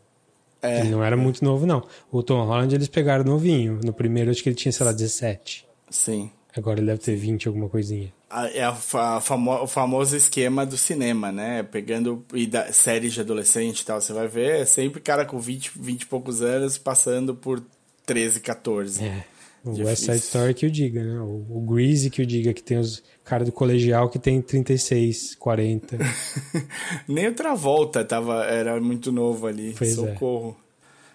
É. 0.63 0.81
Ele 0.81 0.89
não 0.89 1.05
era 1.05 1.15
muito 1.15 1.45
novo, 1.45 1.67
não. 1.67 1.87
O 2.11 2.23
Tom 2.23 2.43
Holland 2.47 2.75
eles 2.75 2.89
pegaram 2.89 3.23
novinho. 3.23 3.81
No 3.85 3.93
primeiro 3.93 4.31
acho 4.31 4.43
que 4.43 4.49
ele 4.49 4.57
tinha, 4.57 4.73
sei 4.73 4.87
lá, 4.87 4.93
17. 4.93 5.67
Sim. 5.91 6.31
Agora 6.57 6.81
ele 6.81 6.87
deve 6.87 7.01
ter 7.01 7.17
20, 7.17 7.49
alguma 7.49 7.69
coisinha. 7.69 8.11
É 8.53 8.73
famo, 9.21 9.63
o 9.63 9.67
famoso 9.67 10.17
esquema 10.17 10.67
do 10.67 10.77
cinema, 10.77 11.31
né? 11.31 11.63
Pegando 11.63 12.25
e 12.35 12.47
da, 12.47 12.73
séries 12.73 13.13
de 13.13 13.21
adolescente 13.21 13.81
e 13.81 13.85
tal, 13.85 14.01
você 14.01 14.13
vai 14.13 14.27
ver, 14.27 14.63
é 14.63 14.65
sempre 14.65 15.01
cara 15.01 15.25
com 15.25 15.39
20, 15.39 15.73
20 15.77 16.03
e 16.03 16.07
poucos 16.07 16.43
anos 16.43 16.77
passando 16.77 17.35
por 17.35 17.63
13, 18.05 18.41
14. 18.41 19.05
É. 19.05 19.25
O 19.65 19.71
Difícil. 19.71 19.87
West 19.87 20.03
Side 20.03 20.17
Story 20.19 20.55
que 20.55 20.67
o 20.67 20.71
diga, 20.71 21.03
né? 21.03 21.21
O, 21.21 21.47
o 21.49 21.61
Greasy 21.67 22.11
que 22.11 22.21
o 22.21 22.27
diga, 22.27 22.53
que 22.53 22.63
tem 22.63 22.77
os 22.77 23.03
cara 23.25 23.45
do 23.45 23.53
colegial 23.53 24.11
que 24.11 24.19
tem 24.19 24.43
36, 24.43 25.35
40. 25.37 25.97
Nem 27.09 27.29
outra 27.29 27.55
volta 27.55 28.05
tava, 28.05 28.45
era 28.45 28.79
muito 28.79 29.11
novo 29.11 29.47
ali. 29.47 29.75
Pois 29.77 29.93
é. 29.93 29.95
Socorro. 29.95 30.57
É. 30.61 30.65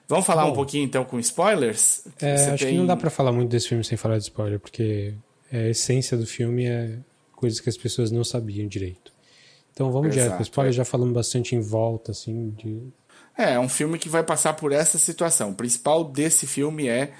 Vamos 0.07 0.25
falar 0.25 0.45
Bom, 0.45 0.51
um 0.51 0.55
pouquinho 0.55 0.83
então 0.83 1.05
com 1.05 1.19
spoilers? 1.19 2.01
É, 2.19 2.33
acho 2.33 2.65
tem... 2.65 2.73
que 2.73 2.77
não 2.79 2.87
dá 2.87 2.97
para 2.97 3.11
falar 3.11 3.31
muito 3.31 3.49
desse 3.49 3.67
filme 3.69 3.83
sem 3.83 3.95
falar 3.95 4.17
de 4.17 4.23
spoiler, 4.23 4.59
porque 4.59 5.13
a 5.53 5.67
essência 5.67 6.17
do 6.17 6.25
filme 6.25 6.65
é 6.65 6.97
coisas 7.39 7.61
que 7.61 7.69
as 7.69 7.77
pessoas 7.77 8.11
não 8.11 8.23
sabiam 8.23 8.67
direito. 8.67 9.13
Então 9.71 9.91
vamos 9.91 10.09
Exato, 10.09 10.25
direto 10.25 10.41
spoiler, 10.41 10.73
é. 10.73 10.75
já 10.75 10.83
falamos 10.83 11.13
bastante 11.13 11.55
em 11.55 11.61
volta, 11.61 12.11
assim, 12.11 12.49
de... 12.51 12.81
É, 13.37 13.53
é 13.53 13.59
um 13.59 13.69
filme 13.69 13.97
que 13.97 14.09
vai 14.09 14.23
passar 14.23 14.53
por 14.53 14.73
essa 14.73 14.97
situação. 14.97 15.51
O 15.51 15.55
principal 15.55 16.03
desse 16.03 16.45
filme 16.45 16.89
é 16.89 17.13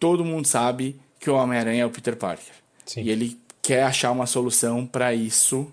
todo 0.00 0.24
mundo 0.24 0.48
sabe 0.48 1.00
que 1.20 1.30
o 1.30 1.34
Homem-Aranha 1.34 1.84
é 1.84 1.86
o 1.86 1.90
Peter 1.90 2.16
Parker. 2.16 2.52
Sim. 2.84 3.02
E 3.02 3.10
ele 3.10 3.38
quer 3.62 3.84
achar 3.84 4.10
uma 4.10 4.26
solução 4.26 4.84
para 4.84 5.14
isso 5.14 5.72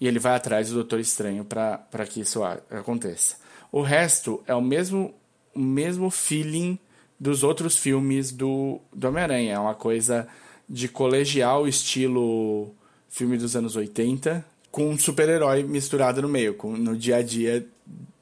e 0.00 0.08
ele 0.08 0.18
vai 0.18 0.34
atrás 0.34 0.70
do 0.70 0.76
Doutor 0.76 0.98
Estranho 0.98 1.44
para 1.44 2.06
que 2.08 2.22
isso 2.22 2.42
aconteça. 2.42 3.36
O 3.70 3.82
resto 3.82 4.42
é 4.46 4.54
o 4.54 4.62
mesmo, 4.62 5.14
o 5.54 5.60
mesmo 5.60 6.10
feeling 6.10 6.78
dos 7.18 7.42
outros 7.42 7.76
filmes 7.76 8.32
do, 8.32 8.80
do 8.90 9.08
Homem-Aranha. 9.08 9.52
É 9.52 9.58
uma 9.58 9.74
coisa 9.74 10.26
de 10.66 10.88
colegial, 10.88 11.68
estilo 11.68 12.74
filme 13.10 13.36
dos 13.36 13.56
anos 13.56 13.76
80, 13.76 14.44
com 14.70 14.88
um 14.88 14.98
super-herói 14.98 15.62
misturado 15.64 16.22
no 16.22 16.28
meio, 16.28 16.54
com, 16.54 16.76
no 16.76 16.96
dia 16.96 17.16
a 17.16 17.22
dia 17.22 17.66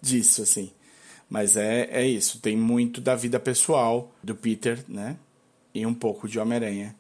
disso, 0.01 0.43
assim. 0.43 0.73
Mas 1.29 1.57
é, 1.57 1.89
é 1.93 2.07
isso, 2.07 2.41
tem 2.41 2.57
muito 2.57 3.01
da 3.01 3.15
vida 3.15 3.39
pessoal 3.39 4.13
do 4.25 4.35
Peter, 4.35 4.83
né? 4.89 5.17
E 5.75 5.85
um 5.85 5.95
pouco 5.95 6.27
de 6.27 6.39
Homem-Aranha, 6.39 6.97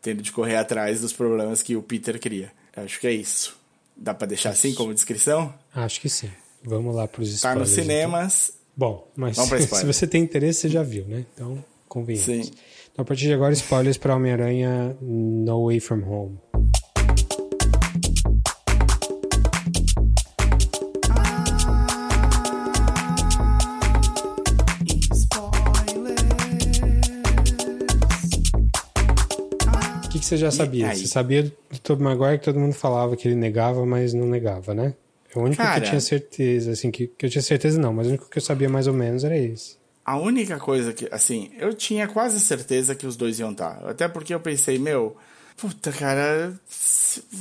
tendo 0.00 0.22
de 0.22 0.30
correr 0.30 0.56
atrás 0.56 1.00
dos 1.00 1.12
problemas 1.12 1.60
que 1.60 1.74
o 1.74 1.82
Peter 1.82 2.20
cria. 2.20 2.52
Acho 2.76 3.00
que 3.00 3.06
é 3.06 3.12
isso. 3.12 3.56
Dá 3.96 4.14
para 4.14 4.28
deixar 4.28 4.50
assim 4.50 4.72
como 4.74 4.94
descrição? 4.94 5.52
Acho 5.74 6.00
que 6.00 6.08
sim. 6.08 6.30
Vamos 6.62 6.94
lá 6.94 7.06
para 7.06 7.22
os 7.22 7.30
spoilers. 7.30 7.42
Tá 7.42 7.60
nos 7.60 7.72
então. 7.72 7.84
cinemas. 7.84 8.48
Então. 8.48 8.64
Bom, 8.76 9.08
mas 9.16 9.36
se 9.70 9.84
você 9.84 10.06
tem 10.06 10.22
interesse, 10.22 10.60
você 10.60 10.68
já 10.68 10.82
viu, 10.82 11.04
né? 11.04 11.26
Então, 11.34 11.62
convenhamos. 11.88 12.24
Sim. 12.24 12.52
Então, 12.92 13.02
a 13.02 13.04
partir 13.04 13.24
de 13.24 13.34
agora, 13.34 13.52
spoilers 13.52 13.98
para 13.98 14.14
Homem-Aranha 14.14 14.96
No 15.00 15.66
Way 15.66 15.80
From 15.80 16.02
Home. 16.08 16.38
Você 30.34 30.38
já 30.38 30.50
sabia? 30.50 30.94
Você 30.94 31.06
sabia 31.06 31.42
do 31.44 31.78
Tobey 31.82 32.04
Maguire 32.04 32.38
que 32.38 32.44
todo 32.44 32.58
mundo 32.58 32.74
falava 32.74 33.16
que 33.16 33.28
ele 33.28 33.34
negava, 33.34 33.84
mas 33.86 34.12
não 34.12 34.26
negava, 34.26 34.74
né? 34.74 34.94
É 35.34 35.38
o 35.38 35.42
único 35.42 35.62
Cara, 35.62 35.80
que 35.80 35.86
eu 35.86 35.90
tinha 35.90 36.00
certeza, 36.00 36.72
assim, 36.72 36.90
que, 36.90 37.06
que 37.06 37.26
eu 37.26 37.30
tinha 37.30 37.42
certeza 37.42 37.80
não, 37.80 37.92
mas 37.92 38.06
o 38.06 38.10
único 38.10 38.28
que 38.28 38.38
eu 38.38 38.42
sabia 38.42 38.68
mais 38.68 38.86
ou 38.86 38.94
menos 38.94 39.24
era 39.24 39.36
esse. 39.36 39.76
A 40.04 40.16
única 40.18 40.58
coisa 40.58 40.92
que, 40.92 41.08
assim, 41.10 41.50
eu 41.58 41.72
tinha 41.72 42.06
quase 42.06 42.38
certeza 42.38 42.94
que 42.94 43.06
os 43.06 43.16
dois 43.16 43.38
iam 43.38 43.52
estar. 43.52 43.82
Até 43.88 44.06
porque 44.06 44.34
eu 44.34 44.40
pensei, 44.40 44.78
meu, 44.78 45.16
puta, 45.56 45.90
cara, 45.90 46.52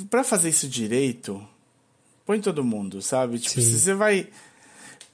para 0.09 0.23
fazer 0.23 0.49
isso 0.49 0.67
direito, 0.67 1.45
põe 2.25 2.39
todo 2.39 2.63
mundo, 2.63 3.01
sabe? 3.01 3.37
Tipo, 3.37 3.61
Sim. 3.61 3.69
se 3.69 3.79
você 3.79 3.93
vai. 3.93 4.27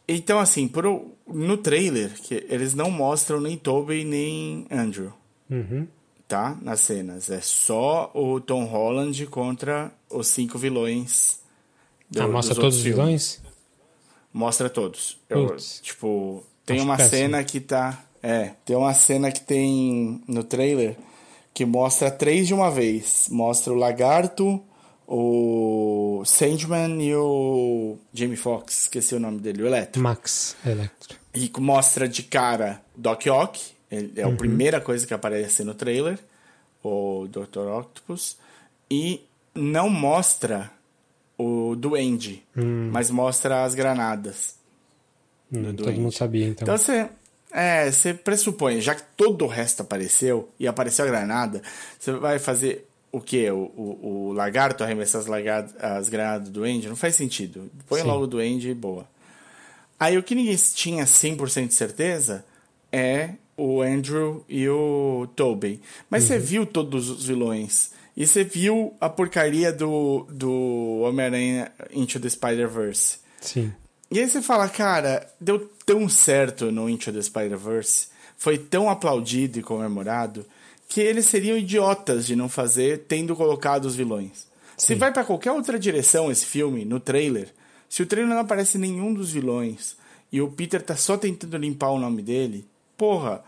Então, 0.07 0.39
assim, 0.39 0.67
pro, 0.67 1.11
no 1.27 1.57
trailer, 1.57 2.11
que 2.21 2.45
eles 2.49 2.73
não 2.73 2.89
mostram 2.91 3.41
nem 3.41 3.57
Tobey 3.57 4.05
nem 4.05 4.65
Andrew, 4.71 5.11
Uhum. 5.49 5.87
Tá? 6.29 6.57
Nas 6.61 6.79
cenas. 6.79 7.29
É 7.29 7.41
só 7.41 8.09
o 8.13 8.39
Tom 8.39 8.63
Holland 8.63 9.25
contra 9.27 9.91
os 10.09 10.27
cinco 10.27 10.57
vilões. 10.57 11.39
do- 12.09 12.21
ah, 12.21 12.27
mostra 12.27 12.55
dos 12.55 12.61
todos 12.63 12.77
os 12.77 12.81
filmes. 12.83 12.97
vilões? 12.99 13.41
Mostra 14.33 14.69
todos. 14.69 15.17
Eu, 15.29 15.55
tipo, 15.81 16.43
tem 16.65 16.77
Acho 16.77 16.85
uma 16.85 16.95
péssimo. 16.97 17.17
cena 17.17 17.43
que 17.43 17.59
tá. 17.59 18.03
É, 18.23 18.51
tem 18.65 18.75
uma 18.75 18.93
cena 18.93 19.31
que 19.31 19.41
tem 19.41 20.21
no 20.27 20.43
trailer 20.43 20.95
que 21.53 21.65
mostra 21.65 22.09
três 22.11 22.47
de 22.47 22.53
uma 22.53 22.69
vez. 22.71 23.27
Mostra 23.29 23.73
o 23.73 23.75
Lagarto, 23.75 24.61
o 25.07 26.21
Sandman 26.25 27.01
e 27.03 27.15
o 27.15 27.97
Jamie 28.13 28.35
Foxx, 28.37 28.81
esqueci 28.81 29.15
o 29.15 29.19
nome 29.19 29.39
dele, 29.39 29.63
o 29.63 29.67
Electro. 29.67 30.01
Max 30.01 30.55
Electro. 30.65 31.17
E 31.33 31.51
mostra 31.59 32.07
de 32.07 32.23
cara 32.23 32.81
Doc 32.95 33.25
Ock, 33.27 33.59
ele 33.91 34.13
é 34.15 34.25
Uhum. 34.25 34.33
a 34.33 34.37
primeira 34.37 34.79
coisa 34.81 35.05
que 35.07 35.13
aparece 35.13 35.63
no 35.63 35.73
trailer, 35.73 36.19
o 36.83 37.27
Dr. 37.29 37.59
Octopus, 37.79 38.37
e 38.89 39.21
não 39.55 39.89
mostra 39.89 40.71
o 41.37 41.75
Duende, 41.75 42.43
Hum. 42.55 42.89
mas 42.91 43.09
mostra 43.09 43.63
as 43.63 43.73
granadas. 43.75 44.55
Hum, 45.51 45.73
do 45.73 45.83
todo 45.83 45.93
mundo 45.99 46.11
sabia, 46.13 46.47
então. 46.47 46.63
Então 46.65 46.77
você, 46.77 47.09
é, 47.51 47.91
você 47.91 48.13
pressupõe, 48.13 48.79
já 48.81 48.93
que 48.95 49.03
todo 49.17 49.45
o 49.45 49.47
resto 49.47 49.81
apareceu 49.81 50.49
e 50.59 50.67
apareceu 50.67 51.05
a 51.05 51.07
granada, 51.07 51.61
você 51.99 52.11
vai 52.11 52.37
fazer 52.39 52.87
o 53.11 53.19
quê? 53.19 53.49
O, 53.49 53.57
o, 53.75 54.27
o 54.29 54.33
lagarto 54.33 54.83
arremessar 54.83 55.21
as, 55.21 55.27
as 55.83 56.09
granadas 56.09 56.47
do 56.49 56.59
Duende? 56.59 56.87
Não 56.87 56.95
faz 56.95 57.15
sentido. 57.15 57.69
Põe 57.87 58.01
Sim. 58.01 58.07
logo 58.07 58.25
o 58.25 58.27
Duende 58.27 58.69
e 58.69 58.73
boa. 58.75 59.07
Aí 59.99 60.17
o 60.17 60.23
que 60.23 60.35
ninguém 60.35 60.55
tinha 60.55 61.03
100% 61.05 61.67
de 61.67 61.73
certeza 61.73 62.45
é 62.91 63.31
o 63.59 63.81
Andrew 63.81 64.43
e 64.47 64.67
o 64.69 65.27
Tobey. 65.35 65.81
Mas 66.09 66.23
você 66.23 66.39
viu 66.39 66.65
todos 66.65 67.09
os 67.09 67.25
vilões. 67.25 67.91
E 68.15 68.25
você 68.25 68.43
viu 68.43 68.93
a 68.99 69.09
porcaria 69.09 69.71
do, 69.71 70.27
do 70.29 71.01
Homem-Aranha 71.03 71.71
Into 71.91 72.19
the 72.19 72.29
Spider-Verse. 72.29 73.19
Sim. 73.39 73.71
E 74.11 74.19
aí 74.19 74.29
você 74.29 74.41
fala, 74.41 74.67
cara, 74.67 75.27
deu 75.39 75.69
tão 75.85 76.09
certo 76.09 76.71
no 76.71 76.89
Into 76.89 77.13
the 77.13 77.21
Spider-Verse, 77.21 78.07
foi 78.37 78.57
tão 78.57 78.89
aplaudido 78.89 79.59
e 79.59 79.63
comemorado, 79.63 80.45
que 80.87 80.99
eles 80.99 81.27
seriam 81.27 81.57
idiotas 81.57 82.25
de 82.25 82.35
não 82.35 82.49
fazer 82.49 83.05
tendo 83.07 83.35
colocado 83.35 83.85
os 83.85 83.95
vilões. 83.95 84.47
Se 84.75 84.95
vai 84.95 85.11
pra 85.11 85.23
qualquer 85.23 85.51
outra 85.51 85.77
direção 85.77 86.31
esse 86.31 86.45
filme, 86.45 86.85
no 86.85 86.99
trailer, 86.99 87.53
se 87.87 88.01
o 88.01 88.05
trailer 88.05 88.33
não 88.33 88.41
aparece 88.41 88.77
nenhum 88.77 89.13
dos 89.13 89.31
vilões 89.31 89.95
e 90.31 90.41
o 90.41 90.49
Peter 90.49 90.81
tá 90.81 90.95
só 90.95 91.17
tentando 91.17 91.57
limpar 91.57 91.91
o 91.91 91.99
nome 91.99 92.21
dele, 92.21 92.65
porra, 92.99 93.41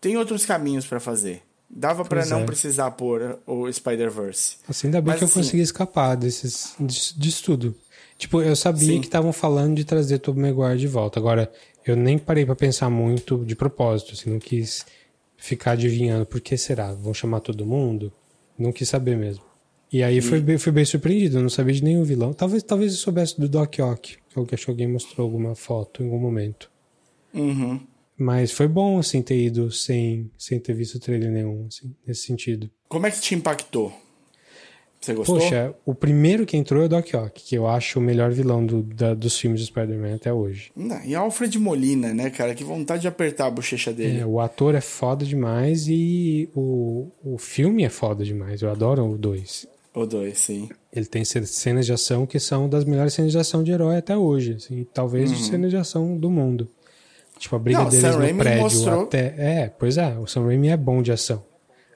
tem 0.00 0.16
outros 0.16 0.44
caminhos 0.46 0.86
pra 0.86 1.00
fazer. 1.00 1.42
Dava 1.68 2.04
pra 2.04 2.18
Pois 2.20 2.30
não 2.30 2.40
é. 2.40 2.44
precisar 2.44 2.90
pôr 2.90 3.38
o 3.46 3.72
Spider-Verse. 3.72 4.58
Assim, 4.68 4.88
ainda 4.88 5.00
bem 5.00 5.08
Mas, 5.12 5.18
que 5.18 5.24
eu 5.24 5.26
assim- 5.28 5.40
consegui 5.40 5.62
escapar 5.62 6.14
desses, 6.16 6.74
disso, 6.78 7.18
disso 7.18 7.42
tudo. 7.44 7.74
Tipo, 8.18 8.42
eu 8.42 8.54
sabia 8.54 8.86
Sim. 8.88 9.00
que 9.00 9.06
estavam 9.06 9.32
falando 9.32 9.74
de 9.74 9.84
trazer 9.84 10.18
Tobey 10.18 10.42
Maguire 10.52 10.78
de 10.78 10.86
volta. 10.86 11.18
Agora, 11.18 11.50
eu 11.84 11.96
nem 11.96 12.18
parei 12.18 12.44
pra 12.44 12.54
pensar 12.54 12.90
muito 12.90 13.42
de 13.44 13.56
propósito, 13.56 14.12
assim, 14.12 14.28
não 14.30 14.38
quis 14.38 14.84
ficar 15.38 15.72
adivinhando 15.72 16.26
por 16.26 16.40
que 16.40 16.56
será. 16.58 16.92
Vão 16.92 17.14
chamar 17.14 17.40
todo 17.40 17.64
mundo? 17.64 18.12
Não 18.58 18.70
quis 18.70 18.88
saber 18.90 19.16
mesmo. 19.16 19.42
E 19.90 20.02
aí 20.02 20.20
fui, 20.20 20.40
bem, 20.40 20.58
fui 20.58 20.72
bem 20.72 20.84
surpreendido, 20.84 21.38
eu 21.38 21.42
não 21.42 21.48
sabia 21.50 21.72
de 21.74 21.82
nenhum 21.82 22.04
vilão. 22.04 22.32
Talvez, 22.34 22.62
talvez 22.62 22.92
eu 22.92 22.98
soubesse 22.98 23.40
do 23.40 23.48
Doc 23.48 23.78
Ock, 23.80 24.18
que 24.28 24.38
eu 24.38 24.46
acho 24.52 24.64
que 24.66 24.70
alguém 24.70 24.86
mostrou 24.88 25.24
alguma 25.24 25.54
foto 25.54 26.02
em 26.02 26.06
algum 26.06 26.18
momento. 26.18 26.70
Uhum. 27.34 27.80
Mas 28.22 28.52
foi 28.52 28.68
bom, 28.68 28.98
assim, 28.98 29.20
ter 29.20 29.36
ido 29.42 29.70
sem, 29.72 30.30
sem 30.38 30.58
ter 30.60 30.74
visto 30.74 31.00
trailer 31.00 31.30
nenhum, 31.30 31.66
assim, 31.66 31.92
nesse 32.06 32.22
sentido. 32.26 32.70
Como 32.88 33.06
é 33.06 33.10
que 33.10 33.20
te 33.20 33.34
impactou? 33.34 33.92
Você 35.00 35.14
gostou? 35.14 35.40
Poxa, 35.40 35.74
o 35.84 35.92
primeiro 35.94 36.46
que 36.46 36.56
entrou 36.56 36.80
é 36.82 36.86
o 36.86 36.88
Doc 36.88 37.12
Ock, 37.14 37.42
que 37.42 37.56
eu 37.56 37.66
acho 37.66 37.98
o 37.98 38.02
melhor 38.02 38.30
vilão 38.30 38.64
do- 38.64 38.84
da- 38.84 39.14
dos 39.14 39.36
filmes 39.36 39.60
do 39.60 39.66
Spider-Man 39.66 40.14
até 40.14 40.32
hoje. 40.32 40.70
Não, 40.76 41.02
e 41.04 41.12
Alfred 41.12 41.58
Molina, 41.58 42.14
né, 42.14 42.30
cara? 42.30 42.54
Que 42.54 42.62
vontade 42.62 43.02
de 43.02 43.08
apertar 43.08 43.46
a 43.46 43.50
bochecha 43.50 43.92
dele. 43.92 44.20
É, 44.20 44.26
o 44.26 44.38
ator 44.38 44.76
é 44.76 44.80
foda 44.80 45.24
demais 45.24 45.88
e 45.88 46.48
o, 46.54 47.08
o 47.24 47.36
filme 47.36 47.82
é 47.82 47.88
foda 47.88 48.24
demais. 48.24 48.62
Eu 48.62 48.70
adoro 48.70 49.04
o 49.04 49.18
2. 49.18 49.66
O 49.92 50.06
dois, 50.06 50.38
sim. 50.38 50.70
Ele 50.92 51.04
tem 51.04 51.24
ce- 51.24 51.46
cenas 51.46 51.84
de 51.84 51.92
ação 51.92 52.24
que 52.24 52.38
são 52.38 52.68
das 52.68 52.84
melhores 52.84 53.12
cenas 53.12 53.32
de 53.32 53.38
ação 53.38 53.62
de 53.64 53.72
herói 53.72 53.96
até 53.96 54.16
hoje. 54.16 54.54
Assim, 54.54 54.86
talvez 54.94 55.30
de 55.32 55.42
cenas 55.44 55.70
de 55.70 55.76
ação 55.76 56.16
do 56.16 56.30
mundo. 56.30 56.68
Tipo, 57.42 57.56
a 57.56 57.58
briga. 57.58 57.80
Não, 57.80 57.88
deles 57.88 58.00
Sam 58.04 58.12
no 58.12 58.18
Raimi 58.18 58.38
prédio 58.38 58.62
mostrou- 58.62 59.02
até. 59.02 59.34
É, 59.36 59.68
pois 59.76 59.98
é, 59.98 60.16
o 60.16 60.28
Sam 60.28 60.44
Raimi 60.46 60.68
é 60.68 60.76
bom 60.76 61.02
de 61.02 61.10
ação. 61.10 61.42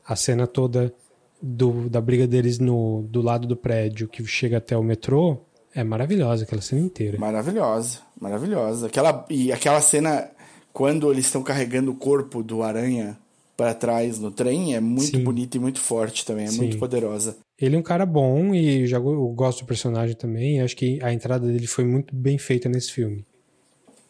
A 0.04 0.16
cena 0.16 0.44
toda 0.44 0.92
do, 1.40 1.88
da 1.88 2.00
briga 2.00 2.26
deles 2.26 2.58
no, 2.58 3.02
do 3.08 3.22
lado 3.22 3.46
do 3.46 3.56
prédio 3.56 4.08
que 4.08 4.24
chega 4.26 4.56
até 4.56 4.76
o 4.76 4.82
metrô 4.82 5.38
é 5.72 5.84
maravilhosa, 5.84 6.42
aquela 6.42 6.60
cena 6.60 6.80
inteira. 6.80 7.16
Maravilhosa, 7.16 8.00
maravilhosa. 8.20 8.88
Aquela, 8.88 9.24
e 9.30 9.52
aquela 9.52 9.80
cena 9.80 10.28
quando 10.72 11.12
eles 11.12 11.26
estão 11.26 11.44
carregando 11.44 11.92
o 11.92 11.94
corpo 11.94 12.42
do 12.42 12.64
aranha 12.64 13.16
para 13.56 13.72
trás 13.72 14.18
no 14.18 14.32
trem 14.32 14.74
é 14.74 14.80
muito 14.80 15.16
Sim. 15.16 15.22
bonita 15.22 15.56
e 15.56 15.60
muito 15.60 15.78
forte 15.80 16.26
também, 16.26 16.46
é 16.46 16.48
Sim. 16.48 16.58
muito 16.58 16.76
poderosa. 16.78 17.36
Ele 17.56 17.76
é 17.76 17.78
um 17.78 17.82
cara 17.82 18.04
bom 18.04 18.52
e 18.52 18.84
já 18.86 18.96
eu 18.96 19.28
gosto 19.28 19.60
do 19.60 19.66
personagem 19.66 20.16
também. 20.16 20.60
acho 20.60 20.76
que 20.76 20.98
a 21.02 21.12
entrada 21.12 21.46
dele 21.46 21.68
foi 21.68 21.84
muito 21.84 22.14
bem 22.16 22.36
feita 22.36 22.68
nesse 22.68 22.90
filme. 22.90 23.24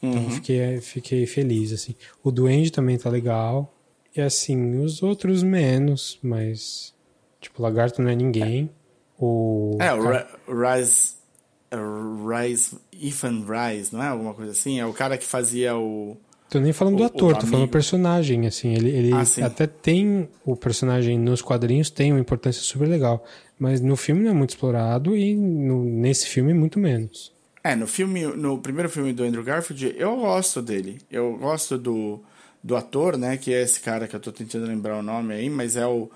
Então 0.08 0.22
Uhum. 0.24 0.30
fiquei, 0.30 0.80
fiquei 0.80 1.26
feliz, 1.26 1.72
assim. 1.72 1.94
O 2.22 2.30
Duende 2.30 2.70
também 2.72 2.96
tá 2.98 3.08
legal. 3.10 3.72
E 4.16 4.20
assim, 4.20 4.78
os 4.78 5.02
outros 5.02 5.42
menos, 5.42 6.18
mas. 6.22 6.94
Tipo, 7.40 7.60
o 7.60 7.62
Lagarto 7.62 8.00
não 8.02 8.10
é 8.10 8.16
ninguém. 8.16 8.70
O. 9.18 9.76
É, 9.80 9.92
o 9.92 10.02
cara- 10.02 10.28
Ra- 10.48 10.76
Rise, 10.76 11.12
uh, 11.72 12.28
Rise, 12.28 12.76
Ethan 12.92 13.44
Rise, 13.46 13.92
não 13.94 14.02
é 14.02 14.08
alguma 14.08 14.34
coisa 14.34 14.52
assim? 14.52 14.80
É 14.80 14.86
o 14.86 14.92
cara 14.92 15.16
que 15.18 15.24
fazia 15.26 15.76
o 15.76 16.16
Tô 16.48 16.60
nem 16.60 16.72
falando 16.72 16.96
do 16.98 17.02
o- 17.02 17.06
ator, 17.06 17.32
o 17.32 17.34
tô 17.34 17.40
falando 17.40 17.50
do 17.50 17.56
amigo. 17.56 17.72
personagem, 17.72 18.46
assim. 18.46 18.72
Ele, 18.72 18.88
ele 18.90 19.12
Ah, 19.12 19.24
até 19.44 19.66
tem. 19.66 20.28
O 20.44 20.54
personagem 20.56 21.18
nos 21.18 21.42
quadrinhos 21.42 21.90
tem 21.90 22.12
uma 22.12 22.20
importância 22.20 22.62
super 22.62 22.88
legal. 22.88 23.24
Mas 23.58 23.80
no 23.80 23.96
filme 23.96 24.22
não 24.22 24.30
é 24.30 24.34
muito 24.34 24.50
explorado 24.50 25.16
e 25.16 25.34
no- 25.34 25.84
nesse 25.84 26.26
filme 26.26 26.52
muito 26.54 26.78
menos. 26.78 27.32
É, 27.70 27.74
no 27.76 27.86
filme, 27.86 28.24
no 28.26 28.58
primeiro 28.58 28.88
filme 28.88 29.12
do 29.12 29.24
Andrew 29.24 29.42
Garfield, 29.42 29.94
eu 29.98 30.16
gosto 30.16 30.62
dele. 30.62 31.00
Eu 31.10 31.36
gosto 31.36 31.76
do, 31.76 32.20
do 32.62 32.76
ator, 32.76 33.16
né? 33.16 33.36
Que 33.36 33.52
é 33.52 33.62
esse 33.62 33.80
cara 33.80 34.06
que 34.06 34.14
eu 34.14 34.20
tô 34.20 34.30
tentando 34.30 34.66
lembrar 34.66 34.96
o 34.98 35.02
nome 35.02 35.34
aí, 35.34 35.50
mas 35.50 35.76
é 35.76 35.86
o, 35.86 36.10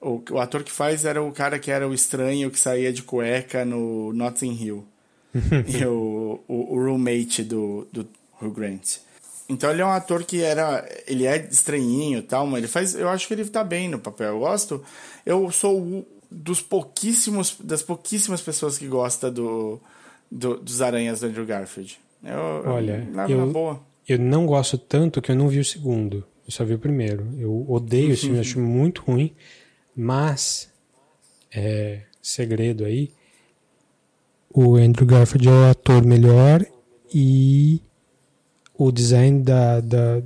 o. 0.00 0.22
O 0.30 0.40
ator 0.40 0.62
que 0.64 0.72
faz 0.72 1.04
era 1.04 1.22
o 1.22 1.30
cara 1.32 1.58
que 1.58 1.70
era 1.70 1.86
o 1.86 1.94
estranho 1.94 2.50
que 2.50 2.58
saía 2.58 2.92
de 2.92 3.02
cueca 3.02 3.64
no 3.64 4.12
Notting 4.12 4.52
Hill. 4.52 4.84
e 5.68 5.84
o, 5.84 6.40
o, 6.48 6.74
o 6.74 6.84
roommate 6.84 7.42
do, 7.44 7.86
do 7.92 8.08
Hugh 8.40 8.52
Grant. 8.52 8.96
Então 9.48 9.70
ele 9.70 9.82
é 9.82 9.86
um 9.86 9.90
ator 9.92 10.24
que 10.24 10.42
era. 10.42 10.84
Ele 11.06 11.24
é 11.24 11.36
estranhinho 11.36 12.18
e 12.18 12.22
tal, 12.22 12.46
mas 12.46 12.58
ele 12.58 12.68
faz. 12.68 12.94
Eu 12.94 13.08
acho 13.08 13.28
que 13.28 13.34
ele 13.34 13.44
tá 13.44 13.62
bem 13.62 13.88
no 13.88 13.98
papel. 13.98 14.28
Eu 14.28 14.38
gosto. 14.40 14.82
Eu 15.24 15.50
sou 15.52 15.78
o- 15.80 16.06
dos 16.30 16.60
pouquíssimos. 16.60 17.56
Das 17.60 17.82
pouquíssimas 17.82 18.40
pessoas 18.40 18.76
que 18.76 18.88
gosta 18.88 19.30
do, 19.30 19.80
do- 20.30 20.58
dos 20.58 20.80
aranhas 20.82 21.20
do 21.20 21.26
Andrew 21.26 21.46
Garfield. 21.46 21.98
Eu, 22.24 22.70
Olha, 22.72 23.06
eu 23.28 23.40
eu- 23.40 23.50
boa. 23.52 23.80
Eu 24.08 24.18
não 24.18 24.46
gosto 24.46 24.78
tanto 24.78 25.20
que 25.20 25.30
eu 25.32 25.36
não 25.36 25.48
vi 25.48 25.58
o 25.58 25.64
segundo. 25.64 26.18
Eu 26.46 26.52
só 26.52 26.64
vi 26.64 26.74
o 26.74 26.78
primeiro. 26.78 27.26
Eu 27.38 27.64
odeio 27.68 28.12
esse 28.12 28.22
filme, 28.22 28.38
acho 28.40 28.60
muito 28.60 29.02
ruim. 29.02 29.34
Mas, 29.94 30.70
é, 31.52 32.02
segredo 32.22 32.84
aí, 32.84 33.10
o 34.52 34.76
Andrew 34.76 35.06
Garfield 35.06 35.48
é 35.48 35.50
o 35.50 35.70
ator 35.70 36.04
melhor 36.04 36.64
e 37.12 37.80
o 38.78 38.90
design 38.92 39.42
da, 39.42 39.80
da- 39.80 40.22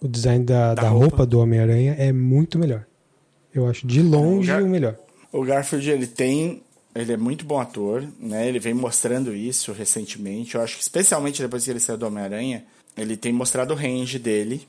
o 0.00 0.08
design 0.08 0.44
da, 0.44 0.74
da, 0.74 0.88
roupa. 0.88 1.06
roupa. 1.06 1.26
do 1.26 1.38
Homem-Aranha 1.40 1.94
é 1.98 2.12
muito 2.12 2.58
melhor. 2.58 2.84
Eu 3.54 3.68
acho 3.68 3.86
de 3.86 4.02
longe 4.02 4.48
Gar- 4.48 4.62
o 4.62 4.68
melhor. 4.68 4.96
O 5.30 5.44
Garfield, 5.44 5.88
ele 5.90 6.06
tem. 6.06 6.62
Ele 6.94 7.12
é 7.12 7.16
muito 7.16 7.44
bom 7.44 7.58
ator, 7.58 8.06
né? 8.18 8.46
Ele 8.48 8.58
vem 8.58 8.74
mostrando 8.74 9.34
isso 9.34 9.72
recentemente. 9.72 10.54
Eu 10.54 10.60
acho 10.60 10.76
que, 10.76 10.82
especialmente 10.82 11.40
depois 11.40 11.64
que 11.64 11.70
ele 11.70 11.80
saiu 11.80 11.96
do 11.96 12.06
Homem-Aranha, 12.06 12.64
ele 12.96 13.16
tem 13.16 13.32
mostrado 13.32 13.72
o 13.72 13.76
range 13.76 14.18
dele. 14.18 14.66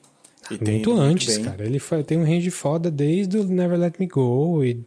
E 0.49 0.57
tem 0.57 0.75
muito 0.75 0.93
antes, 0.93 1.35
bem. 1.37 1.45
cara. 1.45 1.65
Ele 1.65 1.79
fa- 1.79 2.03
tem 2.03 2.17
um 2.17 2.23
range 2.25 2.49
foda 2.49 2.89
desde 2.89 3.37
o 3.37 3.43
Never 3.43 3.77
Let 3.77 3.95
Me 3.99 4.07
Go 4.07 4.63
e 4.63 4.85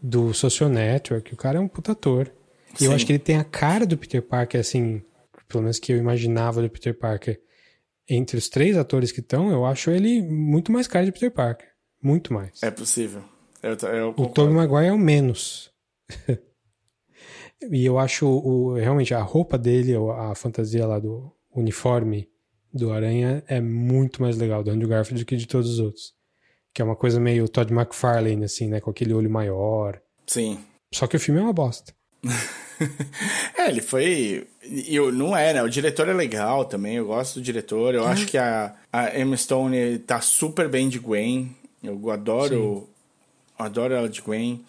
do 0.00 0.34
Social 0.34 0.68
Network. 0.68 1.32
O 1.32 1.36
cara 1.36 1.56
é 1.58 1.60
um 1.60 1.68
puta 1.68 1.92
ator. 1.92 2.30
E 2.78 2.84
eu 2.84 2.90
Sim. 2.90 2.94
acho 2.96 3.06
que 3.06 3.12
ele 3.12 3.18
tem 3.18 3.36
a 3.38 3.44
cara 3.44 3.86
do 3.86 3.96
Peter 3.96 4.20
Parker, 4.22 4.60
assim, 4.60 5.02
pelo 5.48 5.62
menos 5.62 5.78
que 5.78 5.92
eu 5.92 5.96
imaginava 5.96 6.60
do 6.60 6.68
Peter 6.68 6.92
Parker. 6.98 7.40
Entre 8.06 8.36
os 8.36 8.48
três 8.50 8.76
atores 8.76 9.10
que 9.12 9.20
estão, 9.20 9.50
eu 9.50 9.64
acho 9.64 9.90
ele 9.90 10.20
muito 10.22 10.70
mais 10.70 10.86
cara 10.86 11.06
de 11.06 11.12
Peter 11.12 11.30
Parker. 11.30 11.68
Muito 12.02 12.34
mais. 12.34 12.62
É 12.62 12.70
possível. 12.70 13.22
Eu, 13.62 13.74
eu 13.88 14.14
o. 14.16 14.26
Tobey 14.28 14.52
Maguire 14.54 14.88
é 14.88 14.92
o 14.92 14.98
menos. 14.98 15.70
e 17.70 17.84
eu 17.84 17.98
acho 17.98 18.26
o, 18.26 18.74
realmente 18.74 19.14
a 19.14 19.20
roupa 19.20 19.58
dele, 19.58 19.94
a 19.94 20.34
fantasia 20.34 20.86
lá 20.86 20.98
do 20.98 21.30
uniforme 21.54 22.28
do 22.72 22.92
Aranha 22.92 23.42
é 23.46 23.60
muito 23.60 24.20
mais 24.20 24.36
legal, 24.36 24.64
do 24.64 24.70
Andrew 24.70 24.88
Garfield, 24.88 25.22
do 25.22 25.26
que 25.26 25.36
de 25.36 25.46
todos 25.46 25.70
os 25.70 25.78
outros. 25.78 26.12
Que 26.72 26.82
é 26.82 26.84
uma 26.84 26.96
coisa 26.96 27.20
meio 27.20 27.48
Todd 27.48 27.72
McFarlane, 27.72 28.44
assim, 28.44 28.66
né? 28.66 28.80
Com 28.80 28.90
aquele 28.90 29.14
olho 29.14 29.30
maior. 29.30 30.00
Sim. 30.26 30.58
Só 30.92 31.06
que 31.06 31.16
o 31.16 31.20
filme 31.20 31.40
é 31.40 31.42
uma 31.44 31.52
bosta. 31.52 31.94
é, 33.56 33.68
ele 33.68 33.80
foi. 33.80 34.48
Eu, 34.88 35.12
não 35.12 35.36
é, 35.36 35.54
né? 35.54 35.62
O 35.62 35.68
diretor 35.68 36.08
é 36.08 36.12
legal 36.12 36.64
também, 36.64 36.96
eu 36.96 37.06
gosto 37.06 37.34
do 37.34 37.42
diretor. 37.42 37.94
Eu 37.94 38.04
acho 38.04 38.26
que 38.26 38.36
a, 38.36 38.74
a 38.92 39.18
Emma 39.18 39.36
Stone 39.36 39.98
tá 40.00 40.20
super 40.20 40.68
bem 40.68 40.88
de 40.88 40.98
Gwen. 40.98 41.54
Eu 41.82 42.10
adoro. 42.10 42.88
Adoro 43.56 43.94
ela 43.94 44.08
de 44.08 44.20
Gwen. 44.20 44.64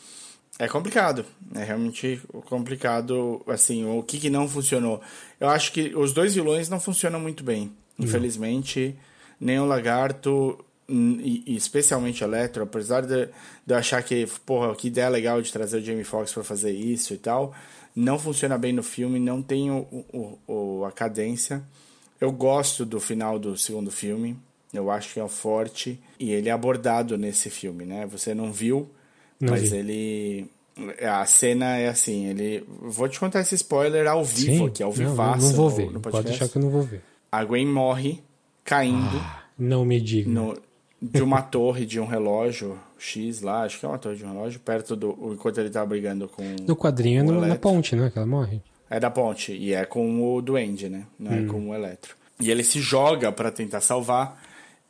É 0.58 0.68
complicado. 0.68 1.26
É 1.54 1.64
realmente 1.64 2.22
complicado, 2.46 3.42
assim, 3.48 3.86
o 3.86 4.02
que, 4.02 4.20
que 4.20 4.30
não 4.30 4.48
funcionou. 4.48 5.02
Eu 5.40 5.50
acho 5.50 5.72
que 5.72 5.94
os 5.96 6.14
dois 6.14 6.34
vilões 6.34 6.70
não 6.70 6.80
funcionam 6.80 7.20
muito 7.20 7.44
bem. 7.44 7.72
Infelizmente, 8.00 8.96
nem 9.40 9.60
o 9.60 9.66
Lagarto 9.66 10.58
e, 10.88 11.56
especialmente 11.56 12.24
Electro, 12.24 12.64
apesar 12.64 13.02
de, 13.02 13.26
de 13.26 13.74
eu 13.74 13.78
achar 13.78 14.02
que, 14.04 14.28
porra, 14.46 14.76
que 14.76 14.88
ideia 14.88 15.10
legal 15.10 15.42
de 15.42 15.52
trazer 15.52 15.80
o 15.80 15.84
Jamie 15.84 16.04
Foxx 16.04 16.34
para 16.34 16.44
fazer 16.44 16.72
isso 16.72 17.14
e 17.14 17.18
tal, 17.18 17.54
não 17.96 18.20
funciona 18.20 18.58
bem 18.58 18.74
no 18.74 18.84
filme, 18.84 19.20
não 19.20 19.42
tem 19.42 19.72
o, 19.72 19.88
o, 20.14 20.40
o, 20.48 20.86
a 20.86 20.92
cadência. 20.92 21.64
Eu 22.20 22.32
gosto 22.32 22.86
do 22.86 23.00
final 23.00 23.40
do 23.40 23.58
segundo 23.58 23.92
filme, 23.92 24.38
eu 24.74 24.92
acho 24.92 25.14
que 25.14 25.20
é 25.20 25.28
forte 25.28 26.00
e 26.20 26.32
ele 26.32 26.50
é 26.50 26.52
abordado 26.52 27.18
nesse 27.18 27.50
filme, 27.50 27.86
né? 27.86 28.06
Você 28.08 28.34
não 28.34 28.54
viu, 28.54 28.90
não 29.40 29.52
mas 29.54 29.70
vi. 29.70 29.78
ele 29.78 30.50
a 31.02 31.26
cena 31.26 31.78
é 31.78 31.88
assim, 31.88 32.28
ele 32.28 32.66
vou 32.68 33.08
te 33.08 33.20
contar 33.20 33.42
esse 33.42 33.56
spoiler 33.56 34.08
ao 34.08 34.26
vivo 34.26 34.58
Sim, 34.58 34.68
aqui, 34.68 34.84
ao 34.84 34.92
vivo. 34.92 35.16
Não, 35.16 35.38
não 35.38 35.54
vou 35.54 35.70
ver. 35.70 35.92
No 35.92 36.02
Pode 36.02 36.28
deixar 36.28 36.50
que 36.50 36.58
eu 36.58 36.62
não 36.62 36.70
vou 36.70 36.82
ver. 36.82 37.02
A 37.32 37.44
Gwen 37.46 37.66
morre 37.66 38.22
caindo. 38.64 39.18
Ah, 39.18 39.44
não 39.58 39.86
me 39.86 40.02
diga. 40.02 40.30
No, 40.30 40.58
de 41.02 41.24
uma 41.24 41.42
torre 41.44 41.86
de 41.86 42.00
um 42.00 42.06
relógio 42.06 42.78
X 42.98 43.42
lá, 43.42 43.64
acho 43.64 43.80
que 43.80 43.86
é 43.86 43.90
uma 43.90 43.98
torre 43.98 44.18
de 44.18 44.26
um 44.26 44.34
relógio, 44.34 44.60
perto 44.60 44.96
do. 44.96 45.34
enquanto 45.34 45.60
ele 45.60 45.70
tá 45.70 45.86
brigando 45.86 46.28
com. 46.28 46.44
No 46.68 46.76
quadrinho 46.76 47.22
é 47.22 47.24
no, 47.24 47.40
na 47.40 47.56
ponte, 47.56 47.96
né? 47.96 48.10
Que 48.10 48.18
ela 48.18 48.28
morre. 48.28 48.62
É 48.90 49.00
da 49.00 49.10
ponte, 49.10 49.54
e 49.54 49.74
é 49.74 49.86
com 49.86 50.36
o 50.36 50.42
Duende, 50.42 50.90
né? 50.90 51.06
Não 51.18 51.32
é 51.32 51.36
hum. 51.36 51.46
é 51.46 51.48
com 51.48 51.70
o 51.70 51.74
Eletro. 51.74 52.16
E 52.40 52.52
ele 52.52 52.64
se 52.64 52.82
joga 52.82 53.32
para 53.32 53.50
tentar 53.50 53.82
salvar. 53.82 54.44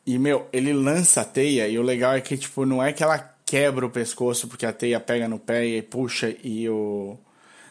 E, 0.04 0.18
meu, 0.18 0.46
ele 0.52 0.72
lança 0.72 1.22
a 1.22 1.24
teia, 1.24 1.66
e 1.68 1.78
o 1.78 1.82
legal 1.82 2.14
é 2.14 2.20
que, 2.20 2.36
tipo, 2.36 2.64
não 2.64 2.82
é 2.82 2.92
que 2.92 3.02
ela 3.02 3.35
quebra 3.46 3.86
o 3.86 3.90
pescoço 3.90 4.48
porque 4.48 4.66
a 4.66 4.72
teia 4.72 4.98
pega 4.98 5.28
no 5.28 5.38
pé 5.38 5.64
e 5.64 5.80
puxa 5.80 6.34
e 6.42 6.68
o. 6.68 7.16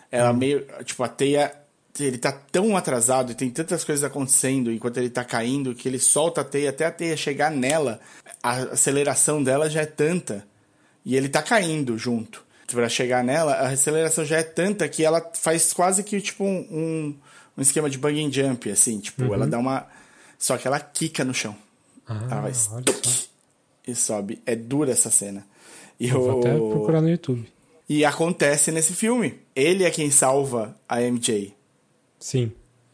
Ela 0.10 0.32
hum. 0.32 0.38
meio. 0.38 0.66
Tipo, 0.86 1.04
a 1.04 1.10
teia. 1.10 1.54
Ele 1.98 2.18
tá 2.18 2.32
tão 2.32 2.76
atrasado 2.76 3.32
e 3.32 3.36
tem 3.36 3.50
tantas 3.50 3.86
coisas 3.86 4.04
acontecendo 4.04 4.70
enquanto 4.70 4.98
ele 4.98 5.10
tá 5.10 5.24
caindo 5.24 5.74
que 5.74 5.88
ele 5.88 5.98
solta 5.98 6.42
a 6.42 6.44
teia 6.44 6.70
até 6.70 6.86
a 6.86 6.92
teia 6.92 7.16
chegar 7.16 7.50
nela. 7.52 8.02
A 8.44 8.52
aceleração 8.74 9.42
dela 9.42 9.70
já 9.70 9.82
é 9.82 9.86
tanta. 9.86 10.46
E 11.06 11.16
ele 11.16 11.30
tá 11.30 11.42
caindo 11.42 11.98
junto. 11.98 12.44
Pra 12.68 12.90
chegar 12.90 13.24
nela, 13.24 13.54
a 13.54 13.70
aceleração 13.70 14.26
já 14.26 14.38
é 14.38 14.44
tanta 14.44 14.90
que 14.90 15.06
ela 15.06 15.32
faz 15.36 15.72
quase 15.72 16.04
que 16.04 16.20
tipo 16.20 16.44
um, 16.44 16.68
um, 16.70 17.16
um 17.58 17.62
esquema 17.62 17.90
de 17.90 17.98
bungee 17.98 18.30
jump, 18.30 18.70
assim. 18.70 19.00
Tipo, 19.00 19.24
uhum. 19.24 19.34
ela 19.34 19.48
dá 19.48 19.58
uma. 19.58 19.88
Só 20.38 20.58
que 20.58 20.68
ela 20.68 20.80
quica 20.80 21.24
no 21.24 21.34
chão. 21.34 21.56
Ah, 22.06 22.28
ela 22.30 22.42
vai 22.42 22.52
e 23.88 23.96
sobe. 23.96 24.42
É 24.46 24.56
dura 24.56 24.92
essa 24.92 25.10
cena. 25.10 25.46
E 26.00 26.10
eu 26.10 26.22
vou 26.22 26.40
até 26.40 26.54
procurar 26.54 27.02
no 27.02 27.10
YouTube. 27.10 27.46
E 27.88 28.04
acontece 28.04 28.72
nesse 28.72 28.94
filme. 28.94 29.40
Ele 29.56 29.84
é 29.84 29.92
quem 29.92 30.10
salva 30.10 30.76
a 30.88 31.00
MJ. 31.02 31.54
Sim. 32.20 32.52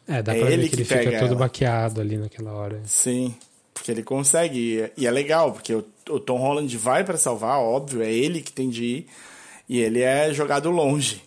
É, 0.07 0.21
dá 0.21 0.35
é 0.35 0.39
pra 0.39 0.49
ver 0.49 0.59
que, 0.63 0.69
que 0.69 0.75
ele 0.75 0.85
fica 0.85 1.19
todo 1.19 1.29
ela. 1.29 1.35
baqueado 1.35 2.01
ali 2.01 2.17
naquela 2.17 2.51
hora. 2.51 2.81
Sim, 2.85 3.33
porque 3.73 3.91
ele 3.91 4.03
consegue. 4.03 4.91
E 4.97 5.07
é 5.07 5.11
legal, 5.11 5.53
porque 5.53 5.73
o, 5.73 5.85
o 6.09 6.19
Tom 6.19 6.37
Holland 6.37 6.75
vai 6.77 7.03
para 7.03 7.17
salvar, 7.17 7.59
óbvio, 7.59 8.01
é 8.01 8.11
ele 8.11 8.41
que 8.41 8.51
tem 8.51 8.69
de 8.69 8.83
ir. 8.83 9.07
E 9.69 9.79
ele 9.79 10.01
é 10.01 10.33
jogado 10.33 10.69
longe. 10.69 11.23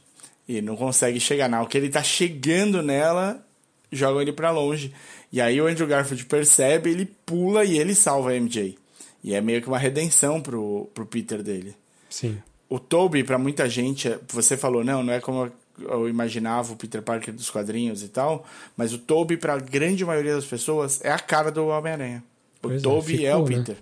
E 0.46 0.60
não 0.60 0.76
consegue 0.76 1.18
chegar. 1.18 1.48
Não, 1.48 1.64
que 1.64 1.78
ele 1.78 1.88
tá 1.88 2.02
chegando 2.02 2.82
nela, 2.82 3.42
jogam 3.90 4.20
ele 4.20 4.32
para 4.32 4.50
longe. 4.50 4.92
E 5.32 5.40
aí 5.40 5.60
o 5.60 5.66
Andrew 5.66 5.86
Garfield 5.86 6.26
percebe, 6.26 6.90
ele 6.90 7.06
pula 7.24 7.64
e 7.64 7.78
ele 7.78 7.94
salva 7.94 8.32
a 8.32 8.34
MJ. 8.34 8.76
E 9.24 9.34
é 9.34 9.40
meio 9.40 9.62
que 9.62 9.68
uma 9.68 9.78
redenção 9.78 10.40
pro, 10.40 10.90
pro 10.92 11.06
Peter 11.06 11.42
dele. 11.42 11.74
Sim. 12.10 12.40
O 12.68 12.78
Toby, 12.78 13.24
para 13.24 13.38
muita 13.38 13.66
gente, 13.68 14.14
você 14.30 14.54
falou, 14.54 14.84
não, 14.84 15.02
não 15.02 15.12
é 15.12 15.20
como 15.20 15.50
eu 15.80 16.08
imaginava 16.08 16.72
o 16.72 16.76
Peter 16.76 17.02
Parker 17.02 17.32
dos 17.32 17.50
quadrinhos 17.50 18.02
e 18.02 18.08
tal, 18.08 18.46
mas 18.76 18.92
o 18.92 18.98
Toby, 18.98 19.38
para 19.38 19.54
a 19.54 19.58
grande 19.58 20.04
maioria 20.04 20.34
das 20.34 20.44
pessoas, 20.44 21.00
é 21.02 21.10
a 21.10 21.18
cara 21.18 21.50
do 21.50 21.66
Homem-Aranha. 21.66 22.22
O 22.58 22.68
pois 22.68 22.80
é, 22.80 22.84
Toby 22.84 23.14
é, 23.14 23.16
ficou, 23.16 23.30
é, 23.30 23.36
o 23.36 23.44
Peter. 23.44 23.76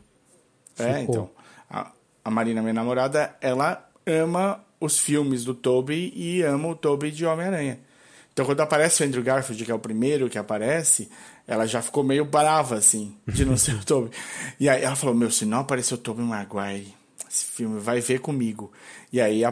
Né? 0.79 1.01
É, 1.01 1.03
então. 1.03 1.31
A, 1.69 1.93
a 2.25 2.31
Marina, 2.31 2.63
minha 2.63 2.73
namorada, 2.73 3.35
ela 3.41 3.87
ama 4.07 4.65
os 4.81 4.99
filmes 4.99 5.45
do 5.45 5.55
Toby 5.55 6.13
e 6.15 6.43
ama 6.43 6.69
o 6.69 6.77
Toby 6.77 7.11
de 7.11 7.27
Homem-Aranha. 7.27 7.79
Então, 8.33 8.47
quando 8.47 8.61
aparece 8.61 9.03
o 9.03 9.07
Andrew 9.07 9.23
Garfield, 9.23 9.65
que 9.65 9.71
é 9.71 9.75
o 9.75 9.79
primeiro 9.79 10.31
que 10.31 10.39
aparece, 10.39 11.11
ela 11.47 11.67
já 11.67 11.83
ficou 11.83 12.03
meio 12.03 12.25
brava, 12.25 12.77
assim, 12.77 13.15
de 13.27 13.45
não 13.45 13.57
ser 13.57 13.75
o 13.75 13.85
Tobey. 13.85 14.11
E 14.59 14.69
aí 14.69 14.83
ela 14.83 14.97
falou, 14.97 15.15
meu, 15.15 15.31
se 15.31 15.45
não 15.45 15.61
aparecer 15.61 15.95
o 15.95 15.99
Tobey 15.99 16.25
Maguire, 16.25 16.95
esse 17.31 17.47
filme 17.47 17.81
vai 17.81 18.01
ver 18.01 18.21
comigo. 18.21 18.73
E 19.13 19.21
aí 19.21 19.43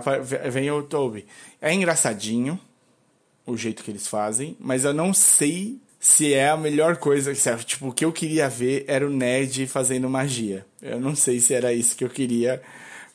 vem 0.50 0.70
o 0.70 0.82
Tobey. 0.82 1.26
É 1.60 1.72
engraçadinho 1.72 2.58
o 3.46 3.56
jeito 3.56 3.82
que 3.82 3.90
eles 3.90 4.06
fazem, 4.06 4.56
mas 4.60 4.84
eu 4.84 4.94
não 4.94 5.12
sei 5.12 5.78
se 5.98 6.32
é 6.32 6.48
a 6.48 6.56
melhor 6.56 6.96
coisa 6.96 7.32
que 7.32 7.38
serve. 7.38 7.64
Tipo, 7.64 7.88
o 7.88 7.92
que 7.92 8.04
eu 8.04 8.12
queria 8.12 8.48
ver 8.48 8.84
era 8.88 9.06
o 9.06 9.10
Ned 9.10 9.66
fazendo 9.66 10.08
magia. 10.08 10.64
Eu 10.80 11.00
não 11.00 11.14
sei 11.14 11.40
se 11.40 11.52
era 11.52 11.72
isso 11.72 11.96
que 11.96 12.04
eu 12.04 12.08
queria 12.08 12.62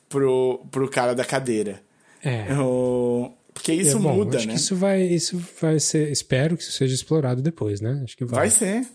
pro, 0.07 0.63
pro 0.69 0.89
cara 0.89 1.15
da 1.15 1.25
cadeira. 1.25 1.81
É. 2.23 2.45
Eu, 2.51 3.33
porque 3.55 3.71
isso 3.71 3.95
é, 3.97 3.99
bom, 4.01 4.13
muda, 4.13 4.37
acho 4.37 4.47
né? 4.47 4.53
Que 4.53 4.59
isso 4.59 4.75
vai, 4.75 5.01
isso 5.01 5.41
vai 5.61 5.79
ser. 5.79 6.11
Espero 6.11 6.57
que 6.57 6.63
isso 6.63 6.73
seja 6.73 6.93
explorado 6.93 7.41
depois, 7.41 7.79
né? 7.79 8.01
Acho 8.03 8.17
que 8.17 8.25
vai. 8.25 8.41
Vai 8.41 8.49
ser. 8.49 8.85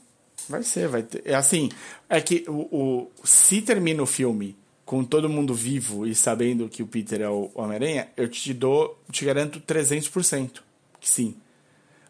Vai 0.47 0.63
ser, 0.63 0.87
vai 0.87 1.03
ter. 1.03 1.23
É 1.25 1.35
assim, 1.35 1.71
é 2.09 2.21
que 2.21 2.45
o, 2.47 2.69
o, 2.71 3.11
se 3.25 3.63
termina 3.63 4.03
o 4.03 4.07
filme 4.07 4.55
com 4.85 5.03
todo 5.03 5.31
mundo 5.31 5.55
vivo 5.55 6.07
e 6.07 6.15
sabendo 6.15 6.69
que 6.69 6.83
o 6.83 6.87
Peter 6.87 7.23
é 7.23 7.29
o 7.29 7.51
Homem-Aranha, 7.55 8.09
eu 8.19 8.29
te 8.29 8.53
dou, 8.53 9.03
te 9.11 9.25
garanto 9.25 9.61
300% 9.61 10.61
que 11.01 11.09
sim. 11.09 11.37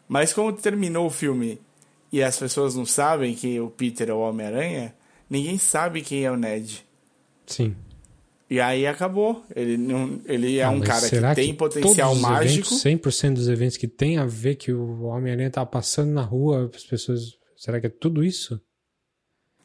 Mas 0.09 0.33
como 0.33 0.51
terminou 0.51 1.07
o 1.07 1.09
filme 1.09 1.57
e 2.11 2.21
as 2.21 2.37
pessoas 2.37 2.75
não 2.75 2.85
sabem 2.85 3.33
que 3.33 3.59
o 3.61 3.69
Peter 3.69 4.09
é 4.09 4.13
o 4.13 4.19
Homem-Aranha, 4.19 4.93
ninguém 5.29 5.57
sabe 5.57 6.01
quem 6.01 6.25
é 6.25 6.31
o 6.31 6.35
Ned. 6.35 6.85
Sim. 7.47 7.75
E 8.51 8.59
aí 8.59 8.85
acabou. 8.85 9.45
Ele, 9.55 9.77
não, 9.77 10.19
ele 10.25 10.57
é 10.57 10.63
ah, 10.63 10.71
um 10.71 10.81
cara 10.81 11.09
que 11.09 11.35
tem 11.35 11.51
que 11.51 11.53
potencial 11.53 12.13
mágico. 12.15 12.67
Eventos, 12.67 12.83
100% 12.83 13.33
dos 13.33 13.47
eventos 13.47 13.77
que 13.77 13.87
tem 13.87 14.17
a 14.17 14.25
ver 14.25 14.55
que 14.55 14.73
o 14.73 15.03
Homem-Aranha 15.03 15.49
tá 15.49 15.65
passando 15.65 16.11
na 16.11 16.21
rua, 16.21 16.69
as 16.75 16.83
pessoas. 16.83 17.37
Será 17.55 17.79
que 17.79 17.87
é 17.87 17.89
tudo 17.89 18.21
isso? 18.21 18.59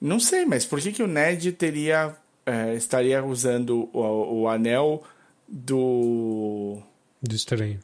Não 0.00 0.20
sei, 0.20 0.44
mas 0.44 0.64
por 0.64 0.80
que, 0.80 0.92
que 0.92 1.02
o 1.02 1.08
Ned 1.08 1.50
teria. 1.50 2.14
É, 2.46 2.74
estaria 2.74 3.24
usando 3.24 3.90
o, 3.92 4.42
o 4.42 4.48
anel 4.48 5.02
do. 5.48 6.80
Do 7.20 7.34
estranho. 7.34 7.80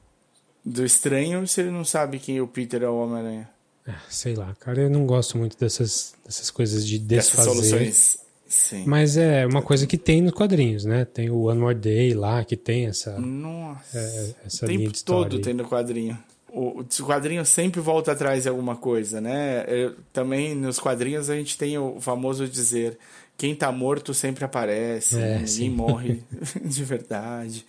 Do 0.64 0.84
estranho 0.84 1.44
se 1.48 1.62
ele 1.62 1.72
não 1.72 1.84
sabe 1.84 2.20
quem 2.20 2.40
o 2.40 2.46
Peter 2.46 2.80
é 2.80 2.88
o 2.88 2.98
Homem-Aranha? 2.98 3.50
É, 3.84 3.94
sei 4.08 4.36
lá, 4.36 4.54
cara, 4.54 4.82
eu 4.82 4.88
não 4.88 5.04
gosto 5.04 5.36
muito 5.36 5.58
dessas, 5.58 6.14
dessas 6.24 6.48
coisas 6.48 6.86
de 6.86 6.96
desfazer. 6.96 7.48
Dessas 7.48 7.66
soluções 7.66 8.22
Sim. 8.52 8.84
Mas 8.86 9.16
é 9.16 9.46
uma 9.46 9.62
coisa 9.62 9.86
que 9.86 9.96
tem 9.96 10.20
nos 10.20 10.34
quadrinhos, 10.34 10.84
né? 10.84 11.06
Tem 11.06 11.30
o 11.30 11.44
One 11.44 11.58
More 11.58 11.74
Day 11.74 12.12
lá, 12.12 12.44
que 12.44 12.54
tem 12.54 12.84
essa. 12.84 13.18
Nossa. 13.18 13.98
É, 13.98 14.34
essa 14.44 14.66
o 14.66 14.68
tempo 14.68 14.78
linha 14.80 14.90
de 14.90 15.02
todo 15.02 15.38
tem 15.38 15.54
no 15.54 15.64
quadrinho. 15.64 16.18
O, 16.50 16.80
o 16.80 17.06
quadrinho 17.06 17.46
sempre 17.46 17.80
volta 17.80 18.12
atrás 18.12 18.42
de 18.42 18.50
alguma 18.50 18.76
coisa, 18.76 19.22
né? 19.22 19.64
Eu, 19.66 19.96
também 20.12 20.54
nos 20.54 20.78
quadrinhos 20.78 21.30
a 21.30 21.34
gente 21.34 21.56
tem 21.56 21.78
o 21.78 21.98
famoso 21.98 22.46
dizer: 22.46 22.98
quem 23.38 23.54
tá 23.54 23.72
morto 23.72 24.12
sempre 24.12 24.44
aparece, 24.44 25.16
é, 25.16 25.38
ninguém 25.38 25.46
sim. 25.46 25.70
morre 25.70 26.22
de 26.62 26.84
verdade. 26.84 27.64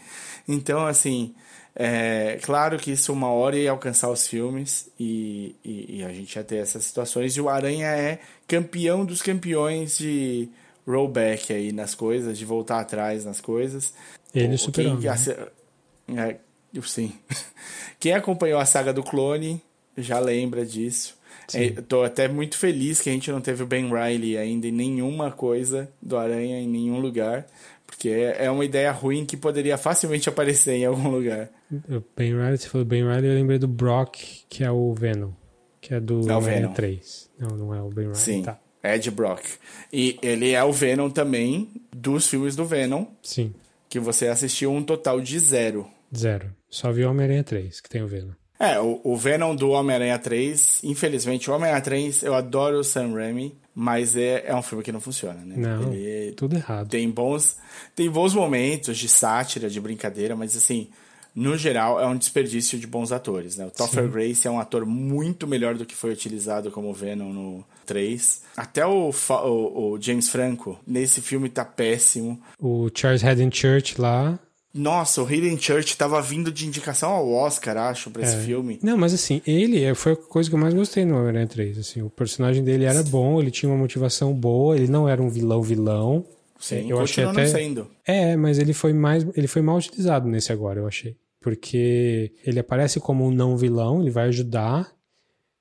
Então, 0.46 0.86
assim, 0.86 1.34
é 1.74 2.40
claro 2.44 2.78
que 2.78 2.92
isso 2.92 3.14
uma 3.14 3.30
hora 3.30 3.56
ia 3.56 3.72
alcançar 3.72 4.10
os 4.10 4.28
filmes 4.28 4.90
e, 5.00 5.56
e, 5.64 6.00
e 6.00 6.04
a 6.04 6.12
gente 6.12 6.36
ia 6.36 6.44
ter 6.44 6.58
essas 6.58 6.84
situações. 6.84 7.38
E 7.38 7.40
o 7.40 7.48
Aranha 7.48 7.88
é 7.88 8.20
campeão 8.46 9.06
dos 9.06 9.22
campeões 9.22 9.98
de 9.98 10.50
rollback 10.88 11.54
aí 11.54 11.72
nas 11.72 11.96
coisas, 11.96 12.38
de 12.38 12.46
voltar 12.46 12.80
atrás 12.80 13.26
nas 13.26 13.40
coisas. 13.40 13.94
Ele 14.34 14.58
superou. 14.58 14.98
Quem, 14.98 16.16
né? 16.16 16.38
é, 16.76 16.82
sim. 16.82 17.14
Quem 18.00 18.14
acompanhou 18.14 18.60
a 18.60 18.66
saga 18.66 18.92
do 18.92 19.04
clone 19.04 19.62
já 19.98 20.20
lembra 20.20 20.66
disso. 20.66 21.18
Estou 21.54 22.04
é, 22.04 22.08
até 22.08 22.28
muito 22.28 22.58
feliz 22.58 23.02
que 23.02 23.10
a 23.10 23.14
gente 23.14 23.30
não 23.32 23.42
teve 23.42 23.64
o 23.64 23.66
Ben 23.68 23.90
Riley 23.90 24.38
ainda 24.38 24.68
em 24.68 24.72
nenhuma 24.72 25.32
coisa 25.32 25.90
do 26.02 26.18
Aranha, 26.18 26.60
em 26.60 26.68
nenhum 26.68 27.00
lugar. 27.00 27.46
Porque 27.86 28.10
é, 28.10 28.46
é 28.46 28.52
uma 28.52 28.66
ideia 28.66 28.92
ruim 28.92 29.26
que 29.26 29.38
poderia 29.38 29.78
facilmente 29.78 30.28
aparecer 30.28 30.74
em 30.74 30.86
algum 30.86 31.10
lugar. 31.10 31.50
O 31.72 32.04
Ben 32.16 32.34
Riley, 32.34 32.58
você 32.58 32.68
falou 32.68 32.86
Ben 32.86 33.04
Riley, 33.04 33.30
eu 33.30 33.36
lembrei 33.36 33.60
do 33.60 33.68
Brock, 33.68 34.16
que 34.50 34.64
é 34.64 34.72
o 34.72 34.94
Venom. 34.94 35.32
Que 35.80 35.96
é 35.96 36.00
do 36.00 36.22
o 36.22 36.24
Homem-Aranha 36.24 36.62
Venom. 36.62 36.74
3. 36.74 37.30
Não, 37.40 37.58
não 37.58 37.76
é 37.76 37.82
o 37.82 37.90
Ben 37.90 38.06
Reilly. 38.06 38.20
Sim. 38.20 38.42
Tá. 38.42 38.60
Ed 38.84 39.10
Brock. 39.12 39.44
E 39.92 40.18
ele 40.22 40.52
é 40.52 40.64
o 40.64 40.72
Venom 40.74 41.10
também 41.10 41.70
dos 41.96 42.28
filmes 42.28 42.56
do 42.56 42.66
Venom, 42.66 43.06
Sim, 43.22 43.54
que 43.90 44.00
você 44.00 44.28
assistiu 44.28 44.72
um 44.74 44.84
total 44.84 45.22
de 45.22 45.40
zero. 45.40 45.88
zero. 46.16 46.54
Só 46.70 46.92
vi 46.92 47.06
o 47.06 47.10
Homem-Aranha 47.12 47.44
3, 47.44 47.80
que 47.80 47.90
tem 47.90 48.02
o 48.04 48.08
Venom. 48.08 48.32
É, 48.60 48.80
o, 48.80 49.00
o 49.04 49.18
Venom 49.18 49.56
do 49.56 49.70
Homem-Aranha 49.72 50.18
3, 50.18 50.82
infelizmente, 50.84 51.50
o 51.50 51.54
Homem-Aranha 51.54 51.82
3, 51.84 52.24
eu 52.24 52.34
adoro 52.34 52.80
o 52.80 52.84
Sam 52.84 53.14
Raimi, 53.14 53.56
mas 53.76 54.16
é, 54.16 54.44
é 54.48 54.56
um 54.56 54.62
filme 54.62 54.84
que 54.84 54.92
não 54.92 55.02
funciona, 55.02 55.42
né? 55.44 55.56
Não, 55.58 55.92
Ele 55.94 56.32
tudo 56.34 56.56
errado. 56.56 56.90
tem 56.90 57.10
bons, 57.10 57.58
tem 57.96 58.10
bons 58.10 58.34
momentos 58.34 58.98
de 58.98 59.10
sátira, 59.10 59.70
de 59.70 59.82
brincadeira, 59.82 60.36
mas 60.36 60.56
assim, 60.56 60.90
no 61.36 61.58
geral, 61.58 62.00
é 62.00 62.06
um 62.06 62.16
desperdício 62.16 62.78
de 62.80 62.86
bons 62.88 63.12
atores, 63.12 63.58
né? 63.58 63.66
O 63.66 63.72
Topher 63.72 64.08
Grace 64.08 64.48
é 64.48 64.52
um 64.52 64.60
ator 64.60 64.86
muito 64.86 65.48
melhor 65.48 65.76
do 65.76 65.86
que 65.86 65.96
foi 65.96 66.12
utilizado 66.14 66.70
como 66.72 66.94
Venom 66.94 67.34
no 67.34 67.66
3. 67.86 68.42
Até 68.58 68.86
o, 68.86 69.10
o, 69.12 69.92
o 69.94 70.02
James 70.02 70.30
Franco, 70.30 70.80
nesse 70.86 71.22
filme, 71.22 71.50
tá 71.50 71.64
péssimo. 71.66 72.40
O 72.60 72.90
Charles 72.94 73.24
Haddon 73.24 73.50
Church 73.52 74.00
lá. 74.00 74.38
Nossa, 74.76 75.22
o 75.22 75.26
Hayden 75.28 75.56
Church 75.60 75.96
tava 75.96 76.20
vindo 76.20 76.52
de 76.52 76.66
indicação 76.66 77.12
ao 77.12 77.30
Oscar, 77.32 77.78
acho, 77.78 78.10
pra 78.10 78.24
É. 78.24 78.26
esse 78.26 78.38
filme. 78.38 78.80
Não, 78.82 78.98
mas 78.98 79.14
assim, 79.14 79.40
ele 79.46 79.84
é- 79.84 79.94
foi 79.94 80.14
a 80.14 80.16
coisa 80.16 80.50
que 80.50 80.56
eu 80.56 80.60
mais 80.60 80.74
gostei 80.74 81.06
no 81.06 81.14
Homem-Aranha 81.16 81.46
3. 81.46 81.78
Assim, 81.78 82.02
o 82.02 82.10
personagem 82.10 82.64
dele 82.64 82.86
era 82.86 83.04
bom, 83.04 83.40
ele 83.40 83.52
tinha 83.52 83.72
uma 83.72 83.78
motivação 83.78 84.34
boa, 84.34 84.76
ele 84.76 84.88
não 84.88 85.08
era 85.08 85.22
um 85.22 85.30
vilão-vilão. 85.30 86.26
Sim, 86.60 86.90
eu 86.90 87.00
achei 87.00 87.24
continua 87.24 87.32
até. 87.44 87.54
não 87.54 87.60
sendo. 87.60 87.88
É, 88.04 88.36
mas 88.36 88.58
ele 88.58 88.74
foi 88.74 88.94
mais. 88.94 89.24
Ele 89.36 89.48
foi 89.48 89.62
mal 89.62 89.78
utilizado 89.78 90.28
nesse 90.28 90.52
agora, 90.52 90.80
eu 90.80 90.88
achei. 90.88 91.16
Porque 91.40 92.32
ele 92.46 92.60
aparece 92.60 93.00
como 93.00 93.26
um 93.28 93.32
não 93.32 93.56
vilão, 93.58 94.02
ele 94.02 94.10
vai 94.10 94.28
ajudar. 94.30 94.90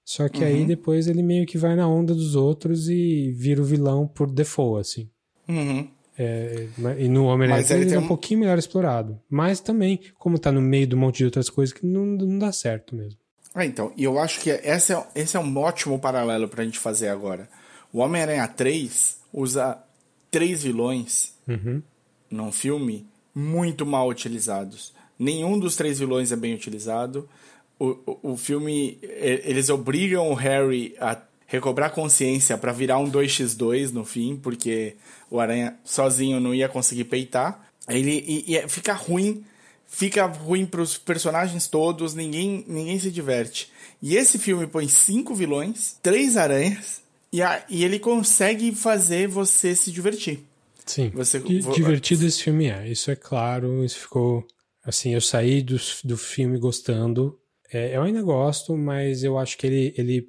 Só 0.05 0.29
que 0.29 0.41
Uhum. 0.41 0.47
aí 0.47 0.65
depois 0.65 1.07
ele 1.07 1.23
meio 1.23 1.47
que 1.47 1.57
vai 1.57 1.77
na 1.77 1.87
onda 1.89 2.15
dos 2.15 2.35
outros 2.35 2.89
e 2.89 3.31
vira 3.33 3.61
o 3.63 3.65
vilão 3.65 4.07
por 4.07 4.31
default, 4.31 4.81
assim. 4.81 5.09
Uhum. 5.49 5.89
É, 6.19 6.69
e 6.99 7.09
no 7.09 7.25
Homem-Aranha 7.25 7.61
Mas 7.61 7.69
3 7.69 7.81
ele 7.81 7.91
ele 7.91 7.97
é 7.97 7.99
um 7.99 8.05
um- 8.05 8.09
pouquinho 8.09 8.41
melhor 8.41 8.59
explorado. 8.59 9.19
Mas 9.31 9.61
também, 9.61 9.99
como 10.19 10.39
tá 10.39 10.53
no 10.53 10.61
meio 10.61 10.87
de 10.87 10.95
um 10.95 10.99
monte 10.99 11.19
de 11.19 11.25
outras 11.25 11.49
coisas 11.49 11.73
que 11.73 11.87
não, 11.87 12.05
não 12.05 12.39
dá 12.39 12.53
certo 12.53 12.95
mesmo. 12.95 13.19
Ah, 13.55 13.65
então, 13.67 13.93
e 13.97 14.05
eu 14.05 14.19
acho 14.19 14.41
que 14.41 14.51
esse 14.51 14.93
é, 14.93 15.07
esse 15.15 15.37
é 15.37 15.41
um 15.41 15.57
ótimo 15.59 15.99
paralelo 15.99 16.49
pra 16.49 16.65
gente 16.65 16.79
fazer 16.79 17.09
agora. 17.09 17.49
O 17.93 17.99
Homem-Aranha 17.99 18.47
3 18.49 19.19
usa 19.33 19.79
três 20.31 20.63
vilões 20.63 21.35
Uhum. 21.47 21.83
num 22.31 22.51
filme 22.53 23.07
muito 23.35 23.85
mal 23.87 24.09
utilizados. 24.09 24.93
Nenhum 25.19 25.59
dos 25.59 25.77
três 25.77 25.99
vilões 25.99 26.33
é 26.33 26.37
bem 26.37 26.55
utilizado. 26.55 27.29
O, 27.79 28.19
o, 28.33 28.37
filme, 28.37 28.99
eles 29.03 29.69
obrigam 29.69 30.31
o 30.31 30.35
Harry 30.35 30.95
a 31.01 31.21
recobrar 31.47 31.91
consciência 31.91 32.57
pra 32.57 32.73
virar 32.73 32.99
um 32.99 33.11
2x2 33.11 33.91
no 33.91 34.05
fim, 34.05 34.37
porque 34.37 34.95
o 35.31 35.41
Aranha 35.41 35.77
sozinho 35.85 36.39
não 36.41 36.55
ia 36.55 36.69
conseguir 36.69 37.05
peitar. 37.05 37.69
Ele, 37.89 38.25
e, 38.27 38.53
e 38.53 38.57
é- 38.57 38.69
fica 38.69 38.93
ruim, 38.93 39.45
fica 39.87 40.25
ruim 40.27 40.65
pros 40.65 40.97
personagens 40.97 41.67
todos, 41.67 42.15
ninguém, 42.15 42.65
ninguém 42.69 42.99
se 42.99 43.11
diverte. 43.11 43.71
E 44.01 44.17
esse 44.17 44.39
filme 44.39 44.67
põe 44.67 44.89
cinco 44.89 45.35
vilões, 45.35 45.97
três 46.03 46.37
aranhas, 46.37 47.03
e, 47.33 47.43
a- 47.43 47.65
e 47.69 47.85
ele 47.85 47.99
consegue 47.99 48.73
fazer 48.75 49.27
você 49.29 49.75
se 49.75 49.91
divertir. 49.91 50.41
Sim. 50.87 51.11
Você- 51.15 51.39
Di- 51.41 51.61
vo- 51.61 51.73
divertido 51.73 52.27
esse 52.27 52.43
filme 52.43 52.67
é. 52.67 52.89
Isso 52.89 53.11
é 53.11 53.17
claro. 53.17 53.85
Isso 53.85 53.99
ficou. 53.99 54.47
Assim, 54.85 55.15
eu 55.15 55.21
saí 55.21 55.63
do, 55.63 55.79
do 56.05 56.17
filme 56.17 56.59
gostando. 56.59 57.39
É, 57.73 57.97
eu 57.97 58.03
ainda 58.03 58.23
gosto, 58.23 58.77
mas 58.77 59.25
eu 59.25 59.39
acho 59.39 59.57
que 59.57 59.67
ele, 59.67 59.95
ele, 59.97 60.29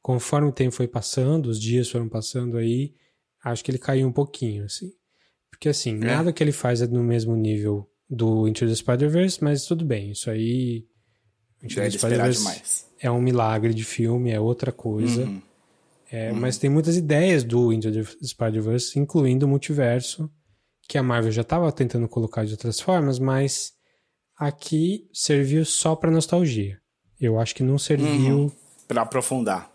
conforme 0.00 0.48
o 0.48 0.52
tempo 0.52 0.74
foi 0.74 0.86
passando, 0.86 1.46
os 1.46 1.60
dias 1.60 1.90
foram 1.90 2.08
passando 2.08 2.56
aí, 2.56 2.94
acho 3.42 3.64
que 3.64 3.70
ele 3.70 3.78
caiu 3.78 4.06
um 4.06 4.12
pouquinho, 4.12 4.64
assim. 4.64 4.92
Porque, 5.50 5.68
assim, 5.68 5.94
nada 5.94 6.32
que 6.32 6.42
ele 6.42 6.52
faz 6.52 6.82
é 6.82 6.86
no 6.86 7.02
mesmo 7.02 7.34
nível 7.36 7.88
do 8.08 8.46
Into 8.46 8.66
the 8.66 8.74
Spider-Verse, 8.74 9.42
mas 9.42 9.64
tudo 9.64 9.84
bem. 9.84 10.10
Isso 10.10 10.30
aí. 10.30 10.86
Into 11.62 11.74
Já 11.74 11.82
the 11.82 11.88
é 11.88 11.90
Spider-Verse 11.90 12.84
é 13.00 13.10
um 13.10 13.20
milagre 13.20 13.74
de 13.74 13.84
filme, 13.84 14.30
é 14.30 14.40
outra 14.40 14.72
coisa. 14.72 15.24
Uhum. 15.24 15.42
É, 16.10 16.32
Mas 16.32 16.58
tem 16.58 16.70
muitas 16.70 16.96
ideias 16.96 17.42
do 17.42 17.72
Into 17.72 17.90
the 17.90 18.04
Spider-Verse, 18.22 18.98
incluindo 18.98 19.46
o 19.46 19.48
multiverso, 19.48 20.30
que 20.88 20.96
a 20.96 21.02
Marvel 21.02 21.32
já 21.32 21.42
estava 21.42 21.70
tentando 21.72 22.08
colocar 22.08 22.44
de 22.44 22.52
outras 22.52 22.78
formas, 22.78 23.18
mas 23.18 23.72
aqui 24.36 25.08
serviu 25.12 25.64
só 25.64 25.96
para 25.96 26.10
nostalgia. 26.10 26.80
Eu 27.20 27.38
acho 27.38 27.54
que 27.54 27.62
não 27.62 27.78
serviu. 27.78 28.52
Pra 28.86 29.02
aprofundar. 29.02 29.72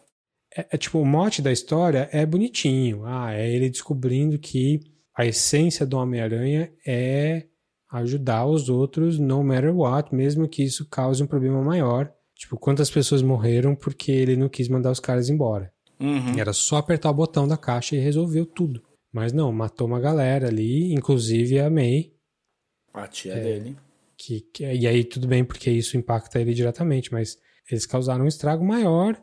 É, 0.55 0.67
é 0.71 0.77
tipo, 0.77 0.99
o 0.99 1.05
mote 1.05 1.41
da 1.41 1.51
história 1.51 2.09
é 2.11 2.25
bonitinho. 2.25 3.05
Ah, 3.05 3.33
é 3.33 3.49
ele 3.49 3.69
descobrindo 3.69 4.37
que 4.37 4.79
a 5.15 5.25
essência 5.25 5.85
do 5.85 5.97
Homem-Aranha 5.97 6.71
é 6.85 7.45
ajudar 7.91 8.45
os 8.45 8.69
outros 8.69 9.17
no 9.17 9.43
matter 9.43 9.75
what, 9.75 10.13
mesmo 10.13 10.47
que 10.47 10.63
isso 10.63 10.87
cause 10.89 11.23
um 11.23 11.27
problema 11.27 11.61
maior. 11.61 12.11
Tipo, 12.35 12.57
quantas 12.57 12.89
pessoas 12.89 13.21
morreram 13.21 13.75
porque 13.75 14.11
ele 14.11 14.37
não 14.37 14.47
quis 14.47 14.69
mandar 14.69 14.91
os 14.91 14.99
caras 14.99 15.29
embora. 15.29 15.73
Uhum. 15.99 16.39
Era 16.39 16.53
só 16.53 16.77
apertar 16.77 17.09
o 17.09 17.13
botão 17.13 17.47
da 17.47 17.57
caixa 17.57 17.95
e 17.95 17.99
resolveu 17.99 18.45
tudo. 18.45 18.81
Mas 19.11 19.33
não, 19.33 19.51
matou 19.51 19.87
uma 19.87 19.99
galera 19.99 20.47
ali, 20.47 20.93
inclusive 20.93 21.59
a 21.59 21.69
May. 21.69 22.13
A 22.93 23.07
tia 23.07 23.33
É. 23.33 23.43
dele. 23.43 23.75
Que, 24.21 24.41
que- 24.53 24.63
e 24.65 24.85
aí 24.85 25.03
tudo 25.05 25.27
bem, 25.27 25.45
porque 25.45 25.71
isso 25.71 25.95
impacta 25.95 26.41
ele 26.41 26.53
diretamente, 26.53 27.11
mas 27.13 27.37
eles 27.71 27.85
causaram 27.85 28.25
um 28.25 28.27
estrago 28.27 28.65
maior. 28.65 29.17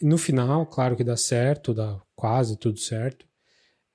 E 0.00 0.06
no 0.06 0.16
final, 0.16 0.64
claro 0.66 0.96
que 0.96 1.04
dá 1.04 1.14
certo, 1.16 1.74
dá 1.74 2.00
quase 2.16 2.56
tudo 2.56 2.78
certo. 2.80 3.26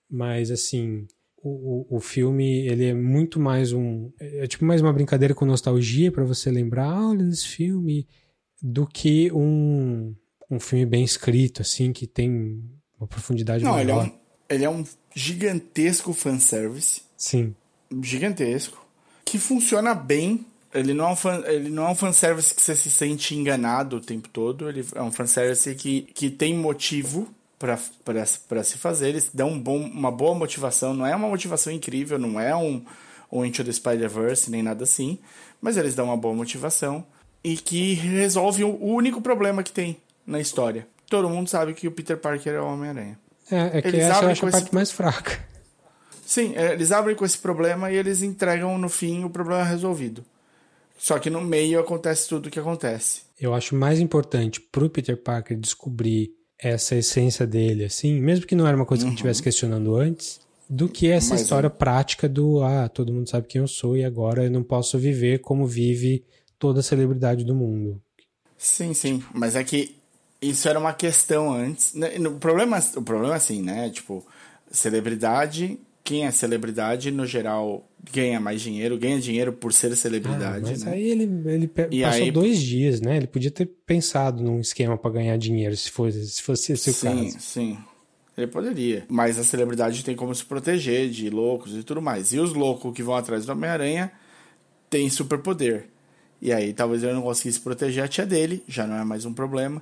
Mas 0.08 0.52
assim, 0.52 1.08
o, 1.42 1.94
o, 1.94 1.98
o 1.98 2.00
filme 2.00 2.68
ele 2.68 2.86
é 2.86 2.94
muito 2.94 3.40
mais 3.40 3.74
um. 3.74 4.12
É 4.20 4.46
tipo 4.46 4.64
mais 4.66 4.82
uma 4.82 4.94
brincadeira 4.94 5.34
com 5.34 5.46
nostalgia 5.46 6.12
para 6.12 6.24
você 6.24 6.52
lembrar, 6.52 6.90
ah, 6.92 7.10
olha 7.10 7.24
esse 7.28 7.48
filme, 7.48 8.08
do 8.62 8.86
que 8.86 9.32
um, 9.32 10.16
um 10.52 10.60
filme 10.60 10.86
bem 10.86 11.04
escrito, 11.04 11.64
assim, 11.64 11.92
que 11.92 12.06
tem 12.06 12.64
uma 13.00 13.08
profundidade 13.08 13.64
Não, 13.64 13.72
maior. 13.72 13.82
ele 13.82 13.92
é, 13.92 13.96
um, 13.96 14.20
ele 14.50 14.64
é 14.66 14.70
um 14.70 14.84
gigantesco 15.16 16.14
fanservice. 16.14 17.02
Sim. 17.18 17.56
Gigantesco. 18.04 18.85
Que 19.26 19.38
funciona 19.40 19.94
bem. 19.94 20.46
Ele 20.74 20.94
não, 20.94 21.08
é 21.08 21.12
um 21.12 21.16
fan, 21.16 21.42
ele 21.48 21.70
não 21.70 21.88
é 21.88 21.90
um 21.90 21.96
fanservice 21.96 22.54
que 22.54 22.62
você 22.62 22.76
se 22.76 22.90
sente 22.92 23.34
enganado 23.34 23.96
o 23.98 24.02
tempo 24.02 24.28
todo. 24.30 24.68
Ele 24.70 24.86
é 24.94 25.02
um 25.02 25.12
fanservice 25.12 25.74
que, 25.76 26.02
que 26.14 26.30
tem 26.30 26.54
motivo 26.56 27.28
pra 27.58 27.78
se 28.64 28.78
fazer. 28.78 29.10
Eles 29.10 29.30
dão 29.34 29.50
um 29.52 29.60
bom, 29.60 29.78
uma 29.80 30.12
boa 30.12 30.36
motivação. 30.36 30.94
Não 30.94 31.06
é 31.06 31.16
uma 31.16 31.30
motivação 31.30 31.72
incrível, 31.72 32.20
não 32.20 32.38
é 32.40 32.54
um, 32.56 32.84
um 33.32 33.46
Into 33.46 33.64
the 33.64 33.72
Spider-Verse, 33.72 34.52
nem 34.52 34.62
nada 34.62 34.84
assim. 34.84 35.18
Mas 35.62 35.78
eles 35.78 35.96
dão 35.96 36.06
uma 36.06 36.18
boa 36.18 36.36
motivação. 36.36 37.06
E 37.42 37.56
que 37.56 37.94
resolve 37.94 38.64
o 38.66 38.84
único 38.84 39.22
problema 39.22 39.64
que 39.64 39.72
tem 39.72 39.98
na 40.28 40.42
história. 40.42 40.86
Todo 41.10 41.30
mundo 41.30 41.48
sabe 41.50 41.74
que 41.74 41.88
o 41.88 41.92
Peter 41.92 42.18
Parker 42.18 42.54
é 42.54 42.60
o 42.60 42.66
Homem-Aranha. 42.66 43.18
É, 43.50 43.78
é 43.78 43.82
que 43.82 43.88
Eles 43.88 44.02
essa 44.02 44.24
eu 44.26 44.30
acho 44.30 44.46
a 44.46 44.50
esse- 44.50 44.60
parte 44.60 44.74
mais 44.76 44.92
fraca. 44.92 45.40
Sim, 46.26 46.54
é, 46.56 46.74
eles 46.74 46.92
abrem 46.92 47.16
com 47.16 47.24
esse 47.24 47.38
problema 47.38 47.92
e 47.92 47.96
eles 47.96 48.22
entregam 48.22 48.78
no 48.78 48.90
fim 48.90 49.24
o 49.24 49.30
problema 49.30 49.64
resolvido. 49.64 50.26
Só 50.98 51.20
que 51.20 51.30
no 51.30 51.42
meio 51.42 51.80
acontece 51.80 52.28
tudo 52.28 52.48
o 52.48 52.50
que 52.50 52.60
acontece. 52.60 53.22
Eu 53.40 53.54
acho 53.54 53.76
mais 53.76 54.00
importante 54.00 54.60
pro 54.60 54.90
Peter 54.90 55.18
Parker 55.18 55.58
descobrir 55.58 56.32
essa 56.58 56.96
essência 56.96 57.46
dele, 57.46 57.84
assim, 57.84 58.20
mesmo 58.20 58.46
que 58.46 58.56
não 58.56 58.66
era 58.66 58.76
uma 58.76 58.86
coisa 58.86 59.04
que 59.04 59.10
ele 59.10 59.16
estivesse 59.16 59.44
questionando 59.44 59.96
antes, 59.96 60.40
do 60.70 60.90
que 60.90 61.12
essa 61.12 61.34
Mas, 61.34 61.42
história 61.42 61.70
prática 61.70 62.28
do 62.28 62.64
ah, 62.64 62.90
todo 62.90 63.14
mundo 63.14 63.30
sabe 63.30 63.48
quem 63.48 63.62
eu 63.62 63.68
sou 63.68 63.96
e 63.96 64.04
agora 64.04 64.46
eu 64.46 64.50
não 64.50 64.64
posso 64.64 64.98
viver 64.98 65.40
como 65.40 65.68
vive 65.68 66.24
toda 66.58 66.82
celebridade 66.82 67.44
do 67.44 67.54
mundo. 67.54 68.02
Sim, 68.58 68.94
sim. 68.94 69.24
Mas 69.34 69.56
é 69.56 69.64
que 69.64 69.96
isso 70.42 70.68
era 70.68 70.80
uma 70.80 70.94
questão 70.94 71.54
antes. 71.54 71.94
né? 71.94 72.18
O 72.20 72.40
problema, 72.40 72.80
o 72.96 73.02
problema 73.02 73.34
é 73.34 73.38
assim, 73.38 73.62
né? 73.62 73.90
Tipo, 73.90 74.26
celebridade, 74.72 75.78
quem 76.06 76.26
é 76.26 76.32
celebridade, 76.32 77.10
no 77.12 77.26
geral, 77.26 77.90
ganha 78.14 78.40
mais 78.40 78.62
dinheiro, 78.62 78.98
ganha 78.98 79.20
dinheiro 79.20 79.52
por 79.52 79.74
ser 79.74 79.92
Ah, 79.92 79.96
celebridade, 79.96 80.62
mas 80.70 80.84
né? 80.84 80.92
aí 80.94 81.04
ele, 81.10 81.24
ele 81.46 81.70
E 81.92 82.02
passou 82.04 82.24
aí- 82.24 82.32
dois 82.32 82.62
dias, 82.62 83.02
né? 83.02 83.18
Ele 83.18 83.28
podia 83.28 83.50
ter 83.52 83.66
pensado 83.86 84.42
num 84.44 84.60
esquema 84.62 84.98
pra 84.98 85.10
ganhar 85.12 85.36
dinheiro, 85.38 85.76
se 85.76 85.90
fosse, 85.92 86.24
se 86.30 86.42
fosse 86.44 86.72
esse 86.74 86.92
o 86.92 86.94
Sim, 86.94 87.08
caso. 87.26 87.40
sim. 87.40 87.78
Ele 88.38 88.48
poderia. 88.48 89.04
Mas 89.10 89.40
a 89.40 89.44
celebridade 89.44 90.04
tem 90.06 90.16
como 90.16 90.36
se 90.36 90.46
proteger 90.46 91.10
de 91.10 91.30
loucos 91.30 91.74
e 91.76 91.82
tudo 91.84 92.02
mais. 92.02 92.32
E 92.34 92.40
os 92.40 92.54
loucos 92.54 92.94
que 92.94 93.02
vão 93.02 93.16
atrás 93.16 93.46
do 93.46 93.52
Homem-Aranha 93.52 94.12
têm 94.90 95.10
superpoder. 95.10 95.88
E 96.42 96.54
aí 96.54 96.72
talvez 96.74 97.02
ele 97.02 97.14
não 97.14 97.22
conseguisse 97.24 97.60
proteger 97.62 98.04
a 98.04 98.08
tia 98.08 98.26
dele, 98.26 98.62
já 98.68 98.86
não 98.86 98.96
é 98.98 99.04
mais 99.04 99.26
um 99.26 99.34
problema. 99.34 99.82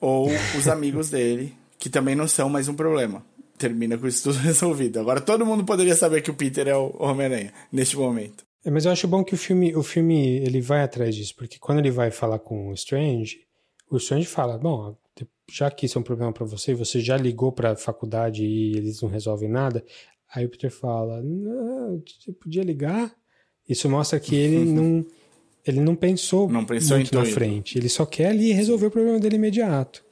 Ou 0.00 0.28
os 0.56 0.68
amigos 0.68 1.08
dele, 1.10 1.54
que 1.78 1.88
também 1.90 2.14
não 2.14 2.28
são 2.28 2.48
mais 2.48 2.68
um 2.68 2.74
problema. 2.74 3.24
Termina 3.58 3.96
com 3.96 4.06
isso 4.06 4.24
tudo 4.24 4.38
resolvido. 4.42 4.98
Agora 4.98 5.20
todo 5.20 5.46
mundo 5.46 5.64
poderia 5.64 5.94
saber 5.94 6.22
que 6.22 6.30
o 6.30 6.34
Peter 6.34 6.68
é 6.68 6.76
o 6.76 6.94
Homem-Aranha, 6.98 7.52
neste 7.72 7.96
momento. 7.96 8.44
É, 8.64 8.70
mas 8.70 8.84
eu 8.84 8.92
acho 8.92 9.06
bom 9.06 9.22
que 9.22 9.34
o 9.34 9.38
filme, 9.38 9.74
o 9.76 9.82
filme 9.82 10.38
ele 10.38 10.60
vai 10.60 10.82
atrás 10.82 11.14
disso, 11.14 11.34
porque 11.36 11.58
quando 11.58 11.78
ele 11.78 11.90
vai 11.90 12.10
falar 12.10 12.38
com 12.38 12.68
o 12.68 12.74
Strange, 12.74 13.40
o 13.90 13.98
Strange 13.98 14.26
fala, 14.26 14.56
bom, 14.56 14.96
já 15.50 15.70
que 15.70 15.86
isso 15.86 15.98
é 15.98 16.00
um 16.00 16.04
problema 16.04 16.32
para 16.32 16.46
você, 16.46 16.74
você 16.74 17.00
já 17.00 17.16
ligou 17.16 17.52
para 17.52 17.72
a 17.72 17.76
faculdade 17.76 18.44
e 18.44 18.76
eles 18.76 19.00
não 19.02 19.08
resolvem 19.08 19.48
nada. 19.48 19.84
Aí 20.34 20.44
o 20.44 20.48
Peter 20.48 20.70
fala: 20.70 21.22
Não, 21.22 22.02
você 22.06 22.32
podia 22.32 22.62
ligar. 22.62 23.14
Isso 23.68 23.88
mostra 23.88 24.18
que 24.18 24.34
ele 24.34 24.64
não, 24.72 25.04
ele 25.66 25.80
não 25.80 25.94
pensou, 25.94 26.48
não 26.48 26.64
pensou 26.64 26.96
muito 26.96 27.14
na 27.14 27.24
frente. 27.24 27.78
Ele 27.78 27.88
só 27.88 28.04
quer 28.04 28.28
ali 28.28 28.52
resolver 28.52 28.86
o 28.86 28.90
problema 28.90 29.20
dele 29.20 29.36
imediato. 29.36 30.04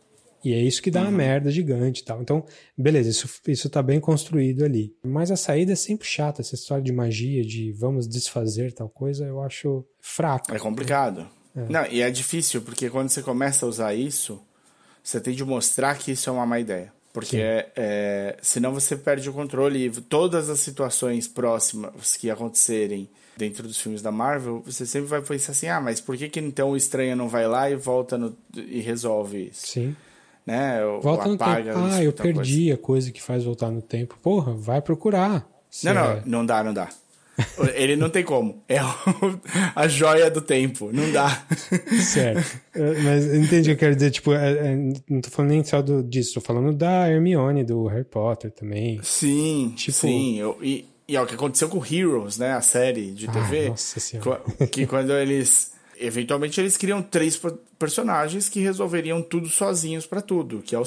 E 0.44 0.52
é 0.52 0.60
isso 0.60 0.82
que 0.82 0.90
dá 0.90 1.00
uhum. 1.00 1.08
uma 1.08 1.18
merda 1.18 1.50
gigante 1.50 2.02
e 2.02 2.04
tal. 2.04 2.20
Então, 2.20 2.44
beleza, 2.76 3.08
isso, 3.08 3.28
isso 3.46 3.70
tá 3.70 3.82
bem 3.82 4.00
construído 4.00 4.64
ali. 4.64 4.94
Mas 5.04 5.30
a 5.30 5.36
saída 5.36 5.72
é 5.72 5.76
sempre 5.76 6.06
chata, 6.06 6.42
essa 6.42 6.54
história 6.54 6.82
de 6.82 6.92
magia, 6.92 7.44
de 7.44 7.70
vamos 7.72 8.08
desfazer 8.08 8.72
tal 8.72 8.88
coisa, 8.88 9.24
eu 9.24 9.40
acho 9.42 9.84
fraco. 10.00 10.52
É 10.52 10.58
complicado. 10.58 11.28
É. 11.56 11.66
Não, 11.68 11.86
e 11.86 12.00
é 12.00 12.10
difícil, 12.10 12.62
porque 12.62 12.90
quando 12.90 13.08
você 13.08 13.22
começa 13.22 13.64
a 13.64 13.68
usar 13.68 13.94
isso, 13.94 14.42
você 15.02 15.20
tem 15.20 15.34
de 15.34 15.44
mostrar 15.44 15.96
que 15.96 16.12
isso 16.12 16.28
é 16.28 16.32
uma 16.32 16.46
má 16.46 16.58
ideia. 16.58 16.92
Porque 17.12 17.36
é, 17.36 17.70
é, 17.76 18.36
senão 18.40 18.72
você 18.72 18.96
perde 18.96 19.28
o 19.28 19.34
controle 19.34 19.86
e 19.86 19.90
todas 19.90 20.48
as 20.48 20.60
situações 20.60 21.28
próximas 21.28 22.16
que 22.16 22.30
acontecerem 22.30 23.06
dentro 23.36 23.68
dos 23.68 23.78
filmes 23.78 24.00
da 24.00 24.10
Marvel, 24.10 24.62
você 24.64 24.86
sempre 24.86 25.08
vai 25.08 25.20
pensar 25.20 25.52
assim, 25.52 25.68
ah, 25.68 25.80
mas 25.80 26.00
por 26.00 26.16
que, 26.16 26.30
que 26.30 26.40
então 26.40 26.70
o 26.70 26.76
estranho 26.76 27.14
não 27.14 27.28
vai 27.28 27.46
lá 27.46 27.70
e 27.70 27.76
volta 27.76 28.16
no, 28.16 28.34
e 28.56 28.80
resolve 28.80 29.48
isso? 29.48 29.66
Sim 29.66 29.94
né? 30.46 30.80
Volta 31.00 31.28
no 31.28 31.36
tempo. 31.36 31.78
Ah, 31.90 32.02
eu 32.02 32.12
perdi 32.12 32.66
coisa. 32.66 32.74
a 32.74 32.78
coisa 32.78 33.12
que 33.12 33.22
faz 33.22 33.44
voltar 33.44 33.70
no 33.70 33.82
tempo. 33.82 34.18
Porra, 34.22 34.52
vai 34.52 34.80
procurar. 34.80 35.46
Não, 35.82 35.94
não, 35.94 36.04
é... 36.04 36.22
não 36.26 36.46
dá, 36.46 36.62
não 36.62 36.74
dá. 36.74 36.88
Ele 37.74 37.96
não 37.96 38.10
tem 38.10 38.22
como. 38.22 38.62
É 38.68 38.78
a 39.74 39.88
joia 39.88 40.30
do 40.30 40.40
tempo. 40.40 40.90
Não 40.92 41.10
dá. 41.10 41.44
Certo. 42.02 42.60
Mas 43.02 43.34
entende 43.34 43.60
o 43.60 43.64
que 43.64 43.70
eu 43.70 43.76
quero 43.76 43.94
dizer? 43.94 44.10
Tipo, 44.10 44.32
é, 44.34 44.50
é, 44.50 44.76
não 45.08 45.20
tô 45.20 45.30
falando 45.30 45.50
nem 45.50 45.64
só 45.64 45.80
do, 45.80 46.02
disso, 46.02 46.34
tô 46.34 46.40
falando 46.40 46.72
da 46.72 47.08
Hermione, 47.08 47.64
do 47.64 47.86
Harry 47.86 48.04
Potter 48.04 48.50
também. 48.50 49.00
Sim, 49.02 49.72
tipo... 49.76 49.92
sim. 49.92 50.38
Eu, 50.38 50.58
e, 50.60 50.84
e 51.08 51.16
é 51.16 51.20
o 51.20 51.26
que 51.26 51.34
aconteceu 51.34 51.68
com 51.68 51.82
Heroes, 51.84 52.38
né? 52.38 52.52
A 52.52 52.60
série 52.60 53.12
de 53.12 53.26
TV. 53.28 53.66
Ah, 53.66 53.70
nossa 53.70 54.00
senhora. 54.00 54.42
Que 54.70 54.86
quando 54.86 55.12
eles 55.12 55.71
eventualmente 56.02 56.60
eles 56.60 56.76
criam 56.76 57.02
três 57.02 57.40
personagens 57.78 58.48
que 58.48 58.60
resolveriam 58.60 59.22
tudo 59.22 59.48
sozinhos 59.48 60.06
para 60.06 60.20
tudo, 60.20 60.62
que 60.62 60.74
é 60.74 60.78
o 60.78 60.84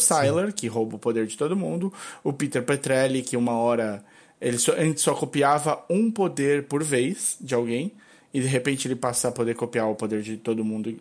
Sim. 0.48 0.52
que 0.56 0.68
rouba 0.68 0.96
o 0.96 1.00
poder 1.00 1.26
de 1.26 1.38
todo 1.38 1.56
mundo, 1.56 1.94
o 2.24 2.34
Peter 2.34 2.64
Petrelli, 2.64 3.22
que 3.22 3.38
uma 3.38 3.54
hora 3.54 4.04
ele 4.40 4.58
só, 4.58 4.74
antes 4.78 5.04
só 5.04 5.14
copiava 5.14 5.84
um 5.90 6.12
poder 6.12 6.64
por 6.64 6.84
vez 6.84 7.38
de 7.40 7.56
alguém, 7.56 7.92
e 8.34 8.42
de 8.42 8.48
repente 8.48 8.88
ele 8.88 8.96
passa 8.96 9.30
a 9.30 9.32
poder 9.32 9.56
copiar 9.56 9.90
o 9.90 9.96
poder 9.96 10.22
de 10.22 10.38
todo 10.38 10.64
mundo 10.64 10.96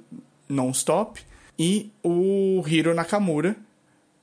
non-stop, 0.49 1.20
e 1.59 1.91
o 2.03 2.62
Hiro 2.66 2.95
Nakamura, 2.95 3.57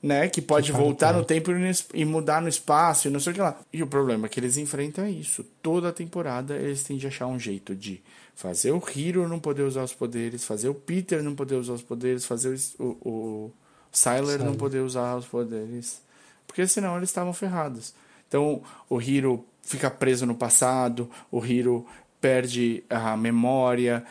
né, 0.02 0.28
que 0.28 0.42
pode 0.42 0.72
que 0.72 0.78
voltar 0.78 1.14
no 1.14 1.24
tempo 1.24 1.52
e 1.94 2.06
mudar 2.06 2.42
no 2.42 2.50
espaço 2.50 3.08
e 3.08 3.12
não 3.12 3.20
sei 3.20 3.32
o 3.32 3.36
que 3.36 3.42
lá. 3.42 3.60
E 3.72 3.84
o 3.84 3.88
problema 3.88 4.26
é 4.26 4.30
que 4.30 4.40
eles 4.40 4.58
enfrentam 4.58 5.08
isso. 5.08 5.46
Toda 5.62 5.90
a 5.90 5.94
temporada 5.94 6.56
eles 6.56 6.84
têm 6.84 6.98
de 6.98 7.06
achar 7.06 7.28
um 7.28 7.40
jeito 7.40 7.76
de 7.76 8.02
fazer 8.36 8.72
o 8.72 8.82
Hiro 8.96 9.28
não 9.28 9.40
poder 9.40 9.64
usar 9.64 9.84
os 9.84 9.94
poderes, 9.94 10.44
fazer 10.44 10.70
o 10.70 10.76
Peter 10.76 11.22
não 11.22 11.36
poder 11.36 11.56
usar 11.56 11.74
os 11.74 11.84
poderes, 11.84 12.26
fazer 12.26 12.58
o, 12.80 12.84
o, 12.84 13.10
o 13.10 13.54
Sylar 13.92 14.40
não 14.40 14.56
poder 14.56 14.80
usar 14.80 15.16
os 15.16 15.26
poderes. 15.26 16.02
Porque 16.48 16.68
senão 16.68 16.98
eles 16.98 17.10
estavam 17.10 17.34
ferrados. 17.34 17.94
Então 18.28 18.62
o 18.90 19.02
Hiro 19.02 19.46
fica 19.62 19.90
preso 19.90 20.26
no 20.26 20.36
passado, 20.36 21.10
o 21.32 21.46
Hiro 21.46 21.86
perde 22.22 22.84
a 22.88 23.18
memória, 23.18 24.04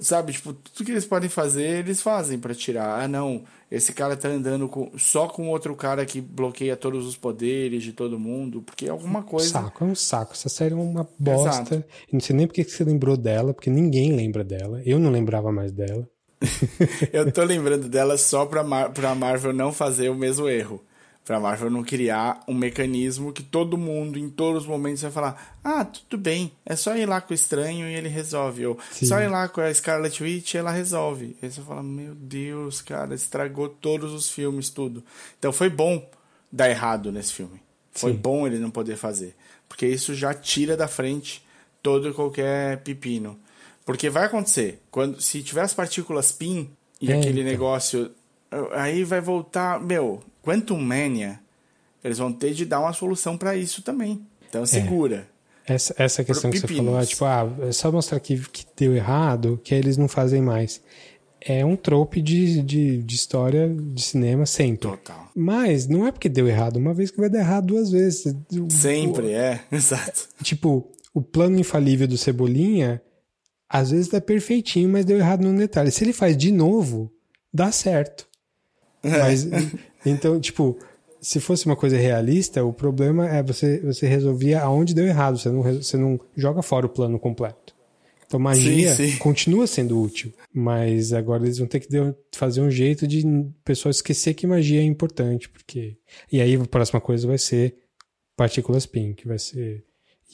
sabe? 0.00 0.32
Tipo, 0.32 0.52
tudo 0.54 0.86
que 0.86 0.92
eles 0.92 1.04
podem 1.04 1.28
fazer, 1.28 1.80
eles 1.80 2.00
fazem 2.00 2.38
para 2.38 2.54
tirar. 2.54 3.02
Ah, 3.02 3.08
não, 3.08 3.42
esse 3.70 3.92
cara 3.92 4.16
tá 4.16 4.28
andando 4.28 4.68
com, 4.68 4.92
só 4.96 5.26
com 5.26 5.48
outro 5.48 5.74
cara 5.74 6.06
que 6.06 6.20
bloqueia 6.20 6.76
todos 6.76 7.04
os 7.04 7.16
poderes 7.16 7.82
de 7.82 7.92
todo 7.92 8.18
mundo, 8.18 8.62
porque 8.62 8.86
é 8.86 8.90
alguma 8.90 9.24
coisa. 9.24 9.48
Saco, 9.48 9.84
é 9.84 9.86
um 9.88 9.94
saco. 9.94 10.32
Essa 10.32 10.48
série 10.48 10.72
é 10.72 10.76
uma 10.76 11.06
bosta. 11.18 11.74
Exato. 11.74 11.84
não 12.12 12.20
sei 12.20 12.36
nem 12.36 12.46
porque 12.46 12.62
você 12.62 12.84
lembrou 12.84 13.16
dela, 13.16 13.52
porque 13.52 13.68
ninguém 13.68 14.14
lembra 14.14 14.44
dela. 14.44 14.80
Eu 14.86 14.98
não 15.00 15.10
lembrava 15.10 15.50
mais 15.50 15.72
dela. 15.72 16.08
eu 17.12 17.32
tô 17.32 17.42
lembrando 17.42 17.88
dela 17.88 18.16
só 18.16 18.46
pra, 18.46 18.62
Mar 18.62 18.92
pra 18.92 19.14
Marvel 19.14 19.52
não 19.52 19.72
fazer 19.72 20.08
o 20.08 20.14
mesmo 20.14 20.48
erro 20.48 20.80
pra 21.26 21.40
Marvel 21.40 21.68
não 21.68 21.82
criar 21.82 22.40
um 22.46 22.54
mecanismo 22.54 23.32
que 23.32 23.42
todo 23.42 23.76
mundo, 23.76 24.16
em 24.16 24.30
todos 24.30 24.62
os 24.62 24.68
momentos, 24.68 25.02
vai 25.02 25.10
falar: 25.10 25.58
ah, 25.62 25.84
tudo 25.84 26.16
bem, 26.16 26.52
é 26.64 26.76
só 26.76 26.96
ir 26.96 27.04
lá 27.04 27.20
com 27.20 27.32
o 27.32 27.34
estranho 27.34 27.86
e 27.86 27.94
ele 27.94 28.08
resolve. 28.08 28.64
Ou 28.64 28.78
Sim. 28.92 29.06
só 29.06 29.20
ir 29.20 29.28
lá 29.28 29.48
com 29.48 29.60
a 29.60 29.74
Scarlet 29.74 30.22
Witch 30.22 30.54
e 30.54 30.58
ela 30.58 30.70
resolve. 30.70 31.36
Aí 31.42 31.50
você 31.50 31.60
fala: 31.60 31.82
meu 31.82 32.14
Deus, 32.14 32.80
cara, 32.80 33.14
estragou 33.14 33.68
todos 33.68 34.14
os 34.14 34.30
filmes, 34.30 34.70
tudo. 34.70 35.04
Então 35.38 35.52
foi 35.52 35.68
bom 35.68 36.08
dar 36.50 36.70
errado 36.70 37.10
nesse 37.10 37.32
filme. 37.32 37.60
Foi 37.90 38.12
Sim. 38.12 38.18
bom 38.18 38.46
ele 38.46 38.58
não 38.58 38.70
poder 38.70 38.96
fazer. 38.96 39.34
Porque 39.68 39.86
isso 39.86 40.14
já 40.14 40.32
tira 40.32 40.76
da 40.76 40.86
frente 40.86 41.44
todo 41.82 42.08
e 42.08 42.12
qualquer 42.12 42.78
pepino. 42.82 43.36
Porque 43.84 44.08
vai 44.08 44.26
acontecer, 44.26 44.80
quando 44.90 45.20
se 45.20 45.42
tiver 45.42 45.62
as 45.62 45.74
partículas 45.74 46.30
PIN 46.30 46.70
e 47.00 47.10
é, 47.10 47.18
aquele 47.18 47.40
então. 47.40 47.50
negócio. 47.50 48.10
Aí 48.72 49.04
vai 49.04 49.20
voltar. 49.20 49.80
Meu, 49.80 50.22
Quantum 50.42 50.78
Mania, 50.78 51.40
eles 52.02 52.18
vão 52.18 52.32
ter 52.32 52.54
de 52.54 52.64
dar 52.64 52.80
uma 52.80 52.92
solução 52.92 53.36
para 53.36 53.56
isso 53.56 53.82
também. 53.82 54.24
Então 54.48 54.62
é. 54.62 54.66
segura. 54.66 55.28
É. 55.32 55.36
Essa, 55.68 55.94
essa 55.98 56.22
questão 56.22 56.48
que 56.48 56.60
você 56.60 56.68
falou, 56.68 57.04
tipo, 57.04 57.24
ah, 57.24 57.52
é 57.62 57.72
só 57.72 57.90
mostrar 57.90 58.20
que, 58.20 58.38
que 58.38 58.64
deu 58.76 58.94
errado, 58.94 59.60
que 59.64 59.74
eles 59.74 59.96
não 59.96 60.06
fazem 60.06 60.40
mais. 60.40 60.80
É 61.40 61.64
um 61.64 61.74
trope 61.74 62.22
de, 62.22 62.62
de, 62.62 63.02
de 63.02 63.14
história 63.14 63.68
de 63.68 64.00
cinema 64.00 64.46
sempre. 64.46 64.88
Total. 64.88 65.28
Mas 65.34 65.88
não 65.88 66.06
é 66.06 66.12
porque 66.12 66.28
deu 66.28 66.46
errado 66.46 66.76
uma 66.76 66.94
vez 66.94 67.10
que 67.10 67.18
vai 67.18 67.28
dar 67.28 67.40
errado 67.40 67.66
duas 67.66 67.90
vezes. 67.90 68.32
Sempre, 68.70 69.26
o, 69.26 69.30
é, 69.30 69.60
exato. 69.72 70.28
Tipo, 70.40 70.88
o 71.12 71.20
plano 71.20 71.58
infalível 71.58 72.06
do 72.06 72.16
Cebolinha, 72.16 73.02
às 73.68 73.90
vezes 73.90 74.08
dá 74.08 74.20
perfeitinho, 74.20 74.88
mas 74.88 75.04
deu 75.04 75.18
errado 75.18 75.42
num 75.42 75.56
detalhe. 75.56 75.90
Se 75.90 76.04
ele 76.04 76.12
faz 76.12 76.36
de 76.36 76.52
novo, 76.52 77.12
dá 77.52 77.72
certo. 77.72 78.26
Mas 79.06 79.46
então, 80.04 80.40
tipo, 80.40 80.78
se 81.20 81.40
fosse 81.40 81.66
uma 81.66 81.76
coisa 81.76 81.96
realista, 81.96 82.64
o 82.64 82.72
problema 82.72 83.28
é 83.28 83.42
você, 83.42 83.80
você 83.80 84.06
resolvia 84.06 84.60
aonde 84.60 84.94
deu 84.94 85.06
errado, 85.06 85.38
você 85.38 85.48
não, 85.48 85.62
você 85.62 85.96
não 85.96 86.20
joga 86.36 86.62
fora 86.62 86.86
o 86.86 86.90
plano 86.90 87.18
completo. 87.18 87.74
Então, 88.26 88.40
magia 88.40 88.92
sim, 88.92 89.10
sim. 89.10 89.18
continua 89.18 89.66
sendo 89.66 90.00
útil, 90.00 90.32
mas 90.52 91.12
agora 91.12 91.44
eles 91.44 91.58
vão 91.58 91.66
ter 91.66 91.78
que 91.78 91.88
fazer 92.34 92.60
um 92.60 92.70
jeito 92.70 93.06
de 93.06 93.24
pessoal 93.64 93.90
esquecer 93.90 94.34
que 94.34 94.46
magia 94.46 94.80
é 94.80 94.84
importante, 94.84 95.48
porque. 95.48 95.96
E 96.30 96.40
aí 96.40 96.56
a 96.56 96.64
próxima 96.66 97.00
coisa 97.00 97.26
vai 97.26 97.38
ser 97.38 97.76
partículas 98.36 98.84
PIN, 98.84 99.12
que 99.12 99.28
vai 99.28 99.38
ser. 99.38 99.84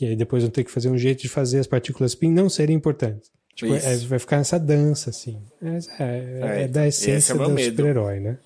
E 0.00 0.06
aí 0.06 0.16
depois 0.16 0.42
vão 0.42 0.50
ter 0.50 0.64
que 0.64 0.70
fazer 0.70 0.88
um 0.88 0.96
jeito 0.96 1.20
de 1.20 1.28
fazer 1.28 1.58
as 1.58 1.66
partículas 1.66 2.14
PIN 2.14 2.32
não 2.32 2.48
serem 2.48 2.74
importantes. 2.74 3.30
Tipo, 3.54 3.74
é, 3.74 3.96
vai 3.98 4.18
ficar 4.18 4.38
nessa 4.38 4.58
dança, 4.58 5.10
assim. 5.10 5.42
É, 5.62 6.02
é, 6.02 6.60
é, 6.60 6.62
é 6.62 6.68
da 6.68 6.86
essência 6.88 7.34
é 7.34 7.36
do 7.36 7.58
super-herói, 7.58 8.20
né? 8.20 8.38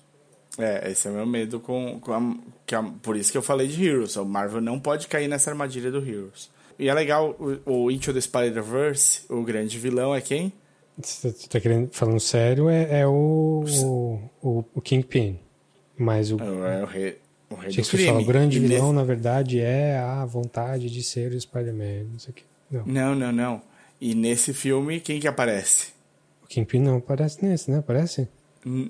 É, 0.57 0.91
esse 0.91 1.07
é 1.07 1.11
o 1.11 1.13
meu 1.13 1.25
medo 1.25 1.59
com, 1.59 1.99
com 1.99 2.13
a, 2.13 2.35
que 2.65 2.73
a, 2.73 2.81
por 2.81 3.15
isso 3.15 3.31
que 3.31 3.37
eu 3.37 3.41
falei 3.41 3.67
de 3.67 3.85
Heroes. 3.85 4.15
O 4.15 4.25
Marvel 4.25 4.61
não 4.61 4.79
pode 4.79 5.07
cair 5.07 5.27
nessa 5.27 5.51
armadilha 5.51 5.91
do 5.91 5.99
Heroes. 5.99 6.49
E 6.79 6.89
é 6.89 6.93
legal, 6.93 7.35
o, 7.65 7.85
o 7.85 7.91
Into 7.91 8.13
the 8.13 8.21
Spider-Verse, 8.21 9.21
o 9.29 9.43
grande 9.43 9.77
vilão 9.77 10.13
é 10.13 10.21
quem? 10.21 10.53
Você 10.97 11.31
tá 11.47 11.59
querendo, 11.59 11.89
falando 11.91 12.19
sério, 12.19 12.69
é, 12.69 13.01
é 13.01 13.07
o, 13.07 13.63
o, 13.83 14.19
o, 14.41 14.65
o, 14.73 14.81
Kingpin. 14.81 15.39
Mas 15.95 16.31
o. 16.31 16.37
É, 16.41 16.79
é 16.79 16.83
o 16.83 16.85
rei, 16.85 17.17
o 17.49 17.55
rei 17.55 17.71
do 17.71 17.83
crime. 17.83 18.05
Fala, 18.07 18.21
o 18.21 18.25
grande 18.25 18.57
e 18.57 18.59
vilão, 18.59 18.87
nesse... 18.87 18.95
na 18.95 19.03
verdade, 19.03 19.59
é 19.59 19.97
a 19.97 20.25
vontade 20.25 20.89
de 20.89 21.03
ser 21.03 21.31
o 21.31 21.39
Spider-Man. 21.39 22.07
Não. 22.71 22.83
não, 22.85 23.15
não, 23.15 23.31
não. 23.31 23.61
E 24.01 24.15
nesse 24.15 24.53
filme, 24.53 24.99
quem 24.99 25.19
que 25.19 25.27
aparece? 25.27 25.89
O 26.43 26.47
Kingpin 26.47 26.79
não 26.79 26.97
aparece 26.97 27.45
nesse, 27.45 27.69
né? 27.69 27.77
Aparece? 27.77 28.27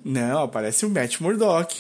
Não, 0.03 0.43
aparece 0.43 0.85
o 0.85 0.89
Matt 0.89 1.19
Murdock. 1.19 1.75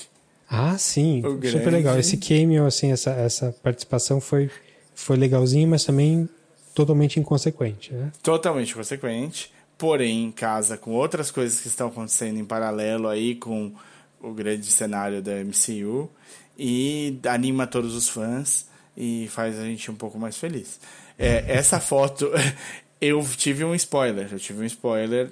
Ah, 0.49 0.77
sim. 0.77 1.19
O 1.19 1.31
Super 1.31 1.51
grande... 1.51 1.69
legal. 1.69 1.99
Esse 1.99 2.17
cameo, 2.17 2.65
assim, 2.65 2.91
essa, 2.91 3.11
essa 3.11 3.55
participação 3.63 4.21
foi, 4.21 4.49
foi 4.95 5.17
legalzinho, 5.17 5.67
mas 5.67 5.83
também 5.83 6.29
totalmente 6.73 7.19
inconsequente, 7.19 7.93
né? 7.93 8.11
Totalmente 8.21 8.71
inconsequente. 8.71 9.51
Porém, 9.77 10.31
casa 10.31 10.77
com 10.77 10.91
outras 10.91 11.31
coisas 11.31 11.59
que 11.59 11.67
estão 11.67 11.87
acontecendo 11.87 12.39
em 12.39 12.45
paralelo 12.45 13.07
aí 13.07 13.35
com 13.35 13.73
o 14.21 14.31
grande 14.31 14.65
cenário 14.67 15.21
da 15.21 15.33
MCU 15.43 16.09
e 16.57 17.19
anima 17.27 17.67
todos 17.67 17.95
os 17.95 18.09
fãs 18.09 18.67
e 18.95 19.27
faz 19.29 19.59
a 19.59 19.63
gente 19.63 19.91
um 19.91 19.95
pouco 19.95 20.17
mais 20.17 20.37
feliz. 20.37 20.79
É, 21.19 21.45
essa 21.47 21.79
foto, 21.79 22.31
eu 23.01 23.23
tive 23.35 23.63
um 23.63 23.75
spoiler. 23.75 24.29
Eu 24.31 24.39
tive 24.39 24.61
um 24.61 24.65
spoiler 24.65 25.29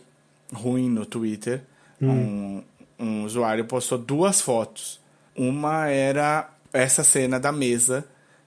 ruim 0.53 0.89
no 0.89 1.05
Twitter 1.05 1.61
Hum. 2.01 2.63
Um, 2.99 3.05
um 3.05 3.23
usuário 3.23 3.65
postou 3.65 3.97
duas 3.97 4.41
fotos. 4.41 4.99
Uma 5.35 5.89
era 5.89 6.49
essa 6.71 7.03
cena 7.03 7.39
da 7.39 7.51
mesa, 7.51 8.05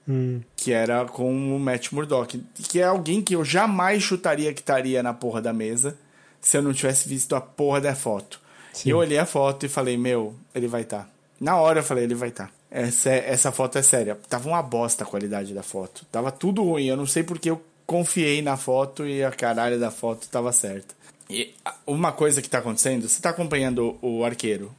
hum. 0.09 0.41
que 0.57 0.73
era 0.73 1.05
com 1.05 1.57
o 1.57 1.59
Matt 1.59 1.93
Murdock, 1.93 2.43
que 2.55 2.81
é 2.81 2.85
alguém 2.85 3.23
que 3.23 3.35
eu 3.35 3.45
jamais 3.45 4.03
chutaria 4.03 4.53
que 4.53 4.61
estaria 4.61 5.03
na 5.03 5.13
porra 5.13 5.41
da 5.41 5.53
mesa 5.53 5.97
se 6.41 6.57
eu 6.57 6.63
não 6.63 6.73
tivesse 6.73 7.09
visto 7.09 7.35
a 7.35 7.41
porra 7.41 7.81
da 7.81 7.95
foto. 7.95 8.41
Sim. 8.73 8.89
E 8.89 8.93
eu 8.93 8.99
olhei 8.99 9.19
a 9.19 9.27
foto 9.27 9.67
e 9.67 9.69
falei, 9.69 9.97
meu, 9.97 10.35
ele 10.55 10.69
vai 10.69 10.83
estar. 10.83 11.03
Tá. 11.03 11.09
Na 11.41 11.57
hora 11.57 11.81
eu 11.81 11.85
falei, 11.85 12.05
ele 12.05 12.15
vai 12.15 12.29
estar. 12.29 12.47
Tá. 12.47 12.53
Essa, 12.71 13.11
essa 13.11 13.53
foto 13.53 13.79
é 13.79 13.83
séria. 13.83 14.17
Tava 14.29 14.49
uma 14.49 14.63
bosta 14.63 15.05
a 15.05 15.07
qualidade 15.07 15.55
da 15.55 15.63
foto. 15.63 16.05
Tava 16.13 16.31
tudo 16.31 16.63
ruim. 16.63 16.87
Eu 16.87 16.97
não 16.97 17.07
sei 17.07 17.23
porque 17.23 17.51
eu 17.51 17.63
confiei 17.87 18.43
na 18.43 18.57
foto 18.57 19.07
e 19.07 19.25
a 19.25 19.31
caralho 19.31 19.81
da 19.81 19.91
foto 19.91 20.29
tava 20.29 20.53
certa. 20.53 20.95
E 21.31 21.55
uma 21.87 22.13
coisa 22.13 22.41
que 22.41 22.49
tá 22.49 22.59
acontecendo, 22.59 23.09
você 23.09 23.21
tá 23.21 23.31
acompanhando 23.31 23.99
o 24.01 24.25
Arqueiro? 24.25 24.75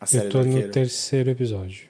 A 0.00 0.06
série 0.06 0.26
eu 0.26 0.30
tô 0.30 0.42
no 0.42 0.68
terceiro 0.70 1.30
episódio. 1.30 1.88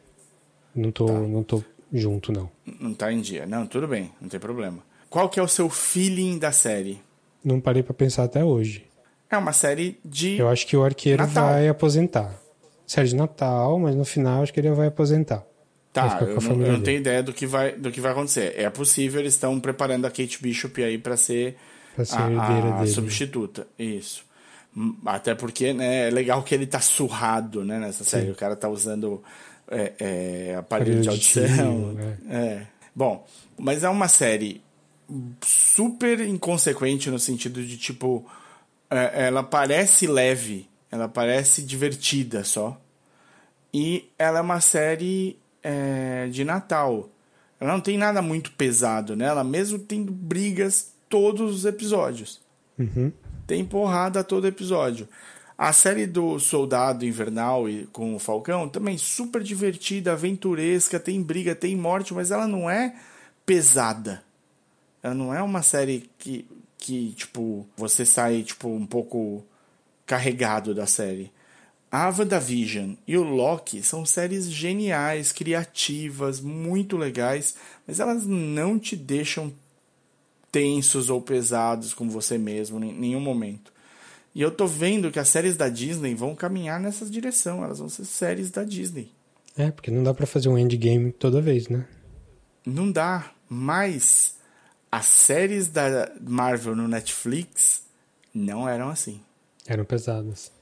Não 0.75 0.91
tô, 0.91 1.07
tá. 1.07 1.13
não 1.13 1.43
tô 1.43 1.63
junto, 1.93 2.33
não. 2.33 2.51
Não 2.81 2.93
tá 2.93 3.13
em 3.13 3.21
dia. 3.21 3.47
Não, 3.47 3.67
tudo 3.67 3.87
bem, 3.87 4.11
não 4.21 4.29
tem 4.29 4.41
problema. 4.41 4.83
Qual 5.09 5.29
que 5.29 5.39
é 5.39 5.43
o 5.43 5.49
seu 5.49 5.69
feeling 5.69 6.39
da 6.39 6.53
série? 6.53 7.01
Não 7.45 7.61
parei 7.61 7.83
para 7.83 7.95
pensar 7.95 8.25
até 8.25 8.45
hoje. 8.45 8.85
É 9.31 9.37
uma 9.37 9.53
série 9.53 9.99
de. 10.05 10.39
Eu 10.39 10.49
acho 10.49 10.67
que 10.67 10.77
o 10.77 10.85
arqueiro 10.85 11.25
Natal. 11.25 11.47
vai 11.47 11.69
aposentar. 11.69 12.35
Série 12.87 13.09
de 13.09 13.17
Natal, 13.17 13.79
mas 13.79 13.95
no 13.95 14.05
final 14.05 14.43
acho 14.43 14.53
que 14.53 14.59
ele 14.59 14.71
vai 14.73 14.89
aposentar. 14.89 15.47
Tá, 15.93 16.19
eu 16.21 16.41
não, 16.41 16.67
eu 16.67 16.73
não 16.75 16.83
tenho 16.83 16.99
ideia 16.99 17.21
do 17.21 17.33
que, 17.33 17.47
vai, 17.47 17.73
do 17.73 17.91
que 17.91 18.01
vai 18.01 18.13
acontecer. 18.13 18.55
É 18.57 18.71
possível, 18.71 19.21
eles 19.21 19.35
estão 19.35 19.59
preparando 19.59 20.07
a 20.07 20.11
Kate 20.11 20.41
Bishop 20.41 20.83
aí 20.83 20.99
para 20.99 21.17
ser 21.17 21.57
a, 21.99 22.83
a 22.83 22.87
substituta. 22.87 23.67
Isso. 23.79 24.25
Até 25.05 25.35
porque, 25.35 25.73
né, 25.73 26.09
é 26.09 26.11
legal 26.11 26.43
que 26.43 26.55
ele 26.55 26.67
tá 26.67 26.81
surrado, 26.81 27.65
né, 27.65 27.79
nessa 27.79 28.05
série. 28.05 28.27
Sim. 28.27 28.33
O 28.33 28.37
cara 28.37 28.55
tá 28.55 28.69
usando 28.69 29.23
é, 29.69 29.93
é, 29.99 30.55
aparelho 30.57 31.01
de 31.01 31.09
audição. 31.09 31.97
É. 32.29 32.37
é. 32.37 32.67
Bom, 32.95 33.27
mas 33.59 33.83
é 33.83 33.89
uma 33.89 34.09
série 34.09 34.63
super 35.45 36.21
inconsequente 36.21 37.11
no 37.11 37.19
sentido 37.19 37.65
de, 37.65 37.77
tipo, 37.77 38.25
é, 38.89 39.27
ela 39.27 39.43
parece 39.43 40.07
leve, 40.07 40.69
ela 40.91 41.09
parece 41.09 41.63
divertida 41.63 42.45
só. 42.45 42.81
E 43.73 44.09
ela 44.19 44.39
é 44.39 44.43
uma 44.43 44.61
série 44.61 45.39
é, 45.63 46.29
de 46.29 46.45
Natal. 46.45 47.09
Ela 47.61 47.73
não 47.73 47.81
tem 47.81 47.99
nada 47.99 48.23
muito 48.23 48.53
pesado 48.53 49.15
nela, 49.15 49.45
mesmo 49.45 49.79
tendo 49.79 50.11
brigas 50.13 50.93
todos 51.11 51.55
os 51.55 51.65
episódios. 51.67 52.41
Uhum. 52.79 53.13
Tem 53.47 53.63
porrada 53.65 54.25
todo 54.25 54.47
episódio. 54.47 55.07
A 55.59 55.75
série 55.75 56.07
do 56.07 56.39
Soldado 56.39 57.05
Invernal 57.05 57.69
e 57.69 57.85
com 57.89 58.15
o 58.15 58.19
Falcão 58.19 58.67
também 58.67 58.97
super 58.97 59.43
divertida, 59.43 60.13
aventuresca, 60.13 60.99
tem 60.99 61.23
briga, 61.23 61.55
tem 61.55 61.77
morte, 61.77 62.15
mas 62.15 62.31
ela 62.31 62.47
não 62.47 62.71
é 62.71 62.95
pesada. 63.45 64.23
Ela 65.03 65.15
não 65.15 65.35
é 65.35 65.43
uma 65.43 65.61
série 65.61 66.09
que, 66.17 66.47
que 66.79 67.13
tipo, 67.13 67.67
você 67.77 68.07
sai 68.07 68.43
tipo 68.43 68.69
um 68.69 68.87
pouco 68.87 69.45
carregado 70.07 70.75
da 70.75 70.87
série. 70.87 71.31
A 71.93 72.09
WandaVision 72.09 72.95
e 73.07 73.19
o 73.19 73.25
Loki 73.25 73.83
são 73.83 74.07
séries 74.07 74.51
geniais, 74.51 75.33
criativas, 75.33 76.41
muito 76.41 76.97
legais, 76.97 77.57
mas 77.87 77.99
elas 77.99 78.25
não 78.27 78.79
te 78.79 78.95
deixam 78.95 79.53
tensos 80.51 81.11
ou 81.11 81.21
pesados 81.21 81.95
com 81.95 82.09
você 82.09 82.37
mesmo 82.39 82.83
em 82.83 82.93
nenhum 82.93 83.21
momento. 83.21 83.73
E 84.35 84.41
eu 84.41 84.51
tô 84.51 84.67
vendo 84.67 85.11
que 85.11 85.19
as 85.19 85.29
séries 85.29 85.57
da 85.57 85.69
Disney 85.69 86.15
vão 86.15 86.35
caminhar 86.35 86.79
nessa 86.79 87.05
direção, 87.05 87.65
elas 87.65 87.79
vão 87.79 87.89
ser 87.89 88.05
séries 88.05 88.51
da 88.51 88.63
Disney. 88.63 89.13
É, 89.57 89.71
porque 89.71 89.91
não 89.91 90.03
dá 90.03 90.15
para 90.15 90.27
fazer 90.27 90.49
um 90.49 90.57
endgame 90.57 91.13
toda 91.13 91.41
vez, 91.41 91.69
né? 91.69 91.87
Não 92.65 92.91
dá, 92.91 93.33
mas 93.49 94.37
as 94.91 95.07
séries 95.07 95.69
da 95.69 96.13
Marvel 96.21 96.77
no 96.77 96.87
Netflix 96.87 97.83
não 98.33 98.69
eram 98.69 98.89
assim. 98.89 99.21
Eram 99.67 99.85
pesadas 99.85 100.53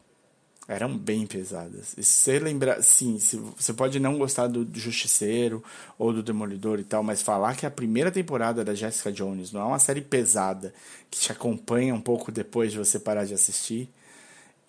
eram 0.68 0.96
bem 0.96 1.26
pesadas. 1.26 1.94
E 1.96 2.04
se 2.04 2.20
você 2.20 2.38
lembrar, 2.38 2.82
sim, 2.82 3.18
se, 3.18 3.36
você 3.36 3.72
pode 3.72 3.98
não 3.98 4.18
gostar 4.18 4.48
do, 4.48 4.68
Justiceiro 4.78 5.64
ou 5.98 6.12
do 6.12 6.22
Demolidor 6.22 6.78
e 6.78 6.84
tal, 6.84 7.02
mas 7.02 7.22
falar 7.22 7.56
que 7.56 7.64
a 7.64 7.70
primeira 7.70 8.10
temporada 8.10 8.62
da 8.62 8.74
Jessica 8.74 9.10
Jones 9.10 9.50
não 9.50 9.62
é 9.62 9.64
uma 9.64 9.78
série 9.78 10.02
pesada 10.02 10.74
que 11.10 11.18
te 11.18 11.32
acompanha 11.32 11.94
um 11.94 12.00
pouco 12.00 12.30
depois 12.30 12.70
de 12.70 12.78
você 12.78 13.00
parar 13.00 13.24
de 13.24 13.32
assistir 13.32 13.88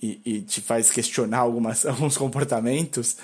e, 0.01 0.21
e 0.23 0.41
te 0.41 0.61
faz 0.61 0.89
questionar 0.89 1.39
algumas, 1.39 1.83
alguns 1.85 2.17
comportamentos, 2.17 3.17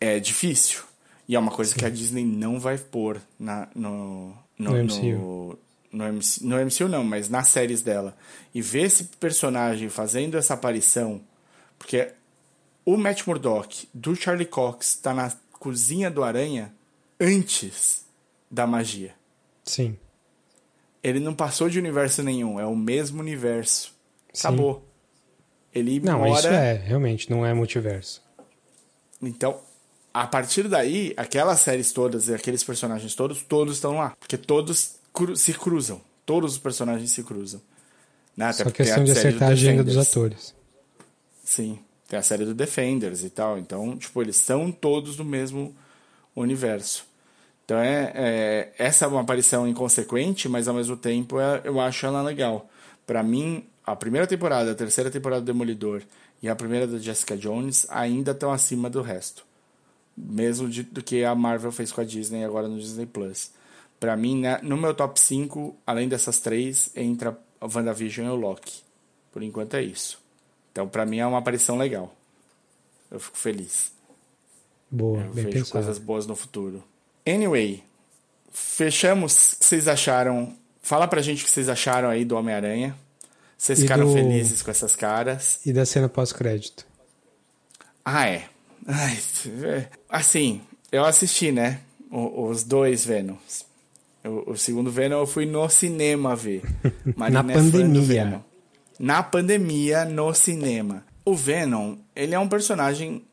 é 0.00 0.18
difícil. 0.18 0.82
E 1.28 1.36
é 1.36 1.38
uma 1.38 1.52
coisa 1.52 1.72
sim. 1.72 1.78
que 1.78 1.84
a 1.84 1.90
Disney 1.90 2.24
não 2.24 2.58
vai 2.58 2.76
pôr 2.76 3.20
na, 3.38 3.68
no, 3.72 4.34
no, 4.58 4.72
no 4.72 4.84
MCU. 4.84 5.58
No, 5.92 5.98
no, 6.04 6.08
MC, 6.08 6.44
no 6.44 6.56
MCU 6.56 6.88
não, 6.88 7.04
mas 7.04 7.28
nas 7.28 7.46
séries 7.46 7.82
dela. 7.82 8.16
E 8.52 8.60
ver 8.60 8.82
esse 8.82 9.04
personagem 9.04 9.88
fazendo 9.88 10.36
essa 10.36 10.54
aparição 10.54 11.20
porque 11.80 12.12
o 12.84 12.98
Matt 12.98 13.26
Murdock 13.26 13.88
do 13.92 14.14
Charlie 14.14 14.44
Cox 14.44 14.88
está 14.88 15.14
na 15.14 15.32
cozinha 15.52 16.10
do 16.10 16.22
Aranha 16.22 16.72
antes 17.18 18.04
da 18.50 18.66
magia. 18.66 19.14
Sim. 19.64 19.96
Ele 21.02 21.18
não 21.18 21.34
passou 21.34 21.70
de 21.70 21.78
universo 21.78 22.22
nenhum, 22.22 22.60
é 22.60 22.66
o 22.66 22.76
mesmo 22.76 23.20
universo. 23.20 23.94
Sim. 24.30 24.48
Acabou. 24.48 24.86
Ele 25.74 25.98
não, 26.00 26.18
mora... 26.18 26.38
isso 26.38 26.48
é, 26.48 26.74
realmente, 26.74 27.30
não 27.30 27.46
é 27.46 27.54
multiverso. 27.54 28.22
Então, 29.22 29.58
a 30.12 30.26
partir 30.26 30.68
daí, 30.68 31.14
aquelas 31.16 31.60
séries 31.60 31.92
todas 31.92 32.28
e 32.28 32.34
aqueles 32.34 32.62
personagens 32.62 33.14
todos, 33.14 33.42
todos 33.42 33.76
estão 33.76 33.96
lá. 33.96 34.14
Porque 34.20 34.36
todos 34.36 34.96
cru 35.14 35.34
se 35.34 35.54
cruzam. 35.54 36.02
Todos 36.26 36.52
os 36.52 36.58
personagens 36.58 37.10
se 37.10 37.22
cruzam. 37.22 37.62
Né? 38.36 38.46
Até 38.46 38.64
Só 38.64 38.70
questão 38.70 39.02
de 39.02 39.12
acertar 39.12 39.48
a 39.48 39.52
agenda 39.52 39.82
dos 39.82 39.96
atores. 39.96 40.54
Sim, 41.50 41.80
tem 42.08 42.16
a 42.16 42.22
série 42.22 42.44
do 42.44 42.54
Defenders 42.54 43.24
e 43.24 43.28
tal. 43.28 43.58
Então, 43.58 43.96
tipo, 43.96 44.22
eles 44.22 44.36
são 44.36 44.70
todos 44.70 45.16
do 45.16 45.24
mesmo 45.24 45.74
universo. 46.36 47.04
Então, 47.64 47.76
é, 47.76 48.12
é 48.14 48.72
essa 48.78 49.04
é 49.04 49.08
uma 49.08 49.22
aparição 49.22 49.66
inconsequente, 49.66 50.48
mas 50.48 50.68
ao 50.68 50.74
mesmo 50.76 50.96
tempo 50.96 51.40
é, 51.40 51.60
eu 51.64 51.80
acho 51.80 52.06
ela 52.06 52.22
legal. 52.22 52.70
Para 53.04 53.20
mim, 53.24 53.64
a 53.84 53.96
primeira 53.96 54.28
temporada, 54.28 54.70
a 54.70 54.74
terceira 54.76 55.10
temporada 55.10 55.42
do 55.42 55.46
Demolidor 55.46 56.02
e 56.40 56.48
a 56.48 56.54
primeira 56.54 56.86
da 56.86 56.98
Jessica 56.98 57.36
Jones 57.36 57.84
ainda 57.90 58.30
estão 58.30 58.52
acima 58.52 58.88
do 58.88 59.02
resto. 59.02 59.44
Mesmo 60.16 60.68
de, 60.68 60.84
do 60.84 61.02
que 61.02 61.24
a 61.24 61.34
Marvel 61.34 61.72
fez 61.72 61.90
com 61.90 62.00
a 62.00 62.04
Disney 62.04 62.44
agora 62.44 62.68
no 62.68 62.78
Disney 62.78 63.06
Plus. 63.06 63.50
Para 63.98 64.16
mim, 64.16 64.38
né, 64.38 64.60
no 64.62 64.76
meu 64.76 64.94
top 64.94 65.18
5, 65.18 65.76
além 65.84 66.08
dessas 66.08 66.38
três, 66.38 66.92
entra 66.94 67.36
a 67.60 67.66
WandaVision 67.66 68.28
e 68.28 68.30
o 68.30 68.36
Loki. 68.36 68.82
Por 69.32 69.42
enquanto 69.42 69.74
é 69.74 69.82
isso. 69.82 70.29
Então, 70.72 70.88
para 70.88 71.04
mim, 71.04 71.18
é 71.18 71.26
uma 71.26 71.38
aparição 71.38 71.76
legal. 71.76 72.14
Eu 73.10 73.18
fico 73.18 73.36
feliz. 73.36 73.92
Boa, 74.90 75.20
eu 75.20 75.32
bem 75.32 75.44
vejo 75.44 75.58
pensado. 75.58 75.72
coisas 75.72 75.98
boas 75.98 76.26
no 76.26 76.36
futuro. 76.36 76.82
Anyway, 77.26 77.82
fechamos. 78.52 79.52
O 79.52 79.58
que 79.58 79.64
vocês 79.64 79.88
acharam? 79.88 80.56
Fala 80.82 81.06
pra 81.06 81.22
gente 81.22 81.42
o 81.42 81.44
que 81.44 81.50
vocês 81.50 81.68
acharam 81.68 82.08
aí 82.08 82.24
do 82.24 82.36
Homem-Aranha. 82.36 82.96
Vocês 83.56 83.80
ficaram 83.80 84.06
do... 84.06 84.12
felizes 84.12 84.62
com 84.62 84.70
essas 84.70 84.96
caras. 84.96 85.60
E 85.66 85.72
da 85.72 85.84
cena 85.84 86.08
pós-crédito. 86.08 86.86
Ah, 88.04 88.26
é. 88.26 88.48
Ai, 88.86 89.18
assim, 90.08 90.62
eu 90.90 91.04
assisti, 91.04 91.52
né? 91.52 91.80
Os 92.10 92.64
dois 92.64 93.04
Venoms. 93.04 93.64
O, 94.24 94.52
o 94.52 94.56
segundo 94.56 94.90
Venom 94.90 95.20
eu 95.20 95.26
fui 95.26 95.46
no 95.46 95.68
cinema 95.68 96.34
ver. 96.34 96.62
Na 97.16 97.40
é 97.40 97.42
pandemia 97.42 98.42
na 99.00 99.22
pandemia 99.22 100.04
no 100.04 100.34
cinema. 100.34 101.02
O 101.24 101.34
Venom, 101.34 101.96
ele 102.14 102.34
é 102.34 102.38
um 102.38 102.48
personagem 102.48 103.24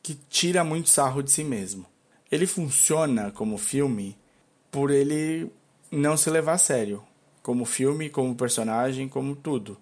que 0.00 0.14
tira 0.30 0.62
muito 0.62 0.88
sarro 0.88 1.24
de 1.24 1.32
si 1.32 1.42
mesmo. 1.42 1.84
Ele 2.30 2.46
funciona 2.46 3.32
como 3.32 3.58
filme 3.58 4.16
por 4.70 4.92
ele 4.92 5.50
não 5.90 6.16
se 6.16 6.30
levar 6.30 6.52
a 6.52 6.58
sério, 6.58 7.02
como 7.42 7.64
filme, 7.64 8.08
como 8.08 8.36
personagem, 8.36 9.08
como 9.08 9.34
tudo. 9.34 9.76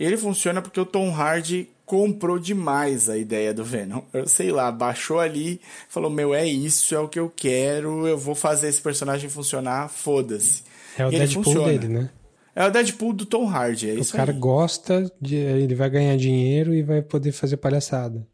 Ele 0.00 0.16
funciona 0.16 0.62
porque 0.62 0.80
o 0.80 0.86
Tom 0.86 1.14
Hardy 1.14 1.68
comprou 1.84 2.38
demais 2.38 3.10
a 3.10 3.18
ideia 3.18 3.52
do 3.52 3.64
Venom. 3.64 4.00
Eu 4.14 4.26
sei 4.26 4.50
lá, 4.50 4.72
baixou 4.72 5.20
ali, 5.20 5.60
falou: 5.90 6.08
"Meu, 6.08 6.32
é 6.32 6.46
isso, 6.46 6.94
é 6.94 6.98
o 6.98 7.08
que 7.08 7.18
eu 7.18 7.30
quero, 7.34 8.06
eu 8.06 8.16
vou 8.16 8.34
fazer 8.34 8.68
esse 8.68 8.80
personagem 8.80 9.28
funcionar, 9.28 9.90
foda-se". 9.90 10.62
É 10.96 11.04
o 11.04 11.12
e 11.12 11.18
Deadpool 11.18 11.64
dele, 11.64 11.88
né? 11.88 12.10
É 12.54 12.64
o 12.66 12.70
Deadpool 12.70 13.12
do 13.12 13.26
Tom 13.26 13.46
Hardy, 13.48 13.90
é 13.90 13.92
o 13.94 13.98
isso 14.00 14.14
O 14.14 14.16
cara 14.16 14.32
aí. 14.32 14.38
gosta, 14.38 15.12
de, 15.20 15.34
ele 15.36 15.74
vai 15.74 15.90
ganhar 15.90 16.16
dinheiro 16.16 16.72
e 16.74 16.82
vai 16.82 17.02
poder 17.02 17.32
fazer 17.32 17.56
palhaçada. 17.56 18.26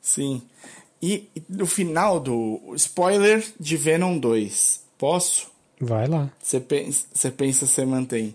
Sim. 0.00 0.42
E 1.00 1.28
no 1.48 1.66
final 1.66 2.18
do 2.20 2.72
spoiler 2.74 3.44
de 3.58 3.76
Venom 3.76 4.18
2, 4.18 4.82
posso? 4.98 5.50
Vai 5.80 6.06
lá. 6.08 6.30
Você 6.42 6.60
pensa, 6.60 7.06
você 7.12 7.30
pensa, 7.30 7.66
você 7.66 7.84
mantém. 7.84 8.34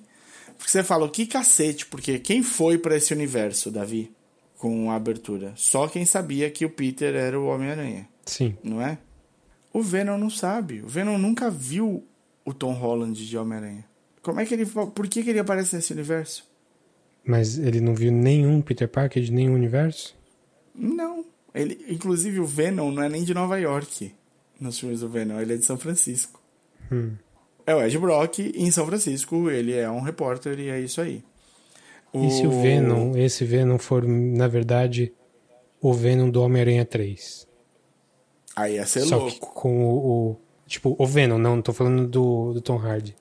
Porque 0.57 0.71
você 0.71 0.83
falou 0.83 1.09
que 1.09 1.25
cacete, 1.25 1.85
porque 1.85 2.19
quem 2.19 2.41
foi 2.41 2.77
para 2.77 2.95
esse 2.95 3.13
universo, 3.13 3.69
Davi, 3.69 4.11
com 4.57 4.89
a 4.89 4.95
abertura? 4.95 5.51
Só 5.57 5.87
quem 5.87 6.05
sabia 6.05 6.49
que 6.49 6.65
o 6.65 6.69
Peter 6.69 7.13
era 7.15 7.37
o 7.39 7.47
Homem-Aranha. 7.47 8.07
Sim. 8.25 8.55
Não 8.63 8.81
é? 8.81 8.97
O 9.73 9.81
Venom 9.81 10.17
não 10.17 10.29
sabe. 10.29 10.81
O 10.81 10.87
Venom 10.87 11.17
nunca 11.17 11.49
viu 11.51 12.07
o 12.45 12.53
Tom 12.53 12.71
Holland 12.73 13.27
de 13.27 13.37
Homem-Aranha. 13.37 13.85
Como 14.23 14.39
é 14.39 14.45
que 14.45 14.55
ele. 14.55 14.65
Por 14.65 15.07
que, 15.07 15.21
que 15.21 15.29
ele 15.29 15.39
aparece 15.39 15.75
nesse 15.75 15.93
universo? 15.93 16.49
Mas 17.23 17.59
ele 17.59 17.79
não 17.79 17.93
viu 17.93 18.11
nenhum 18.11 18.61
Peter 18.61 18.87
Parker 18.87 19.21
de 19.21 19.31
nenhum 19.31 19.53
universo? 19.53 20.15
Não. 20.73 21.23
Ele, 21.53 21.85
inclusive, 21.87 22.39
o 22.39 22.45
Venom 22.45 22.89
não 22.89 23.03
é 23.03 23.09
nem 23.09 23.23
de 23.23 23.33
Nova 23.33 23.59
York 23.59 24.13
nos 24.59 24.79
filmes 24.79 25.01
do 25.01 25.09
Venom, 25.09 25.39
ele 25.39 25.53
é 25.53 25.57
de 25.57 25.65
São 25.65 25.77
Francisco. 25.77 26.41
Hum. 26.91 27.11
É 27.65 27.75
o 27.75 27.81
Ed 27.81 27.97
Brock 27.97 28.39
em 28.39 28.71
São 28.71 28.85
Francisco, 28.85 29.49
ele 29.49 29.73
é 29.73 29.89
um 29.89 30.01
repórter 30.01 30.59
e 30.59 30.69
é 30.69 30.79
isso 30.79 30.99
aí. 30.99 31.23
O... 32.11 32.25
E 32.25 32.31
se 32.31 32.47
o 32.47 32.61
Venom, 32.61 33.15
esse 33.15 33.45
Venom 33.45 33.77
for, 33.77 34.05
na 34.05 34.47
verdade, 34.47 35.13
o 35.81 35.93
Venom 35.93 36.29
do 36.29 36.41
Homem-Aranha 36.41 36.85
3? 36.85 37.47
Aí 38.55 38.75
ia 38.75 38.85
ser 38.85 39.01
Só 39.01 39.17
louco. 39.17 39.31
Que 39.31 39.39
com 39.39 39.85
o, 39.85 40.31
o, 40.31 40.37
Tipo, 40.67 40.95
o 40.97 41.05
Venom, 41.05 41.37
não, 41.37 41.55
não 41.57 41.61
tô 41.61 41.73
falando 41.73 42.07
do, 42.07 42.53
do 42.53 42.61
Tom 42.61 42.77
Hardy. 42.77 43.15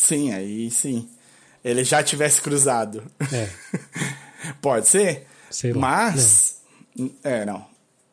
Sim, 0.00 0.32
aí 0.32 0.70
sim. 0.70 1.08
Ele 1.62 1.84
já 1.84 2.02
tivesse 2.02 2.40
cruzado. 2.40 3.02
É. 3.32 3.48
Pode 4.60 4.88
ser. 4.88 5.26
Sei 5.50 5.72
lá. 5.72 5.80
Mas. 5.80 6.62
É, 7.22 7.44
não. 7.44 7.66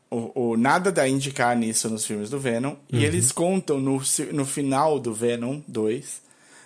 O, 0.09 0.49
o, 0.49 0.57
nada 0.57 0.91
dá 0.91 1.03
a 1.03 1.09
indicar 1.09 1.55
nisso 1.55 1.89
nos 1.89 2.05
filmes 2.05 2.29
do 2.29 2.39
Venom. 2.39 2.71
Uhum. 2.71 2.77
E 2.91 3.05
eles 3.05 3.31
contam 3.31 3.79
no, 3.79 4.01
no 4.33 4.45
final 4.45 4.99
do 4.99 5.13
Venom 5.13 5.61
2. 5.67 6.21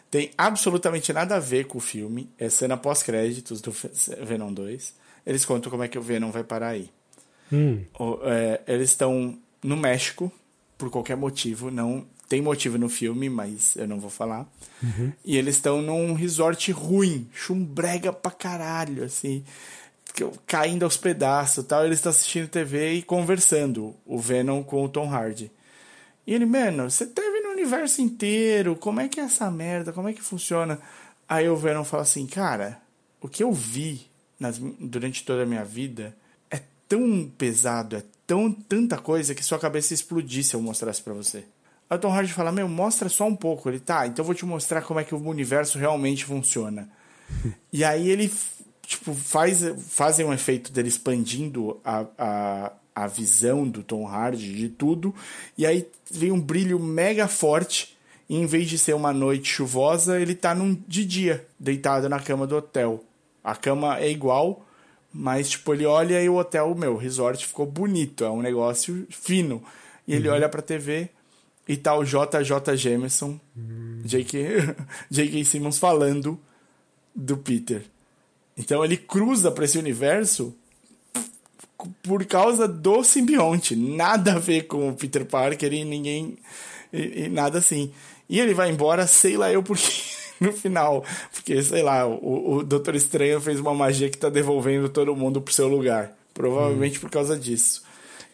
Tem 0.10 0.32
absolutamente 0.38 1.14
nada 1.14 1.36
a 1.36 1.40
ver 1.40 1.68
com 1.68 1.78
o 1.78 1.82
filme. 1.82 2.30
É 2.38 2.50
cena 2.50 2.76
pós-créditos 2.76 3.62
do 3.62 3.72
Venom 4.26 4.52
2. 4.52 4.94
Eles 5.26 5.46
contam 5.46 5.70
como 5.70 5.84
é 5.84 5.88
que 5.88 6.00
o 6.00 6.02
Venom 6.02 6.32
vai 6.32 6.44
parar 6.44 6.70
aí. 6.70 6.90
Hum. 7.54 7.84
O, 7.98 8.20
é, 8.24 8.62
eles 8.68 8.90
estão 8.90 9.38
no 9.64 9.78
México, 9.78 10.32
por 10.78 10.90
qualquer 10.90 11.16
motivo. 11.16 11.70
Não 11.70 12.06
tem 12.32 12.42
motivo 12.42 12.78
no 12.78 12.88
filme, 12.88 13.30
mas 13.30 13.76
eu 13.76 13.86
não 13.86 14.00
vou 14.00 14.10
falar. 14.10 14.48
Uhum. 14.82 15.12
E 15.26 15.36
eles 15.36 15.56
estão 15.56 15.82
num 15.82 16.14
resort 16.14 16.72
ruim, 16.72 17.28
chumbrega 17.34 18.14
pra 18.14 18.32
caralho, 18.32 19.04
assim 19.04 19.44
caindo 20.46 20.84
aos 20.84 20.96
pedaços 20.96 21.66
tal. 21.66 21.84
Ele 21.84 21.94
está 21.94 22.10
assistindo 22.10 22.48
TV 22.48 22.94
e 22.94 23.02
conversando, 23.02 23.94
o 24.06 24.18
Venom 24.18 24.64
com 24.64 24.84
o 24.84 24.90
Tom 24.90 25.10
Hardy. 25.10 25.52
E 26.26 26.34
ele, 26.34 26.46
mano, 26.46 26.90
você 26.90 27.06
teve 27.06 27.42
no 27.42 27.50
universo 27.50 28.02
inteiro, 28.02 28.78
como 28.78 29.02
é 29.02 29.10
que 29.10 29.20
é 29.20 29.24
essa 29.24 29.52
merda? 29.52 29.92
Como 29.92 30.08
é 30.08 30.14
que 30.14 30.22
funciona? 30.22 30.80
Aí 31.28 31.50
o 31.50 31.56
Venom 31.56 31.84
fala 31.84 32.04
assim, 32.04 32.26
cara, 32.28 32.82
o 33.22 33.28
que 33.28 33.44
eu 33.44 33.52
vi 33.52 34.08
nas, 34.40 34.58
durante 34.58 35.26
toda 35.26 35.44
a 35.44 35.46
minha 35.46 35.66
vida 35.66 36.16
é 36.50 36.62
tão 36.88 37.30
pesado, 37.38 37.98
é 37.98 38.04
tão 38.26 38.52
tanta 38.52 38.98
coisa 38.98 39.36
que 39.36 39.44
sua 39.44 39.60
cabeça 39.60 39.94
ia 39.94 39.96
explodir 39.96 40.46
se 40.46 40.56
eu 40.56 40.62
mostrasse 40.62 41.02
para 41.02 41.14
você. 41.14 41.44
Aí 41.92 41.98
o 41.98 42.00
Tom 42.00 42.10
Hardy 42.10 42.32
fala, 42.32 42.54
meu, 42.54 42.70
mostra 42.70 43.10
só 43.10 43.28
um 43.28 43.36
pouco. 43.36 43.68
Ele, 43.68 43.78
tá, 43.78 44.08
então 44.08 44.24
eu 44.24 44.26
vou 44.26 44.34
te 44.34 44.46
mostrar 44.46 44.82
como 44.82 44.98
é 44.98 45.04
que 45.04 45.14
o 45.14 45.18
universo 45.18 45.78
realmente 45.78 46.24
funciona. 46.24 46.90
e 47.72 47.84
aí 47.84 48.10
ele 48.10 48.32
tipo, 48.82 49.14
faz, 49.14 49.62
fazem 49.90 50.26
um 50.26 50.32
efeito 50.32 50.72
dele 50.72 50.88
expandindo 50.88 51.82
a, 51.84 52.06
a, 52.18 52.72
a 52.96 53.08
visão 53.08 53.68
do 53.68 53.84
Tom 53.84 54.08
Hardy 54.08 54.56
de 54.56 54.70
tudo, 54.70 55.14
e 55.58 55.66
aí 55.66 55.86
vem 56.10 56.32
um 56.32 56.40
brilho 56.40 56.80
mega 56.80 57.28
forte, 57.28 57.98
e 58.30 58.38
em 58.38 58.46
vez 58.46 58.70
de 58.70 58.78
ser 58.78 58.94
uma 58.94 59.12
noite 59.12 59.50
chuvosa, 59.50 60.18
ele 60.18 60.34
tá 60.34 60.56
num, 60.56 60.74
de 60.88 61.04
dia, 61.04 61.46
deitado 61.60 62.08
na 62.08 62.22
cama 62.22 62.48
do 62.48 62.56
hotel. 62.56 63.04
A 63.44 63.54
cama 63.54 64.00
é 64.00 64.10
igual, 64.10 64.66
mas 65.12 65.50
tipo, 65.50 65.74
ele 65.74 65.86
olha 65.86 66.24
e 66.24 66.30
o 66.30 66.38
hotel, 66.38 66.74
meu, 66.74 66.94
o 66.94 66.98
resort 66.98 67.46
ficou 67.46 67.66
bonito, 67.66 68.24
é 68.24 68.30
um 68.30 68.42
negócio 68.42 69.06
fino. 69.10 69.62
E 70.08 70.14
ele 70.14 70.30
uhum. 70.30 70.36
olha 70.36 70.48
pra 70.48 70.62
TV 70.62 71.10
e 71.68 71.78
tá 71.78 71.96
o 71.96 72.04
JJ 72.04 72.76
Jameson, 72.76 73.40
uhum. 73.56 74.02
J.K. 74.06 74.76
J.K. 75.10 75.46
Simmons 75.46 75.78
falando 75.78 76.40
do 77.14 77.38
Peter. 77.38 77.84
Então 78.58 78.84
ele 78.84 78.98
cruza 78.98 79.52
para 79.52 79.66
esse 79.66 79.78
universo 79.78 80.56
por 82.04 82.26
causa 82.26 82.68
do 82.68 83.04
simbionte. 83.04 83.76
Nada 83.76 84.34
a 84.34 84.40
ver 84.40 84.64
com 84.64 84.90
o 84.90 84.96
Peter 84.96 85.26
Parker 85.26 85.72
e 85.74 85.84
ninguém. 85.84 86.38
E, 86.92 87.24
e 87.24 87.30
nada 87.30 87.60
assim. 87.60 87.92
E 88.30 88.40
ele 88.40 88.54
vai 88.54 88.70
embora, 88.70 89.08
sei 89.08 89.38
lá 89.38 89.52
eu 89.52 89.64
porque. 89.64 89.92
No 90.42 90.52
final. 90.52 91.06
Porque, 91.32 91.62
sei 91.62 91.84
lá, 91.84 92.08
o, 92.08 92.56
o 92.56 92.64
Doutor 92.64 92.96
Estranho 92.96 93.40
fez 93.40 93.60
uma 93.60 93.76
magia 93.76 94.10
que 94.10 94.18
tá 94.18 94.28
devolvendo 94.28 94.90
todo 94.90 95.16
mundo 95.16 95.40
pro 95.40 95.54
seu 95.54 95.68
lugar. 95.68 96.18
Provavelmente 96.34 96.98
hum. 96.98 97.02
por 97.02 97.12
causa 97.12 97.38
disso. 97.38 97.84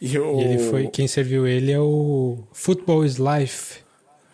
E, 0.01 0.17
o... 0.17 0.39
e 0.39 0.43
ele 0.43 0.69
foi. 0.69 0.87
Quem 0.87 1.07
serviu 1.07 1.47
ele 1.47 1.71
é 1.71 1.79
o 1.79 2.37
Football 2.51 3.05
is 3.05 3.17
Life 3.17 3.87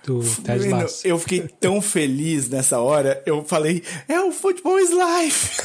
do 0.03 0.21
Ted 0.43 0.67
Lasso. 0.67 1.07
Eu 1.07 1.17
fiquei 1.17 1.47
tão 1.59 1.81
feliz 1.81 2.49
nessa 2.49 2.79
hora, 2.79 3.21
eu 3.25 3.43
falei, 3.43 3.81
é 4.07 4.19
o 4.21 4.31
Football 4.31 4.79
is 4.79 4.89
Life! 4.91 5.61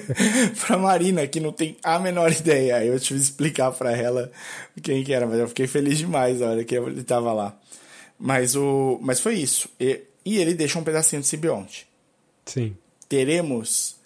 pra 0.66 0.78
Marina, 0.78 1.26
que 1.26 1.38
não 1.38 1.52
tem 1.52 1.76
a 1.82 1.98
menor 1.98 2.32
ideia. 2.32 2.84
Eu 2.84 2.98
tive 2.98 3.20
que 3.20 3.26
explicar 3.26 3.70
para 3.72 3.96
ela 3.96 4.32
quem 4.82 5.04
que 5.04 5.12
era, 5.12 5.26
mas 5.26 5.38
eu 5.38 5.48
fiquei 5.48 5.66
feliz 5.66 5.98
demais 5.98 6.40
na 6.40 6.46
hora 6.46 6.64
que 6.64 6.74
ele 6.74 7.04
tava 7.04 7.32
lá. 7.32 7.56
Mas, 8.18 8.56
o, 8.56 8.98
mas 9.02 9.20
foi 9.20 9.34
isso. 9.34 9.68
E, 9.78 10.00
e 10.24 10.38
ele 10.38 10.54
deixa 10.54 10.78
um 10.78 10.84
pedacinho 10.84 11.20
de 11.20 11.28
simbionte. 11.28 11.86
Sim. 12.46 12.74
Teremos 13.08 13.96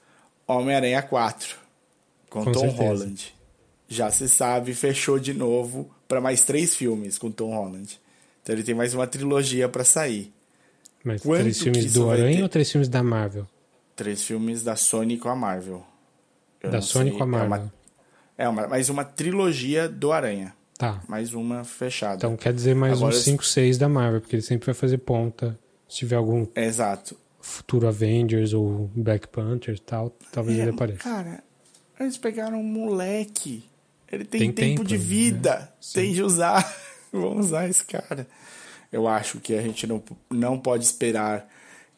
Homem-Aranha 0.47 1.02
4 1.02 1.56
com, 2.28 2.44
com 2.44 2.52
Tom 2.52 2.60
certeza. 2.60 2.82
Holland. 2.82 3.38
Já 3.89 4.10
se 4.10 4.28
sabe, 4.28 4.74
fechou 4.74 5.19
de 5.19 5.32
novo 5.32 5.90
para 6.06 6.20
mais 6.20 6.44
três 6.44 6.77
filmes 6.77 7.16
com 7.19 7.31
Tom 7.31 7.55
Holland. 7.55 7.98
Então 8.43 8.55
ele 8.55 8.62
tem 8.62 8.74
mais 8.74 8.94
uma 8.94 9.06
trilogia 9.06 9.69
para 9.69 9.82
sair. 9.82 10.32
Mas 11.02 11.23
Quanto 11.23 11.40
três 11.40 11.62
filmes 11.62 11.93
do 11.93 12.10
Aranha 12.10 12.43
ou 12.43 12.48
três 12.48 12.70
filmes 12.70 12.89
da 12.89 13.02
Marvel? 13.02 13.47
Três 13.97 14.23
filmes 14.23 14.62
da 14.62 14.77
Sony 14.77 15.16
com 15.16 15.28
a 15.28 15.36
Marvel. 15.36 15.85
Eu 16.62 16.70
da 16.70 16.81
Sony 16.81 17.10
sei. 17.10 17.19
com 17.19 17.24
a 17.24 17.27
Marvel. 17.27 17.70
É, 18.36 18.48
uma, 18.48 18.62
é 18.62 18.65
uma, 18.65 18.69
mais 18.69 18.89
uma 18.89 19.05
trilogia 19.05 19.89
do 19.89 20.12
Aranha. 20.12 20.55
Tá. 20.77 21.02
Mais 21.09 21.35
uma 21.35 21.65
fechada. 21.65 22.16
Então 22.16 22.36
quer 22.36 22.52
dizer 22.52 22.74
mais 22.74 22.94
Agora, 22.94 23.15
uns 23.15 23.23
5, 23.23 23.44
6 23.44 23.78
da 23.78 23.89
Marvel, 23.89 24.20
porque 24.20 24.36
ele 24.36 24.43
sempre 24.43 24.66
vai 24.66 24.74
fazer 24.74 24.98
ponta. 24.98 25.59
Se 25.89 25.97
tiver 25.97 26.16
algum. 26.16 26.47
Exato. 26.55 27.16
Futuro 27.40 27.89
Avengers 27.89 28.52
ou 28.52 28.90
Black 28.94 29.27
Panther 29.28 29.74
e 29.74 29.81
tal, 29.81 30.10
talvez 30.31 30.59
é, 30.59 30.62
ele 30.62 30.70
apareça. 30.70 30.98
Cara, 30.98 31.43
eles 31.98 32.19
pegaram 32.19 32.60
um 32.60 32.65
moleque. 32.65 33.65
Ele 34.10 34.24
tem, 34.24 34.40
tem 34.40 34.52
tempo, 34.52 34.76
tempo, 34.78 34.85
de 34.85 34.97
vida. 34.97 35.59
Né? 35.59 35.68
Tem 35.93 36.12
de 36.12 36.22
usar. 36.22 36.76
Vamos 37.12 37.47
usar 37.47 37.68
esse 37.68 37.85
cara. 37.85 38.26
Eu 38.90 39.06
acho 39.06 39.40
que 39.40 39.55
a 39.55 39.62
gente 39.62 39.86
não, 39.86 40.02
não 40.30 40.59
pode 40.59 40.85
esperar 40.85 41.48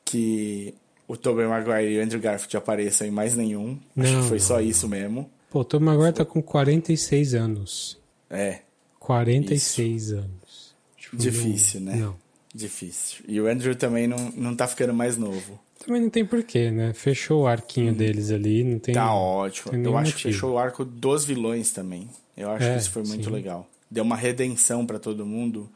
que 0.04 0.74
o 1.06 1.16
Tobey 1.16 1.46
Maguire 1.46 1.92
e 1.92 1.98
o 1.98 2.02
Andrew 2.02 2.20
Garfield 2.20 2.56
apareçam 2.56 3.06
em 3.06 3.10
mais 3.10 3.34
nenhum. 3.34 3.78
Não, 3.94 4.04
acho 4.04 4.16
que 4.22 4.28
foi 4.28 4.40
só 4.40 4.60
isso 4.60 4.88
mesmo. 4.88 5.30
Pô, 5.50 5.60
o 5.60 5.64
Tobey 5.64 5.86
Maguire 5.86 6.12
tá 6.12 6.24
com 6.24 6.42
46 6.42 7.34
anos. 7.34 7.98
É. 8.28 8.60
46 8.98 10.02
isso. 10.02 10.16
anos. 10.16 10.74
Tipo, 10.96 11.16
Difícil, 11.16 11.80
não, 11.80 11.92
né? 11.92 11.98
Não. 11.98 12.16
Difícil. 12.54 13.24
E 13.28 13.40
o 13.40 13.46
Andrew 13.46 13.74
também 13.74 14.06
não, 14.06 14.18
não 14.36 14.56
tá 14.56 14.66
ficando 14.66 14.92
mais 14.92 15.16
novo. 15.16 15.60
Também 15.84 16.02
não 16.02 16.10
tem 16.10 16.24
porquê, 16.24 16.70
né? 16.70 16.92
Fechou 16.92 17.42
o 17.42 17.46
arquinho 17.46 17.92
hum. 17.92 17.96
deles 17.96 18.30
ali, 18.30 18.62
não 18.62 18.78
tem. 18.78 18.94
Tá 18.94 19.14
ótimo. 19.14 19.74
Eu 19.74 19.96
acho 19.96 20.12
motivo. 20.12 20.16
que 20.16 20.22
fechou 20.22 20.52
o 20.52 20.58
arco 20.58 20.84
dos 20.84 21.24
vilões 21.24 21.72
também. 21.72 22.08
Eu 22.36 22.50
acho 22.50 22.64
é, 22.64 22.74
que 22.74 22.80
isso 22.80 22.90
foi 22.90 23.02
muito 23.02 23.24
sim. 23.24 23.30
legal 23.30 23.66
deu 23.90 24.04
uma 24.04 24.16
redenção 24.16 24.86
para 24.86 24.98
todo 24.98 25.26
mundo, 25.26 25.68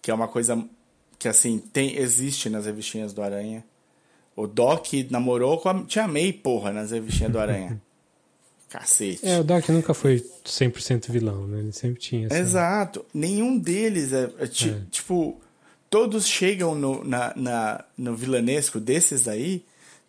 que 0.00 0.10
é 0.10 0.14
uma 0.14 0.28
coisa 0.28 0.64
que 1.18 1.28
assim 1.28 1.58
tem 1.58 1.96
existe 1.96 2.48
nas 2.48 2.66
revistinhas 2.66 3.12
do 3.12 3.20
Aranha. 3.20 3.64
O 4.36 4.46
Doc 4.46 4.86
namorou 5.10 5.58
com 5.58 5.68
a 5.68 5.84
Tia 5.84 6.06
May, 6.06 6.32
porra, 6.32 6.72
nas 6.72 6.92
revistinhas 6.92 7.32
do 7.32 7.40
Aranha. 7.40 7.80
Cacete. 8.70 9.26
É, 9.26 9.40
o 9.40 9.44
Doc 9.44 9.66
nunca 9.70 9.94
foi 9.94 10.22
100% 10.44 11.10
vilão, 11.10 11.46
né? 11.46 11.58
Ele 11.58 11.72
sempre 11.72 11.98
tinha 11.98 12.26
essa... 12.26 12.38
Exato. 12.38 13.04
Nenhum 13.14 13.58
deles 13.58 14.12
é, 14.12 14.30
é, 14.38 14.44
é. 14.44 14.46
tipo 14.90 15.40
todos 15.90 16.26
chegam 16.26 16.74
no, 16.74 17.04
na, 17.04 17.32
na, 17.36 17.84
no 17.96 18.14
vilanesco 18.14 18.78
desses 18.80 19.28
aí 19.28 19.64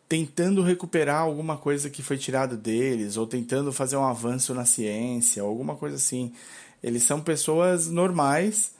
tentando 0.10 0.64
recuperar 0.64 1.22
alguma 1.22 1.56
coisa 1.56 1.88
que 1.88 2.02
foi 2.02 2.18
tirado 2.18 2.58
deles, 2.58 3.16
ou 3.16 3.28
tentando 3.28 3.72
fazer 3.72 3.96
um 3.96 4.04
avanço 4.04 4.56
na 4.56 4.66
ciência, 4.66 5.44
alguma 5.44 5.76
coisa 5.76 5.98
assim. 5.98 6.34
Eles 6.82 7.04
são 7.04 7.22
pessoas 7.22 7.88
normais 7.88 8.74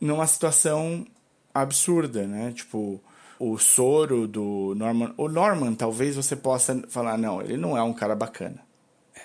numa 0.00 0.26
situação 0.26 1.06
absurda, 1.54 2.26
né? 2.26 2.52
Tipo, 2.52 3.00
o 3.38 3.56
soro 3.56 4.26
do 4.26 4.74
Norman. 4.74 5.14
O 5.16 5.28
Norman, 5.28 5.74
talvez 5.74 6.16
você 6.16 6.34
possa 6.34 6.82
falar, 6.88 7.16
não, 7.16 7.40
ele 7.40 7.56
não 7.56 7.78
é 7.78 7.82
um 7.82 7.92
cara 7.92 8.16
bacana. 8.16 8.63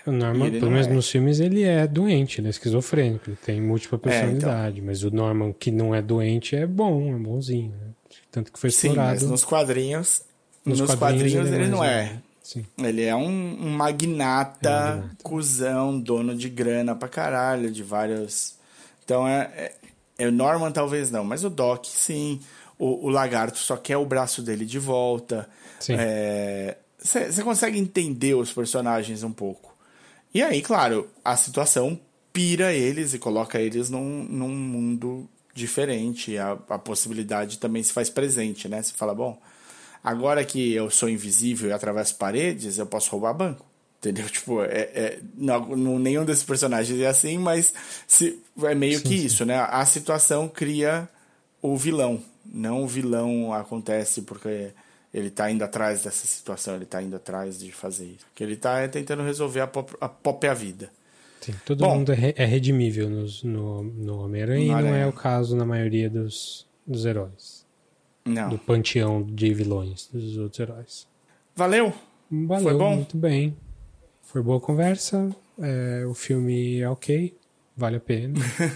É, 0.09 0.15
o 0.15 0.17
Norman, 0.17 0.51
pelo 0.51 0.71
menos 0.71 0.87
é. 0.87 0.93
nos 0.93 1.09
filmes, 1.09 1.39
ele 1.39 1.63
é 1.63 1.87
doente, 1.87 2.41
ele 2.41 2.47
é 2.47 2.49
esquizofrênico, 2.49 3.29
ele 3.29 3.37
tem 3.37 3.61
múltipla 3.61 3.97
personalidade. 3.97 4.67
É, 4.67 4.79
então... 4.79 4.85
Mas 4.85 5.03
o 5.03 5.11
Norman 5.11 5.53
que 5.53 5.71
não 5.71 5.93
é 5.93 6.01
doente 6.01 6.55
é 6.55 6.65
bom, 6.65 7.15
é 7.15 7.17
bonzinho. 7.17 7.71
Né? 7.71 7.93
Tanto 8.31 8.51
que 8.51 8.59
foi 8.59 8.69
explorado. 8.69 9.19
Sim, 9.19 9.25
mas 9.25 9.31
nos 9.31 9.43
quadrinhos. 9.43 10.21
Nos, 10.65 10.79
nos 10.79 10.95
quadrinhos, 10.95 11.33
quadrinhos, 11.33 11.47
ele, 11.47 11.63
ele 11.63 11.71
não 11.71 11.83
é. 11.83 12.19
Sim. 12.43 12.65
Ele 12.79 13.03
é 13.03 13.15
um, 13.15 13.27
um 13.27 13.69
magnata, 13.69 14.69
é 14.69 14.95
um 14.95 15.09
cuzão, 15.21 15.99
dono 15.99 16.35
de 16.35 16.49
grana 16.49 16.95
pra 16.95 17.07
caralho, 17.07 17.69
de 17.69 17.83
vários. 17.83 18.55
Então 19.05 19.27
é, 19.27 19.51
é, 19.55 19.73
é. 20.17 20.27
O 20.27 20.31
Norman 20.31 20.71
talvez 20.71 21.11
não, 21.11 21.23
mas 21.23 21.43
o 21.43 21.49
Doc 21.49 21.85
sim. 21.85 22.39
O, 22.77 23.07
o 23.07 23.09
lagarto 23.09 23.57
só 23.57 23.75
quer 23.77 23.97
o 23.97 24.05
braço 24.05 24.41
dele 24.41 24.65
de 24.65 24.79
volta. 24.79 25.47
Você 25.79 25.93
é, 25.93 26.77
consegue 27.43 27.77
entender 27.77 28.33
os 28.33 28.51
personagens 28.51 29.21
um 29.21 29.31
pouco. 29.31 29.68
E 30.33 30.41
aí, 30.41 30.61
claro, 30.61 31.09
a 31.23 31.35
situação 31.35 31.99
pira 32.31 32.73
eles 32.73 33.13
e 33.13 33.19
coloca 33.19 33.59
eles 33.59 33.89
num, 33.89 34.23
num 34.23 34.49
mundo 34.49 35.27
diferente. 35.53 36.37
A, 36.37 36.51
a 36.69 36.79
possibilidade 36.79 37.57
também 37.57 37.83
se 37.83 37.91
faz 37.91 38.09
presente, 38.09 38.67
né? 38.67 38.81
Você 38.81 38.93
fala, 38.93 39.13
bom, 39.13 39.39
agora 40.03 40.43
que 40.45 40.73
eu 40.73 40.89
sou 40.89 41.09
invisível 41.09 41.69
e 41.69 41.73
atravesso 41.73 42.15
paredes, 42.15 42.77
eu 42.77 42.85
posso 42.85 43.11
roubar 43.11 43.33
banco. 43.33 43.65
Entendeu? 43.97 44.27
Tipo, 44.29 44.61
é, 44.63 44.81
é, 44.93 45.19
não, 45.35 45.75
não, 45.75 45.99
nenhum 45.99 46.23
desses 46.23 46.43
personagens 46.43 46.99
é 46.99 47.07
assim, 47.07 47.37
mas 47.37 47.73
se, 48.07 48.39
é 48.63 48.75
meio 48.75 48.99
sim, 48.99 49.03
que 49.03 49.17
sim. 49.17 49.25
isso, 49.25 49.45
né? 49.45 49.59
A 49.69 49.85
situação 49.85 50.47
cria 50.47 51.09
o 51.61 51.75
vilão. 51.75 52.21
Não 52.45 52.83
o 52.83 52.87
vilão 52.87 53.53
acontece 53.53 54.21
porque 54.21 54.71
ele 55.13 55.29
tá 55.29 55.49
indo 55.49 55.63
atrás 55.63 56.03
dessa 56.03 56.27
situação, 56.27 56.75
ele 56.75 56.85
tá 56.85 57.01
indo 57.01 57.15
atrás 57.15 57.59
de 57.59 57.71
fazer 57.71 58.05
isso. 58.05 58.25
O 58.31 58.35
que 58.35 58.43
ele 58.43 58.55
tá 58.55 58.79
é 58.79 58.87
tentando 58.87 59.23
resolver 59.23 59.61
a, 59.61 59.67
pop, 59.67 59.95
a 59.99 60.07
própria 60.07 60.53
vida. 60.53 60.89
Sim, 61.41 61.53
todo 61.65 61.79
Bom, 61.79 61.95
mundo 61.95 62.11
é, 62.11 62.33
é 62.35 62.45
redimível 62.45 63.09
nos, 63.09 63.43
no, 63.43 63.83
no 63.83 64.25
Homem-Aranha 64.25 64.79
e 64.79 64.83
não 64.83 64.95
é 64.95 65.07
o 65.07 65.13
caso 65.13 65.55
na 65.55 65.65
maioria 65.65 66.09
dos, 66.09 66.67
dos 66.85 67.05
heróis. 67.05 67.65
Não. 68.25 68.49
Do 68.49 68.57
panteão 68.57 69.23
de 69.23 69.53
vilões 69.53 70.09
dos 70.11 70.37
outros 70.37 70.59
heróis. 70.59 71.07
Valeu! 71.55 71.93
Valeu, 72.29 72.63
Foi 72.63 72.73
bom? 72.77 72.95
muito 72.97 73.17
bem. 73.17 73.57
Foi 74.21 74.43
boa 74.43 74.59
conversa. 74.59 75.35
É, 75.59 76.05
o 76.05 76.13
filme 76.13 76.79
é 76.79 76.89
ok, 76.89 77.35
vale 77.75 77.97
a 77.97 77.99
pena. 77.99 78.35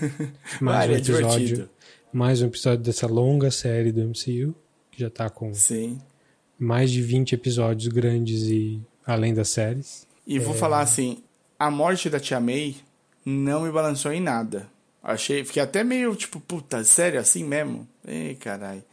Mais 0.59 0.79
vale, 0.79 0.93
um 0.93 0.95
é 0.95 0.99
episódio. 0.99 1.63
É 1.63 2.17
mais 2.17 2.41
um 2.41 2.47
episódio 2.47 2.83
dessa 2.83 3.07
longa 3.07 3.51
série 3.51 3.91
do 3.91 4.01
MCU, 4.01 4.55
que 4.89 4.99
já 4.99 5.09
tá 5.09 5.29
com 5.29 5.53
Sim. 5.53 5.99
Mais 6.63 6.89
de 6.91 7.01
20 7.01 7.33
episódios 7.33 7.93
grandes 7.93 8.43
e 8.43 8.81
além 9.05 9.33
das 9.33 9.49
séries. 9.49 10.07
E 10.25 10.39
vou 10.39 10.55
é... 10.55 10.57
falar 10.57 10.79
assim, 10.79 11.21
a 11.59 11.69
morte 11.69 12.09
da 12.09 12.19
Tia 12.19 12.39
May 12.39 12.75
não 13.25 13.63
me 13.63 13.71
balançou 13.71 14.13
em 14.13 14.21
nada. 14.21 14.69
Achei, 15.03 15.43
fiquei 15.43 15.61
até 15.61 15.83
meio 15.83 16.15
tipo, 16.15 16.39
puta, 16.39 16.81
sério 16.85 17.19
assim 17.19 17.43
mesmo? 17.43 17.85
Ei, 18.07 18.35
caralho. 18.35 18.83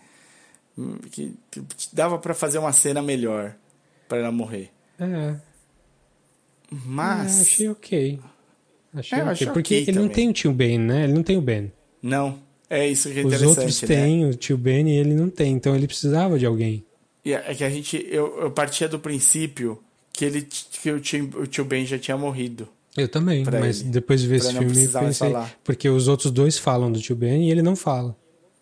Hum, 0.77 0.99
que, 1.13 1.33
que 1.51 1.63
dava 1.93 2.19
para 2.19 2.35
fazer 2.35 2.59
uma 2.59 2.73
cena 2.73 3.01
melhor 3.01 3.55
para 4.09 4.19
ela 4.19 4.33
morrer. 4.33 4.71
É. 4.99 5.37
Mas. 6.85 7.39
É, 7.39 7.43
achei 7.43 7.69
ok. 7.69 8.21
Achei 8.93 9.19
é, 9.19 9.23
ok. 9.23 9.47
Porque 9.47 9.61
okay 9.61 9.77
ele 9.79 9.87
também. 9.87 10.03
não 10.03 10.09
tem 10.09 10.29
o 10.29 10.33
tio 10.33 10.53
Ben, 10.53 10.79
né? 10.79 11.05
Ele 11.05 11.13
não 11.13 11.23
tem 11.23 11.37
o 11.37 11.41
Ben. 11.41 11.73
Não. 12.03 12.41
É 12.69 12.87
isso 12.89 13.11
que 13.11 13.21
é 13.21 13.25
Os 13.25 13.43
outros 13.43 13.83
né? 13.83 13.89
têm 13.89 14.25
o 14.27 14.35
tio 14.35 14.59
Ben 14.59 14.89
e 14.89 14.97
ele 14.97 15.15
não 15.15 15.31
tem. 15.31 15.53
Então 15.53 15.77
ele 15.77 15.87
precisava 15.87 16.37
de 16.39 16.47
alguém. 16.47 16.85
É 17.25 17.55
que 17.55 17.65
a 17.65 17.71
gente. 17.71 18.07
Eu, 18.09 18.41
eu 18.41 18.51
partia 18.51 18.89
do 18.89 18.99
princípio 18.99 19.79
que, 20.13 20.25
ele, 20.25 20.43
que 20.43 20.91
o, 20.91 21.01
tio, 21.01 21.31
o 21.37 21.47
tio 21.47 21.65
Ben 21.65 21.85
já 21.85 21.99
tinha 21.99 22.17
morrido. 22.17 22.69
Eu 22.97 23.09
também, 23.09 23.45
mas 23.45 23.81
ele, 23.81 23.91
depois 23.91 24.21
de 24.21 24.27
ver 24.27 24.37
esse 24.37 24.53
filme 24.53 24.89
pensei. 24.89 25.33
Porque 25.63 25.89
os 25.89 26.09
outros 26.09 26.33
dois 26.33 26.59
falam 26.59 26.91
do 26.91 27.01
tio 27.01 27.15
Ben 27.15 27.47
e 27.47 27.51
ele 27.51 27.63
não 27.63 27.77
fala. 27.77 28.17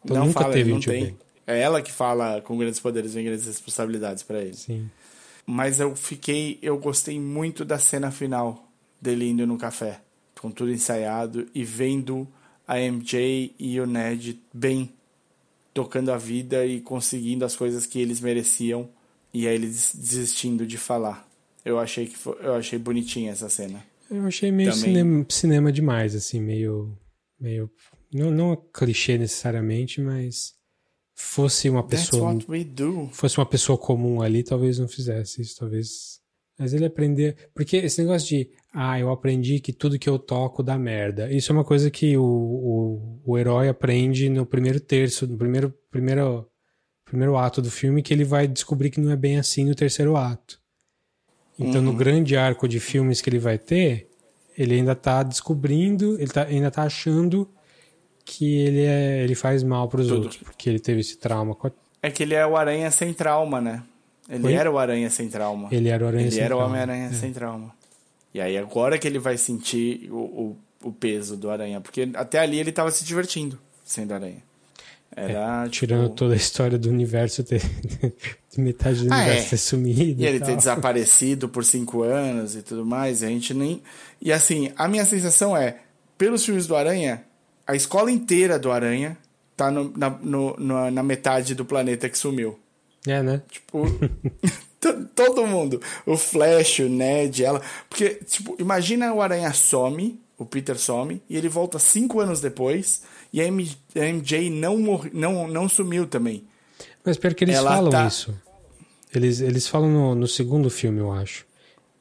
Então 0.05 0.17
não 0.17 0.27
nunca 0.27 0.43
fala, 0.43 0.53
teve 0.53 0.73
um 0.73 0.79
tio 0.79 0.93
tem. 0.93 1.05
Ben. 1.05 1.17
É 1.47 1.61
ela 1.61 1.81
que 1.81 1.91
fala 1.91 2.43
com 2.43 2.59
grandes 2.59 2.79
poderes 2.79 3.15
vem 3.15 3.25
grandes 3.25 3.47
responsabilidades 3.47 4.23
para 4.23 4.43
ele. 4.43 4.55
Sim. 4.55 4.91
Mas 5.47 5.81
eu 5.81 5.97
fiquei. 5.97 6.59
Eu 6.61 6.77
gostei 6.79 7.19
muito 7.19 7.65
da 7.65 7.79
cena 7.79 8.11
final 8.11 8.71
dele 9.01 9.31
indo 9.31 9.47
no 9.47 9.57
café. 9.57 10.01
Com 10.39 10.51
tudo 10.51 10.71
ensaiado 10.71 11.49
e 11.55 11.65
vendo 11.65 12.29
a 12.67 12.79
MJ 12.79 13.55
e 13.59 13.81
o 13.81 13.87
Ned 13.87 14.39
bem. 14.53 14.93
Tocando 15.79 16.11
a 16.11 16.19
vida 16.19 16.67
e 16.67 16.81
conseguindo 16.81 17.45
as 17.45 17.55
coisas 17.55 17.87
que 17.87 18.01
eles 18.01 18.21
mereciam. 18.21 18.89
E 19.33 19.47
aí 19.47 19.55
eles 19.55 19.95
desistindo 19.95 20.67
de 20.67 20.77
falar. 20.77 21.29
Eu 21.65 21.79
achei 21.79 22.07
que 22.07 22.17
foi, 22.17 22.37
eu 22.41 22.55
achei 22.55 22.81
bonitinha 22.81 23.31
essa 23.31 23.49
cena. 23.49 23.85
Eu 24.11 24.27
achei 24.27 24.51
meio 24.51 24.73
cinema, 24.73 25.25
cinema 25.29 25.71
demais, 25.71 26.17
assim, 26.17 26.41
meio. 26.41 26.99
meio 27.39 27.71
não, 28.13 28.33
não 28.33 28.57
clichê 28.57 29.17
necessariamente, 29.17 30.01
mas 30.01 30.55
fosse 31.15 31.71
uma 31.71 31.87
pessoa 31.87 32.37
fosse 33.13 33.39
uma 33.39 33.47
pessoa 33.47 33.77
comum 33.77 34.23
ali 34.23 34.45
talvez 34.45 34.79
não 34.79 34.87
fizesse 34.87 35.43
isso 35.43 35.57
talvez 35.59 36.21
mas 36.57 36.73
ele 36.73 36.85
aprender 36.85 37.51
porque 37.53 37.77
esse 37.77 38.01
negócio 38.01 38.29
de 38.29 38.51
ah 38.73 38.99
eu 38.99 39.11
aprendi 39.11 39.61
que 39.61 39.73
tudo 39.73 39.99
que 39.99 40.09
eu 40.09 40.19
toco 40.19 40.63
dá 40.63 40.79
merda 40.79 41.33
isso 41.33 41.51
é 41.51 41.55
uma 41.55 41.65
coisa 41.65 41.91
que 41.91 42.17
o, 42.17 42.23
o, 42.23 43.21
o 43.25 43.39
herói 43.39 43.69
aprende 43.69 44.29
no 44.29 44.45
primeiro 44.45 44.81
terço 44.81 45.27
no 45.27 45.37
primeiro 45.37 45.75
primeiro 45.91 46.47
primeiro 47.05 47.37
ato 47.37 47.63
do 47.63 47.71
filme 47.71 48.03
que 48.03 48.13
ele 48.13 48.25
vai 48.25 48.47
descobrir 48.47 48.91
que 48.91 49.01
não 49.01 49.11
é 49.11 49.17
bem 49.17 49.39
assim 49.39 49.65
no 49.65 49.75
terceiro 49.75 50.17
ato 50.17 50.61
então 51.59 51.81
uhum. 51.81 51.87
no 51.87 51.93
grande 51.93 52.37
arco 52.37 52.69
de 52.69 52.79
filmes 52.79 53.21
que 53.21 53.31
ele 53.31 53.39
vai 53.39 53.59
ter 53.59 54.09
ele 54.57 54.75
ainda 54.75 54.93
está 54.93 55.23
descobrindo 55.23 56.21
ele 56.21 56.31
tá, 56.31 56.45
ainda 56.45 56.69
está 56.69 56.83
achando 56.83 57.49
que 58.29 58.59
ele, 58.61 58.85
é, 58.85 59.25
ele 59.25 59.35
faz 59.35 59.63
mal 59.63 59.89
para 59.89 60.03
os 60.03 60.11
outros, 60.11 60.37
porque 60.37 60.69
ele 60.69 60.79
teve 60.79 61.01
esse 61.01 61.17
trauma. 61.17 61.57
É 62.03 62.11
que 62.11 62.23
ele 62.23 62.35
é 62.35 62.47
o 62.47 62.59
aranha 62.59 62.91
sem 62.91 63.15
trauma, 63.15 63.59
né? 63.59 63.83
Ele 64.29 64.53
era 64.53 64.71
o 64.71 64.79
aranha 64.79 65.09
sem 65.09 65.31
trauma. 65.31 65.71
Ele 65.73 65.89
era 65.89 66.05
o 66.05 66.07
aranha 66.07 66.25
ele 66.25 66.31
sem 66.33 66.41
era 66.41 66.49
trauma. 66.55 66.65
o 66.65 66.69
Homem-Aranha 66.69 67.07
é. 67.07 67.13
sem 67.13 67.33
trauma. 67.33 67.75
E 68.33 68.41
aí 68.41 68.57
agora 68.57 68.99
que 68.99 69.07
ele 69.07 69.19
vai 69.19 69.37
sentir 69.37 70.09
o, 70.11 70.17
o, 70.83 70.89
o 70.89 70.93
peso 70.93 71.37
do 71.37 71.51
aranha, 71.51 71.81
porque 71.81 72.09
até 72.15 72.39
ali 72.39 72.59
ele 72.59 72.71
estava 72.71 72.91
se 72.91 73.05
divertindo 73.05 73.59
sendo 73.85 74.13
aranha. 74.13 74.43
Era, 75.17 75.65
é, 75.65 75.65
tipo... 75.65 75.87
Tirando 75.87 76.11
toda 76.11 76.35
a 76.35 76.37
história 76.37 76.79
do 76.79 76.91
universo 76.91 77.43
ter. 77.43 77.63
metade 78.59 79.07
do 79.07 79.13
ah, 79.13 79.17
universo 79.17 79.47
é. 79.47 79.51
ter 79.51 79.57
sumido. 79.57 80.21
E, 80.21 80.25
e 80.25 80.27
ele 80.27 80.41
ter 80.41 80.57
desaparecido 80.57 81.49
por 81.49 81.65
cinco 81.65 82.03
anos 82.03 82.55
e 82.55 82.63
tudo 82.63 82.85
mais. 82.85 83.23
E 83.23 83.27
a 83.27 83.29
gente 83.29 83.55
nem. 83.55 83.83
E 84.21 84.33
assim, 84.33 84.73
a 84.77 84.87
minha 84.87 85.05
sensação 85.05 85.57
é: 85.57 85.79
pelos 86.17 86.45
filmes 86.45 86.67
do 86.67 86.77
Aranha, 86.77 87.25
a 87.67 87.75
escola 87.75 88.11
inteira 88.11 88.59
do 88.59 88.71
Aranha 88.71 89.17
tá 89.57 89.71
no, 89.71 89.93
na, 89.97 90.11
no, 90.11 90.57
no, 90.57 90.91
na 90.91 91.03
metade 91.03 91.55
do 91.55 91.65
planeta 91.65 92.09
que 92.09 92.19
sumiu. 92.19 92.59
É, 93.07 93.23
né? 93.23 93.43
Tipo, 93.51 93.85
todo 95.15 95.47
mundo. 95.47 95.81
O 96.07 96.17
Flash, 96.17 96.81
o 96.81 96.89
Ned, 96.89 97.45
ela. 97.45 97.61
Porque, 97.89 98.21
tipo, 98.27 98.57
imagina 98.59 99.13
o 99.13 99.21
Aranha 99.21 99.53
some, 99.53 100.21
o 100.37 100.45
Peter 100.45 100.79
some, 100.79 101.23
e 101.29 101.37
ele 101.37 101.49
volta 101.49 101.79
cinco 101.79 102.21
anos 102.21 102.41
depois, 102.41 103.03
e 103.33 103.41
a, 103.41 103.47
MJ 103.47 104.51
não, 104.51 104.79
morre, 104.79 105.11
não, 105.13 105.49
não 105.49 105.69
sumiu 105.69 106.07
também. 106.07 106.45
Mas 107.05 107.17
pior 107.17 107.35
que 107.35 107.45
eles 107.45 107.57
ela 107.57 107.71
falam 107.71 107.91
tá... 107.91 108.07
isso. 108.07 108.35
Eles, 109.15 109.41
eles 109.41 109.67
falam 109.67 109.91
no, 109.91 110.15
no 110.15 110.29
segundo 110.29 110.69
filme, 110.69 111.01
eu 111.01 111.11
acho. 111.11 111.47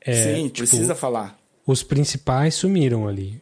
É, 0.01 0.35
Sim, 0.35 0.43
tipo, 0.49 0.67
precisa 0.67 0.93
falar. 0.93 1.37
Os 1.65 1.83
principais 1.83 2.55
sumiram 2.55 3.07
ali. 3.07 3.41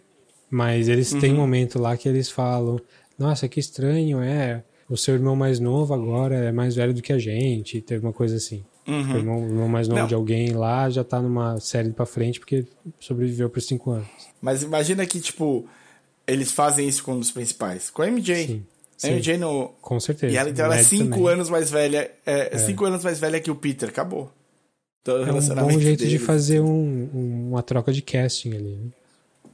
Mas 0.50 0.88
eles 0.88 1.12
uhum. 1.12 1.20
têm 1.20 1.34
um 1.34 1.38
momento 1.38 1.80
lá 1.80 1.98
que 1.98 2.08
eles 2.08 2.30
falam: 2.30 2.80
Nossa, 3.18 3.48
que 3.48 3.60
estranho, 3.60 4.22
é. 4.22 4.64
O 4.88 4.96
seu 4.96 5.16
irmão 5.16 5.36
mais 5.36 5.60
novo 5.60 5.94
agora 5.94 6.36
é 6.36 6.52
mais 6.52 6.76
velho 6.76 6.94
do 6.94 7.02
que 7.02 7.12
a 7.12 7.18
gente. 7.18 7.82
Teve 7.82 8.06
uma 8.06 8.14
coisa 8.14 8.36
assim. 8.36 8.64
Uhum. 8.88 9.14
O 9.14 9.18
irmão, 9.18 9.44
irmão, 9.44 9.68
mais 9.68 9.88
novo 9.88 10.02
Não. 10.02 10.08
de 10.08 10.14
alguém 10.14 10.50
lá 10.50 10.90
já 10.90 11.04
tá 11.04 11.20
numa 11.20 11.60
série 11.60 11.90
pra 11.92 12.06
frente 12.06 12.40
porque 12.40 12.66
sobreviveu 13.00 13.50
por 13.50 13.62
cinco 13.62 13.92
anos. 13.92 14.08
Mas 14.42 14.62
imagina 14.62 15.06
que, 15.06 15.20
tipo, 15.20 15.68
eles 16.28 16.52
fazem 16.52 16.88
isso 16.88 17.04
com 17.04 17.14
um 17.14 17.20
dos 17.20 17.32
principais. 17.32 17.90
Com 17.90 18.04
a 18.04 18.08
MJ. 18.08 18.64
Sim. 18.98 19.08
A 19.10 19.12
MJ 19.12 19.38
no. 19.38 19.70
Com 19.82 20.00
certeza. 20.00 20.34
E 20.34 20.38
ela, 20.38 20.50
então, 20.50 20.66
ela 20.66 20.78
é 20.78 20.84
cinco 20.84 21.16
também. 21.16 21.34
anos 21.34 21.50
mais 21.50 21.70
velha. 21.72 22.12
É, 22.26 22.56
é, 22.56 22.58
cinco 22.60 22.86
anos 22.86 23.04
mais 23.04 23.20
velha 23.20 23.40
que 23.40 23.50
o 23.50 23.56
Peter. 23.56 23.90
Acabou. 23.90 24.32
Todo 25.04 25.24
é 25.24 25.32
um 25.32 25.56
bom 25.56 25.80
jeito 25.80 26.00
deles. 26.00 26.10
de 26.10 26.18
fazer 26.20 26.62
um, 26.62 27.10
um, 27.14 27.50
uma 27.52 27.62
troca 27.62 27.94
de 27.94 28.02
casting 28.02 28.56
ali. 28.56 28.76
Né? 28.76 28.92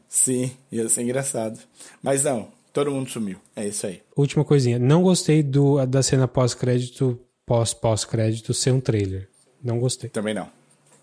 Sim, 0.07 0.51
ia 0.71 0.87
ser 0.87 1.01
engraçado. 1.01 1.59
Mas 2.01 2.23
não, 2.23 2.47
todo 2.71 2.89
mundo 2.89 3.09
sumiu. 3.09 3.37
É 3.53 3.67
isso 3.67 3.85
aí. 3.85 4.01
Última 4.15 4.45
coisinha. 4.45 4.79
Não 4.79 5.03
gostei 5.03 5.43
do, 5.43 5.85
da 5.85 6.01
cena 6.01 6.25
pós-crédito, 6.25 7.19
pós-pós-crédito 7.45 8.53
ser 8.53 8.71
um 8.71 8.79
trailer. 8.79 9.29
Não 9.63 9.79
gostei. 9.79 10.09
Também 10.09 10.33
não. 10.33 10.49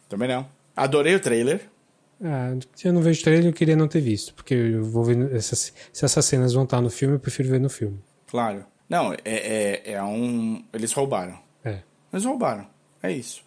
Também 0.08 0.28
não. 0.28 0.48
Adorei 0.76 1.14
o 1.14 1.20
trailer. 1.20 1.68
Ah, 2.22 2.56
se 2.74 2.88
eu 2.88 2.92
não 2.92 3.00
vejo 3.00 3.22
trailer, 3.22 3.46
eu 3.46 3.52
queria 3.52 3.76
não 3.76 3.86
ter 3.86 4.00
visto. 4.00 4.34
Porque 4.34 4.54
eu 4.54 4.84
vou 4.84 5.04
ver. 5.04 5.34
Essas, 5.34 5.72
se 5.92 6.04
essas 6.04 6.24
cenas 6.24 6.52
vão 6.52 6.64
estar 6.64 6.80
no 6.80 6.90
filme, 6.90 7.14
eu 7.14 7.20
prefiro 7.20 7.48
ver 7.48 7.60
no 7.60 7.70
filme. 7.70 7.98
Claro. 8.26 8.64
Não, 8.88 9.12
é, 9.12 9.18
é, 9.24 9.92
é 9.92 10.02
um. 10.02 10.64
Eles 10.72 10.92
roubaram. 10.92 11.38
É. 11.64 11.80
Eles 12.12 12.24
roubaram. 12.24 12.66
É 13.02 13.12
isso. 13.12 13.42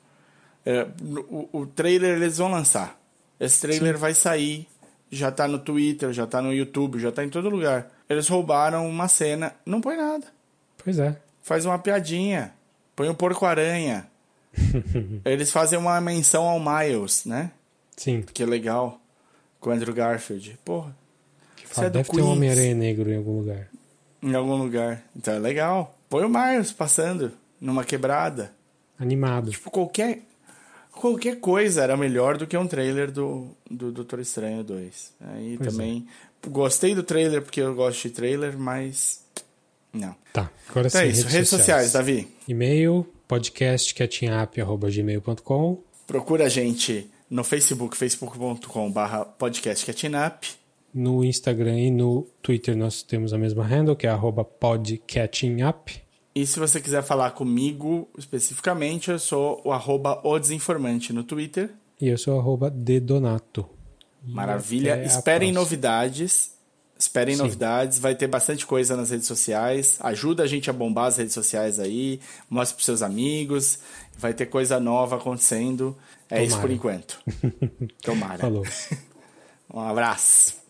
É, 0.65 0.87
o, 1.29 1.49
o 1.51 1.65
trailer 1.65 2.17
eles 2.17 2.37
vão 2.37 2.49
lançar. 2.49 2.99
Esse 3.39 3.59
trailer 3.59 3.95
Sim. 3.95 3.99
vai 3.99 4.13
sair 4.13 4.67
já 5.11 5.29
tá 5.29 5.47
no 5.47 5.59
Twitter, 5.59 6.13
já 6.13 6.25
tá 6.25 6.41
no 6.41 6.53
YouTube, 6.53 6.97
já 6.97 7.11
tá 7.11 7.23
em 7.23 7.29
todo 7.29 7.49
lugar. 7.49 7.91
Eles 8.09 8.27
roubaram 8.29 8.87
uma 8.87 9.07
cena, 9.07 9.53
não 9.65 9.81
põe 9.81 9.97
nada. 9.97 10.25
Pois 10.81 10.97
é. 10.97 11.17
Faz 11.41 11.65
uma 11.65 11.77
piadinha, 11.77 12.53
põe 13.01 13.09
o 13.09 13.15
porco-aranha. 13.15 14.05
Eles 15.25 15.51
fazem 15.51 15.79
uma 15.79 15.99
menção 15.99 16.43
ao 16.43 16.59
Miles, 16.59 17.25
né? 17.25 17.51
Sim. 17.97 18.21
Que 18.21 18.43
é 18.43 18.45
legal. 18.45 19.01
Com 19.59 19.71
o 19.71 19.73
Andrew 19.73 19.93
Garfield. 19.93 20.59
Porra. 20.63 20.95
Que 21.55 21.67
fala, 21.67 21.87
é 21.87 21.89
deve 21.89 22.09
Queens. 22.09 22.23
ter 22.23 22.29
um 22.29 22.31
Homem-Aranha 22.31 22.75
negro 22.75 23.09
em 23.09 23.17
algum 23.17 23.39
lugar. 23.39 23.67
Em 24.21 24.35
algum 24.35 24.55
lugar. 24.55 25.03
Então 25.15 25.33
é 25.33 25.39
legal. 25.39 25.97
Põe 26.07 26.25
o 26.25 26.29
Miles 26.29 26.71
passando 26.71 27.31
numa 27.59 27.83
quebrada. 27.83 28.53
Animado. 28.99 29.49
Tipo, 29.49 29.71
qualquer, 29.71 30.19
qualquer 30.91 31.39
coisa 31.39 31.81
era 31.81 31.97
melhor 31.97 32.37
do 32.37 32.45
que 32.45 32.55
um 32.55 32.67
trailer 32.67 33.09
do, 33.09 33.47
do 33.67 33.91
Doutor 33.91 34.19
Estranho 34.19 34.63
2. 34.63 35.13
Aí 35.21 35.57
pois 35.57 35.71
também, 35.71 36.07
é. 36.45 36.49
gostei 36.49 36.93
do 36.93 37.01
trailer 37.01 37.41
porque 37.41 37.61
eu 37.61 37.73
gosto 37.73 38.03
de 38.03 38.13
trailer, 38.13 38.55
mas 38.59 39.23
não. 39.93 40.15
Tá, 40.31 40.49
agora 40.69 40.87
Então 40.87 41.01
sim. 41.01 41.07
é 41.07 41.09
isso. 41.09 41.27
Redes 41.27 41.49
sociais, 41.49 41.91
Davi. 41.93 42.27
E-mail, 42.47 43.05
podcastcatchingup.gmail.com 43.27 45.83
Procura 46.07 46.45
a 46.45 46.49
gente 46.49 47.09
no 47.29 47.43
Facebook, 47.43 47.95
facebook.com.br 47.95 49.25
podcastcatchingup. 49.37 50.47
No 50.93 51.23
Instagram 51.23 51.79
e 51.79 51.89
no 51.89 52.27
Twitter 52.41 52.75
nós 52.75 53.01
temos 53.01 53.33
a 53.33 53.37
mesma 53.37 53.63
handle, 53.63 53.95
que 53.95 54.05
é 54.05 54.09
arroba 54.09 54.43
podcatchingup. 54.43 56.01
E 56.33 56.45
se 56.45 56.59
você 56.59 56.81
quiser 56.81 57.03
falar 57.03 57.31
comigo 57.31 58.09
especificamente, 58.17 59.11
eu 59.11 59.19
sou 59.19 59.61
o 59.63 59.71
arroba 59.71 60.19
o 60.23 60.37
desinformante 60.39 61.13
no 61.13 61.23
Twitter. 61.23 61.69
E 61.99 62.07
eu 62.07 62.17
sou 62.17 62.39
arroba 62.39 62.69
dedonato. 62.69 63.65
Maravilha. 64.23 65.03
Esperem 65.03 65.51
novidades. 65.51 66.53
Esperem 67.01 67.35
Sim. 67.35 67.41
novidades. 67.41 67.97
Vai 67.97 68.13
ter 68.13 68.27
bastante 68.27 68.63
coisa 68.63 68.95
nas 68.95 69.09
redes 69.09 69.25
sociais. 69.25 69.97
Ajuda 70.01 70.43
a 70.43 70.47
gente 70.47 70.69
a 70.69 70.73
bombar 70.73 71.07
as 71.07 71.17
redes 71.17 71.33
sociais 71.33 71.79
aí. 71.79 72.19
Mostre 72.47 72.75
pros 72.75 72.85
seus 72.85 73.01
amigos. 73.01 73.79
Vai 74.19 74.35
ter 74.35 74.45
coisa 74.45 74.79
nova 74.79 75.15
acontecendo. 75.15 75.97
É 76.29 76.43
isso 76.43 76.55
por 76.61 76.69
Tomara. 76.69 76.73
enquanto. 76.73 77.19
Tomara. 78.01 78.37
Falou. 78.37 78.63
Um 79.73 79.79
abraço. 79.79 80.60